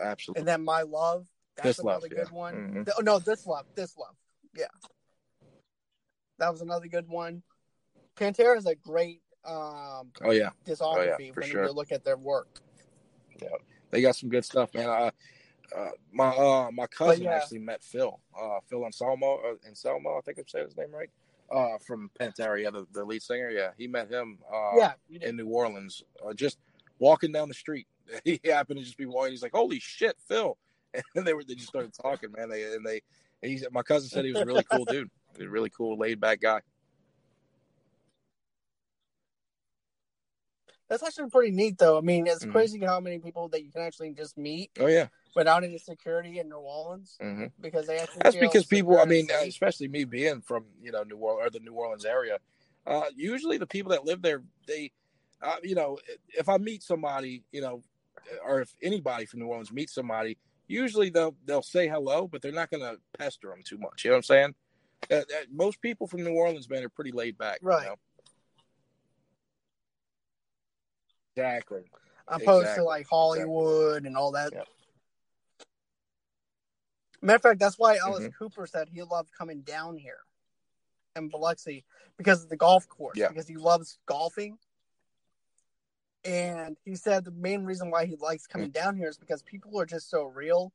Absolutely. 0.00 0.40
And 0.40 0.48
then 0.48 0.64
My 0.64 0.82
Love, 0.82 1.26
that's 1.62 1.76
This 1.76 1.84
Love, 1.84 2.02
another 2.02 2.14
yeah. 2.14 2.24
good 2.24 2.32
one. 2.32 2.54
Mhm. 2.86 2.92
Oh, 2.98 3.02
no, 3.02 3.18
This 3.18 3.46
Love, 3.46 3.66
This 3.74 3.96
Love, 3.96 4.14
yeah, 4.54 4.66
that 6.38 6.50
was 6.50 6.60
another 6.60 6.88
good 6.88 7.08
one. 7.08 7.42
Pantera 8.16 8.56
is 8.56 8.66
a 8.66 8.74
great 8.74 9.22
um, 9.44 10.12
Oh 10.22 10.32
yeah. 10.32 10.50
discography 10.66 11.32
for 11.32 11.40
when 11.40 11.50
sure. 11.50 11.64
you 11.64 11.72
look 11.72 11.92
at 11.92 12.04
their 12.04 12.16
work. 12.16 12.60
Yeah, 13.40 13.48
they 13.90 14.02
got 14.02 14.16
some 14.16 14.28
good 14.28 14.44
stuff, 14.44 14.74
man. 14.74 14.88
Uh, 14.88 15.10
uh, 15.76 15.90
my 16.12 16.28
uh, 16.28 16.70
my 16.72 16.86
cousin 16.86 17.24
yeah. 17.24 17.36
actually 17.36 17.60
met 17.60 17.82
Phil, 17.82 18.18
uh, 18.38 18.58
Phil 18.68 18.84
Anselmo, 18.84 19.36
uh, 19.36 19.66
Anselmo, 19.66 20.18
I 20.18 20.20
think 20.22 20.38
I'm 20.38 20.48
saying 20.48 20.66
his 20.66 20.76
name 20.76 20.92
right, 20.92 21.10
uh, 21.50 21.78
from 21.86 22.10
Pantera, 22.18 22.62
yeah, 22.62 22.70
the, 22.70 22.86
the 22.92 23.04
lead 23.04 23.22
singer. 23.22 23.50
Yeah, 23.50 23.70
he 23.78 23.86
met 23.86 24.10
him 24.10 24.38
uh, 24.52 24.76
yeah, 24.76 24.92
in 25.08 25.36
New 25.36 25.46
Orleans, 25.46 26.02
uh, 26.26 26.34
just 26.34 26.58
walking 26.98 27.32
down 27.32 27.48
the 27.48 27.54
street. 27.54 27.86
He 28.24 28.40
happened 28.44 28.80
to 28.80 28.84
just 28.84 28.98
be 28.98 29.06
walking. 29.06 29.30
He's 29.30 29.42
like, 29.42 29.54
"Holy 29.54 29.78
shit, 29.78 30.16
Phil!" 30.26 30.58
And 31.14 31.26
they 31.26 31.34
were 31.34 31.44
they 31.44 31.54
just 31.54 31.68
started 31.68 31.92
talking, 31.94 32.32
man. 32.36 32.48
They 32.50 32.64
and 32.74 32.84
they, 32.84 33.00
and 33.42 33.50
he's 33.50 33.64
my 33.70 33.82
cousin 33.82 34.08
said 34.08 34.24
he 34.24 34.30
was 34.32 34.40
a 34.40 34.46
really 34.46 34.64
cool 34.64 34.84
dude, 34.84 35.10
He 35.36 35.42
was 35.42 35.48
a 35.48 35.50
really 35.50 35.70
cool, 35.70 35.96
laid 35.98 36.20
back 36.20 36.40
guy. 36.40 36.60
That's 40.88 41.04
actually 41.04 41.30
pretty 41.30 41.52
neat, 41.52 41.78
though. 41.78 41.96
I 41.96 42.00
mean, 42.00 42.26
it's 42.26 42.44
Mhm. 42.44 42.50
crazy 42.50 42.80
how 42.80 42.98
many 42.98 43.20
people 43.20 43.48
that 43.50 43.62
you 43.62 43.70
can 43.70 43.82
actually 43.82 44.12
just 44.12 44.36
meet 44.36 44.72
Oh 44.80 44.86
yeah, 44.88 45.06
without 45.36 45.62
any 45.62 45.78
security 45.78 46.40
in 46.40 46.48
New 46.48 46.56
Orleans 46.58 47.16
hmm 47.20 47.46
because 47.60 47.86
they 47.86 47.98
actually 47.98 48.22
That's 48.22 48.36
because 48.36 48.66
people. 48.66 48.98
I 48.98 49.04
mean, 49.04 49.28
uh, 49.30 49.38
safe. 49.38 49.50
especially 49.50 49.88
me 49.88 50.04
being 50.04 50.40
from 50.40 50.64
you 50.82 50.90
know 50.90 51.04
New 51.04 51.16
Orleans 51.16 51.46
or 51.46 51.50
the 51.50 51.64
New 51.64 51.74
Orleans 51.74 52.04
area. 52.04 52.38
Uh, 52.86 53.04
usually, 53.14 53.56
the 53.58 53.66
people 53.66 53.92
that 53.92 54.04
live 54.04 54.22
there, 54.22 54.42
they, 54.66 54.90
uh, 55.42 55.56
you 55.62 55.74
know, 55.76 55.98
if 56.36 56.48
I 56.48 56.56
meet 56.58 56.82
somebody, 56.82 57.44
you 57.52 57.60
know, 57.60 57.84
or 58.44 58.62
if 58.62 58.74
anybody 58.82 59.26
from 59.26 59.40
New 59.40 59.46
Orleans 59.46 59.70
meets 59.70 59.94
somebody, 59.94 60.38
usually 60.70 61.10
they'll 61.10 61.34
they'll 61.44 61.62
say 61.62 61.88
hello, 61.88 62.26
but 62.28 62.40
they're 62.40 62.52
not 62.52 62.70
going 62.70 62.82
to 62.82 62.98
pester 63.18 63.48
them 63.48 63.62
too 63.64 63.78
much. 63.78 64.04
You 64.04 64.10
know 64.10 64.14
what 64.14 64.18
I'm 64.18 64.22
saying? 64.22 64.54
Uh, 65.10 65.14
uh, 65.16 65.22
most 65.50 65.80
people 65.82 66.06
from 66.06 66.22
New 66.22 66.34
Orleans, 66.34 66.68
man, 66.70 66.84
are 66.84 66.88
pretty 66.88 67.12
laid 67.12 67.36
back. 67.36 67.58
Right. 67.62 67.82
You 67.82 67.88
know? 67.90 67.96
Exactly. 71.36 71.82
opposed 72.32 72.62
Exactly. 72.62 72.82
to 72.82 72.84
like 72.84 73.06
Hollywood 73.08 74.04
and 74.06 74.16
all 74.16 74.30
that. 74.32 74.52
Yep. 74.52 74.68
Matter 77.22 77.36
of 77.36 77.42
fact, 77.42 77.58
that's 77.58 77.76
why 77.78 77.96
Alice 77.96 78.28
Mhm. 78.28 78.34
Cooper 78.34 78.66
said 78.68 78.88
he 78.88 79.02
loved 79.02 79.32
coming 79.32 79.62
down 79.62 79.98
here 79.98 80.20
in 81.16 81.28
Biloxi 81.28 81.84
because 82.16 82.44
of 82.44 82.48
the 82.50 82.56
golf 82.56 82.86
course, 82.88 83.16
Yeah. 83.18 83.28
because 83.28 83.48
he 83.48 83.56
loves 83.56 83.98
golfing. 84.06 84.58
And 86.24 86.76
he 86.84 86.96
said 86.96 87.24
the 87.24 87.30
main 87.30 87.64
reason 87.64 87.90
why 87.90 88.04
he 88.06 88.16
likes 88.16 88.46
coming 88.46 88.70
Mm. 88.70 88.74
down 88.74 88.96
here 88.96 89.08
is 89.08 89.16
because 89.16 89.42
people 89.42 89.78
are 89.80 89.86
just 89.86 90.10
so 90.10 90.24
real, 90.24 90.72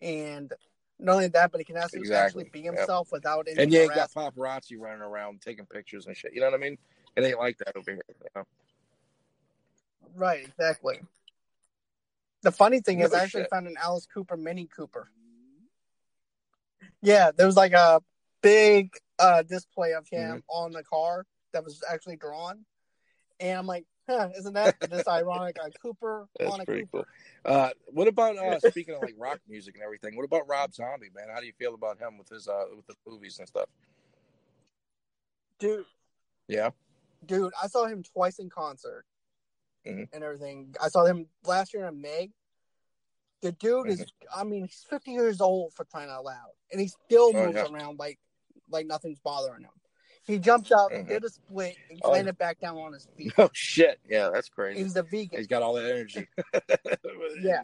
and 0.00 0.52
not 0.98 1.14
only 1.14 1.28
that, 1.28 1.52
but 1.52 1.60
he 1.60 1.64
can 1.64 1.76
actually, 1.76 2.00
Exactly. 2.00 2.42
actually 2.44 2.50
be 2.50 2.60
Yep. 2.60 2.78
himself 2.78 3.12
without 3.12 3.46
any 3.48 3.62
And 3.62 3.72
you 3.72 3.80
ain't 3.80 3.94
got 3.94 4.10
paparazzi 4.12 4.76
running 4.78 5.02
around 5.02 5.40
taking 5.40 5.66
pictures 5.66 6.06
and 6.06 6.16
shit. 6.16 6.34
You 6.34 6.40
know 6.40 6.46
what 6.46 6.54
I 6.54 6.58
mean? 6.58 6.78
It 7.16 7.24
ain't 7.24 7.38
like 7.38 7.58
that 7.58 7.76
over 7.76 7.92
here. 7.92 8.02
You 8.08 8.28
know? 8.34 8.44
Right, 10.14 10.44
exactly. 10.44 11.00
The 12.42 12.52
funny 12.52 12.80
thing 12.80 13.00
is, 13.00 13.12
No 13.12 13.18
I 13.18 13.22
actually 13.22 13.44
found 13.44 13.66
an 13.68 13.76
Alice 13.80 14.06
Cooper 14.06 14.36
Mini 14.36 14.66
Cooper. 14.66 15.10
Yeah, 17.02 17.30
there 17.36 17.46
was 17.46 17.56
like 17.56 17.72
a 17.72 18.02
big 18.42 18.92
uh, 19.18 19.42
display 19.42 19.92
of 19.92 20.08
him 20.08 20.30
Mm-hmm. 20.30 20.38
on 20.48 20.72
the 20.72 20.82
car 20.82 21.24
that 21.52 21.64
was 21.64 21.82
actually 21.88 22.16
drawn, 22.16 22.64
and 23.40 23.58
I'm 23.58 23.66
like, 23.66 23.86
isn't 24.36 24.54
that 24.54 24.76
just 24.90 25.08
ironic? 25.08 25.56
A 25.62 25.70
Cooper 25.70 26.26
That's 26.38 26.56
pretty 26.64 26.82
Cooper. 26.92 27.06
cool. 27.44 27.52
Uh, 27.52 27.70
what 27.86 28.08
about 28.08 28.36
uh, 28.38 28.58
speaking 28.70 28.94
of 28.94 29.02
like 29.02 29.14
rock 29.18 29.40
music 29.48 29.74
and 29.74 29.84
everything? 29.84 30.16
What 30.16 30.24
about 30.24 30.48
Rob 30.48 30.74
Zombie, 30.74 31.10
man? 31.14 31.26
How 31.32 31.40
do 31.40 31.46
you 31.46 31.52
feel 31.58 31.74
about 31.74 31.98
him 31.98 32.18
with 32.18 32.28
his 32.28 32.48
uh, 32.48 32.64
with 32.74 32.86
the 32.86 32.94
movies 33.06 33.38
and 33.38 33.46
stuff? 33.48 33.68
Dude, 35.58 35.84
Yeah, 36.46 36.70
dude, 37.26 37.52
I 37.60 37.66
saw 37.66 37.86
him 37.86 38.02
twice 38.04 38.38
in 38.38 38.48
concert 38.48 39.04
Mhm. 39.84 40.08
and 40.12 40.22
everything. 40.24 40.74
I 40.80 40.88
saw 40.88 41.04
him 41.04 41.28
last 41.44 41.74
year 41.74 41.86
in 41.86 42.00
Meg. 42.00 42.30
The 43.40 43.52
dude 43.52 43.88
is, 43.88 44.00
Mm-hmm. 44.00 44.40
I 44.40 44.44
mean, 44.44 44.64
he's 44.64 44.84
50 44.88 45.12
years 45.12 45.40
old 45.40 45.72
for 45.74 45.84
crying 45.84 46.10
out 46.10 46.24
loud, 46.24 46.50
and 46.72 46.80
he 46.80 46.88
still 46.88 47.32
Oh, 47.34 47.44
moves 47.46 47.56
yeah. 47.56 47.66
around 47.70 47.98
like 47.98 48.18
like 48.70 48.86
nothing's 48.86 49.18
bothering 49.20 49.62
him. 49.62 49.70
He 50.28 50.38
jumped 50.38 50.70
up, 50.70 50.92
Mhm. 50.92 51.08
did 51.08 51.24
a 51.24 51.30
split, 51.30 51.74
and 51.90 51.98
Oh, 52.04 52.10
landed 52.10 52.36
back 52.36 52.60
down 52.60 52.76
on 52.76 52.92
his 52.92 53.06
feet. 53.16 53.32
oh 53.38 53.48
shit, 53.54 53.98
yeah, 54.08 54.28
that's 54.32 54.50
crazy. 54.50 54.82
He's 54.82 54.94
a 54.94 55.02
vegan, 55.02 55.38
He's 55.38 55.46
got 55.48 55.62
all 55.62 55.72
that 55.74 55.90
energy. 55.90 56.28
Yeah. 57.42 57.62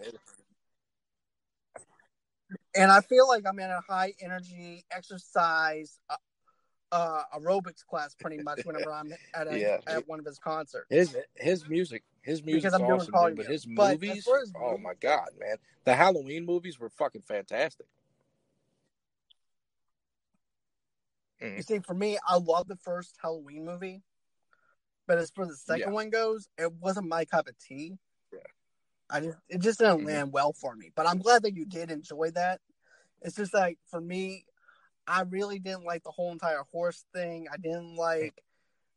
and 2.74 2.90
I 2.90 3.00
feel 3.02 3.28
like 3.28 3.44
I'm 3.46 3.58
in 3.58 3.70
a 3.70 3.80
high 3.80 4.14
energy 4.20 4.84
exercise 4.90 5.98
uh, 6.08 6.16
uh, 6.92 7.22
aerobics 7.36 7.84
class 7.84 8.14
pretty 8.14 8.42
much 8.42 8.60
whenever 8.64 8.92
I'm 8.92 9.12
at 9.34 9.46
a, 9.52 9.58
Yeah. 9.58 9.78
at 9.86 10.08
one 10.08 10.18
of 10.18 10.24
his 10.24 10.38
concerts. 10.38 10.86
His 10.88 11.16
his 11.34 11.68
music, 11.68 12.02
his 12.22 12.42
music 12.42 12.72
I'm 12.72 12.82
awesome, 12.82 13.12
dude, 13.26 13.36
but 13.36 13.46
his 13.46 13.66
But 13.66 13.94
as 13.94 14.00
movies, 14.00 14.24
far 14.24 14.38
as 14.40 14.52
oh 14.56 14.70
movies- 14.70 14.84
my 14.84 14.94
god, 15.00 15.28
man, 15.38 15.56
the 15.84 15.94
Halloween 15.94 16.46
movies 16.46 16.78
were 16.78 16.88
fucking 16.90 17.22
fantastic. 17.22 17.86
You 21.52 21.62
see, 21.62 21.78
for 21.80 21.94
me, 21.94 22.18
I 22.26 22.36
love 22.36 22.68
the 22.68 22.76
first 22.76 23.16
Halloween 23.20 23.64
movie, 23.64 24.02
but 25.06 25.18
as 25.18 25.30
for 25.30 25.46
the 25.46 25.56
second 25.56 25.88
Yeah. 25.88 25.94
one 25.94 26.10
goes, 26.10 26.48
it 26.58 26.72
wasn't 26.72 27.08
my 27.08 27.24
cup 27.24 27.48
of 27.48 27.58
tea. 27.58 27.98
Yeah. 28.32 28.40
I 29.10 29.20
just 29.20 29.38
it 29.48 29.58
just 29.58 29.78
didn't 29.78 30.00
Mhm. 30.00 30.06
land 30.06 30.32
well 30.32 30.52
for 30.52 30.74
me. 30.74 30.90
But 30.94 31.06
I'm 31.06 31.18
glad 31.18 31.42
that 31.42 31.54
you 31.54 31.66
did 31.66 31.90
enjoy 31.90 32.30
that. 32.32 32.60
It's 33.20 33.36
just 33.36 33.52
like 33.54 33.78
for 33.86 34.00
me, 34.00 34.46
I 35.06 35.22
really 35.22 35.58
didn't 35.58 35.84
like 35.84 36.02
the 36.02 36.10
whole 36.10 36.32
entire 36.32 36.62
horse 36.72 37.04
thing. 37.12 37.46
I 37.52 37.56
didn't 37.58 37.96
like 37.96 38.42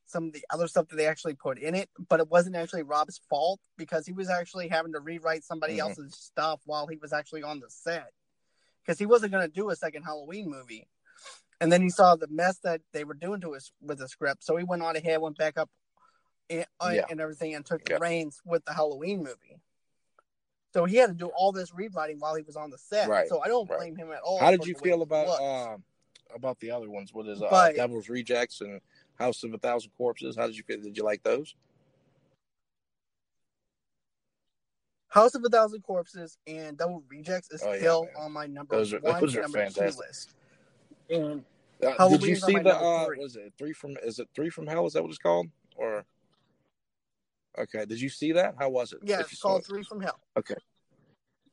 some 0.06 0.28
of 0.28 0.34
the 0.34 0.46
other 0.50 0.70
stuff 0.70 0.88
that 0.88 0.96
they 0.96 1.06
actually 1.06 1.34
put 1.34 1.60
in 1.60 1.76
it, 1.76 1.90
but 2.08 2.22
it 2.22 2.30
wasn't 2.30 2.56
actually 2.56 2.84
Rob's 2.84 3.18
fault 3.30 3.60
because 3.76 4.06
he 4.06 4.14
was 4.14 4.30
actually 4.30 4.70
having 4.70 4.94
to 4.94 5.02
rewrite 5.02 5.44
somebody 5.44 5.76
Mhm. 5.76 5.80
else's 5.80 6.16
stuff 6.16 6.62
while 6.66 6.88
he 6.88 6.96
was 6.96 7.12
actually 7.12 7.44
on 7.44 7.60
the 7.60 7.70
set. 7.70 8.14
Because 8.82 8.98
he 8.98 9.06
wasn't 9.06 9.34
going 9.34 9.46
to 9.46 9.54
do 9.54 9.70
a 9.70 9.76
second 9.76 10.04
Halloween 10.04 10.50
movie. 10.50 10.88
And 11.60 11.72
then 11.72 11.82
he 11.82 11.90
saw 11.90 12.16
the 12.16 12.28
mess 12.28 12.60
that 12.60 12.82
they 12.94 13.04
were 13.04 13.16
doing 13.16 13.42
to 13.42 13.56
us 13.56 13.72
with 13.82 13.98
the 13.98 14.08
script. 14.08 14.44
So 14.44 14.56
he 14.58 14.64
went 14.64 14.84
on 14.84 14.96
ahead, 14.96 15.20
went 15.22 15.38
back 15.38 15.58
up 15.58 15.70
and, 16.50 16.66
uh, 16.80 16.92
Yeah. 16.94 17.06
and 17.10 17.20
everything 17.20 17.56
and 17.56 17.66
took 17.66 17.84
the 17.84 17.94
Yeah. 17.94 18.00
reins 18.00 18.42
with 18.46 18.64
the 18.66 18.74
Halloween 18.74 19.20
movie. 19.24 19.60
So 20.74 20.86
he 20.86 20.98
had 20.98 21.08
to 21.08 21.16
do 21.16 21.28
all 21.30 21.52
this 21.52 21.74
rewriting 21.74 22.20
while 22.20 22.36
he 22.36 22.44
was 22.44 22.56
on 22.56 22.70
the 22.70 22.78
set. 22.78 23.10
Right, 23.10 23.28
So 23.28 23.42
I 23.42 23.48
don't 23.48 23.68
right. 23.70 23.80
blame 23.80 23.96
him 23.96 24.12
at 24.12 24.22
all. 24.22 24.38
How 24.40 24.52
did 24.52 24.66
you 24.68 24.76
feel 24.76 25.02
about 25.02 25.28
um 25.42 25.84
about 26.36 26.60
the 26.60 26.70
other 26.72 26.90
ones? 26.90 27.14
What 27.14 27.28
is 27.28 27.42
uh, 27.42 27.48
But- 27.50 27.76
Devil's 27.76 28.10
Rejects 28.10 28.62
and 28.62 28.80
House 29.16 29.44
of 29.44 29.54
a 29.54 29.58
Thousand 29.58 29.92
Corpses? 29.98 30.36
How 30.36 30.46
did 30.46 30.56
you 30.58 30.64
feel? 30.64 30.80
Did 30.82 30.96
you 30.96 31.04
like 31.04 31.24
those? 31.24 31.56
House 35.10 35.34
of 35.36 35.44
a 35.44 35.50
Thousand 35.50 35.82
Corpses 35.82 36.38
and 36.46 36.78
Devil's 36.78 37.04
Rejects 37.10 37.50
is 37.52 37.64
Oh, 37.64 37.72
yeah, 37.72 37.80
still 37.80 38.06
man. 38.06 38.14
on 38.18 38.32
my 38.34 38.46
number 38.46 38.76
Those 38.76 38.94
are- 38.94 39.00
one 39.00 39.20
those 39.22 39.36
are 39.36 39.42
and 39.42 39.46
number 39.54 39.58
fantastic. 39.70 39.94
two 39.94 40.00
list. 40.08 40.34
And 41.10 41.44
Uh, 41.86 42.10
did 42.10 42.24
you 42.24 42.36
see 42.36 42.58
the 42.60 42.76
uh, 42.76 43.06
three. 43.06 43.20
was 43.20 43.36
it 43.36 43.54
three 43.58 43.74
from? 43.74 43.98
Is 44.04 44.20
it 44.20 44.28
three 44.34 44.50
from 44.50 44.68
hell? 44.68 44.86
Is 44.88 44.94
that 44.94 45.04
what 45.04 45.10
it's 45.10 45.20
called? 45.20 45.48
Or 45.76 46.06
okay, 47.58 47.86
did 47.86 48.02
you 48.02 48.10
see 48.10 48.32
that? 48.34 48.56
How 48.58 48.70
was 48.70 48.94
it? 48.94 49.00
yeah, 49.04 49.20
it's 49.20 49.40
called 49.40 49.62
it? 49.62 49.68
Three 49.68 49.84
from 49.84 50.02
Hell. 50.02 50.20
Okay. 50.36 50.56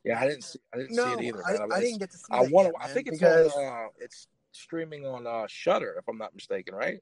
Yeah, 0.03 0.21
I 0.21 0.27
didn't 0.27 0.45
see. 0.45 0.59
I 0.73 0.79
didn't 0.79 0.97
No, 0.97 1.05
see 1.05 1.13
it 1.13 1.21
either. 1.23 1.43
I, 1.47 1.53
man. 1.59 1.73
I 1.73 1.81
didn't 1.81 1.99
get 1.99 2.11
to 2.11 2.19
see 2.19 2.25
it. 2.31 2.37
I 2.37 2.41
want 2.43 2.69
to. 2.69 2.75
I 2.83 2.89
think 2.89 3.09
it's 3.09 3.19
because 3.19 3.53
on. 3.53 3.65
Uh, 3.65 3.87
it's 3.99 4.29
streaming 4.53 5.07
on 5.07 5.27
uh, 5.27 5.47
Shudder, 5.49 5.97
if 5.99 6.09
I'm 6.09 6.19
not 6.19 6.35
mistaken, 6.35 6.75
right? 6.75 7.01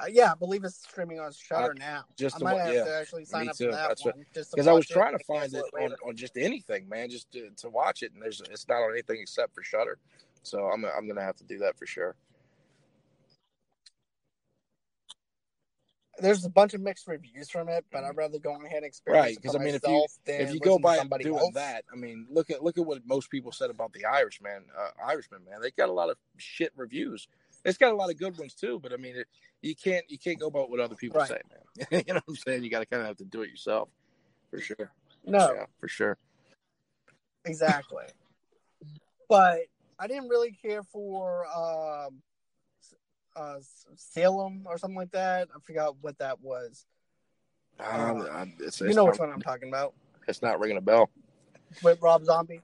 Uh, 0.00 0.06
yeah, 0.10 0.32
I 0.32 0.34
believe 0.34 0.64
it's 0.64 0.76
streaming 0.76 1.20
on 1.20 1.32
Shudder 1.32 1.74
now. 1.74 2.04
just 2.16 2.36
I 2.36 2.38
might 2.40 2.58
have 2.58 2.74
yeah, 2.74 2.84
to 2.84 2.94
actually 2.94 3.24
sign 3.24 3.48
up 3.48 3.56
too. 3.56 3.66
for 3.66 3.72
that 3.72 3.88
That's 3.88 4.04
one 4.04 4.24
Because 4.34 4.66
I 4.66 4.72
was 4.72 4.86
trying 4.86 5.16
to 5.16 5.24
find 5.24 5.54
it 5.54 5.64
on, 5.78 5.94
on 6.06 6.16
just 6.16 6.36
anything, 6.36 6.88
man, 6.88 7.10
just 7.10 7.30
to, 7.32 7.50
to 7.58 7.68
watch 7.70 8.02
it, 8.02 8.12
and 8.12 8.20
there's 8.20 8.40
it's 8.50 8.66
not 8.68 8.82
on 8.82 8.90
anything 8.92 9.20
except 9.20 9.54
for 9.54 9.62
Shudder. 9.62 9.98
So 10.42 10.64
I'm 10.66 10.84
I'm 10.84 11.06
gonna 11.06 11.22
have 11.22 11.36
to 11.36 11.44
do 11.44 11.58
that 11.58 11.78
for 11.78 11.86
sure. 11.86 12.16
there's 16.18 16.44
a 16.44 16.50
bunch 16.50 16.74
of 16.74 16.80
mixed 16.80 17.06
reviews 17.08 17.50
from 17.50 17.68
it, 17.68 17.84
but 17.90 18.04
I'd 18.04 18.16
rather 18.16 18.38
go 18.38 18.54
ahead 18.54 18.78
and 18.78 18.84
experience 18.84 19.24
Right, 19.24 19.36
it 19.36 19.42
'cause, 19.42 19.52
for 19.52 19.60
I 19.60 19.64
mean, 19.64 19.74
if 19.74 19.82
you- 19.86 20.06
if 20.26 20.54
you 20.54 20.60
go 20.60 20.78
by 20.78 20.96
somebody 20.98 21.24
doing 21.24 21.38
else. 21.38 21.54
that, 21.54 21.84
I 21.92 21.96
mean, 21.96 22.26
look 22.30 22.50
at 22.50 22.62
look 22.62 22.78
at 22.78 22.84
what 22.84 23.04
most 23.06 23.30
people 23.30 23.52
said 23.52 23.70
about 23.70 23.92
the 23.92 24.04
Irishman. 24.04 24.70
Uh, 24.76 24.90
Irishman, 25.02 25.44
man, 25.44 25.60
they 25.60 25.70
got 25.70 25.88
a 25.88 25.92
lot 25.92 26.10
of 26.10 26.18
shit 26.36 26.72
reviews. 26.76 27.28
It's 27.64 27.78
got 27.78 27.92
a 27.92 27.96
lot 27.96 28.10
of 28.10 28.18
good 28.18 28.36
ones 28.38 28.54
too, 28.54 28.78
but 28.82 28.92
I 28.92 28.96
mean, 28.96 29.16
it, 29.16 29.26
you 29.62 29.74
can't 29.74 30.04
you 30.08 30.18
can't 30.18 30.38
go 30.38 30.48
about 30.48 30.70
what 30.70 30.80
other 30.80 30.94
people 30.94 31.20
Right. 31.20 31.28
say, 31.28 31.40
man. 31.50 32.04
you 32.06 32.12
know 32.14 32.20
what 32.24 32.24
I'm 32.28 32.36
saying? 32.36 32.62
You 32.62 32.70
got 32.70 32.80
to 32.80 32.86
kind 32.86 33.00
of 33.02 33.08
have 33.08 33.16
to 33.18 33.24
do 33.24 33.42
it 33.42 33.48
yourself, 33.50 33.88
for 34.50 34.60
sure. 34.60 34.92
No, 35.24 35.54
Yeah, 35.54 35.66
for 35.80 35.88
sure. 35.88 36.18
exactly. 37.44 38.04
but 39.28 39.60
I 39.98 40.06
didn't 40.06 40.28
really 40.28 40.52
care 40.52 40.82
for 40.82 41.46
um, 41.46 42.20
uh, 43.36 43.56
Salem 43.96 44.64
or 44.66 44.76
something 44.76 44.96
like 44.96 45.12
that. 45.12 45.48
I 45.54 45.58
forgot 45.60 45.96
what 46.02 46.18
that 46.18 46.40
was. 46.40 46.84
Um, 47.80 48.26
uh, 48.30 48.44
it's, 48.60 48.80
you 48.80 48.88
it's 48.88 48.96
know 48.96 49.04
not, 49.04 49.12
which 49.12 49.20
one 49.20 49.32
I'm 49.32 49.40
talking 49.40 49.68
about 49.68 49.94
It's 50.28 50.42
not 50.42 50.60
ringing 50.60 50.76
a 50.76 50.80
bell. 50.82 51.10
with 51.82 52.00
Rob 52.02 52.24
Zombie. 52.24 52.60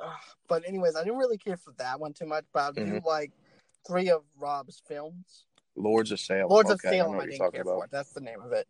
Uh, 0.00 0.14
but 0.48 0.66
anyways, 0.66 0.96
I 0.96 1.04
didn't 1.04 1.18
really 1.18 1.38
care 1.38 1.56
for 1.56 1.72
that 1.78 1.98
one 2.00 2.12
too 2.12 2.26
much. 2.26 2.44
But 2.52 2.62
I 2.62 2.72
do 2.72 3.00
Mhm. 3.00 3.04
like 3.04 3.32
three 3.86 4.10
of 4.10 4.24
Rob's 4.38 4.82
films. 4.86 5.46
Lords 5.74 6.10
of 6.12 6.20
Salem. 6.20 6.48
Lords 6.50 6.70
of 6.70 6.80
Okay, 6.80 6.88
I 6.88 6.90
know 6.92 7.04
Salem, 7.04 7.16
what 7.16 7.22
I, 7.24 7.26
didn't 7.26 7.52
care 7.52 7.62
about. 7.62 7.74
for. 7.74 7.88
That's 7.90 8.12
the 8.12 8.20
name 8.20 8.40
of 8.40 8.52
it. 8.52 8.66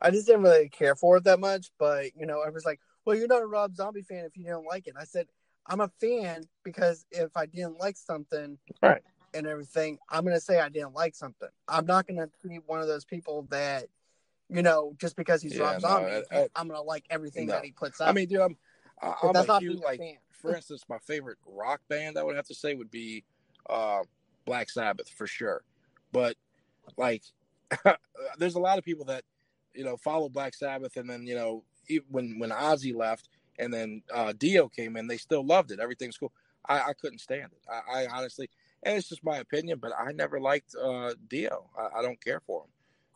I 0.00 0.10
just 0.10 0.26
didn't 0.26 0.42
really 0.42 0.68
care 0.68 0.94
for 0.94 1.16
it 1.16 1.24
that 1.24 1.40
much, 1.40 1.70
but 1.78 2.14
you 2.16 2.26
know, 2.26 2.40
I 2.42 2.50
was 2.50 2.64
like, 2.64 2.80
"Well, 3.04 3.16
you're 3.16 3.28
not 3.28 3.42
a 3.42 3.46
Rob 3.46 3.74
Zombie 3.74 4.02
fan 4.02 4.24
if 4.24 4.36
you 4.36 4.44
didn't 4.44 4.66
like 4.66 4.86
it." 4.86 4.94
I 4.98 5.04
said, 5.04 5.28
"I'm 5.66 5.80
a 5.80 5.88
fan 6.00 6.44
because 6.62 7.06
if 7.10 7.36
I 7.36 7.46
didn't 7.46 7.78
like 7.78 7.96
something, 7.96 8.58
Right. 8.82 9.02
and 9.32 9.46
everything, 9.46 9.98
I'm 10.10 10.24
gonna 10.24 10.40
say 10.40 10.60
I 10.60 10.68
didn't 10.68 10.94
like 10.94 11.14
something. 11.14 11.48
I'm 11.68 11.86
not 11.86 12.06
gonna 12.06 12.28
be 12.42 12.58
one 12.58 12.80
of 12.80 12.86
those 12.86 13.04
people 13.04 13.42
that, 13.50 13.88
you 14.48 14.62
know, 14.62 14.94
just 14.98 15.16
because 15.16 15.42
he's 15.42 15.56
Yeah, 15.56 15.62
Rob 15.64 15.74
no, 15.74 15.88
Zombie, 15.88 16.22
I- 16.30 16.48
I'm 16.56 16.68
gonna 16.68 16.82
like 16.82 17.04
everything 17.10 17.46
No. 17.46 17.54
that 17.54 17.64
he 17.64 17.72
puts 17.72 18.00
out. 18.00 18.08
I 18.08 18.12
mean, 18.12 18.28
dude, 18.28 18.40
I'm 18.40 18.56
I- 19.02 19.14
I'm 19.22 19.32
that's 19.32 19.44
a 19.44 19.48
not 19.48 19.62
huge 19.62 19.80
like. 19.80 19.98
fan. 20.00 20.16
For 20.32 20.54
instance, 20.54 20.84
my 20.90 20.98
favorite 20.98 21.38
rock 21.46 21.80
band 21.88 22.18
I 22.18 22.22
would 22.22 22.36
have 22.36 22.46
to 22.48 22.54
say 22.54 22.74
would 22.74 22.90
be 22.90 23.24
uh, 23.70 24.02
Black 24.44 24.68
Sabbath 24.68 25.08
for 25.08 25.26
sure. 25.26 25.62
But 26.12 26.36
like, 26.98 27.22
there's 28.38 28.54
a 28.54 28.60
lot 28.60 28.76
of 28.76 28.84
people 28.84 29.06
that 29.06 29.24
you 29.74 29.84
know 29.84 29.96
follow 29.96 30.28
Black 30.28 30.54
Sabbath, 30.54 30.96
and 30.98 31.08
then 31.08 31.26
you 31.26 31.34
know 31.34 31.64
when 32.10 32.38
when 32.38 32.50
Ozzy 32.50 32.94
left, 32.94 33.30
and 33.58 33.72
then 33.72 34.02
uh, 34.12 34.34
Dio 34.36 34.68
came 34.68 34.96
in, 34.96 35.06
they 35.06 35.16
still 35.16 35.44
loved 35.44 35.70
it. 35.70 35.80
Everything's 35.80 36.18
cool. 36.18 36.32
I, 36.66 36.80
I 36.80 36.92
couldn't 36.92 37.20
stand 37.20 37.50
it. 37.52 37.62
I, 37.70 38.02
I 38.04 38.06
honestly, 38.08 38.48
and 38.82 38.96
it's 38.96 39.08
just 39.08 39.24
my 39.24 39.38
opinion, 39.38 39.78
but 39.80 39.92
I 39.98 40.12
never 40.12 40.40
liked 40.40 40.74
uh, 40.74 41.14
Dio. 41.28 41.70
I, 41.78 42.00
I 42.00 42.02
don't 42.02 42.22
care 42.22 42.40
for 42.46 42.62
him, 42.64 42.68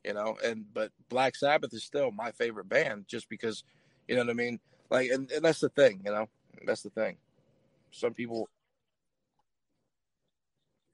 you 0.04 0.14
know. 0.14 0.36
And 0.44 0.64
but 0.72 0.90
Black 1.08 1.36
Sabbath 1.36 1.72
is 1.72 1.84
still 1.84 2.10
my 2.10 2.30
favorite 2.32 2.68
band, 2.68 3.06
just 3.08 3.28
because, 3.28 3.64
you 4.06 4.16
know 4.16 4.22
what 4.22 4.30
I 4.30 4.34
mean. 4.34 4.60
Like, 4.90 5.10
and, 5.10 5.30
and 5.30 5.44
that's 5.44 5.60
the 5.60 5.68
thing, 5.68 6.02
you 6.04 6.12
know. 6.12 6.28
That's 6.64 6.82
the 6.82 6.90
thing. 6.90 7.16
Some 7.90 8.14
people, 8.14 8.48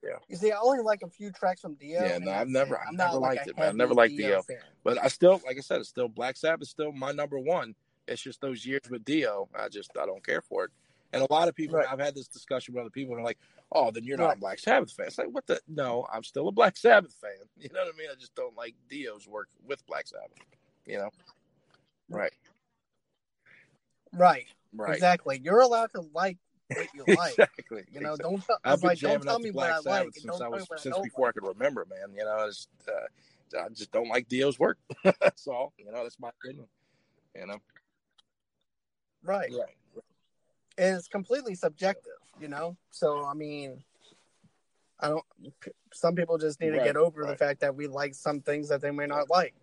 yeah. 0.03 0.19
you 0.29 0.37
see, 0.37 0.53
I 0.53 0.59
only 0.63 0.81
like 0.81 1.03
a 1.03 1.09
few 1.09 1.31
tracks 1.31 1.61
from 1.61 1.75
Dio. 1.75 2.05
Yeah, 2.05 2.19
no, 2.19 2.31
I've 2.33 2.49
never- 2.49 2.79
I've 2.79 2.95
never 2.95 3.19
like 3.19 3.37
liked 3.37 3.49
it, 3.49 3.57
man. 3.59 3.69
I've 3.69 3.77
never 3.77 3.95
liked 3.95 4.17
Dio. 4.17 4.43
fan. 4.43 4.59
but 4.83 5.03
I 5.03 5.09
still, 5.09 5.41
like 5.47 5.57
I 5.57 5.61
said, 5.61 5.81
it's 5.81 5.89
still 5.89 6.09
Black 6.09 6.37
Sabbath 6.37 6.63
is 6.63 6.71
still 6.71 6.93
my 6.93 7.13
number 7.13 7.39
one. 7.39 7.75
It's 8.07 8.23
just 8.23 8.41
those 8.41 8.67
years 8.67 8.83
with 8.91 9.05
Dio, 9.05 9.49
I 9.59 9.69
just 9.69 9.91
I 10.01 10.07
don't 10.07 10.25
care 10.25 10.43
for 10.43 10.65
it. 10.65 10.71
And 11.15 11.23
a 11.23 11.33
lot 11.33 11.49
of 11.49 11.55
people, 11.55 11.79
Right. 11.79 11.87
I've 11.91 12.01
had 12.01 12.15
this 12.15 12.29
discussion 12.29 12.75
with 12.75 12.81
other 12.83 12.91
people, 12.91 13.15
and 13.15 13.19
they're 13.21 13.25
like, 13.25 13.39
"Oh, 13.73 13.91
then 13.91 14.05
you're 14.05 14.17
not 14.19 14.37
a 14.37 14.41
Black 14.41 14.59
Sabbath 14.59 14.93
fan." 14.93 15.07
It's 15.07 15.17
like, 15.17 15.29
what 15.29 15.47
the? 15.47 15.61
No, 15.69 16.07
I'm 16.13 16.25
still 16.25 16.49
a 16.49 16.53
Black 16.53 16.77
Sabbath 16.77 17.15
fan. 17.21 17.31
You 17.57 17.69
know 17.73 17.81
what 17.85 17.95
I 17.95 17.97
mean? 17.97 18.09
I 18.11 18.17
just 18.17 18.35
don't 18.35 18.57
like 18.57 18.75
Dio's 18.91 19.27
work 19.29 19.49
with 19.67 19.87
Black 19.87 20.07
Sabbath. 20.09 20.39
You 20.87 20.99
know? 20.99 21.11
Right. 22.11 22.33
Right, 24.13 24.47
Right. 24.73 24.95
exactly. 24.95 25.41
You're 25.43 25.61
allowed 25.61 25.93
to 25.95 26.03
like 26.13 26.39
what 26.75 26.89
you 26.95 27.05
like. 27.17 27.31
exactly. 27.31 27.85
You 27.93 28.01
know, 28.01 28.17
don't 28.17 28.45
tell, 28.45 28.59
I 28.65 28.73
I've 28.73 28.81
been 28.81 28.89
like, 28.89 28.99
don't 28.99 29.11
jamming 29.13 29.27
tell 29.27 29.35
out 29.37 29.43
me 29.43 29.51
to 29.51 29.57
what 29.57 29.71
I 29.71 29.81
Black 29.81 29.85
like. 29.87 29.99
Sabbath 30.01 30.15
and 30.17 30.23
since 30.23 30.41
I 30.41 30.49
was 30.49 30.67
I 30.73 30.77
since 30.77 30.99
before 31.03 31.29
I 31.29 31.33
could 31.33 31.45
remember, 31.45 31.87
man. 31.89 32.15
You 32.17 32.25
know, 32.25 32.37
I 32.37 32.47
just, 32.47 32.69
uh, 32.89 33.61
I 33.61 33.69
just 33.71 33.93
don't 33.93 34.09
like 34.09 34.29
Dio's 34.29 34.59
work. 34.59 34.79
that's 35.21 35.47
all. 35.47 35.73
You 35.79 35.87
know, 35.87 36.03
that's 36.03 36.19
my 36.19 36.31
opinion. 36.43 36.67
You 37.37 37.47
know, 37.47 37.59
Right. 39.23 39.51
right. 39.53 39.75
And 40.77 40.97
it's 40.97 41.09
completely 41.09 41.55
subjective, 41.55 42.13
you 42.41 42.49
know. 42.49 42.77
So 42.91 43.25
I 43.25 43.35
mean, 43.35 43.83
I 45.01 45.09
don't. 45.09 45.25
Some 45.93 46.15
people 46.15 46.39
just 46.39 46.61
need 46.61 46.71
to 46.71 46.79
get 46.79 46.97
over 46.97 47.27
the 47.27 47.37
fact 47.37 47.61
that 47.61 47.75
we 47.77 47.87
like 47.87 48.15
some 48.15 48.41
things 48.41 48.69
that 48.69 48.81
they 48.81 48.91
may 48.91 49.07
not 49.07 49.31
like. 49.31 49.55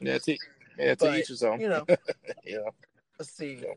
Yeah, 0.00 0.18
to, 0.18 0.36
yeah, 0.78 0.94
to 0.94 1.04
But, 1.04 1.18
each 1.18 1.28
his 1.28 1.42
own. 1.42 1.60
You 1.60 1.68
know, 1.68 1.86
you 2.44 2.56
know, 2.56 2.70
let's 3.18 3.32
see. 3.32 3.60
Yeah. 3.62 3.74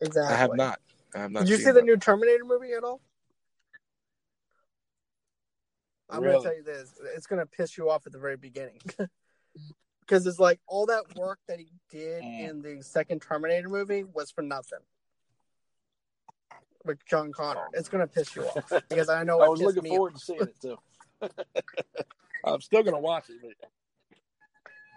Exactly. 0.00 0.34
I 0.34 0.38
have 0.38 0.54
not. 0.54 0.80
I 1.14 1.18
have 1.20 1.30
not. 1.30 1.40
Did 1.40 1.48
you 1.50 1.56
seen 1.56 1.66
see 1.66 1.72
the 1.72 1.82
new 1.82 1.96
Terminator 1.96 2.44
movie 2.44 2.72
at 2.72 2.84
all? 2.84 3.00
I'm 6.08 6.22
Really? 6.22 6.34
gonna 6.34 6.44
tell 6.44 6.56
you 6.56 6.62
this: 6.62 6.92
it's 7.14 7.26
gonna 7.26 7.46
piss 7.46 7.76
you 7.76 7.90
off 7.90 8.06
at 8.06 8.12
the 8.12 8.18
very 8.18 8.36
beginning, 8.36 8.80
because 10.10 10.26
it's 10.26 10.40
like 10.40 10.58
all 10.66 10.86
that 10.86 11.04
work 11.16 11.38
that 11.46 11.60
he 11.60 11.70
did 11.88 12.24
Mm. 12.24 12.48
in 12.50 12.62
the 12.62 12.82
second 12.82 13.22
Terminator 13.22 13.68
movie 13.68 14.02
was 14.02 14.32
for 14.32 14.42
nothing. 14.42 14.80
With 16.84 17.04
John 17.06 17.32
Connor, 17.32 17.68
it's 17.74 17.88
gonna 17.88 18.08
piss 18.08 18.34
you 18.34 18.42
off 18.42 18.72
because 18.88 19.08
I 19.08 19.22
know 19.22 19.40
I 19.40 19.48
was 19.48 19.60
looking 19.60 19.84
forward 19.86 20.14
off. 20.14 20.20
to 20.20 20.24
seeing 20.24 20.40
it 20.40 20.60
too. 20.60 20.78
I'm 22.44 22.60
still 22.60 22.82
gonna 22.82 22.98
watch 22.98 23.26
it, 23.30 23.36
but 23.42 23.70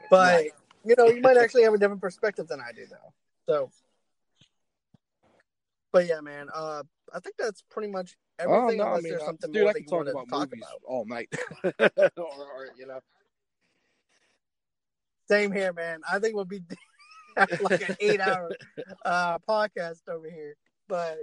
But 0.10 0.46
you 0.84 0.96
know, 0.98 1.06
you 1.08 1.22
might 1.22 1.38
actually 1.38 1.64
have 1.64 1.74
a 1.74 1.78
different 1.78 2.02
perspective 2.02 2.48
than 2.48 2.60
I 2.60 2.72
do, 2.72 2.86
though. 2.90 3.14
So, 3.48 3.72
but 5.92 6.08
yeah, 6.08 6.22
man. 6.22 6.48
Uh, 6.54 6.84
I 7.14 7.20
think 7.20 7.36
that's 7.38 7.62
pretty 7.70 7.92
much 7.92 8.16
everything. 8.40 8.82
oh 8.82 8.84
no, 8.84 8.92
I 8.92 9.02
mean, 9.02 9.12
there's 9.12 9.26
something 9.26 9.52
dude, 9.52 9.62
more 9.64 9.70
I 9.70 9.74
can 9.74 9.86
talk 9.86 10.08
about 10.08 10.30
talk 10.30 10.50
movies 10.50 10.64
about. 10.64 10.82
all 10.86 11.06
night, 11.06 11.30
or, 11.64 12.18
or 12.18 12.68
you 12.78 12.88
know, 12.88 13.00
Same 15.28 15.52
here, 15.52 15.74
man. 15.74 16.02
I 16.12 16.20
think 16.20 16.36
we'll 16.36 16.46
be 16.46 16.62
like 17.38 17.90
an 17.90 17.96
eight-hour 18.00 18.52
uh, 19.06 19.38
podcast 19.48 20.08
over 20.10 20.30
here. 20.30 20.56
But 20.88 21.18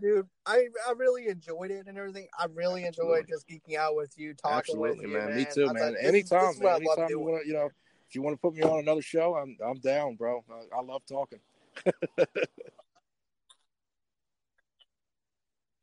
dude, 0.00 0.26
I 0.46 0.68
I 0.88 0.92
really 0.96 1.28
enjoyed 1.28 1.70
it 1.70 1.86
and 1.86 1.98
everything. 1.98 2.28
I 2.38 2.46
really 2.52 2.84
enjoyed 2.84 3.26
just 3.28 3.48
geeking 3.48 3.76
out 3.76 3.96
with 3.96 4.16
you, 4.16 4.34
talking 4.34 4.58
absolutely, 4.58 5.06
with 5.06 5.12
you, 5.12 5.18
man. 5.18 5.36
Me 5.36 5.46
too, 5.52 5.66
man. 5.72 5.94
this 5.94 6.04
Anytime, 6.04 6.46
this 6.52 6.60
man. 6.60 6.76
Anytime 6.76 7.08
you 7.10 7.20
want 7.20 7.42
to, 7.42 7.48
you 7.48 7.54
know, 7.54 7.70
if 8.08 8.14
you 8.14 8.22
want 8.22 8.34
to 8.34 8.40
put 8.40 8.54
me 8.54 8.62
on 8.62 8.78
another 8.80 9.02
show, 9.02 9.34
I'm 9.34 9.56
I'm 9.64 9.78
down, 9.80 10.14
bro. 10.16 10.44
I, 10.50 10.78
I 10.78 10.82
love 10.82 11.02
talking. 11.06 11.40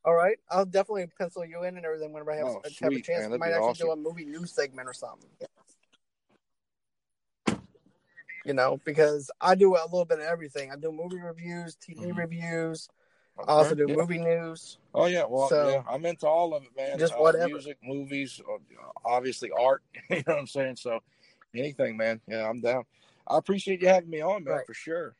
All 0.04 0.14
right, 0.14 0.36
I'll 0.50 0.64
definitely 0.66 1.06
pencil 1.16 1.44
you 1.44 1.62
in 1.62 1.76
and 1.76 1.86
everything 1.86 2.12
whenever 2.12 2.32
I 2.32 2.36
have, 2.38 2.46
Oh, 2.46 2.60
have 2.82 2.92
a 2.92 3.00
chance. 3.00 3.22
man. 3.22 3.30
we 3.30 3.38
might 3.38 3.52
actually 3.52 3.68
awesome. 3.68 3.86
do 3.86 3.92
a 3.92 3.96
movie 3.96 4.24
news 4.24 4.50
segment 4.50 4.88
or 4.88 4.92
something. 4.92 5.30
You 8.44 8.54
know, 8.54 8.80
because 8.84 9.30
I 9.40 9.54
do 9.54 9.76
a 9.76 9.82
little 9.84 10.04
bit 10.04 10.18
of 10.18 10.24
everything. 10.24 10.70
I 10.72 10.76
do 10.76 10.90
movie 10.90 11.20
reviews, 11.20 11.76
TV 11.76 12.06
Mhm. 12.06 12.16
reviews. 12.16 12.88
I 13.38 13.42
also 13.52 13.74
do 13.74 13.86
Yeah. 13.88 13.96
movie 13.96 14.18
news. 14.18 14.78
Oh 14.94 15.06
yeah, 15.06 15.24
well, 15.24 15.48
So- 15.48 15.68
yeah, 15.70 15.82
I'm 15.88 16.04
into 16.04 16.26
all 16.26 16.54
of 16.54 16.64
it, 16.64 16.76
man. 16.76 16.98
Just 16.98 17.14
Uh, 17.14 17.18
whatever. 17.18 17.48
music, 17.48 17.78
movies, 17.82 18.40
uh, 18.46 18.58
obviously 19.04 19.50
art. 19.52 19.82
you 20.10 20.16
know 20.16 20.34
what 20.34 20.38
I'm 20.40 20.46
saying? 20.46 20.76
So 20.76 21.00
anything, 21.54 21.96
man. 21.96 22.20
Yeah, 22.26 22.48
I'm 22.48 22.60
down. 22.60 22.84
I 23.26 23.38
appreciate 23.38 23.80
you 23.80 23.88
having 23.88 24.10
me 24.10 24.20
on, 24.20 24.44
man, 24.44 24.54
Right. 24.56 24.66
for 24.66 24.74
sure. 24.74 25.16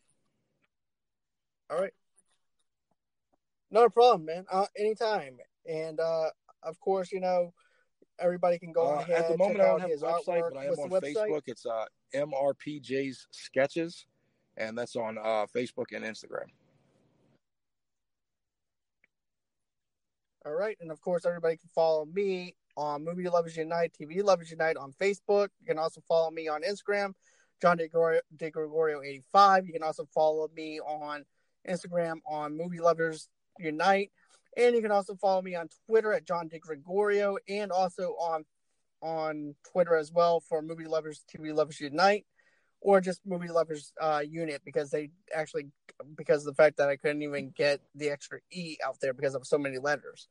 All 1.71 1.81
right. 1.81 1.95
No 3.71 3.89
problem, 3.89 4.27
man. 4.27 4.47
Uh, 4.51 4.67
anytime. 4.77 5.39
And 5.65 6.01
uh, 6.01 6.31
of 6.63 6.79
course, 6.81 7.13
you 7.13 7.21
know, 7.21 7.55
everybody 8.23 8.59
can 8.59 8.73
go 8.73 8.87
Uh, 8.97 9.01
ahead 9.01 9.17
at 9.25 9.29
the 9.29 9.37
moment, 9.37 9.61
I 9.61 9.65
don't 9.67 9.81
have 9.81 9.91
his 9.91 10.03
a 10.03 10.07
website, 10.07 10.27
artwork. 10.43 10.51
but 10.53 10.59
I 10.59 10.65
am 10.65 10.69
What's 10.77 10.81
on? 10.81 10.91
Facebook. 11.01 11.43
It's 11.47 11.67
uh, 11.67 11.85
MRPJ's 12.15 13.27
Sketches, 13.31 14.07
and 14.57 14.77
that's 14.79 14.97
on 14.97 15.19
uh, 15.19 15.47
Facebook 15.55 15.95
and 15.95 16.05
Instagram. 16.05 16.47
All 20.45 20.53
right, 20.55 20.77
and 20.81 20.91
of 20.91 21.01
course, 21.01 21.25
everybody 21.25 21.57
can 21.57 21.69
follow 21.75 22.05
me 22.05 22.57
on 22.77 23.05
Movie 23.05 23.29
Lovers 23.29 23.57
Unite, 23.57 23.93
TV 24.01 24.23
Lovers 24.25 24.51
Unite 24.51 24.77
on 24.77 24.93
Facebook. 24.93 25.49
You 25.61 25.67
can 25.67 25.79
also 25.79 26.01
follow 26.09 26.31
me 26.31 26.49
on 26.49 26.63
Instagram, 26.63 27.13
John 27.61 27.79
DeGregorio, 27.79 28.21
DeGregorio85. 28.37 29.67
You 29.67 29.73
can 29.73 29.83
also 29.85 30.05
follow 30.13 30.49
me 30.57 30.81
on 30.81 31.25
Instagram 31.69 32.17
on 32.27 32.57
Movie 32.57 32.81
Lovers 32.81 33.29
Unite, 33.59 34.11
and 34.57 34.75
you 34.75 34.83
can 34.83 34.91
also 34.91 35.15
follow 35.17 35.43
me 35.43 35.55
on 35.55 35.69
Twitter 35.87 36.13
at 36.13 36.27
John 36.27 36.49
DeGregorio, 36.49 37.37
and 37.49 37.71
also 37.71 38.15
on 38.21 38.45
on 39.01 39.55
Twitter 39.73 39.97
as 39.97 40.13
well 40.13 40.41
for 40.41 40.63
Movie 40.63 40.87
Lovers 40.87 41.25
TV 41.35 41.53
Lovers 41.55 41.81
Unite, 41.81 42.25
or 42.81 43.01
just 43.01 43.21
Movie 43.27 43.49
Lovers 43.49 43.93
uh, 44.01 44.23
Unit 44.27 44.63
because 44.65 44.91
they 44.91 45.11
actually 45.35 45.69
because 46.17 46.47
of 46.47 46.55
the 46.55 46.63
fact 46.63 46.77
that 46.79 46.89
I 46.89 46.97
couldn't 46.97 47.23
even 47.23 47.53
get 47.57 47.81
the 47.95 48.11
extra 48.11 48.39
E 48.51 48.77
out 48.85 48.97
there 49.01 49.13
because 49.13 49.35
of 49.35 49.47
so 49.47 49.59
many 49.59 49.79
letters. 49.79 50.29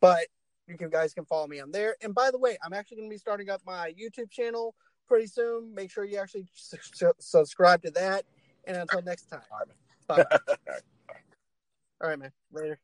But 0.00 0.26
you 0.66 0.76
can, 0.76 0.90
guys 0.90 1.14
can 1.14 1.24
follow 1.24 1.46
me 1.46 1.60
on 1.60 1.70
there. 1.70 1.96
And 2.02 2.14
by 2.14 2.30
the 2.30 2.38
way, 2.38 2.58
I'm 2.64 2.72
actually 2.72 2.98
going 2.98 3.10
to 3.10 3.14
be 3.14 3.18
starting 3.18 3.50
up 3.50 3.62
my 3.64 3.92
YouTube 3.92 4.30
channel 4.30 4.74
pretty 5.06 5.26
soon. 5.26 5.72
Make 5.74 5.90
sure 5.90 6.04
you 6.04 6.18
actually 6.18 6.46
su- 6.54 7.12
subscribe 7.18 7.82
to 7.82 7.90
that. 7.92 8.24
And 8.66 8.76
until 8.76 9.02
next 9.02 9.26
time. 9.26 9.42
All 9.50 9.58
right, 9.58 9.68
man. 9.68 10.26
Bye. 10.28 10.54
All 12.02 12.08
right, 12.10 12.18
man. 12.18 12.32
Later. 12.52 12.80